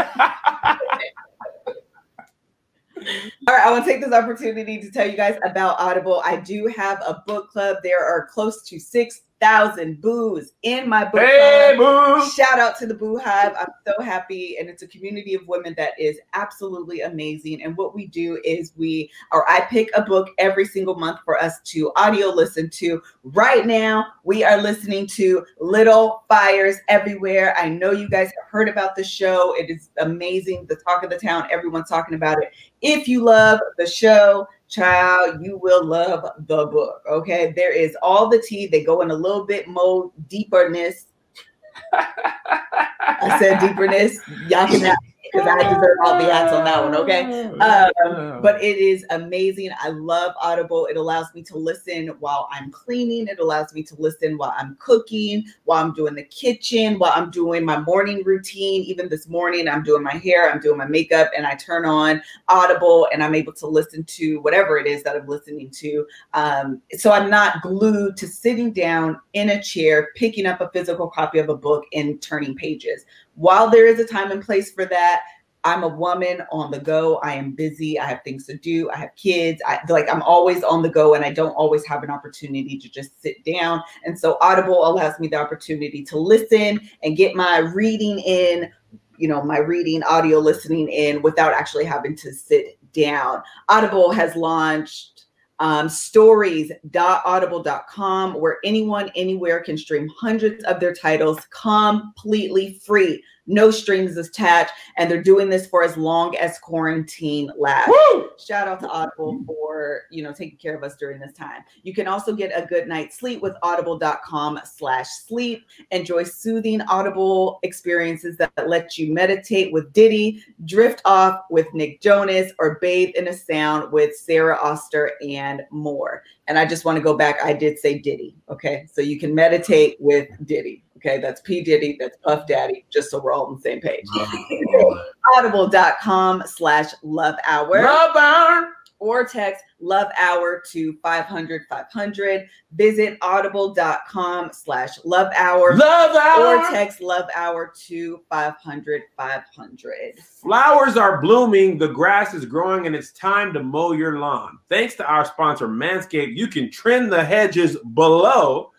All 3.49 3.57
right, 3.57 3.67
I 3.67 3.71
want 3.71 3.87
to 3.87 3.91
take 3.91 4.03
this 4.03 4.13
opportunity 4.13 4.79
to 4.83 4.91
tell 4.91 5.09
you 5.09 5.17
guys 5.17 5.39
about 5.43 5.81
Audible. 5.81 6.21
I 6.23 6.37
do 6.37 6.67
have 6.77 7.01
a 7.07 7.23
book 7.27 7.49
club. 7.49 7.79
There 7.83 8.05
are 8.05 8.27
close 8.27 8.63
to 8.65 8.79
six 8.79 9.23
thousand 9.41 10.01
boos 10.01 10.53
in 10.63 10.89
my 10.89 11.05
book 11.05 11.21
hey, 11.21 11.75
club. 11.77 12.21
Boo. 12.21 12.31
Shout 12.31 12.59
out 12.59 12.79
to 12.79 12.87
the 12.87 12.95
Boo 12.95 13.19
Hive. 13.19 13.55
I'm 13.59 13.69
so 13.87 14.03
happy, 14.03 14.59
and 14.59 14.69
it's 14.69 14.83
a 14.83 14.87
community 14.87 15.35
of 15.35 15.47
women 15.49 15.75
that 15.77 15.99
is 15.99 16.21
absolutely 16.35 17.01
amazing. 17.01 17.63
And 17.63 17.77
what 17.77 17.95
we 17.95 18.07
do 18.07 18.41
is 18.45 18.73
we, 18.77 19.11
or 19.33 19.49
I 19.51 19.63
pick 19.63 19.91
a 19.95 20.03
book 20.03 20.29
every 20.39 20.65
single 20.65 20.95
month 20.95 21.21
for 21.25 21.39
us 21.43 21.61
to 21.67 21.93
audio 21.97 22.29
listen 22.29 22.71
to. 22.71 23.03
Right 23.25 23.67
now, 23.67 24.07
we 24.25 24.45
are 24.45 24.61
listening 24.61 25.07
to 25.09 25.45
Little 25.59 26.25
Fires 26.29 26.77
Everywhere. 26.89 27.55
I 27.57 27.69
know 27.69 27.93
you 27.93 28.09
guys 28.09 28.27
have 28.27 28.51
heard 28.51 28.69
about 28.69 28.95
the 28.97 29.05
show. 29.05 29.55
It 29.57 29.71
is 29.71 29.91
amazing. 29.99 30.67
The 30.67 30.77
talk 30.77 31.03
of 31.03 31.11
the 31.11 31.19
town. 31.19 31.49
Everyone's 31.51 31.89
talking 31.89 32.15
about 32.15 32.43
it. 32.43 32.53
If 32.83 33.09
you 33.09 33.25
love 33.25 33.61
the 33.79 33.87
show, 33.87 34.47
child, 34.71 35.43
you 35.43 35.59
will 35.59 35.85
love 35.85 36.25
the 36.47 36.67
book. 36.67 37.03
Okay. 37.11 37.53
There 37.55 37.73
is 37.73 37.97
all 38.03 38.29
the 38.29 38.41
tea. 38.41 38.67
They 38.67 38.85
go 38.85 39.03
in 39.03 39.11
a 39.11 39.15
little 39.15 39.45
bit 39.45 39.69
more 39.69 40.11
deeperness. 40.29 41.07
I 41.93 43.37
said 43.39 43.59
deeperness. 43.59 44.19
Y'all 44.49 44.67
can 44.67 44.97
because 45.33 45.47
I 45.49 45.63
deserve 45.63 45.99
all 46.05 46.19
the 46.19 46.31
ads 46.31 46.53
on 46.53 46.65
that 46.65 46.83
one. 46.83 46.95
Okay. 46.95 47.51
Um, 47.61 48.43
but 48.43 48.63
it 48.63 48.79
is 48.79 49.05
amazing. 49.11 49.71
I 49.79 49.91
love 49.91 50.35
Audible. 50.41 50.87
It 50.87 50.97
allows 50.97 51.33
me 51.35 51.43
to 51.45 51.59
listen 51.59 52.09
while 52.21 52.49
I'm 52.51 52.71
cleaning. 52.71 53.29
It 53.29 53.39
allows 53.39 53.73
me 53.73 53.83
to 53.85 53.95
listen 53.99 54.37
while 54.37 54.55
I'm 54.57 54.77
cooking, 54.81 55.45
while 55.65 55.85
I'm 55.85 55.93
doing 55.93 56.15
the 56.15 56.25
kitchen, 56.25 56.99
while 56.99 57.13
I'm 57.15 57.31
doing 57.31 57.65
my 57.65 57.79
morning 57.81 58.23
routine. 58.25 58.83
Even 58.83 59.09
this 59.09 59.29
morning, 59.29 59.69
I'm 59.69 59.83
doing 59.83 60.03
my 60.03 60.15
hair, 60.15 60.51
I'm 60.51 60.61
doing 60.61 60.79
my 60.79 60.87
makeup, 60.87 61.31
and 61.37 61.47
I 61.47 61.55
turn 61.55 61.85
on 61.85 62.23
Audible 62.49 63.09
and 63.13 63.23
I'm 63.23 63.35
able 63.35 63.53
to 63.55 63.67
listen 63.67 64.05
to 64.05 64.41
whatever 64.41 64.79
it 64.79 64.87
is 64.87 65.03
that 65.03 65.17
I'm 65.17 65.27
listening 65.27 65.71
to. 65.71 66.07
Um, 66.35 66.83
so 66.97 67.13
I'm 67.13 67.31
not 67.31 67.63
glued 67.63 68.17
to 68.19 68.27
sitting 68.27 68.73
down 68.73 69.21
in 69.35 69.51
a 69.51 69.63
chair, 69.63 70.09
picking 70.17 70.47
up 70.47 70.61
a 70.61 70.71
physical 70.71 71.09
copy 71.09 71.39
of 71.39 71.49
a 71.49 71.57
book 71.57 71.85
and 71.93 72.21
turning 72.21 72.55
pages 72.55 73.05
while 73.35 73.71
there 73.71 73.87
is 73.87 73.99
a 74.01 74.07
time 74.07 74.31
and 74.31 74.43
place 74.43 74.73
for 74.73 74.85
that, 74.87 75.23
I'm 75.65 75.83
a 75.83 75.89
woman 75.89 76.43
on 76.51 76.71
the 76.71 76.79
go. 76.79 77.17
I 77.19 77.35
am 77.35 77.53
busy. 77.53 77.99
I 77.99 78.07
have 78.07 78.23
things 78.25 78.47
to 78.47 78.57
do. 78.57 78.91
I 78.91 78.97
have 78.97 79.15
kids. 79.17 79.61
I 79.67 79.79
like 79.89 80.11
I'm 80.11 80.23
always 80.23 80.65
on 80.65 80.83
the 80.83 80.89
go 80.89 81.15
and 81.15 81.25
I 81.25 81.33
don't 81.33 81.53
always 81.53 81.85
have 81.87 82.03
an 82.03 82.11
opportunity 82.11 82.79
to 82.79 82.89
just 82.89 83.21
sit 83.21 83.45
down. 83.45 83.83
And 84.05 84.19
so 84.19 84.39
Audible 84.41 84.87
allows 84.87 85.19
me 85.21 85.29
the 85.29 85.37
opportunity 85.37 86.03
to 86.05 86.19
listen 86.19 86.81
and 87.03 87.17
get 87.17 87.35
my 87.35 87.59
reading 87.59 88.21
in, 88.21 88.71
you 89.19 89.29
know, 89.29 89.43
my 89.43 89.59
reading, 89.59 90.03
audio 90.05 90.39
listening 90.39 90.89
in 90.89 91.21
without 91.21 91.53
actually 91.53 91.85
having 91.85 92.17
to 92.17 92.33
sit 92.33 92.79
down. 92.95 93.43
Audible 93.69 94.13
has 94.13 94.35
launched 94.37 95.20
um, 95.61 95.89
stories.audible.com, 95.89 98.35
where 98.35 98.59
anyone 98.65 99.13
anywhere 99.15 99.61
can 99.61 99.79
stream 99.79 100.11
hundreds 100.19 100.65
of 100.65 100.81
their 100.81 100.95
titles 100.95 101.47
completely 101.51 102.81
free 102.85 103.23
no 103.47 103.71
strings 103.71 104.17
attached, 104.17 104.73
and 104.97 105.11
they're 105.11 105.23
doing 105.23 105.51
this 105.51 105.67
for 105.67 105.83
as 105.83 105.97
long 105.97 106.37
as 106.37 106.59
quarantine 106.59 107.51
lasts. 107.59 107.93
Woo! 108.13 108.31
Shout 108.39 108.69
out 108.69 108.81
to 108.81 108.89
Audible 108.89 109.43
for 109.47 110.03
you 110.11 110.23
know 110.23 110.33
taking 110.33 110.59
care 110.59 110.77
of 110.77 110.83
us 110.83 110.97
during 110.97 111.21
this 111.21 111.33
time. 111.33 111.63
You 111.83 111.95
can 111.95 112.07
also 112.07 112.33
get 112.33 112.53
a 112.55 112.67
good 112.67 112.89
night's 112.89 113.19
sleep 113.19 113.43
with 113.43 113.55
audible.com/sleep. 113.63 115.67
Enjoy 115.91 116.23
soothing 116.23 116.81
audible 116.83 117.59
experiences 117.63 118.37
that 118.39 118.69
let 118.69 118.99
you 118.99 119.13
meditate 119.13 119.73
with 119.73 119.93
Diddy, 119.93 120.43
drift 120.65 121.03
off 121.05 121.41
with 121.51 121.73
Nick 121.75 122.01
Jonas, 122.01 122.53
or 122.59 122.79
bathe 122.81 123.15
in 123.17 123.29
a 123.29 123.33
sound 123.33 123.93
with 123.93 124.17
Sara 124.17 124.59
Auster 124.61 125.13
and 125.27 125.63
more. 125.71 126.23
And 126.47 126.59
I 126.59 126.67
just 126.67 126.85
want 126.85 126.97
to 126.97 127.03
go 127.03 127.17
back. 127.17 127.43
I 127.43 127.53
did 127.53 127.79
say 127.79 127.99
Diddy. 127.99 128.35
Okay. 128.49 128.87
So 128.93 129.01
you 129.01 129.19
can 129.19 129.35
meditate 129.35 129.97
with 130.01 130.29
Diddy. 130.45 130.83
Okay, 131.01 131.19
that's 131.19 131.41
P. 131.41 131.63
Diddy, 131.63 131.97
that's 131.99 132.19
Puff 132.19 132.47
Daddy, 132.47 132.85
just 132.91 133.11
so 133.11 133.21
we're 133.21 133.33
all 133.33 133.47
on 133.47 133.55
the 133.55 133.61
same 133.61 133.81
page. 133.81 134.05
Oh, 134.15 135.05
audible.com 135.37 136.43
slash 136.47 136.93
love 137.03 137.37
hour. 137.47 137.83
Love 137.83 138.17
hour. 138.17 138.75
Or 138.99 139.25
text 139.25 139.65
love 139.81 140.09
hour 140.19 140.63
to 140.73 140.93
500 141.03 141.63
500. 141.71 142.47
Visit 142.75 143.17
audible.com 143.23 144.51
slash 144.53 145.03
love 145.07 145.33
hour. 145.35 145.75
Love 145.75 146.15
hour. 146.15 146.59
Or 146.59 146.71
text 146.71 147.01
love 147.01 147.31
hour 147.35 147.73
to 147.87 148.21
500 148.29 149.03
500. 149.17 150.19
Flowers 150.21 150.99
are 150.99 151.23
blooming, 151.23 151.79
the 151.79 151.89
grass 151.89 152.35
is 152.35 152.45
growing, 152.45 152.87
and 152.87 152.95
it's 152.95 153.13
time 153.13 153.55
to 153.55 153.63
mow 153.63 153.93
your 153.93 154.19
lawn. 154.19 154.59
Thanks 154.69 154.97
to 154.97 155.07
our 155.07 155.25
sponsor, 155.25 155.67
Manscaped, 155.67 156.37
you 156.37 156.47
can 156.47 156.71
trim 156.71 157.09
the 157.09 157.25
hedges 157.25 157.79
below 157.95 158.71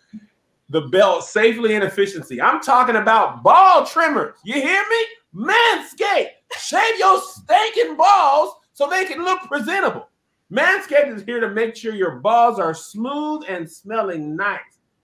the 0.72 0.82
belt 0.82 1.26
safely 1.26 1.76
and 1.76 1.84
efficiency. 1.84 2.41
I'm 2.41 2.61
talking 2.61 2.95
about 2.95 3.43
ball 3.43 3.86
trimmers. 3.86 4.38
You 4.43 4.53
hear 4.53 4.84
me? 4.89 5.05
Manscaped. 5.47 6.30
Shave 6.57 6.97
your 6.97 7.22
stinking 7.22 7.97
balls 7.97 8.55
so 8.74 8.89
they 8.89 9.05
can 9.05 9.24
look 9.24 9.41
presentable. 9.41 10.07
Manscaped 10.51 11.15
is 11.15 11.24
here 11.24 11.39
to 11.39 11.49
make 11.49 11.76
sure 11.76 11.93
your 11.93 12.19
balls 12.19 12.59
are 12.59 12.74
smooth 12.74 13.43
and 13.47 13.69
smelling 13.69 14.36
nice. 14.36 14.59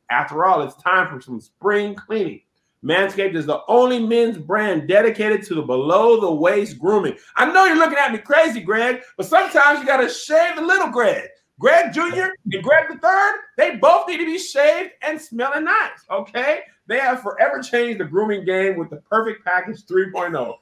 After 0.10 0.46
all, 0.46 0.62
it's 0.62 0.82
time 0.82 1.08
for 1.10 1.22
some 1.22 1.42
spring 1.42 1.96
cleaning. 1.96 2.42
Manscaped 2.84 3.36
is 3.36 3.46
the 3.46 3.62
only 3.68 4.00
men's 4.00 4.38
brand 4.38 4.88
dedicated 4.88 5.44
to 5.44 5.56
the 5.56 5.62
below 5.62 6.22
the 6.22 6.32
waist 6.32 6.80
grooming. 6.80 7.18
I 7.36 7.52
know 7.52 7.66
you're 7.66 7.76
looking 7.76 7.98
at 7.98 8.12
me 8.14 8.20
crazy, 8.20 8.62
Greg, 8.62 9.02
but 9.18 9.26
sometimes 9.26 9.80
you 9.80 9.86
got 9.86 9.98
to 9.98 10.10
shave 10.10 10.56
the 10.56 10.62
little 10.62 10.90
Greg. 10.90 11.28
Greg 11.60 11.92
Jr. 11.92 12.28
and 12.52 12.64
Greg 12.64 12.88
the 12.90 12.98
Third, 12.98 13.40
they 13.58 13.78
both 13.78 14.08
need 14.08 14.18
to 14.18 14.26
be 14.26 14.38
shaved 14.38 14.92
and 15.02 15.20
smelling 15.20 15.66
nice. 15.66 16.06
Okay, 16.12 16.62
they 16.88 17.00
have 17.00 17.22
forever 17.22 17.62
changed 17.62 18.00
the 18.00 18.06
grooming 18.06 18.46
game 18.46 18.78
with 18.78 18.90
the 18.90 18.98
Perfect 18.98 19.44
Package 19.44 19.84
3.0, 19.86 20.56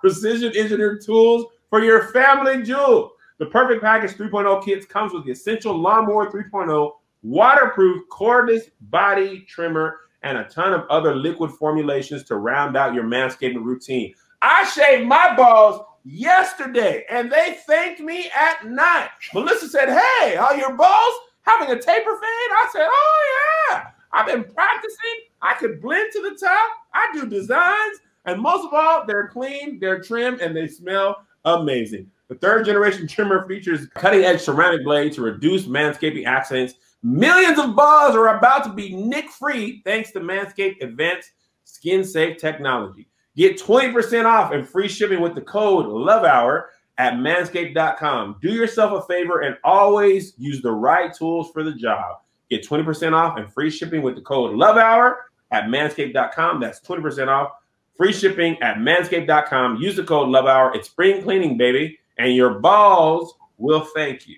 precision 0.00 0.56
engineered 0.56 1.02
tools 1.04 1.46
for 1.68 1.82
your 1.82 2.08
family 2.08 2.62
jewels. 2.62 3.12
The 3.38 3.46
Perfect 3.46 3.82
Package 3.82 4.12
3.0 4.12 4.64
kits 4.64 4.86
comes 4.86 5.12
with 5.12 5.24
the 5.24 5.32
essential 5.32 5.76
Lawnmower 5.76 6.30
3.0 6.30 6.92
waterproof 7.22 8.04
cordless 8.08 8.70
body 8.82 9.44
trimmer 9.48 9.98
and 10.22 10.38
a 10.38 10.44
ton 10.44 10.72
of 10.72 10.86
other 10.88 11.14
liquid 11.14 11.50
formulations 11.50 12.22
to 12.24 12.36
round 12.36 12.76
out 12.76 12.94
your 12.94 13.04
manscaping 13.04 13.64
routine. 13.64 14.14
I 14.42 14.64
shave 14.64 15.06
my 15.06 15.34
balls 15.36 15.82
yesterday 16.06 17.04
and 17.10 17.30
they 17.30 17.58
thanked 17.66 18.00
me 18.00 18.30
at 18.34 18.66
night. 18.66 19.10
Melissa 19.34 19.68
said, 19.68 19.88
Hey, 19.88 20.36
are 20.36 20.56
your 20.56 20.74
balls 20.74 21.14
having 21.42 21.70
a 21.70 21.80
taper 21.80 22.14
fade? 22.14 22.50
I 22.52 22.68
said, 22.72 22.86
Oh, 22.88 23.68
yeah. 23.70 23.86
I've 24.12 24.26
been 24.26 24.44
practicing. 24.44 25.20
I 25.42 25.54
could 25.54 25.82
blend 25.82 26.10
to 26.12 26.22
the 26.22 26.36
top. 26.40 26.70
I 26.94 27.08
do 27.12 27.26
designs. 27.26 27.98
And 28.24 28.40
most 28.40 28.66
of 28.66 28.72
all, 28.72 29.04
they're 29.06 29.28
clean, 29.28 29.78
they're 29.78 30.00
trim, 30.00 30.38
and 30.40 30.56
they 30.56 30.66
smell 30.66 31.24
amazing. 31.44 32.10
The 32.28 32.34
third 32.34 32.64
generation 32.64 33.06
trimmer 33.06 33.46
features 33.46 33.86
cutting 33.94 34.24
edge 34.24 34.40
ceramic 34.40 34.84
blade 34.84 35.12
to 35.12 35.22
reduce 35.22 35.66
manscaping 35.66 36.26
accidents. 36.26 36.74
Millions 37.02 37.58
of 37.58 37.76
balls 37.76 38.16
are 38.16 38.36
about 38.36 38.64
to 38.64 38.72
be 38.72 38.96
nick 38.96 39.30
free 39.30 39.80
thanks 39.84 40.10
to 40.12 40.20
Manscaped 40.20 40.82
advanced 40.82 41.30
skin 41.62 42.02
safe 42.02 42.38
technology. 42.38 43.06
Get 43.36 43.60
20% 43.60 44.24
off 44.24 44.52
and 44.52 44.66
free 44.66 44.88
shipping 44.88 45.20
with 45.20 45.34
the 45.34 45.42
code 45.42 45.86
LOVEHOUR 45.86 46.66
at 46.98 47.14
manscaped.com. 47.14 48.36
Do 48.40 48.48
yourself 48.48 49.04
a 49.04 49.06
favor 49.06 49.40
and 49.42 49.56
always 49.62 50.32
use 50.38 50.62
the 50.62 50.72
right 50.72 51.12
tools 51.12 51.50
for 51.52 51.62
the 51.62 51.74
job. 51.74 52.16
Get 52.48 52.66
20% 52.66 53.12
off 53.12 53.36
and 53.36 53.52
free 53.52 53.70
shipping 53.70 54.02
with 54.02 54.14
the 54.14 54.22
code 54.22 54.56
LOVEHOUR 54.56 55.16
at 55.50 55.64
manscaped.com. 55.64 56.60
That's 56.60 56.80
20% 56.80 57.28
off. 57.28 57.50
Free 57.96 58.12
shipping 58.12 58.60
at 58.62 58.76
manscaped.com. 58.78 59.76
Use 59.76 59.96
the 59.96 60.04
code 60.04 60.28
LOVEHOUR. 60.28 60.74
It's 60.74 60.88
spring 60.88 61.22
cleaning, 61.22 61.58
baby, 61.58 61.98
and 62.18 62.34
your 62.34 62.58
balls 62.60 63.34
will 63.58 63.86
thank 63.94 64.26
you. 64.26 64.36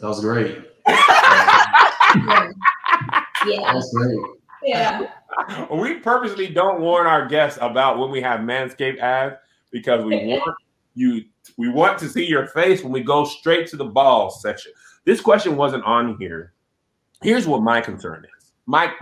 That 0.00 0.08
was 0.08 0.20
great. 0.20 0.58
yeah. 0.86 2.50
That 3.44 3.74
was 3.74 3.90
great. 3.94 4.18
Yeah. 4.62 5.06
we 5.70 5.94
purposely 5.94 6.48
don't 6.48 6.80
warn 6.80 7.06
our 7.06 7.26
guests 7.26 7.58
about 7.60 7.98
when 7.98 8.10
we 8.10 8.20
have 8.20 8.40
Manscaped 8.40 8.98
ads 8.98 9.36
because 9.70 10.04
we 10.04 10.16
want 10.26 10.56
you 10.94 11.24
we 11.58 11.68
want 11.68 11.98
to 11.98 12.08
see 12.08 12.24
your 12.24 12.46
face 12.48 12.82
when 12.82 12.92
we 12.92 13.02
go 13.02 13.24
straight 13.24 13.66
to 13.68 13.76
the 13.76 13.84
ball 13.84 14.30
section. 14.30 14.72
This 15.04 15.20
question 15.20 15.56
wasn't 15.56 15.84
on 15.84 16.16
here. 16.18 16.52
Here's 17.22 17.46
what 17.46 17.62
my 17.62 17.80
concern 17.80 18.26
is. 18.38 18.52
My 18.66 18.92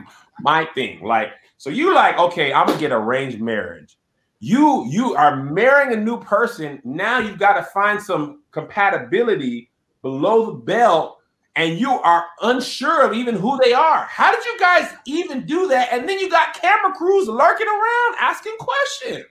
my 0.40 0.66
thing. 0.74 1.02
Like, 1.02 1.32
so 1.56 1.70
you 1.70 1.94
like, 1.94 2.18
okay, 2.18 2.52
I'm 2.52 2.66
gonna 2.66 2.78
get 2.78 2.92
arranged 2.92 3.40
marriage. 3.40 3.96
You 4.40 4.86
you 4.88 5.14
are 5.14 5.36
marrying 5.36 5.92
a 5.92 6.00
new 6.00 6.20
person. 6.20 6.80
Now 6.84 7.18
you've 7.18 7.38
got 7.38 7.54
to 7.54 7.62
find 7.62 8.02
some 8.02 8.42
compatibility 8.50 9.70
below 10.02 10.46
the 10.46 10.58
belt 10.58 11.18
and 11.56 11.78
you 11.78 11.90
are 11.90 12.26
unsure 12.40 13.02
of 13.02 13.12
even 13.12 13.34
who 13.34 13.58
they 13.62 13.72
are. 13.72 14.04
How 14.04 14.34
did 14.34 14.44
you 14.44 14.58
guys 14.58 14.90
even 15.06 15.44
do 15.44 15.68
that? 15.68 15.88
And 15.92 16.08
then 16.08 16.18
you 16.18 16.30
got 16.30 16.54
camera 16.54 16.92
crews 16.94 17.28
lurking 17.28 17.66
around 17.66 18.16
asking 18.20 18.56
questions. 18.58 19.26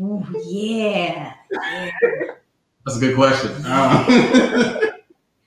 Ooh, 0.00 0.24
yeah. 0.44 1.34
yeah. 1.50 1.90
That's 2.84 2.98
a 2.98 3.00
good 3.00 3.14
question. 3.14 3.50
Uh, 3.64 4.80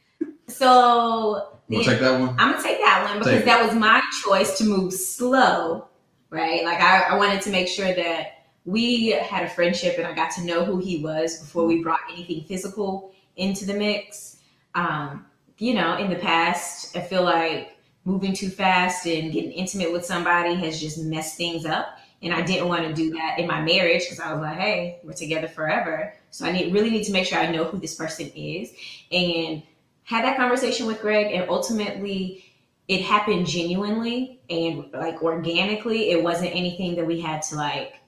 so 0.47 1.60
you 1.70 1.84
take 1.84 2.00
that 2.00 2.20
one? 2.20 2.30
I'm 2.39 2.52
gonna 2.52 2.64
take 2.64 2.80
that 2.80 3.06
one 3.08 3.20
because 3.20 3.45
that 3.45 3.64
was 3.64 3.76
my 3.76 4.02
choice 4.24 4.58
to 4.58 4.64
move 4.66 4.91
slow, 4.91 5.88
right? 6.32 6.64
Like 6.64 6.80
I, 6.80 7.02
I 7.02 7.18
wanted 7.18 7.41
to 7.43 7.52
make 7.52 7.68
sure 7.68 7.93
that 7.93 8.39
we 8.66 9.12
had 9.12 9.43
a 9.43 9.50
friendship 9.50 9.97
and 9.97 10.08
I 10.08 10.14
got 10.14 10.32
to 10.32 10.43
know 10.43 10.66
who 10.66 10.80
he 10.80 11.04
was 11.04 11.39
before 11.39 11.66
we 11.66 11.84
brought 11.84 12.02
anything 12.12 12.43
physical 12.43 13.12
into 13.38 13.66
the 13.66 13.74
mix. 13.74 14.38
Um, 14.74 15.26
you 15.60 15.74
know, 15.74 15.97
in 15.97 16.10
the 16.10 16.16
past, 16.16 16.95
I 16.95 17.01
feel 17.01 17.24
like 17.24 17.78
moving 18.05 18.34
too 18.34 18.49
fast 18.49 19.05
and 19.05 19.32
getting 19.32 19.51
intimate 19.51 19.91
with 19.91 20.05
somebody 20.05 20.55
has 20.55 20.80
just 20.80 20.97
messed 21.03 21.38
things 21.38 21.66
up. 21.66 21.99
And 22.22 22.34
I 22.34 22.41
didn't 22.41 22.68
want 22.68 22.84
to 22.84 22.93
do 22.93 23.12
that 23.12 23.39
in 23.39 23.47
my 23.47 23.62
marriage 23.62 24.03
because 24.03 24.20
I 24.20 24.34
was 24.34 24.41
like, 24.41 24.57
hey, 24.57 24.99
we're 25.03 25.14
together 25.14 25.47
forever. 25.47 26.14
So 26.32 26.45
I 26.45 26.51
need 26.51 26.74
really 26.74 26.89
need 26.89 27.03
to 27.05 27.12
make 27.12 27.26
sure 27.26 27.39
I 27.39 27.51
know 27.51 27.66
who 27.66 27.78
this 27.78 27.95
person 27.95 28.32
is. 28.36 28.74
And 29.12 29.62
had 30.03 30.26
that 30.26 30.38
conversation 30.38 30.88
with 30.88 31.01
Greg 31.01 31.34
and 31.34 31.49
ultimately 31.49 32.43
it 32.88 33.01
happened 33.01 33.45
genuinely 33.45 34.39
and 34.49 34.91
like 34.93 35.22
organically. 35.22 36.10
It 36.10 36.24
wasn't 36.24 36.55
anything 36.55 36.95
that 36.95 37.05
we 37.05 37.22
had 37.22 37.41
to 37.43 37.55
like 37.55 37.99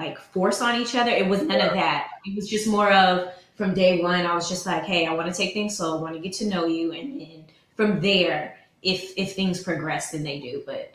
like 0.00 0.18
force 0.18 0.60
on 0.60 0.80
each 0.80 0.94
other. 0.94 1.10
It 1.10 1.26
was 1.26 1.42
none 1.42 1.60
of 1.60 1.74
that. 1.74 2.08
It 2.24 2.34
was 2.34 2.48
just 2.48 2.66
more 2.66 2.92
of 2.92 3.32
from 3.60 3.74
day 3.74 4.00
one, 4.00 4.24
I 4.24 4.34
was 4.34 4.48
just 4.48 4.64
like, 4.64 4.84
hey, 4.84 5.04
I 5.04 5.12
want 5.12 5.30
to 5.30 5.36
take 5.36 5.52
things 5.52 5.76
slow, 5.76 5.98
I 5.98 6.00
want 6.00 6.14
to 6.14 6.18
get 6.20 6.32
to 6.34 6.46
know 6.46 6.64
you, 6.64 6.92
and 6.92 7.20
then 7.20 7.44
from 7.76 8.00
there, 8.00 8.56
if 8.82 9.12
if 9.18 9.34
things 9.34 9.62
progress, 9.62 10.12
then 10.12 10.22
they 10.22 10.40
do. 10.40 10.62
But 10.64 10.94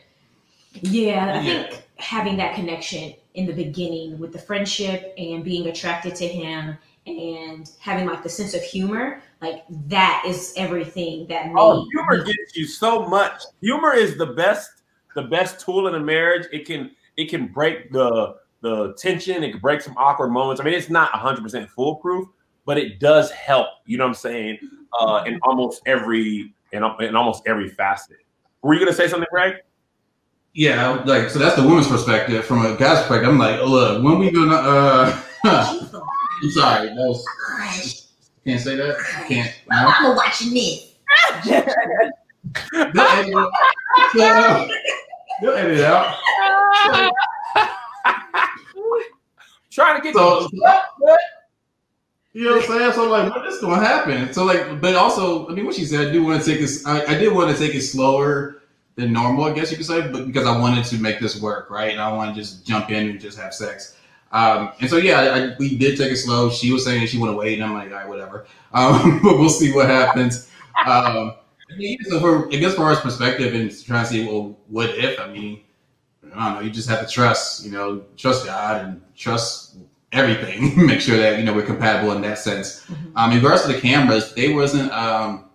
yeah, 0.82 1.26
I 1.26 1.42
yeah. 1.42 1.68
think 1.68 1.84
having 1.98 2.38
that 2.38 2.56
connection 2.56 3.14
in 3.36 3.46
the 3.46 3.54
beginning 3.54 4.18
with 4.18 4.34
the 4.34 4.40
friendship 4.40 5.14
and 5.16 5.44
being 5.44 5.68
attracted 5.68 6.16
to 6.16 6.28
him 6.28 6.76
and 7.06 7.70
having 7.78 8.08
like 8.08 8.24
the 8.24 8.30
sense 8.30 8.56
of 8.56 8.64
humor, 8.64 9.22
like 9.42 9.64
that 9.88 10.24
is 10.26 10.52
everything 10.58 11.28
that 11.28 11.46
oh, 11.46 11.54
made 11.54 11.60
Oh, 11.60 11.88
humor 11.94 12.24
gets 12.24 12.56
you 12.56 12.66
so 12.66 13.06
much. 13.08 13.44
Humor 13.62 13.94
is 13.94 14.18
the 14.18 14.26
best, 14.26 14.72
the 15.14 15.22
best 15.22 15.60
tool 15.60 15.88
in 15.88 15.94
a 15.94 16.00
marriage. 16.00 16.48
It 16.52 16.66
can 16.66 16.96
it 17.16 17.30
can 17.30 17.46
break 17.48 17.92
the 17.92 18.38
the 18.66 18.96
tension, 18.98 19.44
it 19.44 19.52
could 19.52 19.62
break 19.62 19.80
some 19.80 19.96
awkward 19.96 20.32
moments. 20.32 20.60
I 20.60 20.64
mean, 20.64 20.74
it's 20.74 20.90
not 20.90 21.12
100% 21.12 21.70
foolproof, 21.70 22.28
but 22.66 22.80
it 22.80 23.00
does 23.00 23.30
help. 23.30 23.68
You 23.86 24.00
know 24.00 24.06
what 24.06 24.10
I'm 24.10 24.16
saying? 24.16 24.58
Uh, 25.00 25.24
in 25.28 25.40
almost 25.44 25.84
every 25.86 26.52
in, 26.72 26.84
in 27.00 27.16
almost 27.16 27.44
every 27.46 27.70
facet. 27.70 28.18
Were 28.64 28.74
you 28.74 28.80
gonna 28.80 28.92
say 28.92 29.08
something, 29.08 29.28
Greg? 29.30 29.58
Yeah, 30.56 31.04
like 31.06 31.30
so 31.30 31.38
that's 31.38 31.56
the 31.56 31.62
woman's 31.62 31.88
perspective. 31.88 32.44
From 32.44 32.66
a 32.66 32.76
guy's 32.76 33.00
perspective, 33.00 33.30
I'm 33.30 33.38
like, 33.38 33.62
look, 33.62 34.04
when 34.04 34.18
we 34.18 34.32
gonna? 34.32 34.56
uh 34.56 35.22
I'm 35.44 36.50
sorry, 36.50 36.88
that 36.88 36.96
was 36.96 38.12
Can't 38.46 38.60
say 38.60 38.78
that. 38.78 38.98
Can't. 39.28 39.54
No? 39.70 39.94
I'm 39.96 40.16
watching 40.16 40.56
this. 40.56 40.96
They'll 41.46 41.64
edit 42.74 43.36
it. 44.16 44.72
They'll 45.42 45.52
edit 45.52 45.78
it 45.78 45.86
out. 45.86 47.12
Trying 49.76 49.98
to 49.98 50.04
get 50.04 50.16
so, 50.16 50.48
you 52.32 52.44
know 52.46 52.56
what 52.56 52.64
I'm 52.64 52.80
saying? 52.80 52.94
So 52.94 53.04
I'm 53.04 53.10
like, 53.10 53.36
what 53.36 53.46
is 53.46 53.60
going 53.60 53.80
to 53.80 53.86
happen? 53.86 54.32
So 54.32 54.46
like, 54.46 54.80
but 54.80 54.96
also, 54.96 55.50
I 55.50 55.54
mean, 55.54 55.66
what 55.66 55.76
she 55.76 55.84
said, 55.84 56.08
I 56.08 56.12
do 56.14 56.24
want 56.24 56.42
to 56.42 56.50
take 56.50 56.62
this. 56.62 56.86
I, 56.86 57.04
I 57.04 57.18
did 57.18 57.34
want 57.34 57.52
to 57.54 57.62
take 57.62 57.76
it 57.76 57.82
slower 57.82 58.62
than 58.96 59.12
normal, 59.12 59.44
I 59.44 59.52
guess 59.52 59.72
you 59.72 59.78
could 59.78 59.86
say, 59.86 60.10
but 60.10 60.26
because 60.26 60.48
I 60.48 60.58
wanted 60.58 60.86
to 60.86 60.98
make 60.98 61.20
this 61.20 61.42
work, 61.42 61.70
right? 61.70 61.92
And 61.92 62.00
I 62.00 62.10
want 62.14 62.34
to 62.34 62.42
just 62.42 62.66
jump 62.66 62.90
in 62.90 63.10
and 63.10 63.20
just 63.20 63.38
have 63.38 63.54
sex. 63.54 63.98
Um, 64.32 64.72
and 64.80 64.90
so 64.90 64.96
yeah, 64.96 65.20
I, 65.20 65.56
we 65.60 65.78
did 65.78 65.98
take 65.98 66.14
it 66.14 66.18
slow. 66.18 66.50
She 66.50 66.72
was 66.72 66.86
saying 66.86 67.08
she 67.08 67.18
want 67.18 67.34
to 67.34 67.38
wait, 67.38 67.56
and 67.56 67.64
I'm 67.64 67.74
like, 67.74 67.90
all 67.90 67.98
right, 67.98 68.08
whatever. 68.08 68.46
Um, 68.74 69.22
but 69.24 69.38
we'll 69.38 69.48
see 69.48 69.72
what 69.72 69.88
happens. 69.88 70.52
Um, 70.86 71.36
I 71.72 71.78
mean, 71.78 71.98
so 72.04 72.20
for, 72.20 72.48
I 72.50 72.58
guess, 72.58 72.76
from 72.76 72.84
our 72.84 72.96
perspective 72.98 73.54
and 73.54 73.86
trying 73.86 74.04
to 74.04 74.10
see, 74.10 74.26
well, 74.26 74.58
what 74.68 74.90
if? 74.90 75.18
I 75.18 75.32
mean, 75.32 75.62
I 76.36 76.46
don't 76.46 76.56
know. 76.56 76.62
You 76.62 76.70
just 76.70 76.90
have 76.90 77.06
to 77.06 77.12
trust, 77.12 77.66
you 77.66 77.72
know, 77.72 78.04
trust 78.18 78.46
God 78.46 78.86
and 78.86 79.02
trust 79.16 79.78
everything. 80.12 80.86
Make 80.86 81.02
sure 81.02 81.18
that 81.18 81.38
you 81.38 81.46
know 81.46 81.54
we're 81.54 81.66
compatible 81.66 82.12
in 82.14 82.22
that 82.22 82.40
sense. 82.40 82.86
Mm-hmm. 82.86 83.18
Um, 83.18 83.32
in 83.32 83.38
regards 83.38 83.64
to 83.64 83.68
the 83.72 83.80
cameras, 83.80 84.34
they 84.34 84.54
wasn't 84.54 84.92
um, 84.92 85.50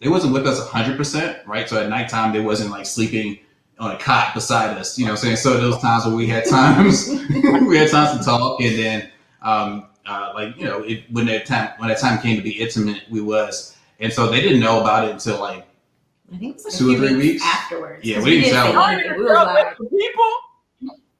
they 0.00 0.08
wasn't 0.08 0.32
with 0.32 0.46
us 0.46 0.66
hundred 0.68 0.96
percent, 0.96 1.38
right? 1.46 1.68
So 1.68 1.82
at 1.82 1.88
nighttime, 1.88 2.32
they 2.32 2.40
wasn't 2.40 2.70
like 2.70 2.86
sleeping 2.86 3.38
on 3.78 3.92
a 3.92 3.98
cot 3.98 4.34
beside 4.34 4.76
us. 4.76 4.98
You 4.98 5.04
know, 5.04 5.12
what 5.12 5.20
I'm 5.20 5.24
saying 5.24 5.36
so 5.36 5.58
those 5.58 5.80
times 5.80 6.04
where 6.04 6.14
we 6.14 6.26
had 6.26 6.44
times 6.50 7.08
we 7.68 7.76
had 7.76 7.90
times 7.90 8.18
to 8.18 8.24
talk, 8.24 8.60
and 8.60 8.78
then 8.78 9.10
um, 9.42 9.86
uh, 10.06 10.32
like 10.34 10.56
you 10.56 10.64
know 10.64 10.82
it, 10.82 11.04
when 11.10 11.26
that 11.26 11.46
time 11.46 11.70
when 11.78 11.88
that 11.88 11.98
time 11.98 12.20
came 12.20 12.36
to 12.36 12.42
be 12.42 12.60
intimate, 12.60 13.02
we 13.10 13.20
was, 13.20 13.76
and 14.00 14.12
so 14.12 14.28
they 14.28 14.40
didn't 14.40 14.60
know 14.60 14.80
about 14.80 15.06
it 15.06 15.10
until 15.10 15.40
like 15.40 15.67
I 16.32 16.36
think 16.36 16.56
it 16.56 16.64
was 16.64 16.78
two 16.78 16.94
or 16.94 16.98
three 16.98 17.16
weeks, 17.16 17.22
weeks 17.24 17.44
afterwards. 17.44 18.04
Yeah, 18.04 18.18
we, 18.18 18.24
we 18.24 18.40
didn't 18.42 18.52
tell 18.52 18.72
them. 18.72 19.16
We 19.16 19.22
were 19.22 19.34
like, 19.34 19.78
people. 19.78 20.32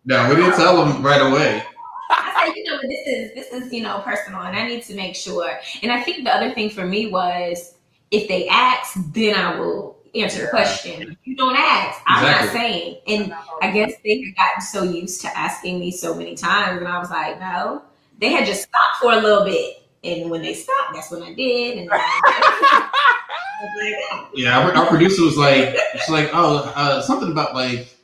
No, 0.05 0.29
we 0.29 0.37
didn't 0.37 0.57
tell 0.57 0.85
them 0.85 1.03
right 1.03 1.21
away. 1.21 1.63
I 2.11 2.47
said, 2.47 2.57
you 2.57 2.65
know, 2.65 2.79
this 2.83 3.07
is 3.07 3.35
this 3.35 3.53
is 3.53 3.73
you 3.73 3.83
know 3.83 4.01
personal, 4.05 4.43
and 4.43 4.57
I 4.57 4.67
need 4.67 4.83
to 4.85 4.95
make 4.95 5.15
sure. 5.15 5.51
And 5.83 5.93
I 5.93 6.03
think 6.03 6.25
the 6.25 6.35
other 6.35 6.53
thing 6.55 6.71
for 6.71 6.85
me 6.85 7.11
was 7.11 7.75
if 8.11 8.29
they 8.29 8.49
ask, 8.49 8.95
then 9.13 9.35
I 9.35 9.59
will 9.59 9.99
answer 10.15 10.43
the 10.43 10.49
question. 10.49 11.03
If 11.03 11.19
you 11.25 11.37
don't 11.37 11.57
ask, 11.57 12.01
I'm 12.07 12.25
exactly. 12.25 12.47
not 12.47 12.53
saying. 12.53 12.97
And 13.07 13.35
I 13.63 13.71
guess 13.71 13.93
they 14.05 14.23
had 14.23 14.37
gotten 14.37 14.61
so 14.63 14.83
used 14.83 15.21
to 15.23 15.39
asking 15.39 15.79
me 15.79 15.91
so 15.91 16.15
many 16.15 16.35
times, 16.35 16.79
and 16.79 16.89
I 16.89 16.99
was 16.99 17.11
like, 17.11 17.39
no. 17.41 17.83
They 18.21 18.31
had 18.31 18.47
just 18.47 18.63
stopped 18.63 18.97
for 19.01 19.13
a 19.13 19.21
little 19.21 19.45
bit, 19.45 19.78
and 20.05 20.31
when 20.31 20.43
they 20.43 20.55
stopped, 20.55 20.95
that's 20.95 21.11
when 21.11 21.23
I 21.23 21.35
did. 21.35 21.79
And 21.79 21.91
yeah, 24.35 24.59
our, 24.59 24.87
producer 24.87 25.23
was 25.23 25.37
like, 25.37 25.77
she's 25.93 26.09
like, 26.09 26.31
oh, 26.33 26.73
uh, 26.75 27.03
something 27.03 27.31
about 27.31 27.55
like, 27.55 27.95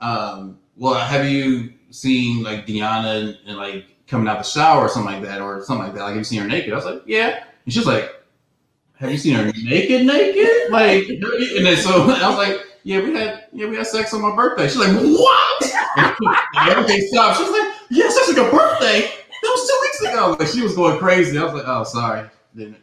um, 0.00 0.58
well, 0.76 0.94
have 0.94 1.28
you 1.28 1.72
seen 1.90 2.42
like 2.42 2.66
Deonna 2.66 3.20
and, 3.20 3.38
and, 3.46 3.56
like 3.56 3.86
coming 4.06 4.28
out 4.28 4.38
the 4.38 4.44
shower 4.44 4.82
or 4.82 4.88
something 4.88 5.12
like 5.12 5.22
that, 5.24 5.40
or 5.40 5.62
something 5.62 5.86
like 5.86 5.94
that? 5.94 6.02
Like, 6.02 6.10
have 6.10 6.18
you 6.18 6.24
seen 6.24 6.40
her 6.40 6.48
naked? 6.48 6.72
I 6.72 6.76
was 6.76 6.84
like, 6.84 7.02
yeah. 7.06 7.44
And 7.64 7.72
she's 7.72 7.86
like, 7.86 8.12
have 8.98 9.10
you 9.10 9.18
seen 9.18 9.34
her 9.34 9.44
naked, 9.44 10.06
naked? 10.06 10.70
Like, 10.70 11.08
and 11.08 11.66
then 11.66 11.76
so 11.76 12.02
I 12.10 12.28
was 12.28 12.38
like, 12.38 12.60
yeah, 12.84 13.00
we 13.00 13.14
had, 13.14 13.44
yeah, 13.52 13.68
we 13.68 13.76
had 13.76 13.86
sex 13.86 14.14
on 14.14 14.22
my 14.22 14.34
birthday. 14.34 14.68
She's 14.68 14.76
like, 14.76 14.96
what? 14.96 15.72
and 15.96 16.70
everything 16.70 17.06
stopped. 17.08 17.38
She's 17.38 17.50
like, 17.50 17.74
yeah, 17.90 18.08
sex 18.08 18.28
on 18.30 18.36
your 18.36 18.50
birthday. 18.50 19.10
That 19.46 19.52
was 19.52 19.68
two 19.68 19.78
weeks 19.82 20.00
ago. 20.12 20.36
Like, 20.38 20.48
she 20.48 20.62
was 20.62 20.74
going 20.74 20.98
crazy. 20.98 21.38
I 21.38 21.44
was 21.44 21.54
like, 21.54 21.64
oh, 21.66 21.84
sorry. 21.84 22.28
Didn't, 22.56 22.78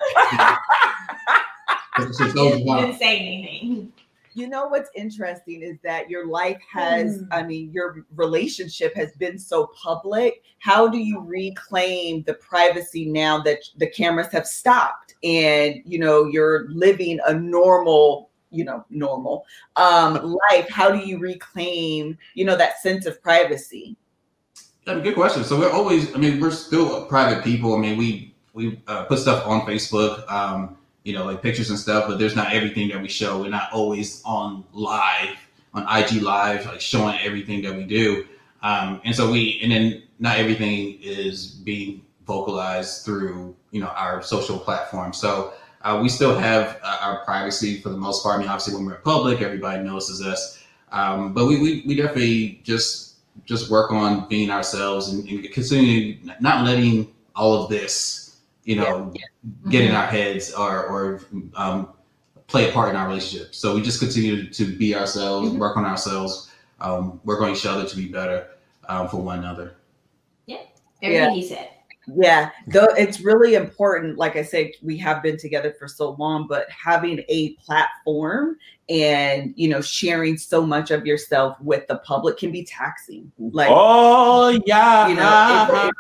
didn't, 1.98 2.16
didn't 2.78 3.00
say 3.00 3.18
anything 3.18 3.92
you 4.36 4.48
know 4.48 4.68
what's 4.68 4.90
interesting 4.96 5.62
is 5.62 5.78
that 5.84 6.10
your 6.10 6.28
life 6.28 6.62
has 6.72 7.20
mm. 7.20 7.28
i 7.32 7.44
mean 7.44 7.72
your 7.72 8.06
relationship 8.16 8.96
has 8.96 9.12
been 9.14 9.38
so 9.38 9.72
public 9.82 10.44
how 10.60 10.88
do 10.88 10.98
you 10.98 11.22
reclaim 11.22 12.24
the 12.24 12.34
privacy 12.36 13.06
now 13.06 13.40
that 13.42 13.60
the 13.78 13.88
cameras 13.88 14.32
have 14.32 14.48
stopped 14.48 15.16
and 15.24 15.82
you 15.86 16.00
know 16.00 16.26
you're 16.26 16.68
living 16.70 17.20
a 17.28 17.34
normal 17.34 18.30
you 18.50 18.64
know 18.64 18.86
normal 18.90 19.46
um 19.76 20.38
life 20.52 20.70
how 20.70 20.92
do 20.92 21.00
you 21.00 21.18
reclaim 21.20 22.18
you 22.34 22.46
know 22.46 22.56
that 22.56 22.82
sense 22.82 23.06
of 23.06 23.22
privacy 23.22 23.96
A 24.86 25.00
good 25.00 25.16
question 25.16 25.44
so 25.44 25.58
we're 25.58 25.72
always 25.72 26.14
i 26.14 26.18
mean 26.18 26.42
we're 26.42 26.52
still 26.52 27.06
private 27.06 27.44
people 27.44 27.74
i 27.76 27.80
mean 27.80 27.98
we 27.98 28.34
we 28.54 28.82
uh, 28.88 29.06
put 29.06 29.18
stuff 29.20 29.46
on 29.48 29.62
facebook 29.62 30.30
um 30.30 30.78
you 31.04 31.14
know, 31.14 31.26
like 31.26 31.42
pictures 31.42 31.70
and 31.70 31.78
stuff, 31.78 32.06
but 32.08 32.18
there's 32.18 32.36
not 32.36 32.54
everything 32.54 32.88
that 32.90 33.02
we 33.02 33.10
show. 33.10 33.42
We're 33.42 33.50
not 33.50 33.72
always 33.74 34.22
on 34.24 34.64
live, 34.72 35.38
on 35.74 35.84
IG 35.84 36.22
live, 36.22 36.66
like 36.66 36.82
showing 36.82 37.18
everything 37.20 37.62
that 37.64 37.76
we 37.76 37.84
do. 37.84 38.26
Um, 38.62 39.02
and 39.04 39.14
so 39.14 39.30
we, 39.30 39.60
and 39.62 39.72
then 39.72 40.04
not 40.20 40.38
everything 40.38 40.98
is 41.02 41.48
being 41.48 42.06
vocalized 42.26 43.04
through, 43.04 43.56
you 43.72 43.82
know, 43.82 43.88
our 43.88 44.22
social 44.22 44.58
platform. 44.58 45.12
So 45.12 45.54
uh, 45.82 46.00
we 46.02 46.08
still 46.08 46.38
have 46.38 46.80
uh, 46.82 47.00
our 47.02 47.26
privacy 47.26 47.82
for 47.82 47.90
the 47.90 47.98
most 47.98 48.24
part. 48.24 48.38
I 48.38 48.40
mean, 48.40 48.48
obviously 48.48 48.76
when 48.76 48.86
we're 48.86 48.96
public, 49.00 49.42
everybody 49.42 49.84
notices 49.84 50.22
us. 50.26 50.64
Um, 50.94 51.34
but 51.34 51.48
we, 51.48 51.60
we, 51.60 51.84
we 51.86 51.96
definitely 51.96 52.62
just, 52.64 53.13
just 53.46 53.70
work 53.70 53.92
on 53.92 54.28
being 54.28 54.50
ourselves 54.50 55.10
and, 55.10 55.28
and 55.28 55.52
continue 55.52 56.18
not 56.40 56.66
letting 56.66 57.14
all 57.36 57.64
of 57.64 57.70
this 57.70 58.24
you 58.64 58.76
know, 58.76 59.12
yeah. 59.14 59.22
Yeah. 59.66 59.72
get 59.72 59.82
in 59.82 59.88
mm-hmm. 59.90 59.98
our 59.98 60.08
heads 60.08 60.54
or, 60.54 60.86
or 60.86 61.22
um, 61.56 61.90
play 62.48 62.70
a 62.70 62.72
part 62.72 62.90
in 62.90 62.96
our 62.96 63.08
relationship. 63.08 63.54
So 63.54 63.76
we 63.76 63.82
just 63.82 64.00
continue 64.00 64.50
to 64.50 64.78
be 64.78 64.96
ourselves, 64.96 65.50
mm-hmm. 65.50 65.60
work 65.60 65.78
on 65.78 65.86
ourselves, 65.86 66.52
um, 66.80 67.20
work 67.24 67.42
on 67.42 67.50
each 67.50 67.66
other 67.66 67.86
to 67.86 67.96
be 67.96 68.08
better 68.08 68.48
um, 68.88 69.08
for 69.08 69.18
one 69.18 69.40
another. 69.40 69.76
Yeah, 70.46 70.62
everything 71.02 71.24
yeah. 71.24 71.34
he 71.34 71.48
said. 71.48 71.70
Yeah, 72.14 72.50
though 72.68 72.90
it's 72.98 73.22
really 73.22 73.56
important. 73.56 74.18
Like 74.18 74.36
I 74.36 74.44
said, 74.44 74.72
we 74.82 74.98
have 74.98 75.24
been 75.24 75.38
together 75.38 75.74
for 75.80 75.88
so 75.88 76.12
long, 76.12 76.48
but 76.48 76.68
having 76.70 77.24
a 77.30 77.54
platform 77.56 78.58
and 78.90 79.54
you 79.56 79.70
know 79.70 79.82
sharing 79.82 80.38
so 80.38 80.66
much 80.66 80.92
of 80.92 81.06
yourself 81.06 81.58
with 81.62 81.88
the 81.88 81.98
public 81.98 82.38
can 82.38 82.52
be 82.52 82.64
taxing. 82.64 83.32
Like, 83.40 83.70
oh 83.72 84.60
yeah, 84.66 85.08
you 85.08 85.16
know, 85.16 85.92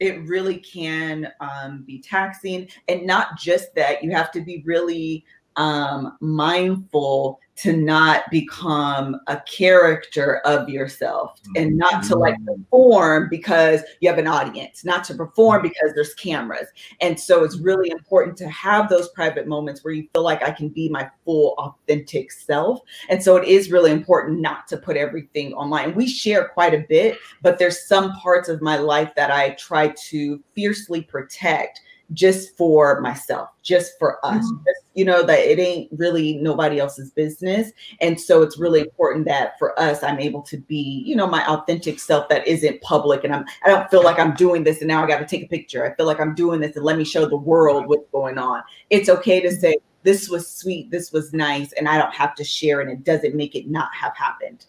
it, 0.00 0.14
it 0.14 0.28
really 0.28 0.58
can 0.58 1.32
um, 1.40 1.84
be 1.86 2.00
taxing. 2.00 2.68
And 2.88 3.06
not 3.06 3.38
just 3.38 3.74
that, 3.76 4.02
you 4.02 4.10
have 4.10 4.32
to 4.32 4.40
be 4.40 4.62
really 4.66 5.24
um, 5.56 6.16
mindful 6.20 7.40
to 7.54 7.76
not 7.76 8.28
become 8.30 9.20
a 9.26 9.40
character 9.42 10.38
of 10.38 10.68
yourself 10.68 11.38
and 11.54 11.76
not 11.76 12.02
to 12.02 12.16
like 12.16 12.34
mm-hmm. 12.34 12.62
perform 12.62 13.28
because 13.30 13.82
you 14.00 14.08
have 14.08 14.18
an 14.18 14.26
audience, 14.26 14.84
not 14.84 15.04
to 15.04 15.14
perform 15.14 15.58
mm-hmm. 15.58 15.68
because 15.68 15.94
there's 15.94 16.14
cameras. 16.14 16.68
And 17.00 17.18
so 17.18 17.44
it's 17.44 17.58
really 17.58 17.90
important 17.90 18.36
to 18.38 18.48
have 18.48 18.88
those 18.88 19.10
private 19.10 19.46
moments 19.46 19.84
where 19.84 19.94
you 19.94 20.08
feel 20.12 20.24
like 20.24 20.42
I 20.42 20.50
can 20.50 20.70
be 20.70 20.88
my 20.88 21.08
full 21.24 21.54
authentic 21.58 22.32
self. 22.32 22.80
And 23.08 23.22
so 23.22 23.36
it 23.36 23.46
is 23.46 23.70
really 23.70 23.90
important 23.90 24.40
not 24.40 24.66
to 24.68 24.76
put 24.76 24.96
everything 24.96 25.52
online. 25.52 25.94
We 25.94 26.08
share 26.08 26.48
quite 26.48 26.74
a 26.74 26.84
bit, 26.88 27.18
but 27.42 27.58
there's 27.58 27.86
some 27.86 28.12
parts 28.14 28.48
of 28.48 28.62
my 28.62 28.78
life 28.78 29.12
that 29.14 29.30
I 29.30 29.50
try 29.50 29.94
to 30.08 30.42
fiercely 30.54 31.02
protect 31.02 31.80
just 32.12 32.56
for 32.56 33.00
myself, 33.00 33.48
just 33.62 33.92
for 33.98 34.24
us, 34.24 34.44
mm-hmm. 34.44 34.64
just, 34.64 34.80
you 34.94 35.04
know, 35.04 35.22
that 35.22 35.38
it 35.38 35.58
ain't 35.58 35.88
really 35.92 36.34
nobody 36.34 36.78
else's 36.78 37.10
business. 37.10 37.70
And 38.00 38.20
so 38.20 38.42
it's 38.42 38.58
really 38.58 38.80
important 38.80 39.26
that 39.26 39.58
for 39.58 39.78
us, 39.78 40.02
I'm 40.02 40.18
able 40.18 40.42
to 40.42 40.58
be, 40.58 41.02
you 41.06 41.16
know, 41.16 41.26
my 41.26 41.46
authentic 41.46 41.98
self 41.98 42.28
that 42.28 42.46
isn't 42.46 42.80
public. 42.82 43.24
And 43.24 43.34
I'm, 43.34 43.44
I 43.64 43.68
don't 43.68 43.90
feel 43.90 44.04
like 44.04 44.18
I'm 44.18 44.34
doing 44.34 44.64
this 44.64 44.80
and 44.80 44.88
now 44.88 45.02
I 45.02 45.06
got 45.06 45.18
to 45.18 45.26
take 45.26 45.44
a 45.44 45.48
picture. 45.48 45.84
I 45.84 45.94
feel 45.94 46.06
like 46.06 46.20
I'm 46.20 46.34
doing 46.34 46.60
this 46.60 46.76
and 46.76 46.84
let 46.84 46.98
me 46.98 47.04
show 47.04 47.26
the 47.26 47.36
world 47.36 47.86
what's 47.86 48.08
going 48.10 48.38
on. 48.38 48.62
It's 48.90 49.08
okay 49.08 49.40
to 49.40 49.50
say, 49.50 49.76
this 50.02 50.28
was 50.28 50.52
sweet, 50.52 50.90
this 50.90 51.12
was 51.12 51.32
nice, 51.32 51.72
and 51.72 51.88
I 51.88 51.96
don't 51.96 52.12
have 52.12 52.34
to 52.34 52.44
share, 52.44 52.80
and 52.80 52.90
it 52.90 53.04
doesn't 53.04 53.36
make 53.36 53.54
it 53.54 53.68
not 53.68 53.88
have 53.94 54.16
happened. 54.16 54.66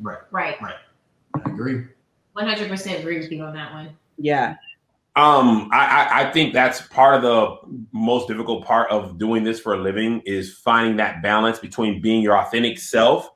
Right. 0.00 0.18
Right. 0.30 0.60
Right. 0.60 0.74
I 1.34 1.50
agree. 1.50 1.84
100% 2.36 3.00
agree 3.00 3.18
with 3.18 3.30
you 3.30 3.42
on 3.44 3.54
that 3.54 3.72
one. 3.72 3.90
Yeah. 4.18 4.56
Um, 5.16 5.68
I, 5.72 6.24
I 6.24 6.32
think 6.32 6.52
that's 6.52 6.82
part 6.88 7.14
of 7.14 7.22
the 7.22 7.56
most 7.92 8.26
difficult 8.26 8.64
part 8.64 8.90
of 8.90 9.16
doing 9.16 9.44
this 9.44 9.60
for 9.60 9.74
a 9.74 9.80
living 9.80 10.20
is 10.26 10.54
finding 10.54 10.96
that 10.96 11.22
balance 11.22 11.60
between 11.60 12.00
being 12.00 12.20
your 12.20 12.36
authentic 12.36 12.78
self 12.78 13.30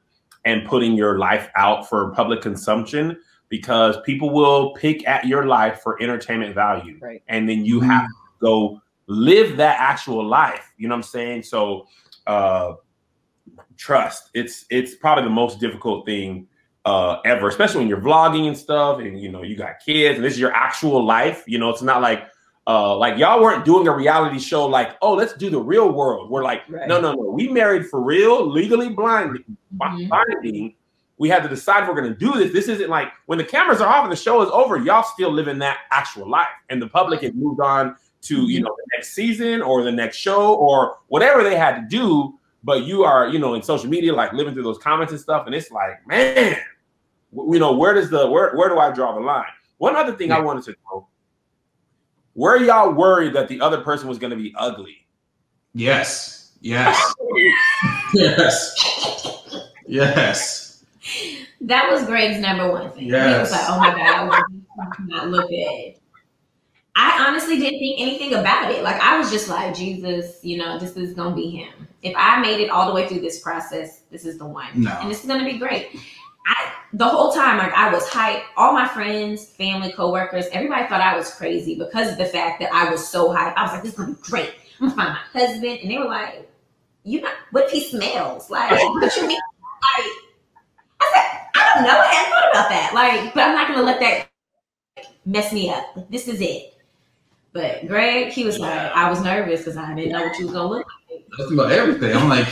and 0.45 0.67
putting 0.67 0.95
your 0.95 1.19
life 1.19 1.49
out 1.55 1.89
for 1.89 2.11
public 2.15 2.41
consumption 2.41 3.17
because 3.49 3.97
people 4.05 4.31
will 4.31 4.75
pick 4.75 5.07
at 5.07 5.27
your 5.27 5.47
life 5.47 5.81
for 5.81 6.03
entertainment 6.03 6.53
value. 6.53 6.99
Right. 7.01 7.23
And 7.29 7.49
then 7.49 7.65
you 7.65 7.81
have 7.81 8.07
to 8.07 8.15
go 8.41 8.83
live 9.07 9.57
that 9.59 9.79
actual 9.79 10.27
life. 10.27 10.73
You 10.79 10.89
know 10.89 10.95
what 10.95 10.99
I'm 10.99 11.03
saying? 11.05 11.45
So 11.45 11.87
uh 12.27 12.75
trust. 13.77 14.31
It's 14.35 14.67
it's 14.69 14.97
probably 14.97 15.25
the 15.25 15.31
most 15.31 15.61
difficult 15.61 16.05
thing 16.07 16.49
uh, 16.89 17.21
ever, 17.25 17.49
especially 17.49 17.81
when 17.81 17.89
you're 17.89 18.01
vlogging 18.01 18.47
and 18.49 18.57
stuff, 18.57 18.99
and 19.01 19.21
you 19.21 19.31
know 19.31 19.43
you 19.43 19.57
got 19.57 19.75
kids, 19.85 20.17
and 20.17 20.25
this 20.25 20.33
is 20.35 20.41
your 20.41 20.55
actual 20.55 21.05
life. 21.05 21.45
You 21.47 21.59
know, 21.59 21.69
it's 21.71 21.83
not 21.83 22.01
like 22.01 22.21
uh, 22.67 22.97
like 22.97 23.19
y'all 23.19 23.43
weren't 23.43 23.65
doing 23.65 23.87
a 23.89 23.95
reality 23.95 24.39
show 24.39 24.67
like, 24.67 24.91
oh, 25.03 25.15
let's 25.15 25.35
do 25.35 25.49
the 25.51 25.61
real 25.61 25.91
world. 25.91 26.31
We're 26.31 26.43
like, 26.45 26.63
Right. 26.69 26.87
no, 26.89 27.01
no, 27.01 27.13
no. 27.13 27.31
We 27.31 27.49
married 27.49 27.87
for 27.87 28.01
real, 28.03 28.47
legally 28.47 28.91
blind, 28.91 29.43
Mhm. 29.77 30.09
binding. 30.09 30.75
We 31.19 31.29
had 31.29 31.43
to 31.43 31.49
decide 31.49 31.83
if 31.83 31.89
we're 31.89 32.01
going 32.01 32.13
to 32.13 32.19
do 32.19 32.33
this. 32.39 32.53
This 32.53 32.69
isn't 32.69 32.89
like 32.91 33.09
when 33.27 33.39
the 33.39 33.45
cameras 33.45 33.81
are 33.81 33.89
off 33.89 34.05
and 34.05 34.13
the 34.13 34.17
show 34.17 34.41
is 34.43 34.51
over, 34.51 34.77
y'all 34.79 35.03
still 35.03 35.31
living 35.33 35.59
that 35.61 35.79
actual 35.91 36.29
life, 36.29 36.47
and 36.71 36.81
the 36.81 36.87
public 36.89 37.21
has 37.23 37.33
moved 37.35 37.61
on 37.61 37.97
to 38.29 38.49
you 38.49 38.61
know 38.61 38.75
the 38.77 38.87
next 38.97 39.15
season 39.15 39.63
or 39.63 39.83
the 39.83 39.93
next 39.93 40.17
show 40.17 40.55
or 40.55 40.99
whatever 41.09 41.43
they 41.43 41.57
had 41.57 41.75
to 41.81 41.87
do. 41.89 42.35
But 42.65 42.83
you 42.85 43.05
are, 43.05 43.29
you 43.29 43.39
know, 43.39 43.55
in 43.55 43.63
social 43.63 43.89
media, 43.89 44.13
like 44.15 44.33
living 44.33 44.53
through 44.55 44.65
those 44.65 44.79
comments 44.79 45.13
and 45.13 45.21
stuff, 45.21 45.47
and 45.47 45.55
it's 45.55 45.71
like, 45.71 46.07
man, 46.07 46.57
you 47.33 47.59
know, 47.59 47.73
where 47.73 47.95
does 47.95 48.11
the 48.11 48.29
where 48.29 48.55
where 48.57 48.69
do 48.69 48.79
I 48.79 48.91
draw 48.93 49.13
the 49.15 49.21
line? 49.21 49.45
One 49.79 49.97
other 49.97 50.15
thing 50.15 50.33
I 50.33 50.41
wanted 50.41 50.65
to 50.65 50.75
know: 50.91 51.09
Were 52.35 52.57
y'all 52.57 52.93
worried 52.93 53.35
that 53.35 53.49
the 53.49 53.61
other 53.61 53.81
person 53.81 54.09
was 54.09 54.19
going 54.19 54.31
to 54.31 54.37
be 54.37 54.53
ugly? 54.57 55.07
Yes. 55.75 56.53
Yes. 56.61 57.15
yes. 58.15 58.75
Yes. 59.87 60.85
That 61.61 61.91
was 61.91 62.05
Greg's 62.05 62.39
number 62.41 62.71
one 62.71 62.91
thing. 62.93 63.05
He 63.05 63.13
was 63.13 63.21
Yes. 63.21 63.51
like, 63.53 63.65
"Oh 63.69 63.79
my 63.79 63.91
god, 63.91 64.01
I 64.01 64.25
want 64.27 64.45
not 65.07 65.29
look 65.29 65.49
good." 65.49 65.95
I 66.97 67.27
honestly 67.29 67.59
didn't 67.59 67.79
think 67.79 68.01
anything 68.01 68.35
about 68.35 68.73
it. 68.73 68.83
Like 68.83 69.01
I 69.01 69.19
was 69.19 69.31
just 69.31 69.49
like, 69.49 69.75
Jesus, 69.75 70.41
you 70.43 70.57
know, 70.59 70.79
this 70.79 70.97
is 70.97 71.15
gonna 71.15 71.35
be 71.35 71.49
him. 71.51 71.87
If 72.03 72.13
I 72.17 72.41
made 72.41 72.61
it 72.61 72.71
all 72.71 72.87
the 72.89 72.93
way 72.95 73.07
through 73.09 73.21
this 73.21 73.41
process, 73.41 74.03
this 74.11 74.25
is 74.25 74.37
the 74.39 74.47
one, 74.47 74.69
No. 74.75 74.91
and 75.01 75.11
this 75.11 75.21
is 75.21 75.27
gonna 75.27 75.45
be 75.45 75.59
great. 75.59 75.91
I 76.49 76.73
the 76.95 77.07
whole 77.07 77.33
time, 77.33 77.59
like 77.59 77.73
I 77.75 77.93
was 77.93 78.05
hyped. 78.09 78.43
All 78.57 78.73
my 78.73 78.89
friends, 78.89 79.47
family, 79.47 79.93
coworkers, 79.93 80.47
everybody 80.53 80.89
thought 80.89 81.01
I 81.01 81.17
was 81.17 81.33
crazy 81.35 81.75
because 81.79 82.11
of 82.11 82.19
the 82.19 82.25
fact 82.25 82.61
that 82.61 82.73
I 82.73 82.91
was 82.91 83.07
so 83.07 83.29
hyped. 83.29 83.55
I 83.57 83.63
was 83.63 83.73
like, 83.73 83.83
this 83.83 83.93
is 83.93 83.99
gonna 83.99 84.15
be 84.15 84.21
great. 84.23 84.55
I'm 84.81 84.89
gonna 84.89 84.97
find 84.97 85.19
my 85.35 85.41
husband, 85.41 85.81
and 85.83 85.91
they 85.91 85.99
were 85.99 86.07
like, 86.07 86.51
"You 87.05 87.21
not? 87.21 87.35
What 87.51 87.67
if 87.67 87.71
he 87.71 87.89
smells? 87.89 88.51
Like, 88.51 88.71
what 88.71 89.17
you 89.17 89.27
mean? 89.27 89.39
Like, 89.97 90.07
I 91.01 91.13
said, 91.15 91.41
I 91.55 91.75
don't 91.75 91.85
know. 91.85 92.01
I 92.01 92.07
hadn't 92.07 92.33
thought 92.33 92.51
about 92.53 92.69
that. 92.71 92.91
Like, 92.95 93.35
but 93.35 93.45
I'm 93.45 93.55
not 93.55 93.69
gonna 93.69 93.83
let 93.83 94.01
that 94.01 94.29
mess 95.27 95.53
me 95.53 95.71
up. 95.71 96.11
This 96.11 96.27
is 96.29 96.41
it. 96.41 96.75
But 97.53 97.87
Greg, 97.87 98.33
he 98.33 98.45
was 98.45 98.59
like, 98.59 98.73
I 98.73 99.11
was 99.11 99.21
nervous 99.23 99.61
because 99.61 99.77
I 99.77 99.95
didn't 99.95 100.13
know 100.13 100.23
what 100.23 100.39
you 100.39 100.47
was 100.47 100.55
gonna 100.55 100.69
look 100.69 100.87
like. 101.11 101.25
That's 101.37 101.53
about 101.53 101.73
everything. 101.73 102.17
I'm 102.17 102.29
like, 102.29 102.47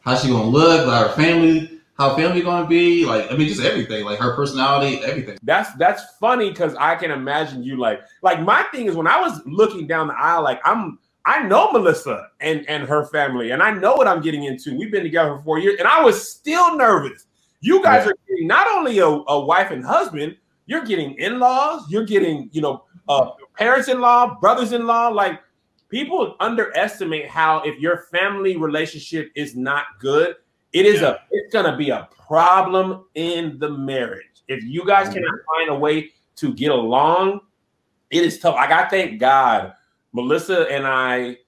how's 0.00 0.22
she 0.22 0.28
gonna 0.28 0.48
look? 0.48 0.86
Like 0.86 1.08
her 1.08 1.14
family, 1.14 1.75
how 1.98 2.14
family 2.16 2.42
gonna 2.42 2.66
be? 2.66 3.06
Like, 3.06 3.30
I 3.32 3.36
mean, 3.36 3.48
just 3.48 3.62
everything. 3.62 4.04
Like 4.04 4.18
her 4.18 4.34
personality, 4.34 4.98
everything. 5.04 5.38
That's 5.42 5.72
that's 5.74 6.02
funny 6.20 6.50
because 6.50 6.74
I 6.76 6.94
can 6.96 7.10
imagine 7.10 7.62
you 7.62 7.76
like 7.76 8.00
like 8.22 8.40
my 8.42 8.64
thing 8.72 8.86
is 8.86 8.94
when 8.96 9.06
I 9.06 9.20
was 9.20 9.40
looking 9.46 9.86
down 9.86 10.08
the 10.08 10.14
aisle, 10.14 10.42
like 10.42 10.60
I'm 10.64 10.98
I 11.24 11.42
know 11.42 11.72
Melissa 11.72 12.28
and 12.40 12.68
and 12.68 12.84
her 12.84 13.06
family, 13.06 13.50
and 13.50 13.62
I 13.62 13.72
know 13.72 13.94
what 13.94 14.06
I'm 14.06 14.20
getting 14.20 14.44
into. 14.44 14.76
We've 14.76 14.92
been 14.92 15.02
together 15.02 15.36
for 15.36 15.42
four 15.42 15.58
years, 15.58 15.76
and 15.78 15.88
I 15.88 16.02
was 16.02 16.30
still 16.30 16.76
nervous. 16.76 17.26
You 17.60 17.82
guys 17.82 18.04
Yeah. 18.04 18.10
are 18.10 18.14
getting 18.28 18.46
not 18.46 18.68
only 18.70 18.98
a, 18.98 19.06
a 19.06 19.44
wife 19.44 19.70
and 19.70 19.84
husband, 19.84 20.36
you're 20.66 20.84
getting 20.84 21.14
in-laws, 21.14 21.90
you're 21.90 22.04
getting 22.04 22.48
you 22.52 22.60
know 22.60 22.84
uh, 23.08 23.30
parents-in-law, 23.58 24.38
brothers-in-law. 24.40 25.08
Like 25.08 25.40
people 25.88 26.36
underestimate 26.40 27.26
how 27.28 27.60
if 27.64 27.78
your 27.80 28.04
family 28.12 28.56
relationship 28.56 29.30
is 29.34 29.56
not 29.56 29.84
good, 29.98 30.36
it 30.76 30.84
is 30.84 31.00
a 31.00 31.20
it's 31.30 31.50
gonna 31.52 31.74
be 31.74 31.88
a 31.88 32.06
problem 32.10 33.06
in 33.14 33.58
the 33.58 33.70
marriage. 33.70 34.42
If 34.46 34.62
you 34.62 34.84
guys 34.86 35.06
mm-hmm. 35.06 35.14
cannot 35.14 35.38
find 35.56 35.70
a 35.70 35.74
way 35.74 36.10
to 36.36 36.52
get 36.52 36.70
along, 36.70 37.40
it 38.10 38.22
is 38.22 38.38
tough. 38.38 38.56
Like 38.56 38.70
I 38.70 38.86
thank 38.88 39.18
God, 39.18 39.72
Melissa 40.12 40.70
and 40.70 40.86
I 40.86 41.38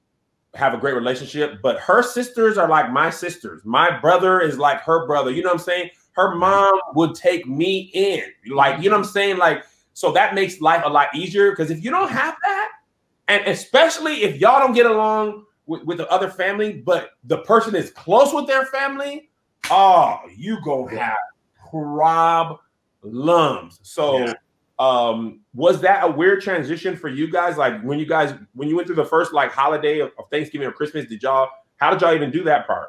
have 0.55 0.73
a 0.73 0.79
great 0.79 0.95
relationship, 0.95 1.61
but 1.63 1.79
her 1.79 2.03
sisters 2.03 2.57
are 2.57 2.69
like 2.69 2.91
my 2.91 3.11
sisters. 3.11 3.61
My 3.67 3.99
brother 4.01 4.41
is 4.41 4.57
like 4.57 4.81
her 4.81 5.07
brother. 5.07 5.31
You 5.31 5.43
know 5.43 5.51
what 5.51 5.61
I'm 5.61 5.65
saying? 5.65 5.91
Her 6.13 6.31
mm-hmm. 6.31 6.41
mom 6.41 6.81
would 6.95 7.15
take 7.15 7.47
me 7.47 7.91
in. 7.93 8.23
Like, 8.51 8.83
you 8.83 8.89
know 8.89 8.97
what 8.97 9.07
I'm 9.07 9.13
saying? 9.13 9.37
Like, 9.37 9.65
so 9.93 10.11
that 10.13 10.35
makes 10.35 10.63
life 10.63 10.83
a 10.87 10.89
lot 10.89 11.15
easier 11.15 11.51
because 11.51 11.71
if 11.71 11.85
you 11.85 11.91
don't 11.91 12.09
mm-hmm. 12.09 12.17
have 12.17 12.37
that, 12.43 12.71
and 13.29 13.47
especially 13.47 14.23
if 14.23 14.41
y'all 14.41 14.59
don't 14.59 14.73
get 14.73 14.87
along 14.87 15.45
with, 15.69 15.85
with 15.85 15.99
the 15.99 16.09
other 16.11 16.29
family, 16.31 16.83
but 16.85 17.11
the 17.25 17.39
person 17.39 17.77
is 17.77 17.91
close 17.93 18.33
with 18.35 18.47
their 18.49 18.65
family, 18.67 19.31
oh, 19.71 20.19
you 20.37 20.59
gonna 20.65 20.99
have 20.99 21.17
problems. 21.71 22.59
So 23.83 24.19
Yeah. 24.19 24.33
um 24.81 25.41
was 25.55 25.81
that 25.81 26.05
a 26.05 26.11
weird 26.11 26.41
transition 26.43 26.97
for 26.97 27.09
you 27.09 27.31
guys 27.31 27.57
like 27.57 27.81
when 27.83 27.99
you 27.99 28.07
guys 28.07 28.33
when 28.55 28.69
you 28.69 28.77
went 28.77 28.87
through 28.87 28.97
the 28.97 29.05
first 29.05 29.33
like 29.33 29.51
holiday 29.53 29.99
of, 30.01 30.13
of 30.19 30.25
thanksgiving 30.31 30.67
or 30.69 30.73
christmas 30.73 31.05
did 31.07 31.21
y'all 31.23 31.49
how 31.79 31.91
did 31.91 32.01
y'all 32.01 32.15
even 32.15 32.31
do 32.31 32.45
that 32.45 32.65
part 32.67 32.89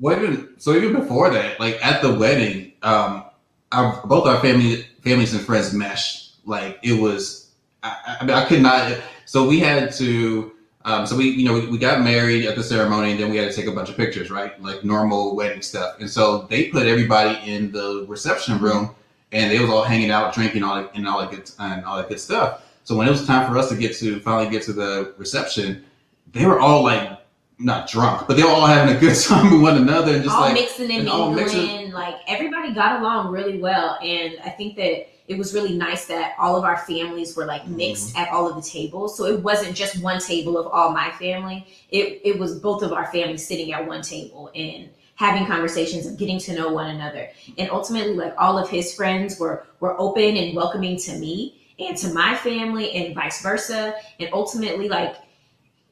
Well, 0.00 0.16
even 0.16 0.54
so, 0.58 0.74
even 0.74 0.94
before 0.94 1.30
that, 1.30 1.58
like 1.60 1.84
at 1.84 2.02
the 2.02 2.12
wedding, 2.14 2.72
um, 2.82 3.24
our 3.72 4.04
both 4.06 4.26
our 4.26 4.40
family, 4.40 4.86
families 5.02 5.34
and 5.34 5.44
friends 5.44 5.72
meshed. 5.72 6.36
Like 6.44 6.78
it 6.82 7.00
was, 7.00 7.52
I, 7.82 8.16
I 8.20 8.24
mean, 8.24 8.34
I 8.34 8.44
could 8.46 8.62
not. 8.62 8.98
So 9.24 9.48
we 9.48 9.60
had 9.60 9.92
to. 9.94 10.52
Um, 10.84 11.06
so 11.06 11.16
we, 11.16 11.28
you 11.30 11.44
know, 11.44 11.54
we, 11.54 11.66
we 11.66 11.78
got 11.78 12.02
married 12.02 12.46
at 12.46 12.56
the 12.56 12.62
ceremony, 12.62 13.10
and 13.10 13.20
then 13.20 13.30
we 13.30 13.36
had 13.36 13.50
to 13.50 13.56
take 13.56 13.66
a 13.66 13.72
bunch 13.72 13.90
of 13.90 13.96
pictures, 13.96 14.30
right? 14.30 14.60
Like 14.62 14.84
normal 14.84 15.34
wedding 15.34 15.62
stuff. 15.62 15.96
And 16.00 16.08
so 16.08 16.42
they 16.42 16.68
put 16.68 16.86
everybody 16.86 17.38
in 17.50 17.72
the 17.72 18.06
reception 18.08 18.58
room, 18.58 18.94
and 19.32 19.50
they 19.50 19.58
was 19.58 19.70
all 19.70 19.82
hanging 19.82 20.10
out, 20.10 20.32
drinking, 20.32 20.62
all 20.62 20.76
that, 20.76 20.94
and 20.94 21.06
all 21.06 21.20
that 21.20 21.30
good, 21.30 21.50
and 21.58 21.84
all 21.84 21.96
that 21.96 22.08
good 22.08 22.20
stuff. 22.20 22.62
So 22.84 22.96
when 22.96 23.06
it 23.06 23.10
was 23.10 23.26
time 23.26 23.50
for 23.50 23.58
us 23.58 23.68
to 23.68 23.76
get 23.76 23.94
to 23.96 24.18
finally 24.20 24.50
get 24.50 24.62
to 24.62 24.72
the 24.72 25.12
reception, 25.18 25.84
they 26.32 26.46
were 26.46 26.58
all 26.58 26.82
like 26.82 27.18
not 27.58 27.88
drunk, 27.88 28.26
but 28.26 28.36
they 28.36 28.42
were 28.42 28.48
all 28.50 28.66
having 28.66 28.96
a 28.96 28.98
good 28.98 29.16
time 29.22 29.52
with 29.52 29.60
one 29.60 29.76
another, 29.76 30.14
and 30.14 30.24
just 30.24 30.34
all 30.34 30.42
like 30.42 30.54
mixing 30.54 30.90
and 30.90 31.06
and 31.06 31.06
mingling. 31.06 31.36
mixing. 31.36 31.92
Like 31.92 32.14
everybody 32.26 32.72
got 32.72 33.00
along 33.00 33.32
really 33.32 33.58
well, 33.58 33.98
and 34.02 34.38
I 34.44 34.50
think 34.50 34.76
that 34.76 35.08
it 35.28 35.36
was 35.38 35.52
really 35.54 35.76
nice 35.76 36.06
that 36.06 36.34
all 36.38 36.56
of 36.56 36.64
our 36.64 36.78
families 36.78 37.36
were 37.36 37.44
like 37.44 37.66
mixed 37.66 38.08
Mm-hmm. 38.14 38.18
at 38.22 38.28
all 38.30 38.48
of 38.48 38.56
the 38.56 38.68
tables. 38.68 39.16
So 39.16 39.24
it 39.26 39.40
wasn't 39.42 39.76
just 39.76 40.02
one 40.02 40.20
table 40.20 40.56
of 40.58 40.66
all 40.66 40.90
my 40.92 41.10
family. 41.12 41.66
It 41.90 42.20
it 42.24 42.38
was 42.38 42.58
both 42.58 42.82
of 42.82 42.92
our 42.92 43.06
families 43.12 43.46
sitting 43.46 43.72
at 43.72 43.86
one 43.86 44.02
table 44.02 44.50
and 44.54 44.88
having 45.16 45.46
conversations 45.46 46.06
and 46.06 46.16
getting 46.18 46.38
to 46.38 46.54
know 46.54 46.68
one 46.72 46.90
another. 46.90 47.28
And 47.58 47.70
ultimately, 47.70 48.14
like 48.14 48.34
all 48.38 48.56
of 48.58 48.68
his 48.70 48.94
friends 48.94 49.38
were 49.38 49.66
were 49.80 49.94
open 50.00 50.36
and 50.36 50.56
welcoming 50.56 50.96
to 51.06 51.12
me 51.18 51.54
and 51.78 51.96
to 51.98 52.08
my 52.12 52.34
family 52.34 52.90
and 52.92 53.14
vice 53.14 53.42
versa. 53.42 53.94
And 54.20 54.28
ultimately, 54.32 54.88
like 54.88 55.16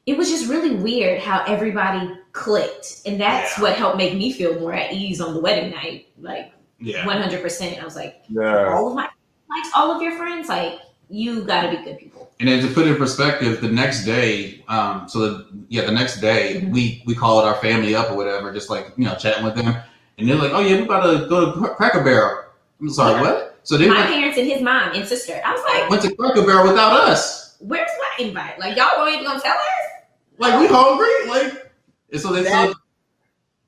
it 0.05 0.17
was 0.17 0.29
just 0.29 0.49
really 0.49 0.75
weird 0.75 1.19
how 1.21 1.43
everybody 1.45 2.09
clicked. 2.31 3.01
And 3.05 3.19
that's 3.19 3.57
Yeah. 3.57 3.63
what 3.63 3.73
helped 3.75 3.97
make 3.97 4.15
me 4.15 4.31
feel 4.31 4.57
more 4.59 4.73
at 4.73 4.93
ease 4.93 5.19
on 5.21 5.33
the 5.33 5.39
wedding 5.41 5.71
night. 5.71 6.07
Like 6.19 6.53
yeah. 6.79 7.03
100%. 7.05 7.81
I 7.81 7.83
was 7.83 7.95
like, 7.95 8.23
yeah 8.29 8.71
all 8.73 8.87
of 8.89 8.95
my, 8.95 9.09
like 9.49 9.63
all 9.75 9.91
of 9.91 10.01
your 10.01 10.15
friends, 10.17 10.49
like 10.49 10.79
you 11.09 11.43
gotta 11.43 11.69
be 11.69 11.83
good 11.83 11.97
people. 11.97 12.31
And 12.39 12.47
then 12.49 12.61
to 12.67 12.71
put 12.73 12.85
it 12.85 12.91
in 12.91 12.97
perspective, 12.97 13.61
the 13.61 13.69
next 13.69 14.03
day, 14.05 14.63
um, 14.67 15.07
so 15.07 15.19
the, 15.19 15.47
yeah, 15.69 15.85
the 15.85 15.91
next 15.91 16.19
day 16.21 16.61
Mhm. 16.61 16.71
we 16.71 17.01
we 17.05 17.15
called 17.15 17.45
our 17.45 17.55
family 17.55 17.95
up 17.95 18.11
or 18.11 18.15
whatever, 18.15 18.53
just 18.53 18.69
like 18.69 18.91
you 18.97 19.05
know 19.05 19.15
chatting 19.15 19.43
with 19.43 19.55
them, 19.55 19.75
and 20.17 20.29
they're 20.29 20.35
like, 20.35 20.51
"Oh 20.53 20.59
yeah, 20.59 20.75
we 20.77 20.83
about 20.83 21.03
to 21.19 21.27
go 21.27 21.53
to 21.53 21.67
Cracker 21.75 22.03
Barrel." 22.03 22.43
I'm 22.79 22.89
sorry, 22.89 23.13
Yeah. 23.13 23.21
what? 23.21 23.59
So 23.63 23.75
they 23.77 23.87
My 23.89 23.95
went, 23.95 24.09
parents 24.11 24.37
and 24.37 24.47
his 24.47 24.61
mom 24.61 24.91
and 24.93 25.07
sister. 25.07 25.41
I 25.43 25.51
was 25.51 25.61
like, 25.63 25.89
went 25.89 26.01
to 26.03 26.15
Cracker 26.15 26.45
Barrel 26.45 26.67
without 26.67 26.93
us. 26.93 27.55
where's 27.59 27.89
my 28.19 28.25
invite? 28.25 28.59
Like 28.59 28.77
y'all 28.77 28.99
weren't 28.99 29.13
even 29.15 29.25
gonna 29.25 29.39
tell 29.41 29.55
us? 29.55 30.03
Like 30.37 30.59
we 30.59 30.67
hungry, 30.67 31.27
like. 31.27 31.71
And 32.11 32.21
so 32.21 32.31
they 32.31 32.43
That- 32.43 32.69
so, 32.69 32.73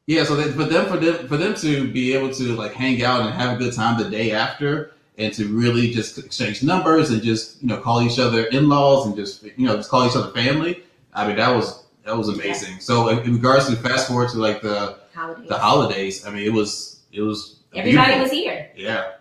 yeah, 0.05 0.23
so 0.23 0.36
they, 0.36 0.51
for 0.51 0.63
them 0.65 0.86
for 0.86 0.97
them 0.97 1.27
for 1.27 1.38
them 1.38 1.53
to 1.55 1.91
be 1.91 2.13
able 2.13 2.32
to 2.34 2.55
like 2.55 2.73
hang 2.73 3.03
out 3.03 3.21
and 3.21 3.32
have 3.34 3.55
a 3.55 3.57
good 3.57 3.73
time 3.73 3.97
the 4.01 4.09
day 4.09 4.32
after, 4.32 4.91
and 5.20 5.34
to 5.34 5.47
really 5.47 5.91
just 5.91 6.17
exchange 6.17 6.63
numbers 6.63 7.11
and 7.11 7.22
just 7.22 7.61
you 7.61 7.67
know 7.67 7.78
call 7.80 8.01
each 8.01 8.17
other 8.17 8.45
in 8.45 8.67
laws 8.70 9.05
and 9.05 9.15
just 9.15 9.43
you 9.43 9.67
know 9.67 9.76
just 9.76 9.89
call 9.89 10.07
each 10.07 10.15
other 10.15 10.32
family. 10.32 10.84
I 11.13 11.28
mean 11.28 11.36
that 11.36 11.53
was 11.55 11.84
that 12.05 12.17
was 12.17 12.30
amazing. 12.30 12.80
So 12.80 13.09
in 13.09 13.20
in 13.20 13.34
regards 13.36 13.70
to 13.70 13.76
fast 13.76 14.07
forward 14.07 14.30
to 14.30 14.38
like 14.38 14.61
the 14.61 14.97
Holidays. 15.13 15.49
the 15.49 15.57
holidays, 15.57 16.26
I 16.26 16.30
mean 16.32 16.43
it 16.45 16.53
was 16.53 17.01
it 17.11 17.22
was 17.22 17.57
Everybody 17.76 18.13
beautiful. 18.13 18.24
was 18.24 18.32
here. 18.32 18.72
yeah 18.76 19.11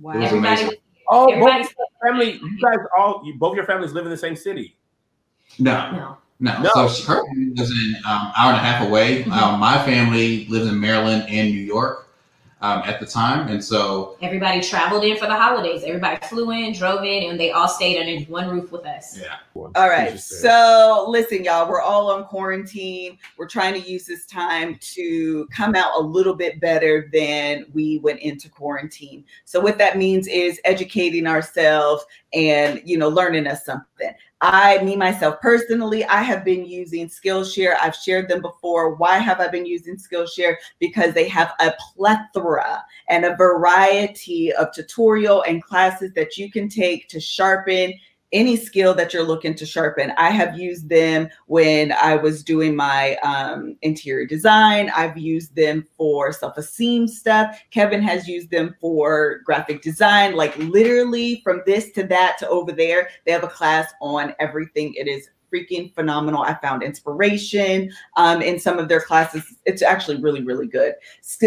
Wow. 0.00 0.12
It 0.14 0.18
was 0.18 0.26
Everybody 0.26 0.48
amazing. 0.62 0.66
was 0.68 0.76
oh 1.08 1.26
both 1.26 1.32
Everybody's 1.34 1.68
your 1.78 1.88
family 2.12 2.32
you 2.42 2.60
guys 2.60 2.78
all 2.98 3.22
you, 3.24 3.34
both 3.38 3.54
your 3.56 3.64
families 3.64 3.92
live 3.92 4.04
in 4.04 4.10
the 4.10 4.16
same 4.16 4.34
city 4.36 4.76
no 5.58 5.90
no. 5.92 6.16
no. 6.40 6.62
No. 6.62 6.70
So 6.74 6.88
she, 6.88 7.04
her 7.04 7.24
family 7.26 7.54
lives 7.54 7.70
in 7.70 7.94
um, 8.06 8.32
hour 8.36 8.50
and 8.52 8.56
a 8.56 8.60
half 8.60 8.86
away. 8.86 9.22
Mhm. 9.22 9.32
Um, 9.32 9.60
my 9.60 9.78
family 9.86 10.46
lives 10.48 10.66
in 10.66 10.78
Maryland 10.80 11.24
and 11.28 11.48
New 11.50 11.60
York 11.60 12.03
um, 12.64 12.80
at 12.86 12.98
the 12.98 13.04
time, 13.04 13.48
and 13.48 13.62
so 13.62 14.16
Everybody 14.22 14.62
traveled 14.62 15.04
in 15.04 15.18
for 15.18 15.26
the 15.26 15.36
holidays. 15.36 15.82
Everybody 15.84 16.26
flew 16.26 16.50
in, 16.50 16.72
drove 16.72 17.04
in, 17.04 17.30
and 17.30 17.38
they 17.38 17.50
all 17.50 17.68
stayed 17.68 18.00
under 18.00 18.24
one 18.30 18.48
roof 18.48 18.72
with 18.72 18.86
us. 18.86 19.18
yeah. 19.18 19.36
All 19.54 19.90
right. 19.90 20.18
So 20.18 21.04
listen, 21.06 21.44
y'all, 21.44 21.68
we're 21.68 21.82
all 21.82 22.10
on 22.10 22.24
quarantine. 22.24 23.18
We're 23.36 23.48
trying 23.48 23.80
to 23.80 23.86
use 23.86 24.06
this 24.06 24.24
time 24.24 24.78
to 24.80 25.46
come 25.48 25.74
out 25.74 25.92
a 25.98 26.00
little 26.00 26.34
bit 26.34 26.58
better 26.58 27.10
than 27.12 27.66
we 27.74 27.98
went 27.98 28.20
into 28.20 28.48
quarantine. 28.48 29.26
So 29.44 29.60
what 29.60 29.76
that 29.76 29.98
means 29.98 30.26
is 30.26 30.58
educating 30.64 31.26
ourselves 31.26 32.06
and 32.32 32.80
you 32.86 32.96
know 32.96 33.10
learning 33.10 33.46
us 33.46 33.66
something. 33.66 34.12
I, 34.40 34.82
me 34.82 34.96
myself 34.96 35.40
personally, 35.40 36.04
I 36.04 36.22
have 36.22 36.44
been 36.44 36.66
using 36.66 37.08
Skillshare. 37.08 37.76
I've 37.80 37.94
shared 37.94 38.28
them 38.28 38.42
before. 38.42 38.94
Why 38.96 39.18
have 39.18 39.40
I 39.40 39.48
been 39.48 39.64
using 39.64 39.96
Skillshare? 39.96 40.56
Because 40.80 41.14
they 41.14 41.28
have 41.28 41.52
a 41.60 41.72
plethora 41.94 42.84
and 43.08 43.24
a 43.24 43.36
variety 43.36 44.52
of 44.52 44.72
tutorial 44.74 45.42
and 45.42 45.62
classes 45.62 46.12
that 46.14 46.36
you 46.36 46.50
can 46.50 46.68
take 46.68 47.08
to 47.08 47.20
sharpen 47.20 47.94
any 48.34 48.56
skill 48.56 48.92
that 48.94 49.14
you're 49.14 49.22
looking 49.22 49.54
to 49.54 49.64
sharpen. 49.64 50.12
I 50.18 50.30
have 50.30 50.58
used 50.58 50.88
them 50.88 51.28
when 51.46 51.92
I 51.92 52.16
was 52.16 52.42
doing 52.42 52.76
my 52.76 53.16
um, 53.22 53.76
interior 53.80 54.26
design. 54.26 54.90
I've 54.94 55.16
used 55.16 55.54
them 55.56 55.86
for 55.96 56.32
self 56.32 56.58
esteem 56.58 57.08
stuff. 57.08 57.58
Kevin 57.70 58.02
has 58.02 58.28
used 58.28 58.50
them 58.50 58.74
for 58.80 59.40
graphic 59.44 59.80
design, 59.80 60.34
like 60.34 60.56
literally 60.58 61.40
from 61.42 61.62
this 61.64 61.92
to 61.92 62.02
that 62.04 62.36
to 62.40 62.48
over 62.48 62.72
there. 62.72 63.08
They 63.24 63.32
have 63.32 63.44
a 63.44 63.48
class 63.48 63.92
on 64.02 64.34
everything. 64.40 64.92
It 64.94 65.08
is 65.08 65.28
freaking 65.54 65.94
phenomenal. 65.94 66.42
I 66.42 66.54
found 66.54 66.82
inspiration 66.82 67.92
um, 68.16 68.42
in 68.42 68.58
some 68.58 68.78
of 68.78 68.88
their 68.88 69.00
classes. 69.00 69.54
It's 69.64 69.82
actually 69.82 70.20
really, 70.20 70.42
really 70.42 70.66
good. 70.66 70.94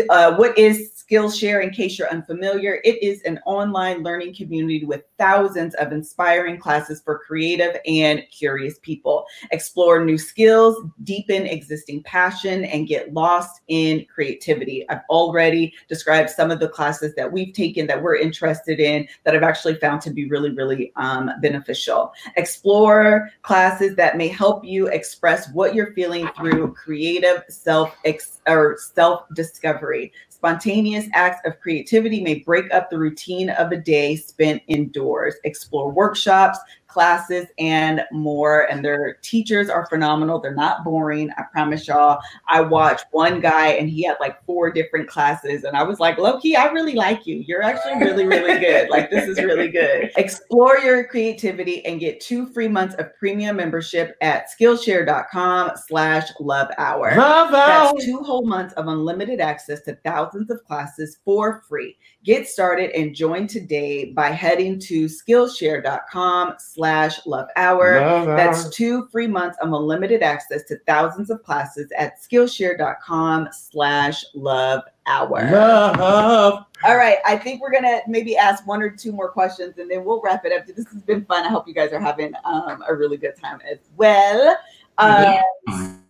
Uh, 0.09 0.35
what 0.35 0.57
is 0.57 0.96
Skillshare, 1.09 1.63
in 1.63 1.69
case 1.69 1.97
you're 1.97 2.09
unfamiliar, 2.09 2.81
it 2.83 3.01
is 3.01 3.21
an 3.23 3.39
online 3.45 4.03
learning 4.03 4.35
community 4.35 4.85
with 4.85 5.03
thousands 5.17 5.73
of 5.75 5.91
inspiring 5.91 6.57
classes 6.57 7.01
for 7.01 7.19
creative 7.19 7.77
and 7.85 8.23
curious 8.31 8.77
people. 8.79 9.25
Explore 9.51 10.03
new 10.03 10.17
skills, 10.17 10.77
deepen 11.03 11.45
existing 11.45 12.03
passion, 12.03 12.65
and 12.65 12.87
get 12.87 13.13
lost 13.13 13.61
in 13.67 14.05
creativity. 14.13 14.87
I've 14.89 15.01
already 15.09 15.73
described 15.87 16.29
some 16.29 16.51
of 16.51 16.59
the 16.59 16.69
classes 16.69 17.15
that 17.15 17.31
we've 17.31 17.53
taken 17.53 17.87
that 17.87 18.01
we're 18.01 18.17
interested 18.17 18.79
in 18.79 19.07
that 19.23 19.35
I've 19.35 19.43
actually 19.43 19.75
found 19.75 20.01
to 20.01 20.11
be 20.11 20.27
really, 20.27 20.51
really 20.51 20.91
um, 20.97 21.31
beneficial. 21.41 22.11
Explore 22.35 23.29
classes 23.43 23.95
that 23.95 24.17
may 24.17 24.27
help 24.27 24.65
you 24.65 24.87
express 24.87 25.49
what 25.51 25.73
you're 25.73 25.93
feeling 25.93 26.27
through 26.37 26.73
creative 26.73 27.43
self 27.47 27.95
ex- 28.03 28.41
or 28.47 28.77
self 28.77 29.23
discovery. 29.33 30.11
Spontaneous 30.37 31.07
acts 31.15 31.41
of 31.47 31.59
creativity 31.59 32.21
may 32.21 32.35
break 32.35 32.71
up 32.71 32.91
the 32.91 32.99
routine 32.99 33.49
of 33.49 33.71
a 33.71 33.75
day 33.75 34.15
spent 34.15 34.61
indoors. 34.67 35.33
Explore 35.45 35.89
workshops, 35.89 36.59
classes 36.97 37.45
and 37.59 38.01
more. 38.11 38.63
And 38.71 38.83
their 38.83 39.19
teachers 39.21 39.69
are 39.69 39.85
phenomenal. 39.85 40.39
They're 40.39 40.55
not 40.55 40.83
boring. 40.83 41.29
I 41.37 41.43
promise 41.51 41.87
y'all. 41.87 42.19
I 42.49 42.61
watched 42.61 43.05
one 43.11 43.39
guy 43.39 43.67
and 43.67 43.87
he 43.87 44.01
had 44.01 44.17
like 44.19 44.43
four 44.45 44.71
different 44.71 45.07
classes. 45.07 45.63
And 45.63 45.77
I 45.77 45.83
was 45.83 45.99
like, 45.99 46.17
Loki, 46.17 46.55
I 46.55 46.71
really 46.71 46.95
like 46.95 47.27
you. 47.27 47.35
You're 47.47 47.61
actually 47.61 48.03
really, 48.03 48.25
really 48.25 48.59
good. 48.59 48.89
Like, 48.89 49.11
this 49.11 49.27
is 49.29 49.37
really 49.37 49.67
good. 49.67 50.09
Explore 50.17 50.79
your 50.79 51.03
creativity 51.03 51.85
and 51.85 51.99
get 51.99 52.19
two 52.19 52.47
free 52.47 52.67
months 52.67 52.95
of 52.95 53.15
premium 53.19 53.57
membership 53.57 54.17
at 54.21 54.47
Skillshare.com 54.59 55.73
slash 55.87 56.23
love 56.39 56.69
hour. 56.79 57.15
Love 57.15 57.51
That's 57.51 57.91
hour. 57.91 57.93
two 58.03 58.23
whole 58.23 58.47
months 58.47 58.73
of 58.73 58.87
unlimited 58.87 59.39
access 59.39 59.81
to 59.81 59.93
thousands 60.03 60.49
of 60.49 60.63
classes 60.63 61.19
for 61.23 61.61
free. 61.69 61.95
Get 62.23 62.47
started 62.47 62.89
and 62.95 63.13
join 63.13 63.45
today 63.45 64.13
by 64.13 64.29
heading 64.31 64.79
to 64.79 65.05
Skillshare.com 65.05 66.55
slash 66.57 66.86
love 67.25 67.47
hour. 67.55 67.99
Love 68.01 68.25
That's 68.27 68.65
hour. 68.65 68.71
two 68.71 69.07
free 69.07 69.27
months 69.27 69.57
of 69.61 69.71
unlimited 69.73 70.21
access 70.23 70.63
to 70.63 70.77
thousands 70.87 71.29
of 71.29 71.43
classes 71.43 71.91
at 71.97 72.21
Skillshare.com 72.21 73.49
slash 73.51 74.23
love 74.33 74.83
hour. 75.05 75.49
Love. 75.51 76.65
All 76.83 76.95
right. 76.97 77.17
I 77.25 77.37
think 77.37 77.61
we're 77.61 77.71
gonna 77.71 77.99
maybe 78.07 78.37
ask 78.37 78.65
one 78.67 78.81
or 78.81 78.89
two 78.89 79.11
more 79.11 79.29
questions 79.29 79.77
and 79.77 79.89
then 79.89 80.05
we'll 80.05 80.21
wrap 80.21 80.45
it 80.45 80.51
up. 80.53 80.65
This 80.67 80.87
has 80.91 81.01
been 81.03 81.25
fun. 81.25 81.45
I 81.45 81.49
hope 81.49 81.67
you 81.67 81.73
guys 81.73 81.91
are 81.91 81.99
having 81.99 82.33
um, 82.45 82.83
a 82.87 82.93
really 82.93 83.17
good 83.17 83.35
time 83.41 83.59
as 83.69 83.79
well. 83.95 84.55
Um, 84.97 85.23
Yeah. 85.23 85.41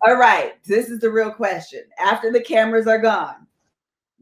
all 0.02 0.16
right. 0.18 0.54
This 0.64 0.90
is 0.90 1.00
the 1.00 1.10
real 1.10 1.32
question. 1.32 1.82
After 2.00 2.32
the 2.32 2.42
cameras 2.42 2.88
are 2.88 3.00
gone, 3.00 3.47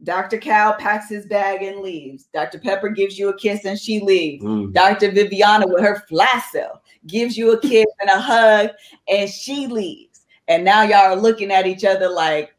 Dr. 0.04 0.38
Cal 0.38 0.74
packs 0.74 1.08
his 1.08 1.26
bag 1.26 1.62
and 1.62 1.80
leaves. 1.80 2.28
Dr. 2.34 2.58
Pepper 2.58 2.88
gives 2.90 3.18
you 3.18 3.28
a 3.30 3.36
kiss 3.36 3.64
and 3.64 3.78
she 3.78 4.00
leaves. 4.00 4.44
Mm. 4.44 4.72
Dr. 4.72 5.10
Viviana 5.10 5.66
with 5.66 5.82
her 5.82 6.02
fly 6.08 6.42
cell 6.52 6.82
gives 7.06 7.36
you 7.36 7.52
a 7.52 7.60
kiss 7.60 7.86
and 8.00 8.10
a 8.10 8.20
hug 8.20 8.70
and 9.08 9.28
she 9.28 9.66
leaves. 9.66 10.22
And 10.48 10.64
now 10.64 10.82
y'all 10.82 11.12
are 11.12 11.16
looking 11.16 11.50
at 11.50 11.66
each 11.66 11.84
other 11.84 12.08
like, 12.08 12.54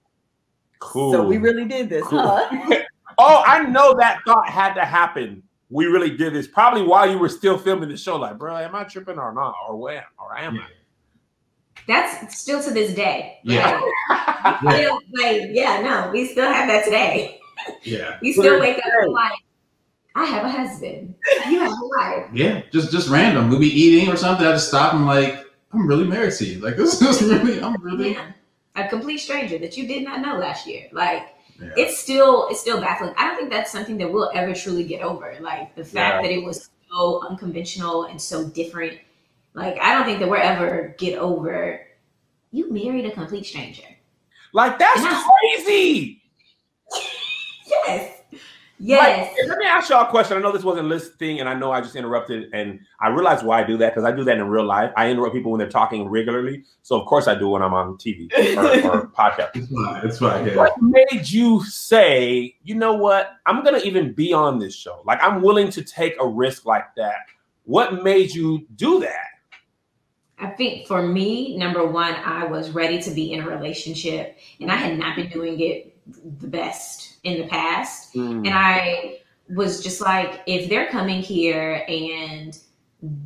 Cool. 0.80 1.12
so 1.12 1.26
we 1.26 1.38
really 1.38 1.66
did 1.66 1.90
this, 1.90 2.06
Cool. 2.08 2.20
huh? 2.22 2.82
Oh, 3.20 3.44
I 3.48 3.64
know 3.64 3.96
that 3.98 4.20
thought 4.28 4.48
had 4.48 4.76
to 4.76 4.86
happen. 4.86 5.42
We 5.72 5.86
really 5.86 6.16
did 6.16 6.34
this 6.34 6.48
probably 6.48 6.84
while 6.84 7.10
you 7.10 7.18
were 7.18 7.30
still 7.30 7.58
filming 7.58 7.90
the 7.90 7.98
show. 7.98 8.16
Like, 8.16 8.38
bro, 8.38 8.56
am 8.58 8.76
I 8.76 8.84
tripping 8.84 9.18
or 9.18 9.34
not? 9.34 9.56
Or 9.68 9.76
where? 9.76 10.06
Or 10.20 10.38
am 10.38 10.60
That's 11.88 12.38
still 12.38 12.62
to 12.64 12.72
this 12.72 12.94
day. 12.94 13.40
Yeah. 13.44 13.80
I? 14.10 14.58
Still, 14.76 15.00
like, 15.14 15.42
yeah, 15.52 15.82
no, 15.82 16.12
we 16.12 16.28
still 16.28 16.52
have 16.52 16.68
that 16.68 16.84
today. 16.86 17.40
Yeah. 17.84 18.18
We 18.22 18.34
still 18.34 18.60
wake 18.60 18.78
up 18.78 18.84
and 19.02 19.14
like, 19.14 19.32
I 20.16 20.26
have 20.26 20.44
a 20.46 20.50
husband. 20.50 21.16
You 21.50 21.60
have 21.60 21.72
a 21.72 21.88
wife. 21.98 22.26
Yeah. 22.34 22.62
Just 22.72 22.92
just 22.92 23.10
random. 23.10 23.50
We'll 23.50 23.60
be 23.60 23.68
eating 23.68 24.10
or 24.12 24.18
something. 24.18 24.46
I 24.46 24.52
just 24.52 24.68
stop 24.68 24.94
and 24.94 25.06
like, 25.06 25.46
I'm 25.74 25.88
really 25.88 26.06
married 26.06 26.34
to 26.36 26.46
you. 26.46 26.60
Like 26.60 26.76
this 26.76 27.02
is 27.22 27.22
really, 27.22 27.62
I'm 27.62 27.82
really 27.82 28.14
Yeah. 28.14 28.32
A 28.76 28.88
complete 28.88 29.18
stranger 29.20 29.58
that 29.60 29.76
you 29.78 29.88
did 29.88 30.04
not 30.04 30.22
know 30.22 30.38
last 30.38 30.68
year. 30.68 30.88
Like 30.92 31.24
Yeah. 31.62 31.70
it's 31.78 31.98
still 32.00 32.48
it's 32.50 32.60
still 32.60 32.80
baffling. 32.82 33.14
I 33.18 33.28
don't 33.28 33.38
think 33.38 33.50
that's 33.52 33.72
something 33.72 33.98
that 34.00 34.12
we'll 34.12 34.32
ever 34.34 34.54
truly 34.54 34.84
get 34.84 35.02
over. 35.02 35.36
Like 35.40 35.76
the 35.76 35.84
fact 35.84 36.16
Yeah. 36.16 36.22
that 36.24 36.32
it 36.32 36.44
was 36.44 36.70
so 36.90 37.22
unconventional 37.28 38.06
and 38.06 38.20
so 38.22 38.44
different. 38.50 38.98
Like 39.58 39.78
I 39.82 39.96
don't 39.96 40.06
think 40.06 40.20
that 40.20 40.30
we'll 40.30 40.40
ever 40.42 40.96
get 41.00 41.18
over 41.18 41.82
you 42.52 42.72
married 42.72 43.06
a 43.06 43.12
complete 43.12 43.46
stranger. 43.46 43.84
like, 44.54 44.80
that's 44.80 45.02
I- 45.04 45.30
crazy. 45.66 46.22
Yes. 47.86 48.14
Yes. 48.80 49.34
Like, 49.38 49.50
let 49.50 49.58
me 49.58 49.66
ask 49.66 49.90
y'all 49.90 50.06
a 50.06 50.10
question. 50.10 50.38
I 50.38 50.40
know 50.40 50.54
this 50.54 50.64
wasn't 50.64 50.88
listing, 50.88 51.42
and 51.42 51.50
I 51.50 51.54
know 51.54 51.72
I 51.74 51.82
just 51.82 51.98
interrupted, 51.98 52.50
and 52.54 52.80
I 53.02 53.10
realize 53.10 53.44
why 53.44 53.62
I 53.62 53.66
do 53.66 53.76
that 53.78 53.94
because 53.94 54.06
I 54.08 54.16
do 54.16 54.24
that 54.24 54.38
in 54.38 54.48
real 54.48 54.64
life. 54.64 54.94
I 54.96 55.10
interrupt 55.10 55.36
people 55.36 55.52
when 55.52 55.60
they're 55.60 55.68
talking 55.68 56.08
regularly, 56.08 56.64
so 56.82 56.98
of 56.98 57.06
course 57.08 57.28
I 57.28 57.36
do 57.36 57.50
when 57.50 57.62
I'm 57.62 57.74
on 57.74 57.98
TV 57.98 58.32
or, 58.88 58.90
or 58.90 59.08
podcast. 59.08 59.50
it's 59.56 59.68
fine. 59.70 60.06
It's 60.06 60.20
fine. 60.20 60.48
Yeah. 60.48 60.56
What 60.56 60.82
made 60.82 61.28
you 61.28 61.62
say, 61.66 62.56
you 62.64 62.76
know 62.76 62.94
what? 62.94 63.32
I'm 63.46 63.66
gonna 63.66 63.80
even 63.80 64.14
be 64.14 64.32
on 64.32 64.60
this 64.60 64.74
show. 64.76 65.02
Like 65.06 65.22
I'm 65.22 65.42
willing 65.42 65.70
to 65.72 65.84
take 65.84 66.16
a 66.22 66.28
risk 66.28 66.66
like 66.66 66.96
that. 66.96 67.26
What 67.66 68.02
made 68.04 68.34
you 68.34 68.66
do 68.78 69.02
that? 69.02 69.26
I 70.40 70.48
think 70.48 70.88
for 70.88 71.02
me, 71.02 71.58
number 71.58 71.86
one, 71.86 72.14
I 72.14 72.46
was 72.46 72.70
ready 72.72 73.02
to 73.02 73.12
be 73.12 73.34
in 73.34 73.42
a 73.42 73.48
relationship 73.50 74.38
and 74.62 74.72
I 74.72 74.76
had 74.76 74.98
not 74.98 75.16
been 75.16 75.30
doing 75.30 75.60
it 75.60 75.96
the 76.40 76.48
best 76.48 77.18
in 77.24 77.42
the 77.42 77.48
past. 77.48 78.14
And 78.46 78.54
I 78.54 79.20
was 79.50 79.82
just 79.82 80.00
like, 80.02 80.42
if 80.46 80.70
they're 80.70 80.88
coming 80.90 81.22
here 81.22 81.84
and 81.88 82.58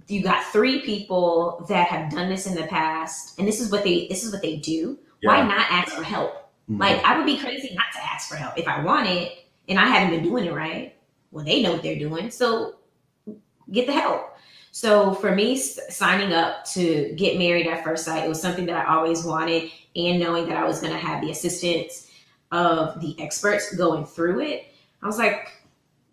you 0.08 0.22
got 0.24 0.46
three 0.52 0.82
people 0.82 1.66
that 1.70 1.88
have 1.88 2.12
done 2.12 2.30
this 2.30 2.46
in 2.48 2.56
the 2.56 2.64
past, 2.68 3.38
and 3.40 3.48
this 3.48 3.60
is 3.62 3.72
what 3.72 3.84
they 3.84 4.08
this 4.08 4.24
is 4.24 4.32
what 4.32 4.42
they 4.42 4.58
do, 4.58 4.98
why 5.24 5.42
not 5.42 5.66
ask 5.70 5.94
for 5.94 6.04
help? 6.04 6.52
Mhm. 6.70 6.80
Like 6.80 7.04
I 7.04 7.18
would 7.18 7.26
be 7.26 7.38
crazy 7.38 7.74
not 7.76 7.86
to 7.94 8.00
ask 8.04 8.30
for 8.30 8.36
help 8.36 8.58
if 8.58 8.68
I 8.68 8.84
want 8.84 9.08
it 9.08 9.46
and 9.68 9.80
I 9.80 9.86
haven't 9.86 10.12
been 10.16 10.24
doing 10.24 10.46
it 10.46 10.54
right. 10.54 10.96
Well, 11.32 11.46
they 11.46 11.62
know 11.62 11.74
what 11.74 11.84
they're 11.84 12.00
doing, 12.00 12.32
so 12.32 12.76
get 13.72 13.86
the 13.88 13.94
help. 13.94 14.31
So 14.72 15.14
for 15.16 15.36
me, 15.36 15.58
signing 15.58 16.32
up 16.32 16.64
to 16.66 17.14
get 17.18 17.38
married 17.38 17.68
at 17.68 17.84
first 17.84 18.06
sight, 18.06 18.24
it 18.24 18.30
was 18.30 18.42
something 18.42 18.66
that 18.68 18.88
I 18.88 18.96
always 18.96 19.26
wanted, 19.26 19.70
and 19.96 20.20
knowing 20.20 20.48
that 20.48 20.58
I 20.58 20.64
was 20.64 20.80
going 20.80 20.94
to 20.94 21.00
have 21.00 21.22
the 21.22 21.30
assistance 21.30 22.10
of 22.52 23.00
the 23.02 23.20
experts 23.22 23.76
going 23.76 24.06
through 24.06 24.40
it, 24.40 24.74
I 25.04 25.08
was 25.08 25.18
like, 25.18 25.52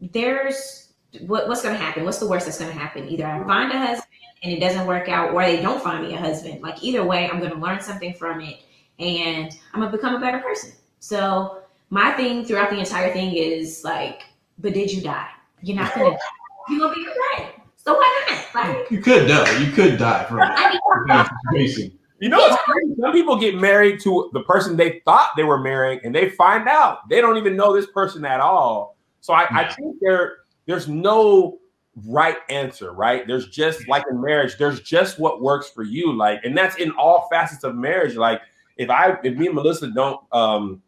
"There's 0.00 0.92
what, 1.20 1.46
what's 1.46 1.62
going 1.62 1.74
to 1.74 1.80
happen? 1.80 2.04
What's 2.04 2.18
the 2.18 2.28
worst 2.28 2.46
that's 2.46 2.58
going 2.58 2.72
to 2.72 2.78
happen? 2.78 3.08
Either 3.08 3.26
I 3.26 3.38
mm-hmm. 3.38 3.48
find 3.48 3.72
a 3.72 3.78
husband 3.78 4.04
and 4.42 4.52
it 4.52 4.60
doesn't 4.60 4.86
work 4.86 5.08
out, 5.08 5.32
or 5.32 5.42
they 5.44 5.62
don't 5.62 5.82
find 5.82 6.06
me 6.06 6.14
a 6.14 6.18
husband. 6.18 6.60
Like 6.60 6.82
either 6.82 7.04
way, 7.04 7.28
I'm 7.30 7.38
going 7.38 7.52
to 7.52 7.58
learn 7.58 7.80
something 7.80 8.12
from 8.14 8.40
it, 8.40 8.58
and 8.98 9.56
I'm 9.72 9.80
going 9.80 9.90
to 9.92 9.96
become 9.96 10.16
a 10.16 10.20
better 10.20 10.40
person." 10.40 10.72
So 10.98 11.62
my 11.90 12.10
thing 12.12 12.44
throughout 12.44 12.70
the 12.70 12.80
entire 12.80 13.12
thing 13.12 13.34
is 13.36 13.84
like, 13.84 14.22
"But 14.58 14.74
did 14.74 14.92
you 14.92 15.00
die? 15.00 15.30
You're 15.62 15.76
not 15.76 15.94
going 15.94 16.10
to 16.10 16.16
die. 16.16 16.22
You're 16.70 16.80
going 16.80 16.94
to 16.94 17.00
be 17.00 17.04
great. 17.04 17.57
So 17.78 17.94
why 17.94 18.24
not? 18.28 18.54
Like." 18.54 18.90
You 18.90 19.00
could 19.00 19.26
die. 19.26 19.58
You 19.58 19.72
could 19.72 19.98
die 19.98 20.24
from 20.24 20.40
it. 20.40 20.50
I 20.50 20.70
mean, 21.06 21.26
crazy. 21.48 21.94
You 22.20 22.28
know, 22.28 22.44
it's 22.46 22.56
crazy. 22.64 22.94
Some 23.00 23.12
people 23.12 23.38
get 23.38 23.54
married 23.54 24.00
to 24.00 24.28
the 24.32 24.42
person 24.42 24.76
they 24.76 25.00
thought 25.04 25.30
they 25.36 25.44
were 25.44 25.58
marrying, 25.58 26.00
and 26.04 26.14
they 26.14 26.30
find 26.30 26.68
out 26.68 27.08
they 27.08 27.20
don't 27.20 27.36
even 27.36 27.56
know 27.56 27.72
this 27.74 27.86
person 27.86 28.24
at 28.24 28.40
all. 28.40 28.96
So 29.20 29.32
I, 29.32 29.46
I 29.50 29.72
think 29.72 29.96
there, 30.00 30.38
there's 30.66 30.88
no 30.88 31.58
right 32.06 32.38
answer, 32.48 32.92
right? 32.92 33.26
There's 33.26 33.48
just 33.48 33.86
like 33.88 34.04
in 34.10 34.20
marriage, 34.20 34.56
there's 34.58 34.80
just 34.80 35.18
what 35.18 35.40
works 35.40 35.70
for 35.70 35.82
you. 35.82 36.12
Like, 36.12 36.40
and 36.44 36.56
that's 36.56 36.76
in 36.76 36.90
all 36.92 37.28
facets 37.30 37.64
of 37.64 37.74
marriage. 37.74 38.16
Like, 38.16 38.40
if 38.76 38.90
I, 38.90 39.16
if 39.22 39.36
me 39.36 39.46
and 39.46 39.54
Melissa 39.54 39.88
don't 39.88 40.20
um, 40.32 40.82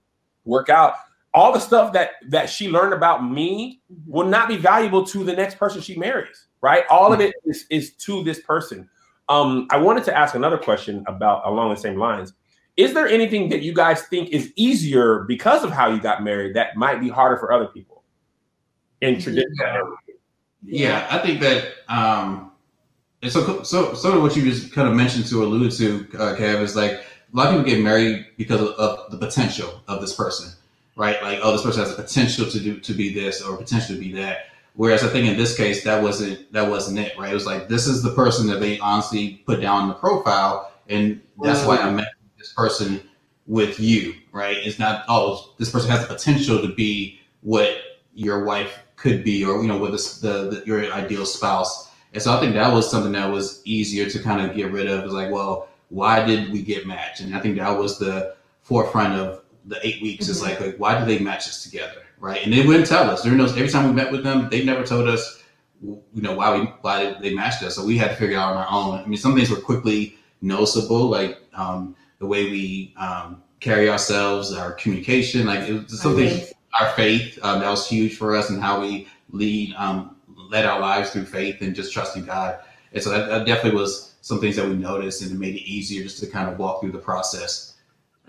work 0.44 0.68
out, 0.68 0.94
all 1.32 1.52
the 1.52 1.60
stuff 1.60 1.92
that 1.92 2.12
that 2.28 2.50
she 2.50 2.68
learned 2.68 2.92
about 2.92 3.24
me 3.24 3.80
will 4.06 4.26
not 4.26 4.48
be 4.48 4.56
valuable 4.56 5.04
to 5.06 5.22
the 5.22 5.32
next 5.32 5.58
person 5.58 5.80
she 5.80 5.96
marries, 5.96 6.46
right? 6.62 6.84
All 6.90 7.12
of 7.12 7.20
it 7.20 7.34
is, 7.44 7.66
is 7.70 7.92
to 7.94 8.22
this 8.24 8.40
person. 8.40 8.88
Um, 9.28 9.68
I 9.70 9.78
wanted 9.78 10.04
to 10.04 10.16
ask 10.16 10.34
another 10.34 10.58
question 10.58 11.04
about 11.06 11.46
along 11.46 11.70
the 11.70 11.80
same 11.80 11.96
lines. 11.96 12.32
Is 12.76 12.94
there 12.94 13.06
anything 13.06 13.48
that 13.50 13.62
you 13.62 13.74
guys 13.74 14.02
think 14.02 14.30
is 14.30 14.52
easier 14.56 15.20
because 15.24 15.64
of 15.64 15.70
how 15.70 15.88
you 15.88 16.00
got 16.00 16.22
married 16.22 16.54
that 16.56 16.76
might 16.76 17.00
be 17.00 17.08
harder 17.08 17.36
for 17.36 17.52
other 17.52 17.66
people 17.66 18.02
in 19.00 19.20
tradition? 19.20 19.48
Yeah, 19.60 19.82
yeah 20.62 21.06
I 21.10 21.18
think 21.18 21.40
that 21.40 21.72
um, 21.88 22.52
so 23.28 23.62
so 23.62 23.94
sort 23.94 24.16
of 24.16 24.22
what 24.22 24.34
you 24.34 24.42
just 24.42 24.72
kind 24.72 24.88
of 24.88 24.94
mentioned 24.94 25.26
to 25.26 25.44
allude 25.44 25.72
to, 25.72 26.06
uh, 26.18 26.36
Kev, 26.36 26.62
is 26.62 26.74
like 26.74 26.92
a 26.92 27.02
lot 27.32 27.48
of 27.48 27.52
people 27.52 27.70
get 27.70 27.82
married 27.82 28.26
because 28.36 28.60
of, 28.60 28.68
of 28.68 29.10
the 29.10 29.18
potential 29.18 29.82
of 29.88 30.00
this 30.00 30.14
person, 30.14 30.50
right? 30.96 31.22
Like, 31.22 31.40
oh, 31.42 31.52
this 31.52 31.62
person 31.62 31.84
has 31.84 31.94
the 31.94 32.02
potential 32.02 32.46
to 32.50 32.60
do 32.60 32.80
to 32.80 32.92
be 32.94 33.12
this 33.12 33.42
or 33.42 33.56
potential 33.56 33.94
to 33.94 34.00
be 34.00 34.12
that. 34.12 34.46
Whereas 34.74 35.02
I 35.04 35.08
think 35.08 35.28
in 35.28 35.36
this 35.36 35.56
case 35.56 35.84
that 35.84 36.02
wasn't 36.02 36.52
that 36.52 36.68
wasn't 36.68 36.98
it, 36.98 37.18
right? 37.18 37.30
It 37.30 37.34
was 37.34 37.46
like 37.46 37.68
this 37.68 37.86
is 37.86 38.02
the 38.02 38.12
person 38.12 38.46
that 38.48 38.60
they 38.60 38.78
honestly 38.78 39.42
put 39.46 39.60
down 39.60 39.82
in 39.82 39.88
the 39.88 39.94
profile, 39.94 40.72
and 40.88 41.20
that's 41.42 41.64
why 41.64 41.78
I 41.78 41.90
met 41.90 42.14
this 42.38 42.52
person 42.52 43.00
with 43.46 43.80
you, 43.80 44.14
right? 44.32 44.56
It's 44.56 44.78
not 44.78 45.04
oh 45.08 45.54
this 45.58 45.70
person 45.70 45.90
has 45.90 46.06
the 46.06 46.14
potential 46.14 46.60
to 46.62 46.68
be 46.68 47.20
what 47.42 47.80
your 48.14 48.44
wife 48.44 48.78
could 48.96 49.24
be, 49.24 49.44
or 49.44 49.60
you 49.62 49.68
know, 49.68 49.78
what 49.78 49.92
the, 49.92 50.18
the, 50.22 50.50
the 50.50 50.66
your 50.66 50.92
ideal 50.92 51.24
spouse. 51.24 51.90
And 52.12 52.22
so 52.22 52.36
I 52.36 52.40
think 52.40 52.54
that 52.54 52.72
was 52.72 52.90
something 52.90 53.12
that 53.12 53.30
was 53.30 53.62
easier 53.64 54.08
to 54.10 54.18
kind 54.18 54.48
of 54.48 54.56
get 54.56 54.72
rid 54.72 54.88
of. 54.88 55.04
It's 55.04 55.12
like, 55.12 55.30
well, 55.30 55.68
why 55.88 56.24
did 56.24 56.52
we 56.52 56.62
get 56.62 56.86
matched? 56.86 57.20
And 57.20 57.34
I 57.34 57.40
think 57.40 57.56
that 57.56 57.70
was 57.70 57.98
the 57.98 58.34
forefront 58.62 59.14
of 59.14 59.42
the 59.64 59.84
eight 59.86 60.02
weeks. 60.02 60.24
Mm-hmm. 60.24 60.32
Is 60.32 60.42
like, 60.42 60.60
like, 60.60 60.76
why 60.76 60.98
did 60.98 61.08
they 61.08 61.22
match 61.22 61.48
us 61.48 61.62
together? 61.62 62.02
Right? 62.20 62.42
And 62.44 62.52
they 62.52 62.64
wouldn't 62.64 62.86
tell 62.86 63.10
us 63.10 63.22
during 63.22 63.38
those. 63.38 63.52
Every 63.56 63.68
time 63.68 63.86
we 63.86 63.92
met 63.92 64.12
with 64.12 64.22
them, 64.22 64.48
they 64.50 64.64
never 64.64 64.84
told 64.84 65.08
us, 65.08 65.42
you 65.82 66.02
know, 66.14 66.34
why 66.34 66.58
we 66.58 66.66
why 66.82 67.14
they 67.20 67.34
matched 67.34 67.62
us. 67.62 67.74
So 67.74 67.84
we 67.84 67.98
had 67.98 68.10
to 68.10 68.16
figure 68.16 68.36
it 68.36 68.38
out 68.38 68.52
on 68.52 68.58
our 68.58 68.68
own. 68.70 69.00
I 69.00 69.06
mean, 69.06 69.18
some 69.18 69.34
things 69.34 69.50
were 69.50 69.56
quickly 69.60 70.16
noticeable, 70.42 71.08
like 71.08 71.38
um, 71.54 71.96
the 72.18 72.26
way 72.26 72.44
we 72.44 72.94
um, 72.96 73.42
carry 73.60 73.88
ourselves, 73.88 74.52
our 74.52 74.72
communication, 74.72 75.46
like 75.46 75.68
it 75.68 75.72
was 75.72 76.00
something. 76.00 76.28
Faith. 76.28 76.52
Our 76.78 76.90
faith 76.90 77.36
um, 77.42 77.58
that 77.60 77.68
was 77.68 77.88
huge 77.88 78.16
for 78.16 78.36
us, 78.36 78.48
and 78.48 78.62
how 78.62 78.80
we 78.80 79.08
lead 79.32 79.74
um, 79.76 80.16
led 80.50 80.66
our 80.66 80.78
lives 80.78 81.10
through 81.10 81.24
faith 81.24 81.62
and 81.62 81.74
just 81.74 81.92
trusting 81.92 82.24
God. 82.26 82.60
And 82.92 83.02
so 83.02 83.10
that, 83.10 83.28
that 83.28 83.44
definitely 83.44 83.78
was 83.78 84.14
some 84.20 84.40
things 84.40 84.56
that 84.56 84.66
we 84.66 84.74
noticed, 84.74 85.22
and 85.22 85.32
it 85.32 85.38
made 85.38 85.56
it 85.56 85.62
easier 85.62 86.02
just 86.02 86.20
to 86.20 86.28
kind 86.28 86.48
of 86.48 86.58
walk 86.58 86.80
through 86.80 86.92
the 86.92 86.98
process. 86.98 87.74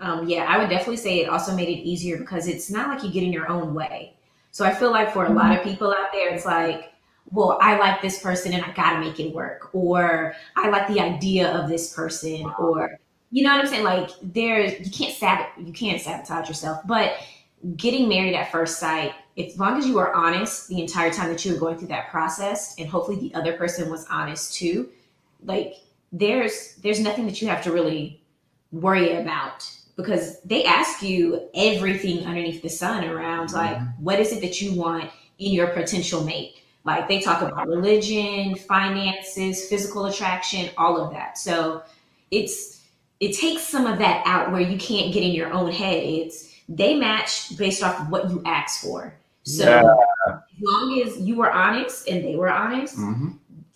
Um, 0.00 0.28
yeah, 0.28 0.46
I 0.48 0.58
would 0.58 0.68
definitely 0.68 0.96
say 0.96 1.20
it 1.20 1.28
also 1.28 1.54
made 1.54 1.68
it 1.68 1.80
easier 1.82 2.18
because 2.18 2.48
it's 2.48 2.70
not 2.70 2.88
like 2.88 3.04
you 3.04 3.10
get 3.10 3.22
in 3.22 3.32
your 3.32 3.48
own 3.48 3.74
way. 3.74 4.14
So 4.50 4.64
I 4.64 4.74
feel 4.74 4.90
like 4.90 5.12
for 5.12 5.24
a 5.24 5.30
lot 5.30 5.52
of 5.52 5.58
mm-hmm. 5.58 5.70
people 5.70 5.90
out 5.90 6.12
there, 6.12 6.34
it's 6.34 6.44
like, 6.44 6.92
well, 7.30 7.58
I 7.62 7.78
like 7.78 8.02
this 8.02 8.20
person 8.20 8.52
and 8.52 8.64
I 8.64 8.72
got 8.72 8.94
to 8.94 9.00
make 9.00 9.18
it 9.18 9.34
work, 9.34 9.70
or 9.72 10.34
I 10.56 10.68
like 10.68 10.88
the 10.88 11.00
idea 11.00 11.50
of 11.56 11.68
this 11.68 11.94
person, 11.94 12.52
or 12.58 12.98
you 13.30 13.42
know 13.42 13.50
what 13.50 13.60
I'm 13.60 13.66
saying? 13.66 13.84
Like 13.84 14.10
there's 14.22 14.78
you 14.80 14.90
can't 14.90 15.14
sab 15.14 15.46
you 15.58 15.72
can't 15.72 16.00
sabotage 16.00 16.48
yourself, 16.48 16.82
but 16.86 17.14
getting 17.76 18.08
married 18.08 18.34
at 18.34 18.52
first 18.52 18.78
sight, 18.78 19.14
as 19.38 19.58
long 19.58 19.78
as 19.78 19.86
you 19.86 19.98
are 19.98 20.12
honest 20.12 20.68
the 20.68 20.80
entire 20.80 21.10
time 21.10 21.30
that 21.30 21.44
you 21.44 21.54
were 21.54 21.58
going 21.58 21.78
through 21.78 21.88
that 21.88 22.10
process, 22.10 22.74
and 22.78 22.88
hopefully 22.88 23.18
the 23.18 23.34
other 23.34 23.54
person 23.54 23.90
was 23.90 24.04
honest 24.10 24.54
too, 24.54 24.90
like 25.44 25.76
there's 26.12 26.74
there's 26.82 27.00
nothing 27.00 27.24
that 27.24 27.40
you 27.40 27.48
have 27.48 27.62
to 27.62 27.72
really 27.72 28.20
worry 28.72 29.16
about 29.16 29.70
because 29.96 30.40
they 30.42 30.64
ask 30.64 31.02
you 31.02 31.48
everything 31.54 32.24
underneath 32.26 32.62
the 32.62 32.68
sun 32.68 33.04
around 33.04 33.48
mm-hmm. 33.48 33.56
like 33.56 33.78
what 33.98 34.18
is 34.18 34.32
it 34.32 34.40
that 34.40 34.60
you 34.60 34.74
want 34.74 35.10
in 35.38 35.52
your 35.52 35.68
potential 35.68 36.24
mate 36.24 36.56
like 36.84 37.08
they 37.08 37.20
talk 37.20 37.42
about 37.42 37.68
religion 37.68 38.54
finances 38.54 39.66
physical 39.68 40.06
attraction 40.06 40.70
all 40.76 41.00
of 41.00 41.12
that 41.12 41.38
so 41.38 41.82
it's 42.30 42.82
it 43.20 43.36
takes 43.36 43.62
some 43.62 43.86
of 43.86 43.98
that 43.98 44.22
out 44.26 44.50
where 44.50 44.60
you 44.60 44.78
can't 44.78 45.12
get 45.12 45.22
in 45.22 45.32
your 45.32 45.52
own 45.52 45.70
head 45.70 46.02
it's 46.02 46.54
they 46.68 46.94
match 46.94 47.56
based 47.56 47.82
off 47.82 48.00
of 48.00 48.08
what 48.08 48.30
you 48.30 48.42
ask 48.46 48.80
for 48.82 49.14
so 49.44 49.64
yeah. 49.64 50.34
as 50.34 50.60
long 50.60 51.02
as 51.04 51.18
you 51.20 51.36
were 51.36 51.50
honest 51.50 52.08
and 52.08 52.24
they 52.24 52.36
were 52.36 52.50
honest 52.50 52.96
mm-hmm. 52.96 53.30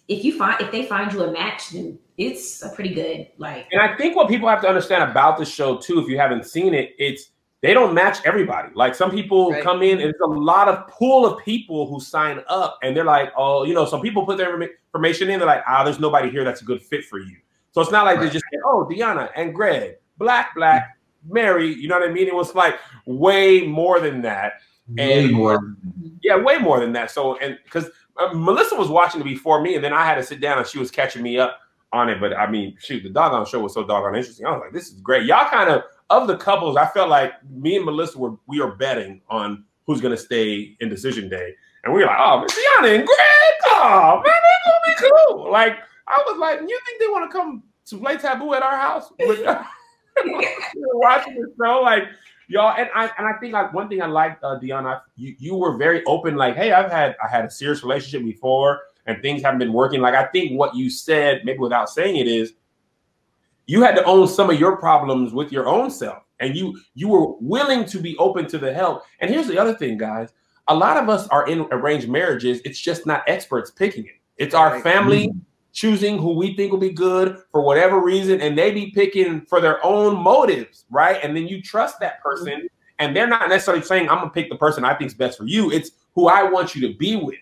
if 0.08 0.24
you 0.24 0.36
find 0.36 0.60
if 0.60 0.70
they 0.70 0.84
find 0.84 1.12
you 1.12 1.22
a 1.22 1.32
match 1.32 1.70
then 1.70 1.98
it's 2.18 2.62
a 2.62 2.70
pretty 2.70 2.94
good 2.94 3.28
like. 3.38 3.66
And 3.72 3.80
I 3.80 3.96
think 3.96 4.16
what 4.16 4.28
people 4.28 4.48
have 4.48 4.60
to 4.62 4.68
understand 4.68 5.10
about 5.10 5.38
the 5.38 5.44
show 5.44 5.76
too, 5.76 5.98
if 5.98 6.08
you 6.08 6.18
haven't 6.18 6.46
seen 6.46 6.74
it, 6.74 6.94
it's 6.98 7.30
they 7.62 7.74
don't 7.74 7.94
match 7.94 8.18
everybody. 8.24 8.68
Like 8.74 8.94
some 8.94 9.10
people 9.10 9.50
right. 9.50 9.62
come 9.62 9.82
in 9.82 10.00
and 10.00 10.04
there's 10.04 10.14
a 10.22 10.26
lot 10.26 10.68
of 10.68 10.86
pool 10.88 11.26
of 11.26 11.42
people 11.44 11.86
who 11.86 12.00
sign 12.00 12.40
up 12.48 12.78
and 12.82 12.96
they're 12.96 13.04
like, 13.04 13.32
oh, 13.36 13.64
you 13.64 13.74
know, 13.74 13.84
some 13.86 14.00
people 14.00 14.24
put 14.24 14.36
their 14.38 14.60
information 14.62 15.30
in. 15.30 15.40
They're 15.40 15.46
like, 15.46 15.64
ah, 15.66 15.80
oh, 15.80 15.84
there's 15.84 15.98
nobody 15.98 16.30
here 16.30 16.44
that's 16.44 16.62
a 16.62 16.64
good 16.64 16.82
fit 16.82 17.04
for 17.04 17.18
you. 17.18 17.36
So 17.72 17.80
it's 17.80 17.90
not 17.90 18.04
like 18.04 18.18
right. 18.18 18.26
they 18.26 18.30
just 18.30 18.44
say, 18.52 18.58
oh, 18.64 18.88
Deonna 18.90 19.30
and 19.36 19.54
Greg, 19.54 19.96
black, 20.16 20.54
black, 20.54 20.96
Mary. 21.28 21.74
You 21.74 21.88
know 21.88 21.98
what 21.98 22.08
I 22.08 22.12
mean? 22.12 22.28
It 22.28 22.34
was 22.34 22.54
like 22.54 22.78
way 23.04 23.66
more 23.66 24.00
than 24.00 24.22
that. 24.22 24.54
Way 24.88 25.24
and 25.24 25.32
more. 25.32 25.76
Yeah, 26.22 26.42
way 26.42 26.58
more 26.58 26.80
than 26.80 26.92
that. 26.94 27.10
So 27.12 27.36
and 27.36 27.56
because 27.62 27.88
uh, 28.16 28.32
Melissa 28.32 28.74
was 28.74 28.88
watching 28.88 29.20
it 29.20 29.24
before 29.24 29.60
me, 29.60 29.76
and 29.76 29.84
then 29.84 29.92
I 29.92 30.04
had 30.04 30.16
to 30.16 30.22
sit 30.24 30.40
down 30.40 30.58
and 30.58 30.66
she 30.66 30.78
was 30.78 30.90
catching 30.90 31.22
me 31.22 31.38
up 31.38 31.60
on 31.92 32.08
it. 32.08 32.20
But 32.20 32.36
I 32.36 32.50
mean, 32.50 32.76
shoot, 32.78 33.02
the 33.02 33.10
doggone 33.10 33.46
show 33.46 33.60
was 33.60 33.74
so 33.74 33.84
doggone 33.84 34.16
interesting. 34.16 34.46
I 34.46 34.52
was 34.52 34.60
like, 34.60 34.72
this 34.72 34.88
is 34.88 35.00
great. 35.00 35.26
Y'all 35.26 35.48
kind 35.48 35.70
of 35.70 35.82
of 36.10 36.28
the 36.28 36.36
couples, 36.36 36.76
I 36.76 36.86
felt 36.86 37.08
like 37.08 37.32
me 37.50 37.76
and 37.76 37.84
Melissa 37.84 38.18
were 38.18 38.36
we 38.46 38.60
are 38.60 38.72
betting 38.72 39.20
on 39.28 39.64
who's 39.86 40.00
gonna 40.00 40.16
stay 40.16 40.76
in 40.80 40.88
decision 40.88 41.28
day. 41.28 41.54
And 41.84 41.94
we 41.94 42.00
were 42.00 42.06
like, 42.06 42.18
oh, 42.18 42.44
Tiana 42.48 42.96
and 42.96 43.06
Greg, 43.06 43.54
oh 43.66 44.22
man, 44.24 44.34
they're 44.34 44.72
gonna 44.72 44.78
be 44.86 45.10
cool. 45.26 45.50
Like, 45.50 45.78
I 46.08 46.22
was 46.26 46.38
like, 46.38 46.60
you 46.60 46.80
think 46.86 47.00
they 47.00 47.08
want 47.08 47.30
to 47.30 47.36
come 47.36 47.62
to 47.86 47.98
play 47.98 48.16
taboo 48.16 48.54
at 48.54 48.62
our 48.62 48.76
house? 48.76 49.12
watching 50.94 51.34
the 51.34 51.52
show, 51.62 51.80
like 51.82 52.04
y'all, 52.48 52.74
and 52.76 52.88
I 52.94 53.10
and 53.18 53.26
I 53.26 53.34
think 53.38 53.52
like 53.52 53.72
one 53.72 53.88
thing 53.88 54.02
I 54.02 54.06
liked, 54.06 54.42
uh, 54.42 54.58
Deonna, 54.58 55.00
you 55.16 55.34
you 55.38 55.54
were 55.54 55.76
very 55.76 56.04
open, 56.06 56.36
like, 56.36 56.56
hey, 56.56 56.72
I've 56.72 56.90
had 56.90 57.16
I 57.22 57.28
had 57.28 57.44
a 57.44 57.50
serious 57.50 57.82
relationship 57.82 58.24
before 58.24 58.80
and 59.06 59.22
things 59.22 59.42
haven't 59.42 59.58
been 59.58 59.72
working. 59.72 60.00
Like 60.00 60.14
I 60.14 60.26
think 60.26 60.58
what 60.58 60.74
you 60.74 60.90
said, 60.90 61.42
maybe 61.44 61.58
without 61.58 61.88
saying 61.88 62.16
it, 62.16 62.26
is 62.26 62.54
you 63.66 63.82
had 63.82 63.96
to 63.96 64.04
own 64.04 64.28
some 64.28 64.50
of 64.50 64.58
your 64.58 64.76
problems 64.76 65.32
with 65.32 65.52
your 65.52 65.68
own 65.68 65.90
self, 65.90 66.22
and 66.40 66.56
you 66.56 66.78
you 66.94 67.08
were 67.08 67.34
willing 67.40 67.84
to 67.86 67.98
be 67.98 68.16
open 68.18 68.46
to 68.48 68.58
the 68.58 68.72
help. 68.72 69.02
And 69.20 69.30
here's 69.30 69.46
the 69.46 69.58
other 69.58 69.74
thing, 69.74 69.96
guys: 69.96 70.32
a 70.68 70.74
lot 70.74 70.96
of 70.96 71.08
us 71.08 71.26
are 71.28 71.48
in 71.48 71.66
arranged 71.70 72.08
marriages. 72.08 72.60
It's 72.64 72.80
just 72.80 73.06
not 73.06 73.22
experts 73.26 73.70
picking 73.70 74.06
it. 74.06 74.20
It's 74.36 74.54
our 74.54 74.80
family 74.80 75.28
mm-hmm. 75.28 75.38
choosing 75.72 76.18
who 76.18 76.32
we 76.32 76.54
think 76.54 76.72
will 76.72 76.78
be 76.78 76.90
good 76.90 77.38
for 77.50 77.62
whatever 77.62 78.00
reason, 78.00 78.40
and 78.40 78.58
they 78.58 78.70
be 78.70 78.90
picking 78.90 79.42
for 79.46 79.60
their 79.60 79.84
own 79.84 80.22
motives, 80.22 80.84
right? 80.90 81.18
And 81.22 81.36
then 81.36 81.48
you 81.48 81.62
trust 81.62 82.00
that 82.00 82.22
person, 82.22 82.54
mm-hmm. 82.54 82.66
and 82.98 83.16
they're 83.16 83.28
not 83.28 83.48
necessarily 83.48 83.84
saying, 83.84 84.08
"I'm 84.08 84.18
gonna 84.18 84.30
pick 84.30 84.50
the 84.50 84.56
person 84.56 84.84
I 84.84 84.94
think 84.94 85.08
is 85.08 85.14
best 85.14 85.38
for 85.38 85.44
you." 85.44 85.70
It's 85.70 85.92
who 86.14 86.28
I 86.28 86.42
want 86.42 86.74
you 86.74 86.86
to 86.88 86.94
be 86.96 87.16
with 87.16 87.36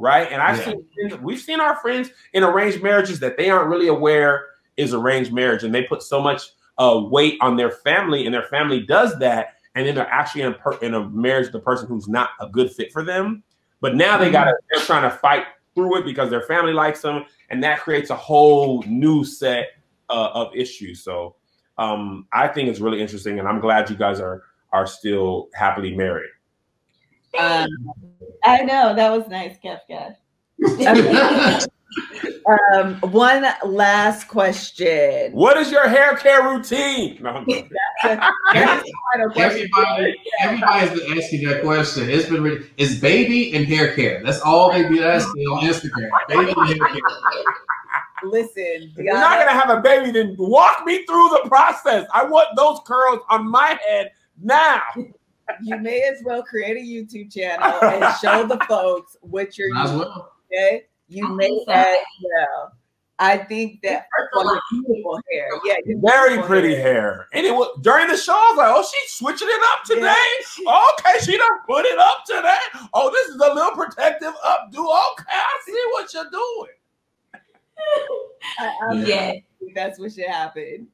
right? 0.00 0.30
And 0.32 0.42
I've 0.42 0.58
yeah. 0.58 0.72
seen 1.08 1.22
we've 1.22 1.38
seen 1.40 1.60
our 1.60 1.76
friends 1.76 2.10
in 2.32 2.42
arranged 2.42 2.82
marriages 2.82 3.20
that 3.20 3.36
they 3.36 3.50
aren't 3.50 3.68
really 3.68 3.88
aware 3.88 4.46
is 4.76 4.94
arranged 4.94 5.32
marriage, 5.32 5.62
and 5.62 5.74
they 5.74 5.82
put 5.84 6.02
so 6.02 6.20
much 6.20 6.50
uh, 6.78 7.00
weight 7.10 7.36
on 7.40 7.56
their 7.56 7.70
family, 7.70 8.24
and 8.24 8.34
their 8.34 8.44
family 8.44 8.80
does 8.80 9.16
that, 9.18 9.56
and 9.74 9.86
then 9.86 9.94
they're 9.94 10.08
actually 10.08 10.42
in 10.42 10.52
a, 10.52 10.54
per- 10.54 10.78
in 10.78 10.94
a 10.94 11.08
marriage 11.10 11.46
with 11.46 11.52
the 11.52 11.60
person 11.60 11.86
who's 11.86 12.08
not 12.08 12.30
a 12.40 12.48
good 12.48 12.72
fit 12.72 12.90
for 12.92 13.04
them. 13.04 13.42
But 13.80 13.94
now 13.94 14.16
they 14.16 14.30
got 14.30 14.44
to 14.44 14.50
mm-hmm. 14.52 14.66
they're 14.72 14.86
trying 14.86 15.08
to 15.08 15.16
fight 15.16 15.44
through 15.74 15.98
it 15.98 16.04
because 16.04 16.30
their 16.30 16.42
family 16.42 16.72
likes 16.72 17.02
them, 17.02 17.26
and 17.50 17.62
that 17.62 17.80
creates 17.80 18.10
a 18.10 18.16
whole 18.16 18.82
new 18.86 19.22
set 19.22 19.68
uh, 20.08 20.30
of 20.32 20.54
issues. 20.54 21.04
So 21.04 21.36
um, 21.78 22.26
I 22.32 22.48
think 22.48 22.68
it's 22.68 22.80
really 22.80 23.00
interesting, 23.00 23.38
and 23.38 23.46
I'm 23.46 23.60
glad 23.60 23.90
you 23.90 23.96
guys 23.96 24.18
are 24.18 24.44
are 24.72 24.86
still 24.86 25.48
happily 25.54 25.94
married. 25.94 26.30
Um, 27.38 27.68
I 28.44 28.62
know 28.62 28.94
that 28.94 29.10
was 29.10 29.28
nice, 29.28 29.56
Kev. 29.62 29.80
um, 32.74 32.96
one 33.10 33.46
last 33.64 34.28
question. 34.28 35.32
What 35.32 35.56
is 35.56 35.70
your 35.70 35.88
hair 35.88 36.16
care 36.16 36.42
routine? 36.42 37.18
No, 37.20 37.30
everybody, 38.04 38.92
everybody's 40.40 41.00
been 41.00 41.18
asking 41.18 41.48
that 41.48 41.62
question. 41.62 42.10
It's 42.10 42.28
been 42.28 42.42
really, 42.42 42.66
it's 42.76 42.96
baby 42.96 43.54
and 43.54 43.66
hair 43.66 43.94
care. 43.94 44.22
That's 44.22 44.40
all 44.40 44.72
they've 44.72 44.88
been 44.88 45.02
asking 45.02 45.42
on 45.44 45.64
Instagram. 45.64 46.10
Baby 46.28 46.52
and 46.56 46.68
hair 46.68 46.88
care. 46.88 47.00
Listen, 48.22 48.92
you're 48.96 49.14
not 49.14 49.38
gonna 49.38 49.58
have 49.58 49.70
a 49.70 49.80
baby. 49.80 50.10
Then 50.10 50.36
walk 50.38 50.84
me 50.84 51.06
through 51.06 51.30
the 51.30 51.44
process. 51.48 52.06
I 52.12 52.24
want 52.24 52.48
those 52.56 52.80
curls 52.86 53.20
on 53.30 53.48
my 53.48 53.78
head 53.86 54.10
now 54.42 54.82
you 55.62 55.76
may 55.78 56.02
as 56.02 56.22
well 56.24 56.42
create 56.42 56.76
a 56.76 56.80
YouTube 56.80 57.32
channel 57.32 57.78
and 57.82 58.16
show 58.16 58.46
the 58.46 58.58
folks 58.66 59.16
what 59.20 59.56
you're 59.58 59.72
Might 59.72 59.82
using. 59.82 59.98
Well. 59.98 60.32
Okay, 60.52 60.84
you 61.08 61.26
I 61.26 61.30
may 61.32 61.64
as 61.68 61.96
well. 62.22 62.72
I 63.22 63.36
think 63.36 63.82
that 63.82 64.06
beautiful 64.70 65.20
hair. 65.30 65.50
Yeah, 65.66 65.74
very 65.98 66.42
pretty 66.42 66.74
hair. 66.74 66.82
hair. 66.82 67.28
And 67.34 67.46
it 67.46 67.54
was 67.54 67.78
during 67.82 68.08
the 68.08 68.16
show, 68.16 68.32
I 68.32 68.48
was 68.50 68.56
like, 68.56 68.72
oh, 68.74 68.88
she's 68.90 69.12
switching 69.12 69.48
it 69.50 69.60
up 69.74 69.84
today. 69.84 70.14
Yeah. 70.62 70.82
Okay, 70.98 71.18
she 71.22 71.36
done 71.36 71.48
put 71.68 71.84
it 71.84 71.98
up 71.98 72.24
today. 72.24 72.88
Oh, 72.94 73.10
this 73.10 73.28
is 73.28 73.34
a 73.36 73.54
little 73.54 73.72
protective 73.72 74.32
updo. 74.42 74.78
Okay, 75.12 75.24
I 75.28 75.60
see 75.66 75.84
what 75.90 76.14
you're 76.14 76.30
doing. 76.30 76.70
I, 78.58 78.72
I'm 78.88 79.00
Yeah. 79.06 79.34
that's 79.74 79.98
what 79.98 80.12
should 80.12 80.24
happen. 80.24 80.88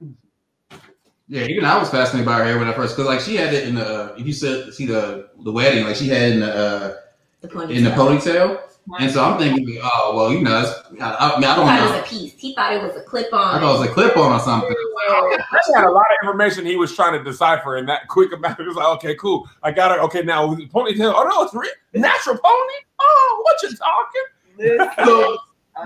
Yeah, 1.29 1.45
even 1.47 1.65
I 1.65 1.77
was 1.79 1.91
fascinated 1.91 2.25
by 2.27 2.39
her 2.39 2.45
hair 2.45 2.59
when 2.59 2.69
I 2.69 2.73
first, 2.73 2.97
because 2.97 3.09
like 3.09 3.21
she 3.21 3.35
had 3.37 3.53
it 3.53 3.67
in 3.67 3.75
the. 3.75 4.15
If 4.17 4.27
you 4.27 4.33
said 4.33 4.73
see 4.73 4.87
the 4.87 5.29
the 5.43 5.51
wedding, 5.51 5.85
like 5.85 5.97
she 5.97 6.07
had 6.09 6.33
in 6.33 6.41
the 6.41 6.55
uh, 6.55 6.95
The 7.41 7.49
ponytail. 7.49 7.71
in 7.71 7.83
the 7.85 7.91
ponytail, 7.91 8.61
and 9.01 9.11
so 9.11 9.25
I'm 9.25 9.37
thinking, 9.37 9.81
oh 9.83 10.13
well, 10.15 10.33
you 10.33 10.43
know, 10.43 10.61
it's, 10.61 10.71
I, 11.03 11.33
I 11.35 11.41
mean, 11.41 11.45
I 11.51 11.51
He 11.51 11.57
don't 11.57 11.67
thought 11.67 11.81
it 11.81 11.91
was 11.91 12.01
a 12.01 12.09
piece. 12.09 12.33
He 12.39 12.55
thought 12.55 12.73
it 12.75 12.81
was 12.83 12.95
a 12.97 13.03
clip 13.03 13.33
on. 13.33 13.57
I 13.57 13.59
thought 13.61 13.75
it 13.75 13.81
was 13.81 13.89
a 13.89 13.93
clip 13.93 14.17
on 14.17 14.33
or 14.33 14.39
something. 14.39 14.71
I 14.71 15.39
had 15.75 15.85
a 15.85 15.91
lot 15.91 16.05
of 16.23 16.29
information 16.29 16.65
he 16.65 16.77
was 16.77 16.95
trying 16.95 17.13
to 17.19 17.25
decipher 17.25 17.77
in 17.77 17.87
that 17.87 18.07
quick 18.07 18.33
amount. 18.33 18.61
It 18.61 18.67
was 18.67 18.77
like, 18.77 18.87
okay, 18.99 19.15
cool. 19.17 19.49
I 19.65 19.73
got 19.73 19.91
it. 19.99 20.01
Okay, 20.05 20.23
now 20.23 20.55
ponytail. 20.55 21.13
Oh 21.17 21.25
no, 21.29 21.43
it's 21.43 21.55
real. 21.55 21.71
Natural 21.95 22.39
pony. 22.39 22.75
Oh, 23.01 23.43
what 23.45 23.63
you 23.63 23.77
talking? 23.77 25.05
So, 25.05 25.29
I'm- 25.31 25.39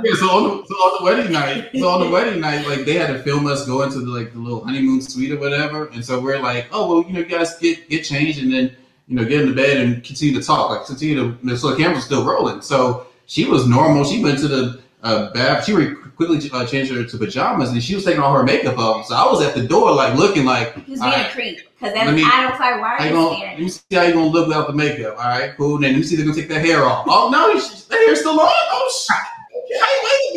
Yeah, 0.04 0.14
so 0.14 0.30
on, 0.30 0.42
the, 0.44 0.66
so 0.66 0.74
on 0.74 0.98
the 0.98 1.04
wedding 1.04 1.32
night, 1.32 1.70
so 1.74 1.88
on 1.88 2.00
the 2.00 2.10
wedding 2.14 2.40
night, 2.40 2.66
like 2.66 2.84
they 2.84 2.94
had 2.94 3.08
to 3.08 3.22
film 3.24 3.46
us 3.46 3.66
go 3.66 3.82
into 3.82 3.98
the 4.00 4.10
like 4.10 4.32
the 4.32 4.38
little 4.38 4.64
honeymoon 4.64 5.00
suite 5.02 5.32
or 5.32 5.38
whatever, 5.38 5.86
and 5.88 6.04
so 6.04 6.20
we're 6.20 6.38
like, 6.38 6.68
oh 6.70 6.88
well, 6.88 7.06
you 7.06 7.12
know, 7.12 7.20
you 7.20 7.26
guys 7.26 7.58
get 7.58 7.88
get 7.88 8.04
changed 8.04 8.38
and 8.40 8.52
then 8.52 8.76
you 9.08 9.16
know 9.16 9.24
get 9.24 9.40
into 9.40 9.54
bed 9.54 9.78
and 9.78 10.04
continue 10.04 10.38
to 10.38 10.46
talk, 10.46 10.70
like 10.70 10.86
continue 10.86 11.36
to. 11.36 11.56
So 11.56 11.70
the 11.70 11.76
camera's 11.76 12.04
still 12.04 12.24
rolling. 12.24 12.62
So 12.62 13.08
she 13.26 13.46
was 13.46 13.66
normal. 13.66 14.04
She 14.04 14.22
went 14.22 14.38
to 14.40 14.48
the 14.48 14.80
uh, 15.02 15.32
bath. 15.32 15.64
She 15.64 15.72
quickly 16.16 16.38
uh, 16.52 16.66
changed 16.66 16.92
her 16.92 17.04
to 17.04 17.18
pajamas, 17.18 17.70
and 17.70 17.82
she 17.82 17.94
was 17.96 18.04
taking 18.04 18.20
all 18.20 18.32
her 18.34 18.44
makeup 18.44 18.78
off. 18.78 19.06
So 19.06 19.14
I 19.16 19.24
was 19.24 19.42
at 19.42 19.54
the 19.54 19.66
door, 19.66 19.92
like 19.92 20.16
looking 20.16 20.44
like, 20.44 20.76
all 20.76 20.82
being 20.84 20.98
right, 21.00 21.26
a 21.26 21.30
creep 21.30 21.58
because 21.78 21.94
that's 21.94 22.12
me- 22.14 22.22
I 22.24 22.42
don't 22.48 22.60
like 22.60 22.80
why 22.80 22.96
are 22.98 23.04
you 23.06 23.10
you 23.10 23.16
gonna, 23.16 23.38
let 23.38 23.58
me 23.58 23.68
see 23.68 23.82
how 23.92 24.02
you're 24.02 24.12
gonna 24.12 24.26
look 24.26 24.46
without 24.48 24.66
the 24.66 24.74
makeup. 24.74 25.16
All 25.18 25.24
right, 25.24 25.56
cool. 25.56 25.76
And 25.76 25.84
then 25.84 25.92
let 25.94 25.98
me 25.98 26.04
see 26.04 26.14
if 26.14 26.18
they're 26.18 26.26
gonna 26.28 26.40
take 26.40 26.50
that 26.50 26.64
hair 26.64 26.84
off. 26.84 27.06
Oh 27.08 27.30
no, 27.30 27.52
the 27.58 27.94
hair's 28.04 28.20
still 28.20 28.38
on. 28.38 28.48
Oh 28.48 29.04
shit. 29.08 29.39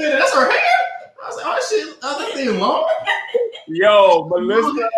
Okay, 0.04 0.16
wait 0.16 0.16
a 0.16 0.16
minute, 0.16 0.20
that's 0.20 0.34
her 0.36 0.51
hair. 0.51 0.60
I 1.24 1.28
was 1.28 1.36
like, 1.38 1.45
oh 1.47 1.68
shit, 1.70 1.97
oh 2.04 2.20
that 2.20 2.34
thing 2.36 2.60
long. 2.60 2.89
Yo, 3.68 4.26
Melissa. 4.30 4.89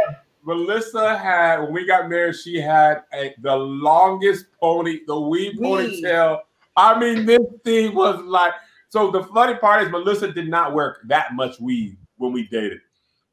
Melissa 0.43 1.17
had 1.17 1.61
when 1.61 1.73
we 1.73 1.87
got 1.87 2.07
married, 2.09 2.35
she 2.35 2.59
had 2.61 3.01
a, 3.13 3.33
the 3.41 3.55
longest 3.55 4.45
pony, 4.59 4.99
the 5.07 5.19
Weave. 5.19 5.53
ponytail. 5.55 6.39
I 6.77 6.99
mean, 6.99 7.25
this 7.25 7.39
thing 7.63 7.95
was 7.95 8.21
like. 8.21 8.53
So 8.89 9.11
the 9.11 9.23
funny 9.23 9.55
part 9.55 9.83
is, 9.83 9.91
Melissa 9.91 10.31
did 10.31 10.47
not 10.47 10.73
wear 10.73 10.97
that 11.05 11.33
much 11.33 11.59
weave 11.59 11.97
when 12.17 12.31
we 12.31 12.47
dated. 12.47 12.79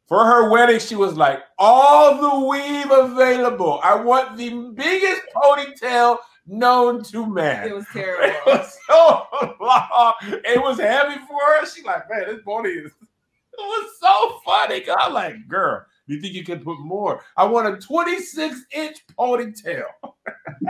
For 0.07 0.25
her 0.25 0.51
wedding, 0.51 0.81
she 0.81 0.97
was 0.97 1.15
like, 1.15 1.41
"All 1.59 2.17
the 2.21 2.47
weave 2.47 2.91
available. 2.91 3.79
I 3.85 3.95
want 3.95 4.37
the 4.37 4.51
biggest 4.75 5.23
ponytail 5.37 6.19
known 6.47 7.03
to 7.05 7.27
man." 7.27 7.69
it 7.69 7.75
was 7.75 7.87
terrible. 7.93 8.35
It 8.35 8.47
was 8.47 8.79
so 8.87 9.27
long. 9.61 10.15
It 10.23 10.63
was 10.63 10.79
heavy 10.79 11.21
for 11.27 11.41
her. 11.41 11.67
She 11.67 11.83
like, 11.83 12.09
man, 12.11 12.27
this 12.27 12.41
pony 12.45 12.71
is. 12.71 12.93
It 13.55 13.59
was 13.59 13.91
so 14.01 14.41
funny. 14.47 14.83
I'm 14.99 15.13
like, 15.13 15.47
girl, 15.47 15.85
you 16.07 16.21
think 16.21 16.35
you 16.35 16.43
can 16.43 16.61
put 16.61 16.81
more? 16.81 17.23
I 17.37 17.45
want 17.45 17.69
a 17.69 17.79
26 17.79 18.65
inch 18.73 18.99
ponytail. 19.19 19.85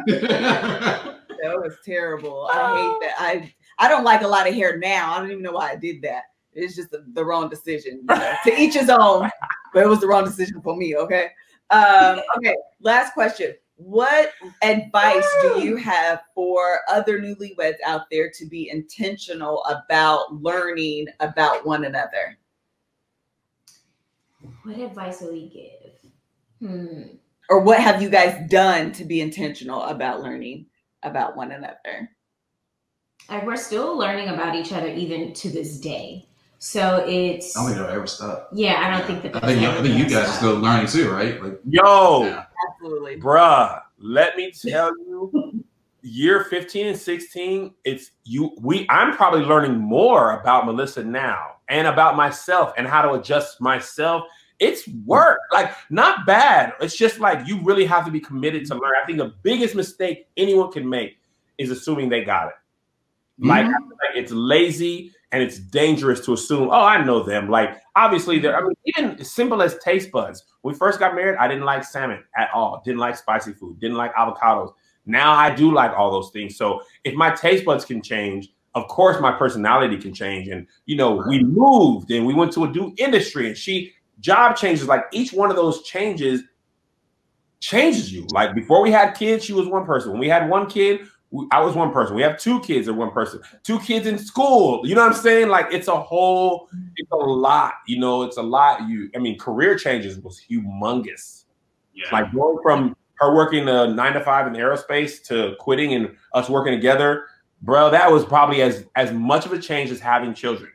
That 1.42 1.56
was 1.58 1.74
terrible. 1.84 2.48
I 2.52 2.76
hate 2.76 3.08
that. 3.08 3.14
I 3.18 3.54
I 3.78 3.88
don't 3.88 4.04
like 4.04 4.22
a 4.22 4.28
lot 4.28 4.48
of 4.48 4.54
hair 4.54 4.78
now. 4.78 5.12
I 5.12 5.18
don't 5.18 5.30
even 5.30 5.42
know 5.42 5.52
why 5.52 5.70
I 5.72 5.76
did 5.76 6.00
that. 6.02 6.22
It's 6.52 6.76
just 6.76 6.90
the, 6.92 7.04
the 7.14 7.24
wrong 7.24 7.48
decision. 7.48 8.04
you 8.08 8.14
know. 8.14 8.34
to 8.44 8.60
each 8.60 8.74
his 8.74 8.88
own, 8.88 9.28
but 9.74 9.82
it 9.82 9.88
was 9.88 10.00
the 10.00 10.06
wrong 10.06 10.24
decision 10.24 10.62
for 10.62 10.76
me. 10.76 10.94
Okay. 10.96 11.30
Um, 11.70 12.20
okay. 12.36 12.54
Last 12.80 13.12
question. 13.14 13.54
What 13.84 14.32
advice 14.62 15.26
do 15.42 15.60
you 15.60 15.76
have 15.76 16.22
for 16.36 16.80
other 16.88 17.18
newlyweds 17.18 17.78
out 17.84 18.02
there 18.12 18.30
to 18.30 18.46
be 18.46 18.70
intentional 18.70 19.64
about 19.64 20.32
learning 20.34 21.06
about 21.18 21.66
one 21.66 21.84
another? 21.84 22.38
What 24.62 24.78
advice 24.78 25.20
will 25.20 25.32
we 25.32 25.48
give? 25.48 26.10
Hmm. 26.60 27.16
Or 27.50 27.60
what 27.60 27.80
have 27.80 28.00
you 28.00 28.08
guys 28.08 28.48
done 28.48 28.92
to 28.92 29.04
be 29.04 29.20
intentional 29.20 29.82
about 29.82 30.22
learning 30.22 30.66
about 31.02 31.36
one 31.36 31.50
another? 31.50 32.08
Like 33.28 33.44
we're 33.44 33.56
still 33.56 33.96
learning 33.98 34.28
about 34.28 34.54
each 34.54 34.72
other 34.72 34.88
even 34.88 35.32
to 35.34 35.50
this 35.50 35.80
day. 35.80 36.28
So 36.60 37.04
it's 37.08 37.56
I 37.56 37.60
don't 37.60 37.72
think 37.72 37.84
they'll 37.84 37.96
ever 37.96 38.06
stop. 38.06 38.48
yeah. 38.52 38.80
I 38.86 38.96
don't 38.96 39.06
think 39.08 39.22
that. 39.24 39.42
I 39.42 39.48
think, 39.48 39.66
I 39.66 39.82
think 39.82 39.98
you 39.98 40.04
ever 40.04 40.10
guys 40.10 40.28
are 40.28 40.32
still 40.32 40.54
learning 40.54 40.86
too, 40.86 41.10
right? 41.10 41.42
Like, 41.42 41.58
Yo, 41.68 42.22
Yeah. 42.22 42.44
Absolutely. 42.82 43.20
bruh, 43.20 43.80
let 43.98 44.36
me 44.36 44.50
tell 44.50 44.90
you, 45.06 45.64
year 46.02 46.44
15 46.44 46.88
and 46.88 46.98
16, 46.98 47.74
it's 47.84 48.10
you. 48.24 48.56
We 48.60 48.86
I'm 48.88 49.14
probably 49.16 49.42
learning 49.42 49.78
more 49.78 50.40
about 50.40 50.66
Melissa 50.66 51.04
now 51.04 51.56
and 51.68 51.86
about 51.86 52.16
myself 52.16 52.72
and 52.76 52.86
how 52.86 53.02
to 53.02 53.12
adjust 53.12 53.60
myself. 53.60 54.24
It's 54.58 54.86
work, 55.06 55.38
like 55.52 55.72
not 55.90 56.26
bad. 56.26 56.72
It's 56.80 56.96
just 56.96 57.18
like 57.18 57.46
you 57.46 57.60
really 57.62 57.84
have 57.84 58.04
to 58.04 58.10
be 58.10 58.20
committed 58.20 58.66
to 58.66 58.74
learn. 58.74 58.92
I 59.00 59.06
think 59.06 59.18
the 59.18 59.34
biggest 59.42 59.74
mistake 59.74 60.26
anyone 60.36 60.70
can 60.70 60.88
make 60.88 61.18
is 61.58 61.70
assuming 61.70 62.08
they 62.08 62.24
got 62.24 62.48
it. 62.48 62.54
Like, 63.38 63.64
mm-hmm. 63.64 63.88
feel 63.88 63.98
like 64.08 64.16
it's 64.16 64.32
lazy 64.32 65.12
and 65.32 65.42
it's 65.42 65.58
dangerous 65.58 66.24
to 66.26 66.34
assume, 66.34 66.68
oh, 66.68 66.84
I 66.84 67.02
know 67.02 67.22
them. 67.22 67.48
Like, 67.48 67.78
obviously, 67.96 68.38
there. 68.38 68.56
I 68.56 68.60
mean, 68.60 68.74
even 68.84 69.18
as 69.18 69.30
simple 69.30 69.62
as 69.62 69.78
taste 69.78 70.12
buds. 70.12 70.44
When 70.60 70.74
we 70.74 70.78
first 70.78 70.98
got 70.98 71.14
married, 71.14 71.38
I 71.38 71.48
didn't 71.48 71.64
like 71.64 71.84
salmon 71.84 72.22
at 72.36 72.50
all. 72.54 72.82
Didn't 72.84 73.00
like 73.00 73.16
spicy 73.16 73.54
food. 73.54 73.80
Didn't 73.80 73.96
like 73.96 74.14
avocados. 74.14 74.72
Now 75.06 75.32
I 75.32 75.52
do 75.52 75.72
like 75.72 75.92
all 75.92 76.10
those 76.10 76.30
things. 76.30 76.56
So 76.56 76.82
if 77.04 77.14
my 77.14 77.30
taste 77.34 77.64
buds 77.64 77.84
can 77.84 78.02
change, 78.02 78.50
of 78.74 78.86
course 78.88 79.20
my 79.20 79.32
personality 79.32 79.96
can 79.96 80.14
change. 80.14 80.48
And 80.48 80.66
you 80.86 80.96
know, 80.96 81.22
we 81.26 81.42
moved 81.42 82.10
and 82.10 82.26
we 82.26 82.34
went 82.34 82.52
to 82.52 82.64
a 82.64 82.70
new 82.70 82.94
industry, 82.98 83.48
and 83.48 83.56
she 83.56 83.92
job 84.20 84.56
changes. 84.56 84.86
Like 84.86 85.04
each 85.12 85.32
one 85.32 85.50
of 85.50 85.56
those 85.56 85.82
changes 85.82 86.42
changes 87.58 88.12
you. 88.12 88.26
Like 88.32 88.54
before 88.54 88.82
we 88.82 88.92
had 88.92 89.12
kids, 89.12 89.44
she 89.44 89.52
was 89.52 89.66
one 89.66 89.84
person. 89.84 90.12
When 90.12 90.20
we 90.20 90.28
had 90.28 90.48
one 90.48 90.68
kid, 90.68 91.00
I 91.50 91.60
was 91.60 91.74
one 91.74 91.92
person. 91.92 92.14
We 92.14 92.22
have 92.22 92.38
two 92.38 92.60
kids 92.60 92.88
or 92.88 92.94
one 92.94 93.10
person. 93.10 93.40
Two 93.62 93.78
kids 93.80 94.06
in 94.06 94.18
school. 94.18 94.86
You 94.86 94.94
know 94.94 95.02
what 95.02 95.16
I'm 95.16 95.18
saying? 95.18 95.48
Like 95.48 95.66
it's 95.72 95.88
a 95.88 95.98
whole, 95.98 96.68
it's 96.96 97.10
a 97.10 97.16
lot. 97.16 97.74
You 97.86 97.98
know, 97.98 98.22
it's 98.22 98.36
a 98.36 98.42
lot. 98.42 98.86
You, 98.88 99.10
I 99.14 99.18
mean, 99.18 99.38
career 99.38 99.76
changes 99.78 100.18
was 100.18 100.40
humongous. 100.48 101.44
yeah. 101.94 102.08
Like 102.12 102.32
going 102.34 102.58
from 102.62 102.96
her 103.14 103.34
working 103.34 103.68
a 103.68 103.86
nine 103.86 104.12
to 104.12 104.20
five 104.20 104.46
in 104.46 104.52
aerospace 104.54 105.22
to 105.28 105.54
quitting 105.58 105.94
and 105.94 106.14
us 106.34 106.50
working 106.50 106.72
together, 106.72 107.26
bro. 107.62 107.90
That 107.90 108.10
was 108.10 108.24
probably 108.24 108.60
as 108.60 108.86
as 108.96 109.12
much 109.12 109.46
of 109.46 109.52
a 109.52 109.58
change 109.58 109.90
as 109.90 110.00
having 110.00 110.34
children. 110.34 110.70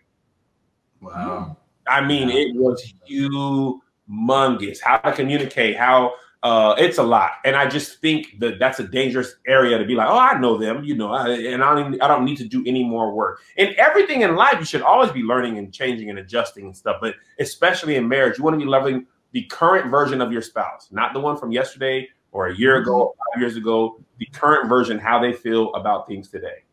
wow. 1.01 1.57
I 1.87 2.05
mean, 2.05 2.29
it 2.29 2.53
was 2.55 2.93
humongous. 3.09 4.81
How 4.81 4.97
to 4.97 5.13
communicate, 5.13 5.77
how 5.77 6.13
uh, 6.47 6.75
it's 6.77 6.97
a 6.97 7.03
lot, 7.03 7.31
and 7.43 7.55
I 7.55 7.67
just 7.67 7.99
think 7.99 8.39
that 8.39 8.57
that's 8.57 8.79
a 8.79 8.87
dangerous 8.87 9.35
area 9.45 9.77
to 9.77 9.85
be 9.85 9.95
like, 9.95 10.07
oh, 10.09 10.17
I 10.17 10.39
know 10.39 10.57
them, 10.57 10.83
you 10.83 10.95
know, 10.95 11.11
I, 11.11 11.29
and 11.29 11.61
I 11.61 11.75
don't, 11.75 11.87
even- 11.87 12.01
I 12.01 12.07
don't 12.07 12.23
need 12.23 12.37
to 12.37 12.47
do 12.47 12.63
any 12.65 12.83
more 12.83 13.13
work. 13.13 13.41
And 13.57 13.69
everything 13.75 14.21
in 14.21 14.35
life, 14.35 14.55
you 14.59 14.65
should 14.65 14.81
always 14.81 15.11
be 15.11 15.23
learning 15.23 15.57
and 15.57 15.73
changing 15.73 16.09
and 16.09 16.19
adjusting 16.19 16.63
and 16.65 16.75
stuff. 16.77 16.97
But 17.01 17.15
especially 17.39 17.95
in 17.95 18.07
marriage, 18.07 18.37
you 18.37 18.43
want 18.45 18.53
to 18.53 18.65
be 18.65 18.69
loving 18.77 19.07
the 19.33 19.43
current 19.43 19.91
version 19.91 20.21
of 20.21 20.31
your 20.31 20.41
spouse, 20.41 20.87
not 20.91 21.13
the 21.13 21.19
one 21.19 21.35
from 21.37 21.51
yesterday 21.51 22.07
or 22.31 22.47
a 22.47 22.55
year 22.55 22.77
ago, 22.77 22.95
or 23.07 23.13
five 23.33 23.41
years 23.41 23.57
ago. 23.57 23.99
The 24.19 24.27
current 24.27 24.69
version, 24.69 24.99
how 24.99 25.19
they 25.19 25.33
feel 25.33 25.73
about 25.75 26.07
things 26.07 26.29
today. 26.29 26.63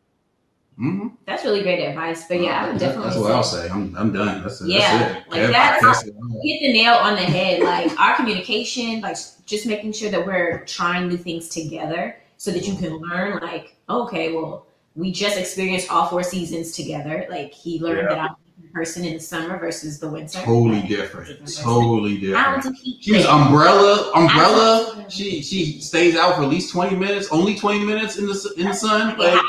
Hmm 0.77 1.07
That's 1.25 1.43
really 1.43 1.61
great 1.63 1.79
advice. 1.83 2.27
But 2.27 2.41
yeah, 2.41 2.65
I 2.65 2.69
would 2.69 2.79
definitely 2.79 3.09
That's 3.11 3.19
what 3.21 3.31
I'll 3.31 3.43
say. 3.43 3.69
I'm, 3.69 3.95
I'm 3.95 4.11
done. 4.11 4.41
That's, 4.41 4.61
it. 4.61 4.67
Yeah, 4.69 4.97
that's 4.97 5.25
it. 5.27 5.31
like 5.31 5.51
that's- 5.51 5.81
that's 5.81 6.03
it. 6.03 6.15
hit 6.43 6.59
the 6.61 6.73
nail 6.73 6.95
on 6.95 7.15
the 7.15 7.21
head. 7.21 7.61
Like 7.61 7.97
our 7.99 8.15
communication, 8.15 9.01
like 9.01 9.17
just 9.45 9.65
making 9.65 9.93
sure 9.93 10.09
that 10.11 10.25
we're 10.25 10.65
trying 10.65 11.07
new 11.07 11.17
things 11.17 11.49
together 11.49 12.17
so 12.37 12.51
that 12.51 12.67
you 12.67 12.75
can 12.75 12.97
learn, 12.97 13.39
like, 13.41 13.75
okay, 13.89 14.33
well, 14.33 14.65
we 14.95 15.11
just 15.11 15.37
experienced 15.37 15.89
all 15.91 16.07
four 16.07 16.23
seasons 16.23 16.71
together. 16.73 17.25
Like 17.29 17.53
he 17.53 17.79
learned 17.79 18.07
Yeah. 18.09 18.15
that 18.15 18.19
I'm 18.31 18.35
a 18.69 18.73
person 18.73 19.05
in 19.05 19.13
the 19.13 19.19
summer 19.19 19.57
versus 19.57 19.99
the 19.99 20.09
winter. 20.09 20.39
Totally 20.39 20.81
different. 20.81 21.27
different. 21.27 21.55
Totally 21.57 22.17
different. 22.17 22.63
do 22.63 22.71
heat. 22.71 22.97
She 23.03 23.13
was 23.13 23.25
umbrella, 23.25 24.11
umbrella. 24.13 25.05
She 25.09 25.41
she 25.41 25.79
stays 25.81 26.15
out 26.15 26.35
for 26.35 26.43
at 26.43 26.49
least 26.49 26.71
twenty 26.71 26.95
minutes, 26.95 27.27
only 27.31 27.55
twenty 27.57 27.83
minutes 27.85 28.17
in 28.17 28.25
the 28.25 28.53
in 28.57 28.65
the 28.67 28.73
sun. 28.73 29.17
Like 29.17 29.39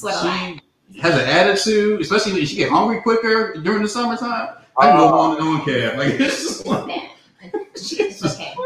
Sweat 0.00 0.14
a 0.14 0.26
lot. 0.26 0.60
she 0.92 1.00
has 1.00 1.14
an 1.14 1.28
attitude, 1.28 2.00
especially 2.00 2.32
when 2.32 2.46
she 2.46 2.56
get 2.56 2.70
hungry 2.70 3.00
quicker 3.02 3.54
during 3.62 3.82
the 3.82 3.88
summertime. 3.88 4.56
I 4.78 4.88
can 4.88 4.96
go 4.98 5.08
Oh. 5.08 5.18
on 5.18 5.36
and 5.38 5.46
on, 5.48 5.64
cab. 5.64 5.98
Like 5.98 6.14
it's 6.20 6.42
just 6.42 6.66
like, 6.66 6.88
Yeah. 7.42 7.50
Jesus. 7.74 8.22
It's 8.22 8.34
okay. 8.40 8.54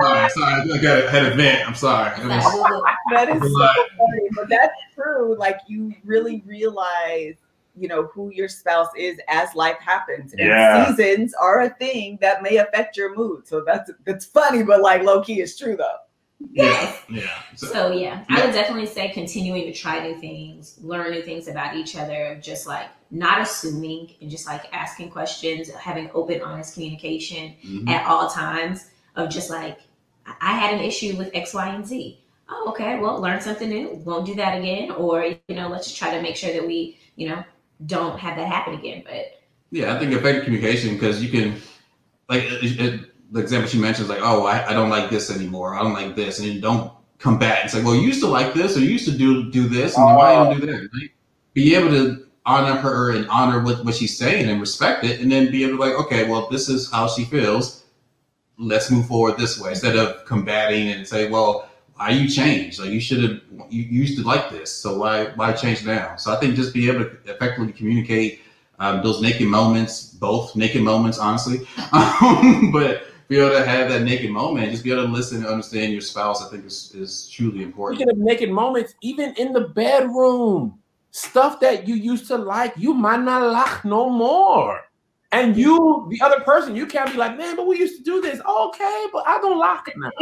Sorry, 0.00 0.28
sorry, 0.30 0.72
I 0.72 0.78
got 0.82 1.10
had 1.10 1.26
a 1.26 1.34
vent. 1.34 1.68
I'm 1.68 1.74
sorry. 1.74 2.10
Was- 2.26 2.42
oh, 2.46 2.82
That 3.12 3.28
is 3.28 3.40
so 3.42 3.68
funny, 3.98 4.28
but 4.34 4.48
that's 4.48 4.72
true. 4.94 5.36
Like 5.38 5.58
you 5.68 5.94
really 6.04 6.42
realize, 6.46 7.34
you 7.76 7.88
know, 7.88 8.04
who 8.06 8.30
your 8.32 8.48
spouse 8.48 8.88
is 8.96 9.20
as 9.28 9.54
life 9.54 9.76
happens. 9.80 10.32
And 10.32 10.40
Yeah. 10.48 10.86
seasons 10.88 11.34
are 11.34 11.60
a 11.62 11.68
thing 11.70 12.18
that 12.22 12.42
may 12.42 12.56
affect 12.56 12.96
your 12.96 13.14
mood. 13.14 13.46
So 13.46 13.62
that's 13.64 13.90
that's 14.04 14.24
funny, 14.24 14.62
but 14.62 14.80
like 14.80 15.02
low 15.02 15.22
key, 15.22 15.40
it's 15.40 15.56
true 15.58 15.76
though. 15.76 15.96
Yes. 16.50 17.02
Yeah. 17.08 17.28
So, 17.56 17.66
So, 17.66 17.92
yeah, 17.92 18.24
I 18.28 18.44
would 18.44 18.52
definitely 18.54 18.86
say 18.86 19.10
continuing 19.10 19.64
to 19.64 19.72
try 19.72 20.06
new 20.06 20.18
things, 20.18 20.78
learn 20.82 21.12
new 21.12 21.22
things 21.22 21.48
about 21.48 21.76
each 21.76 21.96
other, 21.96 22.38
just 22.42 22.66
like 22.66 22.86
not 23.10 23.40
assuming 23.40 24.14
and 24.20 24.30
just 24.30 24.46
like 24.46 24.62
asking 24.72 25.10
questions, 25.10 25.70
having 25.70 26.10
open, 26.14 26.40
honest 26.42 26.74
communication 26.74 27.54
mhm. 27.64 27.88
at 27.88 28.06
all 28.06 28.28
times 28.28 28.90
of 29.16 29.28
just 29.30 29.50
like 29.50 29.78
I- 30.26 30.34
I 30.40 30.52
had 30.54 30.74
an 30.74 30.80
issue 30.80 31.16
with 31.16 31.30
X, 31.34 31.52
Y, 31.54 31.68
and 31.68 31.86
Z. 31.86 32.18
Oh, 32.48 32.70
okay. 32.70 32.98
Well, 32.98 33.20
learn 33.20 33.40
something 33.40 33.68
new. 33.68 33.90
Won't 34.04 34.26
do 34.26 34.34
that 34.36 34.58
again. 34.58 34.90
Or, 34.90 35.24
you 35.24 35.54
know, 35.54 35.68
let's 35.68 35.92
try 35.92 36.14
to 36.14 36.22
make 36.22 36.36
sure 36.36 36.52
that 36.52 36.66
we, 36.66 36.98
you 37.16 37.28
know, 37.28 37.42
don't 37.86 38.18
have 38.18 38.36
that 38.36 38.46
happen 38.46 38.74
again. 38.74 39.02
But 39.04 39.40
Yeah, 39.70 39.94
I 39.94 39.98
think 39.98 40.12
effective 40.12 40.44
communication 40.44 40.94
because 40.94 41.22
you 41.22 41.30
can, 41.30 41.60
like, 42.28 42.44
it, 42.44 42.80
it, 42.80 43.11
the 43.32 43.40
example 43.40 43.68
she 43.68 43.78
mentions, 43.78 44.08
like, 44.08 44.20
oh, 44.22 44.46
I, 44.46 44.68
I 44.68 44.72
don't 44.72 44.90
like 44.90 45.10
this 45.10 45.30
anymore. 45.34 45.74
I 45.74 45.82
don't 45.82 45.94
like 45.94 46.14
this, 46.14 46.38
and 46.38 46.48
you 46.48 46.60
don't 46.60 46.92
back 47.38 47.60
and 47.62 47.70
say, 47.70 47.82
well, 47.82 47.94
you 47.94 48.02
used 48.02 48.20
to 48.20 48.26
like 48.26 48.52
this, 48.52 48.76
or 48.76 48.80
you 48.80 48.90
used 48.90 49.04
to 49.04 49.16
do 49.16 49.50
do 49.50 49.68
this, 49.68 49.96
and 49.96 50.04
why 50.04 50.34
don't 50.34 50.60
do 50.60 50.66
that? 50.66 50.88
Right? 50.92 51.10
Be 51.54 51.74
able 51.74 51.90
to 51.90 52.26
honor 52.44 52.74
her 52.74 53.12
and 53.12 53.28
honor 53.28 53.62
what, 53.62 53.84
what 53.84 53.94
she's 53.94 54.16
saying 54.16 54.48
and 54.48 54.60
respect 54.60 55.04
it, 55.04 55.20
and 55.20 55.30
then 55.30 55.50
be 55.50 55.62
able 55.62 55.76
to 55.76 55.82
like, 55.82 55.94
okay, 56.06 56.28
well, 56.28 56.48
this 56.50 56.68
is 56.68 56.90
how 56.90 57.06
she 57.08 57.24
feels. 57.24 57.84
Let's 58.58 58.90
move 58.90 59.06
forward 59.06 59.38
this 59.38 59.58
way 59.60 59.70
instead 59.70 59.96
of 59.96 60.24
combating 60.24 60.88
and 60.88 61.06
say, 61.06 61.30
well, 61.30 61.70
why 61.94 62.10
you 62.10 62.28
changed? 62.28 62.80
Like 62.80 62.90
you 62.90 63.00
should 63.00 63.22
have, 63.22 63.40
you, 63.70 63.82
you 63.82 64.00
used 64.00 64.18
to 64.18 64.24
like 64.26 64.50
this, 64.50 64.74
so 64.74 64.98
why 64.98 65.26
why 65.36 65.52
change 65.52 65.84
now? 65.84 66.16
So 66.16 66.32
I 66.32 66.36
think 66.40 66.56
just 66.56 66.74
be 66.74 66.88
able 66.88 67.04
to 67.04 67.16
effectively 67.26 67.72
communicate 67.72 68.40
um, 68.78 69.02
those 69.02 69.22
naked 69.22 69.46
moments, 69.46 70.06
both 70.14 70.56
naked 70.56 70.82
moments, 70.82 71.18
honestly. 71.18 71.66
Um, 71.92 72.72
but 72.72 73.04
be 73.32 73.38
able 73.38 73.50
to 73.56 73.64
have 73.64 73.88
that 73.88 74.02
naked 74.02 74.30
moment, 74.30 74.70
just 74.70 74.84
be 74.84 74.92
able 74.92 75.06
to 75.06 75.08
listen 75.10 75.38
and 75.38 75.46
understand 75.46 75.90
your 75.90 76.02
spouse, 76.02 76.44
I 76.44 76.50
think 76.50 76.66
is, 76.66 76.92
is 76.94 77.30
truly 77.30 77.62
important. 77.62 78.00
Speaking 78.00 78.12
of 78.12 78.18
naked 78.18 78.50
moments, 78.50 78.94
even 79.00 79.32
in 79.38 79.54
the 79.54 79.68
bedroom, 79.68 80.78
stuff 81.12 81.58
that 81.60 81.88
you 81.88 81.94
used 81.94 82.26
to 82.26 82.36
like, 82.36 82.74
you 82.76 82.92
might 82.92 83.22
not 83.22 83.50
like 83.50 83.86
no 83.86 84.10
more. 84.10 84.82
And 85.30 85.56
you, 85.56 86.08
the 86.10 86.20
other 86.22 86.40
person, 86.40 86.76
you 86.76 86.84
can't 86.84 87.10
be 87.10 87.16
like, 87.16 87.38
man, 87.38 87.56
but 87.56 87.66
we 87.66 87.78
used 87.78 87.96
to 87.96 88.02
do 88.02 88.20
this. 88.20 88.38
Okay, 88.38 89.06
but 89.14 89.26
I 89.26 89.38
don't 89.40 89.58
like 89.58 89.88
it 89.88 89.94
now. 89.96 90.10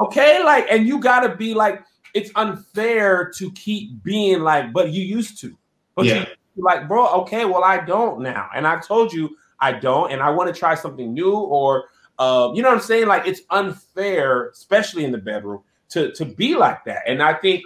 Okay, 0.00 0.42
like, 0.42 0.66
and 0.70 0.86
you 0.86 0.98
gotta 0.98 1.36
be 1.36 1.52
like, 1.52 1.84
it's 2.14 2.30
unfair 2.34 3.30
to 3.36 3.52
keep 3.52 4.02
being 4.02 4.40
like, 4.40 4.72
but 4.72 4.90
you 4.90 5.02
used 5.02 5.38
to. 5.42 5.56
But 5.94 6.06
Yeah. 6.06 6.26
you 6.56 6.64
like, 6.64 6.88
bro, 6.88 7.06
okay, 7.20 7.44
well, 7.44 7.62
I 7.62 7.84
don't 7.84 8.20
now. 8.20 8.48
And 8.54 8.66
I 8.66 8.80
told 8.80 9.12
you 9.12 9.36
I 9.60 9.72
don't, 9.72 10.10
and 10.10 10.22
I 10.22 10.30
want 10.30 10.52
to 10.52 10.58
try 10.58 10.74
something 10.74 11.12
new, 11.12 11.34
or 11.34 11.84
uh, 12.22 12.52
you 12.54 12.62
know 12.62 12.68
what 12.68 12.76
I'm 12.76 12.84
saying? 12.84 13.08
Like, 13.08 13.26
it's 13.26 13.40
unfair, 13.50 14.50
especially 14.50 15.04
in 15.04 15.10
the 15.10 15.18
bedroom, 15.18 15.62
to 15.88 16.12
to 16.12 16.24
be 16.24 16.54
like 16.54 16.84
that. 16.84 17.02
And 17.06 17.20
I 17.20 17.34
think, 17.34 17.64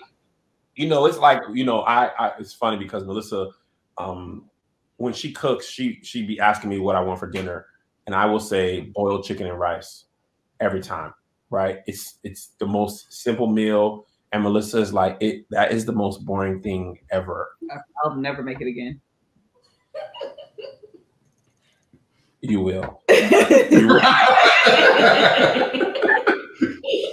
you 0.74 0.88
know, 0.88 1.04
it's 1.04 1.18
like, 1.18 1.42
you 1.52 1.64
know, 1.64 1.80
I, 1.80 2.07
I 2.18 2.32
it's 2.38 2.54
funny 2.54 2.78
because 2.78 3.04
Melissa, 3.04 3.50
um, 3.98 4.48
when 4.96 5.12
she 5.12 5.30
cooks, 5.32 5.68
she 5.68 5.98
she 6.02 6.26
be 6.26 6.40
asking 6.40 6.70
me 6.70 6.78
what 6.78 6.96
I 6.96 7.00
want 7.00 7.20
for 7.20 7.30
dinner, 7.30 7.66
and 8.07 8.14
I 8.14 8.24
will 8.24 8.40
say 8.40 8.80
boiled 8.94 9.24
chicken 9.24 9.46
and 9.46 9.59
rice 9.59 10.07
every 10.59 10.80
time. 10.80 11.12
Right? 11.50 11.80
It's 11.86 12.18
it's 12.24 12.52
the 12.59 12.66
most 12.66 13.12
simple 13.12 13.46
meal, 13.46 14.07
and 14.32 14.42
Melissa 14.42 14.78
is 14.78 14.92
like, 14.92 15.18
it 15.20 15.44
that 15.50 15.70
is 15.70 15.84
the 15.84 15.92
most 15.92 16.24
boring 16.24 16.62
thing 16.62 16.98
ever. 17.11 17.57
I'll 18.02 18.16
never 18.16 18.42
make 18.42 18.61
it 18.62 18.68
again. 18.68 19.00
You 22.49 22.61
will. 22.61 23.03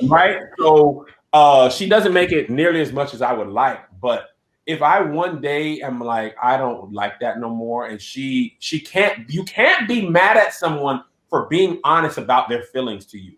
right? 0.08 0.38
So 0.60 1.06
uh 1.32 1.70
she 1.70 1.88
doesn't 1.90 2.14
make 2.14 2.32
it 2.32 2.50
nearly 2.50 2.82
as 2.82 2.92
much 2.92 3.14
as 3.14 3.22
I 3.22 3.34
would 3.34 3.48
like, 3.48 3.80
but 4.02 4.30
if 4.66 4.82
I 4.82 5.02
one 5.02 5.42
day 5.42 5.82
am 5.82 6.00
like, 6.00 6.36
I 6.42 6.56
don't 6.58 6.94
like 6.94 7.20
that 7.20 7.40
no 7.40 7.50
more, 7.50 7.88
and 7.88 8.00
she 8.02 8.56
she 8.60 8.80
can't 8.80 9.30
you 9.30 9.44
can't 9.44 9.88
be 9.88 10.08
mad 10.08 10.38
at 10.38 10.54
someone 10.54 11.04
for 11.30 11.48
being 11.48 11.80
honest 11.84 12.18
about 12.18 12.48
their 12.50 12.62
feelings 12.64 13.06
to 13.08 13.18
you, 13.20 13.34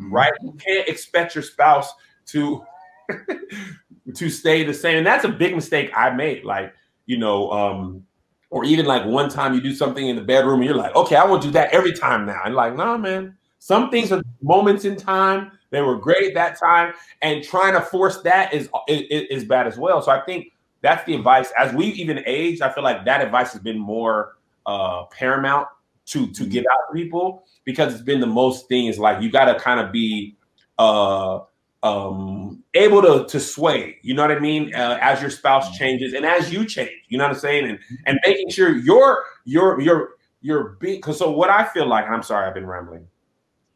Mhm. 0.00 0.12
right? 0.12 0.32
You 0.40 0.52
can't 0.52 0.88
expect 0.88 1.34
your 1.34 1.42
spouse 1.42 1.92
to 2.26 2.64
to 4.14 4.28
stay 4.30 4.64
the 4.64 4.74
same. 4.74 4.98
And 4.98 5.06
that's 5.06 5.24
a 5.24 5.28
big 5.28 5.54
mistake 5.54 5.90
I 5.96 6.10
made. 6.10 6.44
Like, 6.44 6.74
you 7.06 7.18
know, 7.18 7.50
um, 7.50 8.06
or 8.50 8.64
even 8.64 8.84
like 8.84 9.06
one 9.06 9.28
time 9.30 9.54
you 9.54 9.60
do 9.60 9.72
something 9.74 10.08
in 10.08 10.16
the 10.16 10.22
bedroom 10.22 10.56
and 10.56 10.64
you're 10.64 10.74
like, 10.74 10.94
okay, 10.94 11.16
I 11.16 11.24
want 11.24 11.42
to 11.42 11.48
do 11.48 11.52
that 11.52 11.72
every 11.72 11.92
time 11.92 12.26
now. 12.26 12.40
And 12.44 12.54
like, 12.54 12.76
no, 12.76 12.98
man, 12.98 13.36
some 13.60 13.90
things 13.90 14.10
are 14.12 14.22
moments 14.42 14.84
in 14.84 14.96
time. 14.96 15.52
They 15.70 15.80
were 15.82 15.96
great 15.96 16.34
that 16.34 16.58
time, 16.58 16.94
and 17.22 17.44
trying 17.44 17.74
to 17.74 17.80
force 17.80 18.22
that 18.22 18.52
is 18.52 18.68
is, 18.88 19.26
is 19.30 19.44
bad 19.44 19.68
as 19.68 19.78
well. 19.78 20.02
So 20.02 20.10
I 20.10 20.20
think 20.22 20.52
that's 20.82 21.04
the 21.04 21.14
advice. 21.14 21.52
As 21.56 21.72
we 21.72 21.86
even 21.86 22.22
age, 22.26 22.60
I 22.60 22.72
feel 22.72 22.82
like 22.82 23.04
that 23.04 23.20
advice 23.20 23.52
has 23.52 23.62
been 23.62 23.78
more 23.78 24.36
uh, 24.66 25.04
paramount 25.04 25.68
to 26.06 26.26
to 26.32 26.44
give 26.44 26.64
out 26.72 26.92
to 26.92 26.98
people 26.98 27.44
because 27.64 27.94
it's 27.94 28.02
been 28.02 28.18
the 28.18 28.26
most 28.26 28.66
things. 28.68 28.98
Like 28.98 29.22
you 29.22 29.30
got 29.30 29.44
to 29.44 29.60
kind 29.60 29.78
of 29.78 29.92
be 29.92 30.36
uh, 30.76 31.40
um, 31.82 32.62
able 32.74 33.02
to 33.02 33.26
to 33.26 33.40
sway. 33.40 33.98
You 34.02 34.14
know 34.14 34.22
what 34.22 34.30
I 34.30 34.38
mean? 34.38 34.74
Uh, 34.74 34.98
as 35.00 35.20
your 35.20 35.30
spouse 35.30 35.76
changes 35.78 36.12
and 36.14 36.24
as 36.26 36.52
you 36.52 36.64
change, 36.64 36.90
you 37.08 37.18
know 37.18 37.24
what 37.24 37.34
I'm 37.34 37.38
saying? 37.40 37.68
And 37.68 37.78
and 38.06 38.18
making 38.26 38.50
sure 38.50 38.76
you're 38.76 39.24
you're 39.44 39.80
you're 39.80 40.10
you're 40.42 40.64
being. 40.80 40.96
Because 40.96 41.18
so 41.18 41.30
what 41.30 41.50
I 41.50 41.64
feel 41.64 41.86
like, 41.86 42.04
and 42.06 42.14
I'm 42.14 42.22
sorry, 42.22 42.46
I've 42.46 42.54
been 42.54 42.66
rambling. 42.66 43.06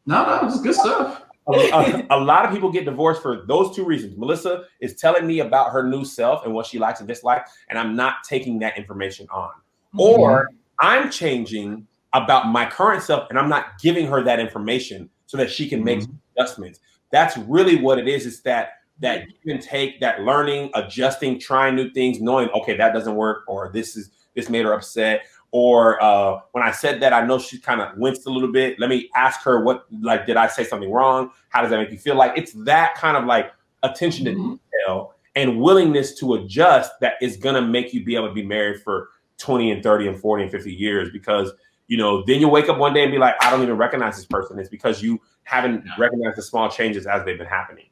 No, 0.05 0.25
no, 0.25 0.47
it's 0.47 0.61
good 0.61 0.75
stuff. 0.75 1.23
a, 1.47 1.51
a- 1.51 2.07
a 2.11 2.19
lot 2.19 2.45
of 2.45 2.51
people 2.51 2.71
get 2.71 2.85
divorced 2.85 3.21
for 3.21 3.45
those 3.47 3.75
two 3.75 3.83
reasons. 3.85 4.17
Melissa 4.17 4.65
is 4.79 4.95
telling 4.95 5.25
me 5.27 5.39
about 5.39 5.71
her 5.71 5.87
new 5.87 6.03
self 6.05 6.45
and 6.45 6.53
what 6.53 6.65
she 6.65 6.79
likes 6.79 6.99
and 6.99 7.07
dislikes, 7.07 7.51
and 7.69 7.77
I'm 7.79 7.95
not 7.95 8.23
taking 8.23 8.59
that 8.59 8.77
information 8.77 9.27
on. 9.31 9.51
Or 9.97 10.49
I'm 10.79 11.09
changing 11.09 11.87
about 12.13 12.47
my 12.47 12.65
current 12.65 13.01
self 13.03 13.29
and 13.29 13.37
I'm 13.39 13.49
not 13.49 13.79
giving 13.81 14.07
her 14.07 14.23
that 14.23 14.39
information 14.39 15.09
so 15.25 15.37
that 15.37 15.49
she 15.49 15.67
can 15.67 15.83
make 15.83 15.99
Mhm. 15.99 16.17
adjustments. 16.37 16.79
That's 17.11 17.37
really 17.37 17.77
what 17.77 17.99
it 17.99 18.07
is. 18.07 18.25
It's 18.25 18.41
that 18.41 18.73
that 18.99 19.27
give 19.27 19.53
and 19.55 19.61
take, 19.61 19.99
that 19.99 20.21
learning, 20.21 20.71
adjusting, 20.73 21.37
trying 21.39 21.75
new 21.75 21.89
things, 21.91 22.21
knowing 22.21 22.49
okay 22.51 22.77
that 22.77 22.93
doesn't 22.93 23.15
work, 23.15 23.43
or 23.47 23.69
this 23.73 23.95
is 23.97 24.11
this 24.35 24.49
made 24.49 24.65
her 24.65 24.73
upset, 24.73 25.23
or 25.51 26.01
uh, 26.01 26.39
when 26.51 26.63
I 26.63 26.71
said 26.71 27.01
that, 27.01 27.13
I 27.13 27.25
know 27.25 27.37
she 27.39 27.59
kind 27.59 27.81
of 27.81 27.97
winced 27.97 28.25
a 28.25 28.29
little 28.29 28.51
bit. 28.51 28.79
Let 28.79 28.89
me 28.89 29.09
ask 29.15 29.41
her 29.43 29.63
what 29.63 29.85
like 30.01 30.25
did 30.25 30.37
I 30.37 30.47
say 30.47 30.63
something 30.63 30.91
wrong? 30.91 31.31
How 31.49 31.61
does 31.61 31.71
that 31.71 31.77
make 31.77 31.91
you 31.91 31.97
feel? 31.97 32.15
Like 32.15 32.37
it's 32.37 32.53
that 32.63 32.95
kind 32.95 33.17
of 33.17 33.25
like 33.25 33.51
attention 33.83 34.25
to 34.25 34.31
Mhm. 34.31 34.59
detail 34.71 35.13
and 35.35 35.59
willingness 35.61 36.17
to 36.19 36.35
adjust 36.35 36.91
that 37.01 37.13
is 37.21 37.37
gonna 37.37 37.61
make 37.61 37.93
you 37.93 38.03
be 38.03 38.15
able 38.15 38.29
to 38.29 38.33
be 38.33 38.43
married 38.43 38.81
for 38.81 39.09
20 39.37 39.71
and 39.71 39.83
30 39.83 40.07
and 40.07 40.19
40 40.19 40.43
and 40.43 40.51
50 40.51 40.73
years 40.73 41.09
because 41.11 41.51
you 41.87 41.97
know 41.97 42.23
then 42.23 42.39
you 42.39 42.47
wake 42.47 42.69
up 42.69 42.77
one 42.77 42.93
day 42.93 43.03
and 43.03 43.11
be 43.11 43.17
like 43.17 43.35
i 43.41 43.51
don't 43.51 43.61
even 43.61 43.75
recognize 43.75 44.15
this 44.15 44.25
person 44.25 44.57
it's 44.57 44.69
because 44.69 45.03
you 45.03 45.19
haven't 45.45 45.83
Yeah. 45.85 45.91
recognized 45.97 46.37
the 46.37 46.41
small 46.43 46.69
changes 46.69 47.07
as 47.07 47.23
they've 47.25 47.37
been 47.37 47.47
happening 47.47 47.85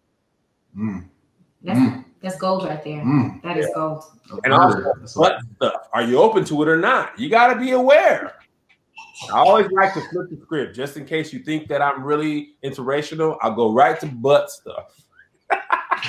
Mm, 0.77 1.05
That's, 1.63 1.79
Mm. 1.79 2.05
that's 2.21 2.35
gold 2.37 2.65
right 2.65 2.83
there. 2.83 3.01
mm. 3.03 3.41
That 3.43 3.57
is 3.57 3.69
gold. 3.73 4.03
And 4.43 4.53
Word. 4.53 4.95
also, 4.97 5.19
what 5.19 5.37
stuff 5.55 5.87
are 5.93 6.01
you 6.03 6.17
open 6.19 6.43
to 6.45 6.61
it 6.63 6.67
or 6.67 6.77
not 6.77 7.17
you 7.17 7.29
got 7.29 7.53
to 7.53 7.59
be 7.59 7.71
aware 7.71 8.33
i 9.31 9.37
always 9.37 9.67
like 9.71 9.93
to 9.93 10.01
flip 10.09 10.29
the 10.31 10.37
script 10.43 10.75
just 10.75 10.97
in 10.97 11.05
case 11.05 11.31
you 11.31 11.39
think 11.39 11.67
that 11.67 11.81
i'm 11.81 12.03
really 12.03 12.55
interracial 12.65 13.37
i'll 13.41 13.53
go 13.53 13.71
right 13.71 13.99
to 13.99 14.07
butt 14.07 14.49
stuff 14.49 14.99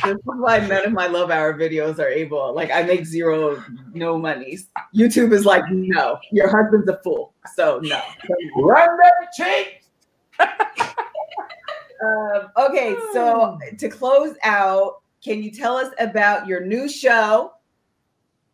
This 0.02 0.14
is 0.16 0.20
why 0.24 0.58
none 0.58 0.86
of 0.86 0.92
my 0.92 1.06
love 1.06 1.30
hour 1.30 1.54
videos 1.54 1.98
are 2.00 2.08
able. 2.08 2.52
Like 2.52 2.70
I 2.72 2.82
make 2.82 3.04
zero, 3.06 3.62
no 3.92 4.18
monies. 4.18 4.68
YouTube 4.94 5.32
is 5.32 5.44
like, 5.46 5.62
no, 5.70 6.18
your 6.32 6.48
husband's 6.48 6.88
a 6.88 6.98
fool. 7.04 7.32
So 7.54 7.78
no. 7.80 8.00
run 8.56 8.88
that 8.98 9.12
change 9.38 9.68
Um, 12.04 12.50
okay, 12.56 12.96
so 13.12 13.58
to 13.78 13.88
close 13.88 14.36
out, 14.42 15.02
can 15.22 15.42
you 15.42 15.50
tell 15.50 15.76
us 15.76 15.92
about 15.98 16.46
your 16.46 16.60
new 16.64 16.88
show? 16.88 17.52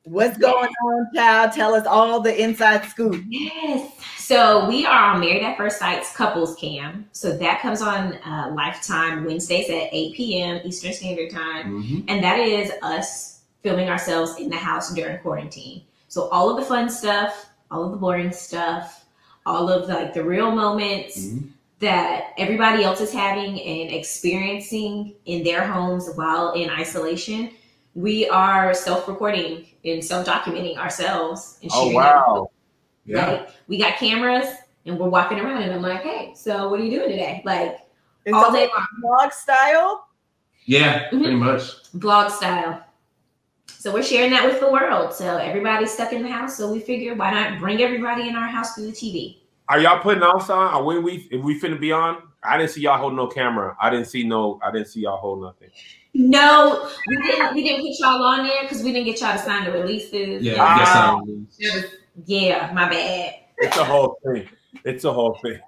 What's 0.04 0.38
going 0.38 0.72
on, 0.84 1.06
child? 1.14 1.52
Tell 1.52 1.74
us 1.74 1.86
all 1.86 2.20
the 2.20 2.42
inside 2.42 2.84
scoop. 2.88 3.22
Yes. 3.28 3.92
So 4.18 4.66
we 4.68 4.86
are 4.86 5.12
on 5.12 5.20
Married 5.20 5.42
at 5.42 5.56
First 5.56 5.78
Sight's 5.78 6.14
Couples 6.16 6.54
Cam. 6.56 7.06
So 7.12 7.36
that 7.36 7.60
comes 7.60 7.82
on 7.82 8.14
uh, 8.24 8.52
Lifetime 8.54 9.24
Wednesdays 9.24 9.68
at 9.68 9.88
8 9.92 10.14
p.m. 10.14 10.60
Eastern 10.64 10.92
Standard 10.92 11.30
Time. 11.30 11.82
Mhm. 11.82 12.04
And 12.08 12.24
that 12.24 12.38
is 12.38 12.72
us 12.82 13.40
filming 13.62 13.88
ourselves 13.88 14.36
in 14.38 14.48
the 14.48 14.56
house 14.56 14.94
during 14.94 15.18
quarantine. 15.18 15.82
So 16.08 16.28
all 16.30 16.48
of 16.48 16.56
the 16.56 16.64
fun 16.64 16.88
stuff, 16.88 17.50
all 17.70 17.84
of 17.84 17.90
the 17.90 17.96
boring 17.98 18.32
stuff, 18.32 19.04
all 19.44 19.68
of 19.68 19.88
like 19.88 20.14
the 20.14 20.24
real 20.24 20.50
moments 20.50 21.18
Mhm. 21.18 21.48
That 21.80 22.32
everybody 22.38 22.84
else 22.84 23.00
is 23.00 23.12
having 23.12 23.60
and 23.60 23.90
experiencing 23.90 25.16
in 25.26 25.42
their 25.42 25.66
homes 25.66 26.08
while 26.14 26.52
in 26.52 26.68
isolation. 26.70 27.50
We 27.94 28.28
are 28.28 28.72
self-recording 28.74 29.66
and 29.84 30.04
self-documenting 30.04 30.76
ourselves 30.76 31.58
and 31.62 31.72
sharing. 31.72 31.88
oh 31.88 31.90
sharing 31.90 31.94
wow 31.96 32.50
Yeah. 33.06 33.26
like 33.30 33.48
we 33.66 33.78
got 33.78 33.96
cameras 33.96 34.46
and 34.86 34.98
we're 34.98 35.08
walking 35.08 35.40
around 35.40 35.62
and 35.62 35.72
I'm 35.72 35.82
like, 35.82 36.02
hey, 36.02 36.32
so 36.36 36.68
what 36.68 36.80
are 36.80 36.84
you 36.84 36.90
doing 36.98 37.10
today? 37.10 37.42
Like 37.44 37.78
It's 38.26 38.34
all 38.36 38.44
all 38.46 38.52
day 38.52 38.68
long. 38.68 38.86
vlog 39.02 39.32
style. 39.32 40.06
Yeah, 40.66 41.08
Mhm. 41.10 41.20
pretty 41.22 41.34
much. 41.36 41.62
vlog 41.94 42.30
style. 42.30 42.84
So 43.68 43.90
we're 43.92 44.02
sharing 44.02 44.30
that 44.32 44.44
with 44.44 44.60
the 44.60 44.70
world. 44.70 45.14
So 45.14 45.38
everybody's 45.38 45.90
stuck 45.90 46.12
in 46.12 46.22
the 46.22 46.28
house. 46.30 46.56
So 46.58 46.70
we 46.70 46.80
figured 46.80 47.18
why 47.18 47.30
not 47.32 47.58
bring 47.58 47.80
everybody 47.82 48.28
in 48.28 48.36
our 48.36 48.46
house 48.46 48.74
through 48.74 48.86
the 48.86 48.92
TV. 48.92 49.39
Are 49.70 49.78
y'all 49.78 50.00
putting 50.00 50.24
us 50.24 50.50
on? 50.50 50.66
Are 50.74 50.82
we, 50.82 50.98
we 50.98 51.28
if 51.30 51.40
we 51.44 51.58
finna 51.60 51.78
be 51.80 51.92
on? 51.92 52.22
I 52.42 52.58
didn't 52.58 52.70
see 52.72 52.80
y'all 52.80 52.98
holding 52.98 53.16
no 53.16 53.28
camera. 53.28 53.76
I 53.80 53.88
didn't 53.88 54.06
see 54.06 54.24
no. 54.26 54.58
I 54.64 54.72
didn't 54.72 54.88
see 54.88 55.00
y'all 55.02 55.16
hold 55.18 55.42
nothing. 55.42 55.70
No, 56.12 56.90
we 57.06 57.16
didn't. 57.22 57.54
We 57.54 57.62
didn't 57.62 57.86
put 57.86 57.96
y'all 58.00 58.20
on 58.20 58.44
there 58.48 58.62
because 58.62 58.82
we 58.82 58.90
didn't 58.92 59.06
get 59.06 59.20
y'all 59.20 59.32
to 59.36 59.38
sign 59.38 59.64
the 59.64 59.70
releases. 59.70 60.42
Yeah, 60.42 60.56
Ah. 60.58 60.74
I 60.74 60.78
guess 60.78 60.88
I 60.96 61.20
It 61.60 61.74
was- 61.84 61.92
yeah, 62.26 62.72
my 62.74 62.88
bad. 62.88 63.34
It's 63.58 63.76
a 63.76 63.84
whole 63.84 64.18
thing. 64.26 64.48
It's 64.84 65.04
a 65.04 65.12
whole 65.12 65.38
thing. 65.40 65.60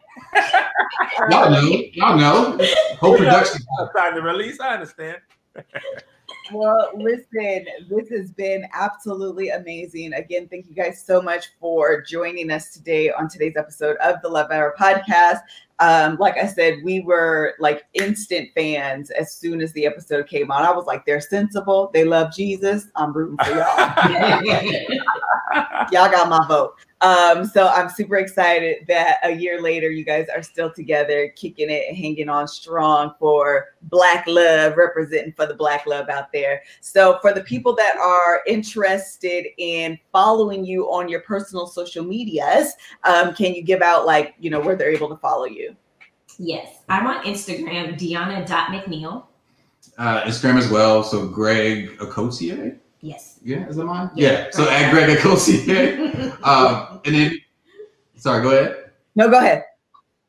Y'all 1.30 1.48
know. 1.50 1.60
Y'all 1.92 2.16
know. 2.16 2.58
Whole 2.98 3.16
production. 3.18 3.60
Time 3.96 4.16
to 4.16 4.20
release. 4.22 4.58
I 4.58 4.74
understand. 4.74 5.18
Well, 6.52 6.90
listen, 6.94 7.66
this 7.88 8.08
has 8.10 8.30
been 8.30 8.66
absolutely 8.74 9.48
amazing. 9.50 10.12
Again, 10.12 10.48
thank 10.48 10.66
you 10.68 10.74
guys 10.74 11.02
so 11.02 11.22
much 11.22 11.46
for 11.58 12.02
joining 12.02 12.50
us 12.50 12.72
today 12.72 13.10
on 13.10 13.28
today's 13.28 13.56
episode 13.56 13.96
of 13.98 14.20
the 14.22 14.28
Love 14.28 14.50
Hour 14.50 14.74
podcast. 14.78 15.40
Um, 15.78 16.16
like 16.20 16.36
I 16.36 16.46
said, 16.46 16.80
we 16.84 17.00
were 17.00 17.54
like 17.58 17.84
instant 17.94 18.50
fans 18.54 19.10
as 19.10 19.34
soon 19.34 19.62
as 19.62 19.72
the 19.72 19.86
episode 19.86 20.26
came 20.28 20.50
on. 20.50 20.62
I 20.62 20.72
was 20.72 20.84
like, 20.86 21.06
they're 21.06 21.20
sensible, 21.20 21.90
they 21.94 22.04
love 22.04 22.34
Jesus. 22.34 22.88
I'm 22.96 23.12
rooting 23.12 23.38
for 23.42 23.50
y'all. 23.50 24.42
y'all 25.90 26.10
got 26.10 26.28
my 26.28 26.44
vote. 26.46 26.76
Um, 27.02 27.44
so 27.44 27.68
I'm 27.68 27.88
super 27.90 28.16
excited 28.16 28.86
that 28.88 29.18
a 29.24 29.32
year 29.32 29.60
later, 29.60 29.90
you 29.90 30.04
guys 30.04 30.28
are 30.34 30.42
still 30.42 30.72
together, 30.72 31.32
kicking 31.36 31.68
it 31.68 31.84
and 31.88 31.96
hanging 31.96 32.28
on 32.28 32.48
strong 32.48 33.14
for 33.18 33.66
Black 33.82 34.26
love, 34.26 34.76
representing 34.76 35.32
for 35.32 35.46
the 35.46 35.54
Black 35.54 35.86
love 35.86 36.08
out 36.08 36.32
there. 36.32 36.62
So, 36.80 37.18
for 37.20 37.32
the 37.34 37.42
people 37.42 37.74
that 37.74 37.96
are 37.96 38.42
interested 38.46 39.46
in 39.58 39.98
following 40.12 40.64
you 40.64 40.84
on 40.86 41.08
your 41.08 41.20
personal 41.20 41.66
social 41.66 42.04
medias, 42.04 42.72
um, 43.04 43.34
can 43.34 43.54
you 43.54 43.62
give 43.62 43.82
out 43.82 44.06
like, 44.06 44.34
you 44.38 44.48
know, 44.48 44.60
where 44.60 44.76
they're 44.76 44.92
able 44.92 45.08
to 45.08 45.16
follow 45.16 45.44
you? 45.44 45.76
yes, 46.38 46.78
I'm 46.88 47.06
on 47.06 47.24
Instagram, 47.24 47.98
Deonna.mcneil. 47.98 49.26
Uh, 49.98 50.22
Instagram 50.22 50.58
as 50.58 50.68
well. 50.70 51.02
So 51.02 51.26
Greg 51.26 51.96
Okotie. 51.98 52.78
Yes. 53.02 53.40
Yeah, 53.42 53.68
is 53.68 53.76
that 53.76 53.84
mine? 53.84 54.10
Yeah. 54.14 54.30
Yeah. 54.30 54.50
So 54.52 54.70
at 54.70 54.90
Greg 54.92 55.18
Okotie. 55.18 56.42
um, 56.44 57.00
and 57.04 57.14
then, 57.14 57.38
sorry, 58.14 58.42
go 58.42 58.50
ahead. 58.50 58.90
No, 59.16 59.28
go 59.28 59.38
ahead. 59.38 59.64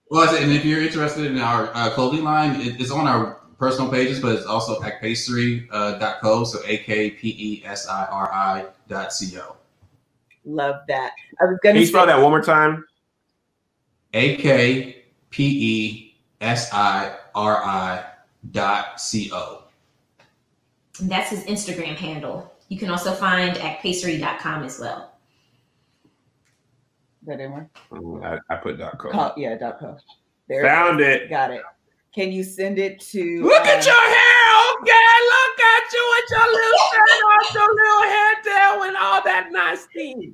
Well, 0.10 0.28
I 0.28 0.34
said, 0.34 0.44
and 0.44 0.52
if 0.52 0.66
you're 0.66 0.82
interested 0.82 1.26
in 1.26 1.38
our 1.40 1.72
uh, 1.76 1.92
clothing 1.92 2.24
line, 2.24 2.60
it, 2.60 2.82
it's 2.82 2.92
on 2.92 3.08
our 3.08 3.40
personal 3.60 3.90
pages, 3.90 4.20
but 4.20 4.36
it's 4.36 4.46
also 4.46 4.82
at 4.82 5.02
akpesiri.co. 5.02 5.76
Uh, 5.76 6.20
.co, 6.20 6.44
so 6.44 6.60
A 6.66 6.80
K 6.80 7.12
P 7.12 7.30
E 7.30 7.66
S 7.66 7.88
I 7.88 8.06
R 8.06 8.32
I 8.34 8.66
dot 8.90 9.14
C 9.14 9.38
O. 9.40 9.56
Love 10.46 10.82
that. 10.88 11.14
I 11.40 11.46
was 11.46 11.60
going 11.62 11.76
Can 11.76 11.82
you 11.82 11.88
to 11.88 11.88
spell 11.88 12.06
that 12.08 12.20
one 12.20 12.32
more 12.32 12.42
time? 12.42 12.86
A 14.14 14.36
K 14.38 15.04
P 15.30 15.44
E 15.46 16.16
S 16.42 16.74
I 16.74 17.16
R 17.36 17.64
I 17.64 18.04
dot 18.52 19.00
C 19.00 19.30
O. 19.32 19.64
That's 21.00 21.30
his 21.30 21.44
Instagram 21.46 21.96
handle. 21.96 22.53
You 22.74 22.80
can 22.80 22.90
also 22.90 23.14
find 23.14 23.56
at 23.56 23.78
akpesiri.com 23.84 24.64
as 24.64 24.80
well. 24.80 25.12
That 27.28 27.38
didn't 27.38 27.54
work. 27.54 27.70
I, 28.26 28.40
I 28.52 28.58
put 28.58 28.80
dot 28.80 28.98
com. 28.98 29.12
Co- 29.12 29.34
yeah, 29.38 29.56
dot 29.60 29.78
co. 29.80 29.96
There 30.48 30.66
it 30.66 30.68
Found 30.68 31.00
it. 31.00 31.30
Got 31.30 31.52
it. 31.52 31.62
Can 32.16 32.32
you 32.32 32.44
send 32.44 32.80
it 32.80 33.00
to? 33.00 33.44
Look 33.44 33.62
at 33.62 33.80
uh, 33.80 33.86
your 33.86 33.94
hair, 33.94 34.82
okay? 34.82 35.14
Look 35.30 35.60
at 35.60 35.94
you 35.94 36.16
with 36.16 36.32
your 36.32 36.52
little 36.52 36.80
shirt 36.92 37.24
off, 37.28 37.54
your 37.54 37.76
little 37.76 38.02
hair 38.10 38.34
down, 38.44 38.88
and 38.88 38.98
all 38.98 39.22
that 39.24 39.50
nice 39.52 39.86
things. 39.94 40.34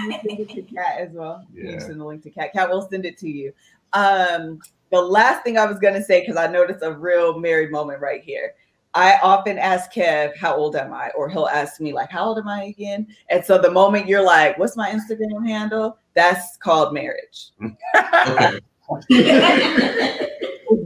Can 0.00 0.10
you 0.12 0.18
send 0.26 0.40
it 0.40 0.48
to 0.48 0.62
Kat 0.62 0.98
as 0.98 1.10
well? 1.12 1.44
Yeah. 1.52 1.72
you 1.72 1.80
send 1.80 2.00
the 2.00 2.06
link 2.06 2.22
to 2.22 2.30
Cat. 2.30 2.54
Kat 2.54 2.70
will 2.70 2.88
send 2.88 3.04
it 3.04 3.18
to 3.18 3.28
you. 3.28 3.52
Um, 3.92 4.60
the 4.90 5.02
last 5.02 5.44
thing 5.44 5.58
I 5.58 5.66
was 5.66 5.78
gonna 5.78 6.02
say, 6.02 6.20
because 6.20 6.38
I 6.38 6.46
noticed 6.46 6.82
a 6.82 6.94
real 6.94 7.38
married 7.38 7.70
moment 7.70 8.00
right 8.00 8.24
here. 8.24 8.54
I 8.94 9.18
often 9.22 9.58
ask 9.58 9.92
Kev, 9.92 10.36
how 10.36 10.54
old 10.54 10.76
am 10.76 10.92
I? 10.92 11.10
Or 11.10 11.28
he'll 11.28 11.48
ask 11.48 11.80
me, 11.80 11.92
like, 11.92 12.10
how 12.10 12.26
old 12.26 12.38
am 12.38 12.46
I 12.46 12.64
again? 12.64 13.08
And 13.28 13.44
so 13.44 13.58
the 13.58 13.70
moment 13.70 14.06
you're 14.06 14.24
like, 14.24 14.56
what's 14.56 14.76
my 14.76 14.90
Instagram 14.90 15.46
handle? 15.46 15.98
That's 16.14 16.56
called 16.56 16.94
marriage. 16.94 17.50
Okay. 17.62 18.60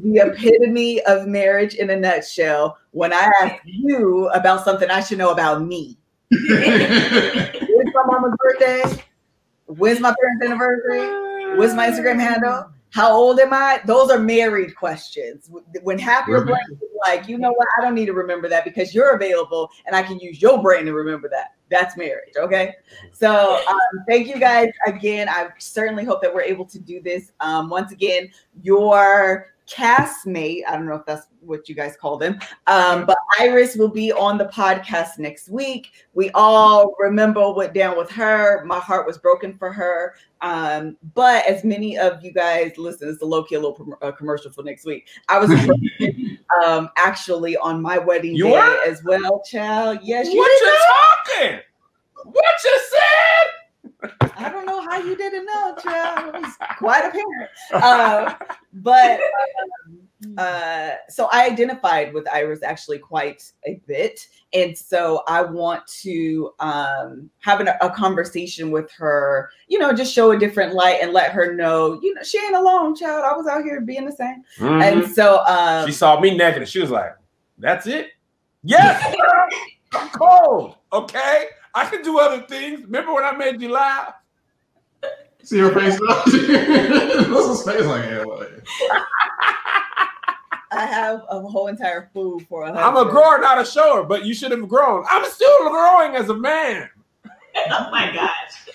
The 0.02 0.18
epitome 0.18 1.02
of 1.02 1.26
marriage 1.26 1.74
in 1.74 1.90
a 1.90 1.96
nutshell. 1.96 2.78
When 2.92 3.12
I 3.12 3.30
ask 3.42 3.54
you 3.64 4.28
about 4.28 4.64
something 4.64 4.90
I 4.90 5.00
should 5.00 5.18
know 5.18 5.30
about 5.30 5.62
me. 5.62 5.98
When's 6.30 7.94
my 7.94 8.02
mama's 8.06 8.34
birthday? 8.38 8.82
When's 9.66 10.00
my 10.00 10.14
parents' 10.20 10.44
anniversary? 10.44 11.56
What's 11.56 11.74
my 11.74 11.90
Instagram 11.90 12.20
handle? 12.20 12.70
How 12.90 13.12
old 13.12 13.38
am 13.38 13.52
I? 13.52 13.80
Those 13.84 14.10
are 14.10 14.18
married 14.18 14.74
questions. 14.74 15.50
When 15.82 15.98
half 15.98 16.26
your 16.26 16.44
brain 16.44 16.56
is 16.70 16.78
like, 17.06 17.28
you 17.28 17.38
know 17.38 17.52
what? 17.52 17.68
I 17.78 17.82
don't 17.82 17.94
need 17.94 18.06
to 18.06 18.12
remember 18.12 18.48
that 18.48 18.64
because 18.64 18.94
you're 18.94 19.14
available 19.14 19.70
and 19.86 19.94
I 19.94 20.02
can 20.02 20.18
use 20.18 20.40
your 20.40 20.62
brain 20.62 20.86
to 20.86 20.92
remember 20.92 21.28
that. 21.28 21.54
That's 21.70 21.96
marriage. 21.96 22.32
Okay. 22.36 22.74
So 23.12 23.60
um, 23.68 24.04
thank 24.08 24.26
you 24.26 24.38
guys 24.40 24.68
again. 24.86 25.28
I 25.28 25.48
certainly 25.58 26.04
hope 26.04 26.22
that 26.22 26.34
we're 26.34 26.42
able 26.42 26.64
to 26.64 26.78
do 26.78 27.00
this. 27.02 27.32
Um, 27.40 27.68
once 27.68 27.92
again, 27.92 28.30
your 28.62 29.52
castmate, 29.70 30.62
I 30.68 30.72
don't 30.72 30.86
know 30.86 30.94
if 30.94 31.06
that's 31.06 31.26
what 31.40 31.68
you 31.68 31.74
guys 31.74 31.96
call 31.96 32.16
them, 32.16 32.38
um, 32.66 33.06
but 33.06 33.18
Iris 33.38 33.76
will 33.76 33.88
be 33.88 34.12
on 34.12 34.38
the 34.38 34.46
podcast 34.46 35.18
next 35.18 35.48
week. 35.48 35.92
We 36.14 36.30
all 36.30 36.94
remember 36.98 37.50
what 37.52 37.74
down 37.74 37.96
with 37.96 38.10
her. 38.10 38.64
My 38.64 38.78
heart 38.78 39.06
was 39.06 39.18
broken 39.18 39.56
for 39.58 39.72
her. 39.72 40.14
Um, 40.40 40.96
but 41.14 41.44
as 41.46 41.64
many 41.64 41.98
of 41.98 42.24
you 42.24 42.32
guys 42.32 42.72
listen, 42.78 43.08
it's 43.08 43.22
a 43.22 43.26
low 43.26 43.42
key 43.44 43.56
a 43.56 43.60
little 43.60 43.98
uh, 44.02 44.12
commercial 44.12 44.50
for 44.52 44.62
next 44.62 44.84
week. 44.84 45.08
I 45.28 45.38
was 45.38 45.50
um, 46.64 46.88
actually 46.96 47.56
on 47.56 47.82
my 47.82 47.98
wedding 47.98 48.34
You 48.34 48.44
day 48.44 48.52
were? 48.52 48.80
as 48.86 49.02
well, 49.04 49.42
child. 49.42 49.98
Yes, 50.02 50.26
What 50.26 50.34
you 50.34 50.42
you 50.66 50.78
talking? 51.36 51.60
What 52.24 52.54
you 52.64 52.80
said? 52.90 53.57
Know. 54.02 54.08
I 54.36 54.48
don't 54.50 54.66
know 54.66 54.80
how 54.82 54.98
you 54.98 55.16
didn't 55.16 55.46
know, 55.46 55.74
child. 55.82 56.34
It 56.34 56.40
was 56.42 56.56
quite 56.78 57.04
apparent. 57.04 57.50
Uh, 57.72 58.34
but 58.74 59.20
um, 59.86 59.98
uh, 60.38 60.90
so 61.08 61.28
I 61.32 61.46
identified 61.46 62.12
with 62.12 62.28
Iris 62.28 62.62
actually 62.62 62.98
quite 62.98 63.50
a 63.66 63.80
bit, 63.86 64.26
and 64.52 64.76
so 64.76 65.22
I 65.26 65.42
want 65.42 65.86
to 66.02 66.52
um, 66.60 67.30
have 67.40 67.60
an, 67.60 67.68
a 67.80 67.90
conversation 67.90 68.70
with 68.70 68.90
her. 68.92 69.50
You 69.68 69.78
know, 69.78 69.92
just 69.92 70.12
show 70.12 70.30
a 70.32 70.38
different 70.38 70.74
light 70.74 70.98
and 71.02 71.12
let 71.12 71.32
her 71.32 71.54
know, 71.54 72.00
you 72.02 72.14
know, 72.14 72.22
she 72.22 72.38
ain't 72.38 72.54
alone, 72.56 72.94
child. 72.96 73.24
I 73.24 73.36
was 73.36 73.46
out 73.46 73.62
here 73.64 73.80
being 73.80 74.06
the 74.06 74.12
same, 74.12 74.44
Mhm. 74.58 74.82
and 74.82 75.12
so 75.12 75.44
um, 75.46 75.86
she 75.86 75.92
saw 75.92 76.18
me 76.20 76.36
naked 76.36 76.62
and 76.62 76.68
she 76.68 76.80
was 76.80 76.90
like, 76.90 77.16
"That's 77.58 77.86
it." 77.86 78.10
Yes. 78.64 79.14
I'm 79.94 80.08
cold. 80.10 80.76
Okay, 80.92 81.46
I 81.74 81.84
can 81.88 82.02
do 82.02 82.18
other 82.18 82.42
things. 82.46 82.82
Remember 82.84 83.14
when 83.14 83.24
I 83.24 83.32
made 83.32 83.60
you 83.60 83.70
laugh? 83.70 84.14
See 85.42 85.58
her 85.58 85.72
face? 85.72 85.98
What's 86.00 86.32
his 86.32 87.62
face 87.62 87.86
like? 87.86 88.04
Yeah, 88.04 88.24
I 90.70 90.84
have 90.84 91.24
a 91.28 91.40
whole 91.40 91.68
entire 91.68 92.10
food 92.12 92.46
for 92.48 92.64
a 92.64 92.72
I'm 92.72 92.96
a 92.96 93.10
grower, 93.10 93.38
not 93.38 93.60
a 93.60 93.64
shower, 93.64 94.04
but 94.04 94.24
you 94.24 94.34
should 94.34 94.50
have 94.50 94.68
grown. 94.68 95.04
I'm 95.08 95.24
still 95.30 95.70
growing 95.70 96.14
as 96.14 96.28
a 96.28 96.34
man. 96.34 96.90
oh 97.70 97.88
my 97.90 98.12
gosh. 98.12 98.68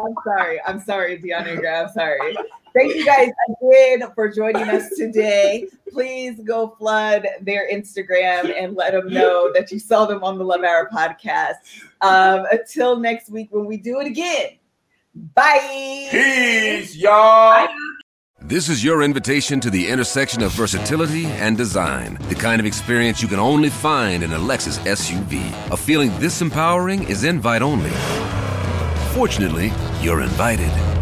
I'm 0.00 0.14
sorry. 0.24 0.60
I'm 0.66 0.80
sorry, 0.80 1.18
Deonna. 1.18 1.58
Gra- 1.58 1.82
I'm 1.82 1.92
sorry. 1.92 2.36
Thank 2.74 2.94
you 2.94 3.04
guys 3.04 3.30
again 3.60 4.02
for 4.14 4.28
joining 4.30 4.68
us 4.68 4.88
today. 4.96 5.68
Please 5.90 6.40
go 6.40 6.74
flood 6.78 7.26
their 7.40 7.70
Instagram 7.70 8.52
and 8.56 8.74
let 8.74 8.92
them 8.92 9.08
know 9.08 9.52
that 9.52 9.70
you 9.70 9.78
saw 9.78 10.06
them 10.06 10.24
on 10.24 10.38
the 10.38 10.44
Love 10.44 10.62
Hour 10.62 10.88
podcast. 10.92 11.56
Um, 12.00 12.46
until 12.50 12.98
next 12.98 13.30
week 13.30 13.48
when 13.50 13.66
we 13.66 13.76
do 13.76 14.00
it 14.00 14.06
again. 14.06 14.58
Bye. 15.34 16.08
Peace, 16.10 16.96
y'all. 16.96 17.68
This 18.40 18.68
is 18.68 18.82
your 18.82 19.02
invitation 19.02 19.60
to 19.60 19.70
the 19.70 19.88
intersection 19.88 20.42
of 20.42 20.50
versatility 20.52 21.26
and 21.26 21.56
design. 21.56 22.18
The 22.28 22.34
kind 22.34 22.58
of 22.58 22.66
experience 22.66 23.22
you 23.22 23.28
can 23.28 23.38
only 23.38 23.70
find 23.70 24.22
in 24.22 24.32
a 24.32 24.38
Lexus 24.38 24.78
SUV. 24.78 25.70
A 25.70 25.76
feeling 25.76 26.10
this 26.18 26.42
empowering 26.42 27.04
is 27.04 27.22
invite 27.22 27.62
only. 27.62 27.90
Fortunately, 29.14 29.72
you're 30.00 30.22
invited. 30.22 31.01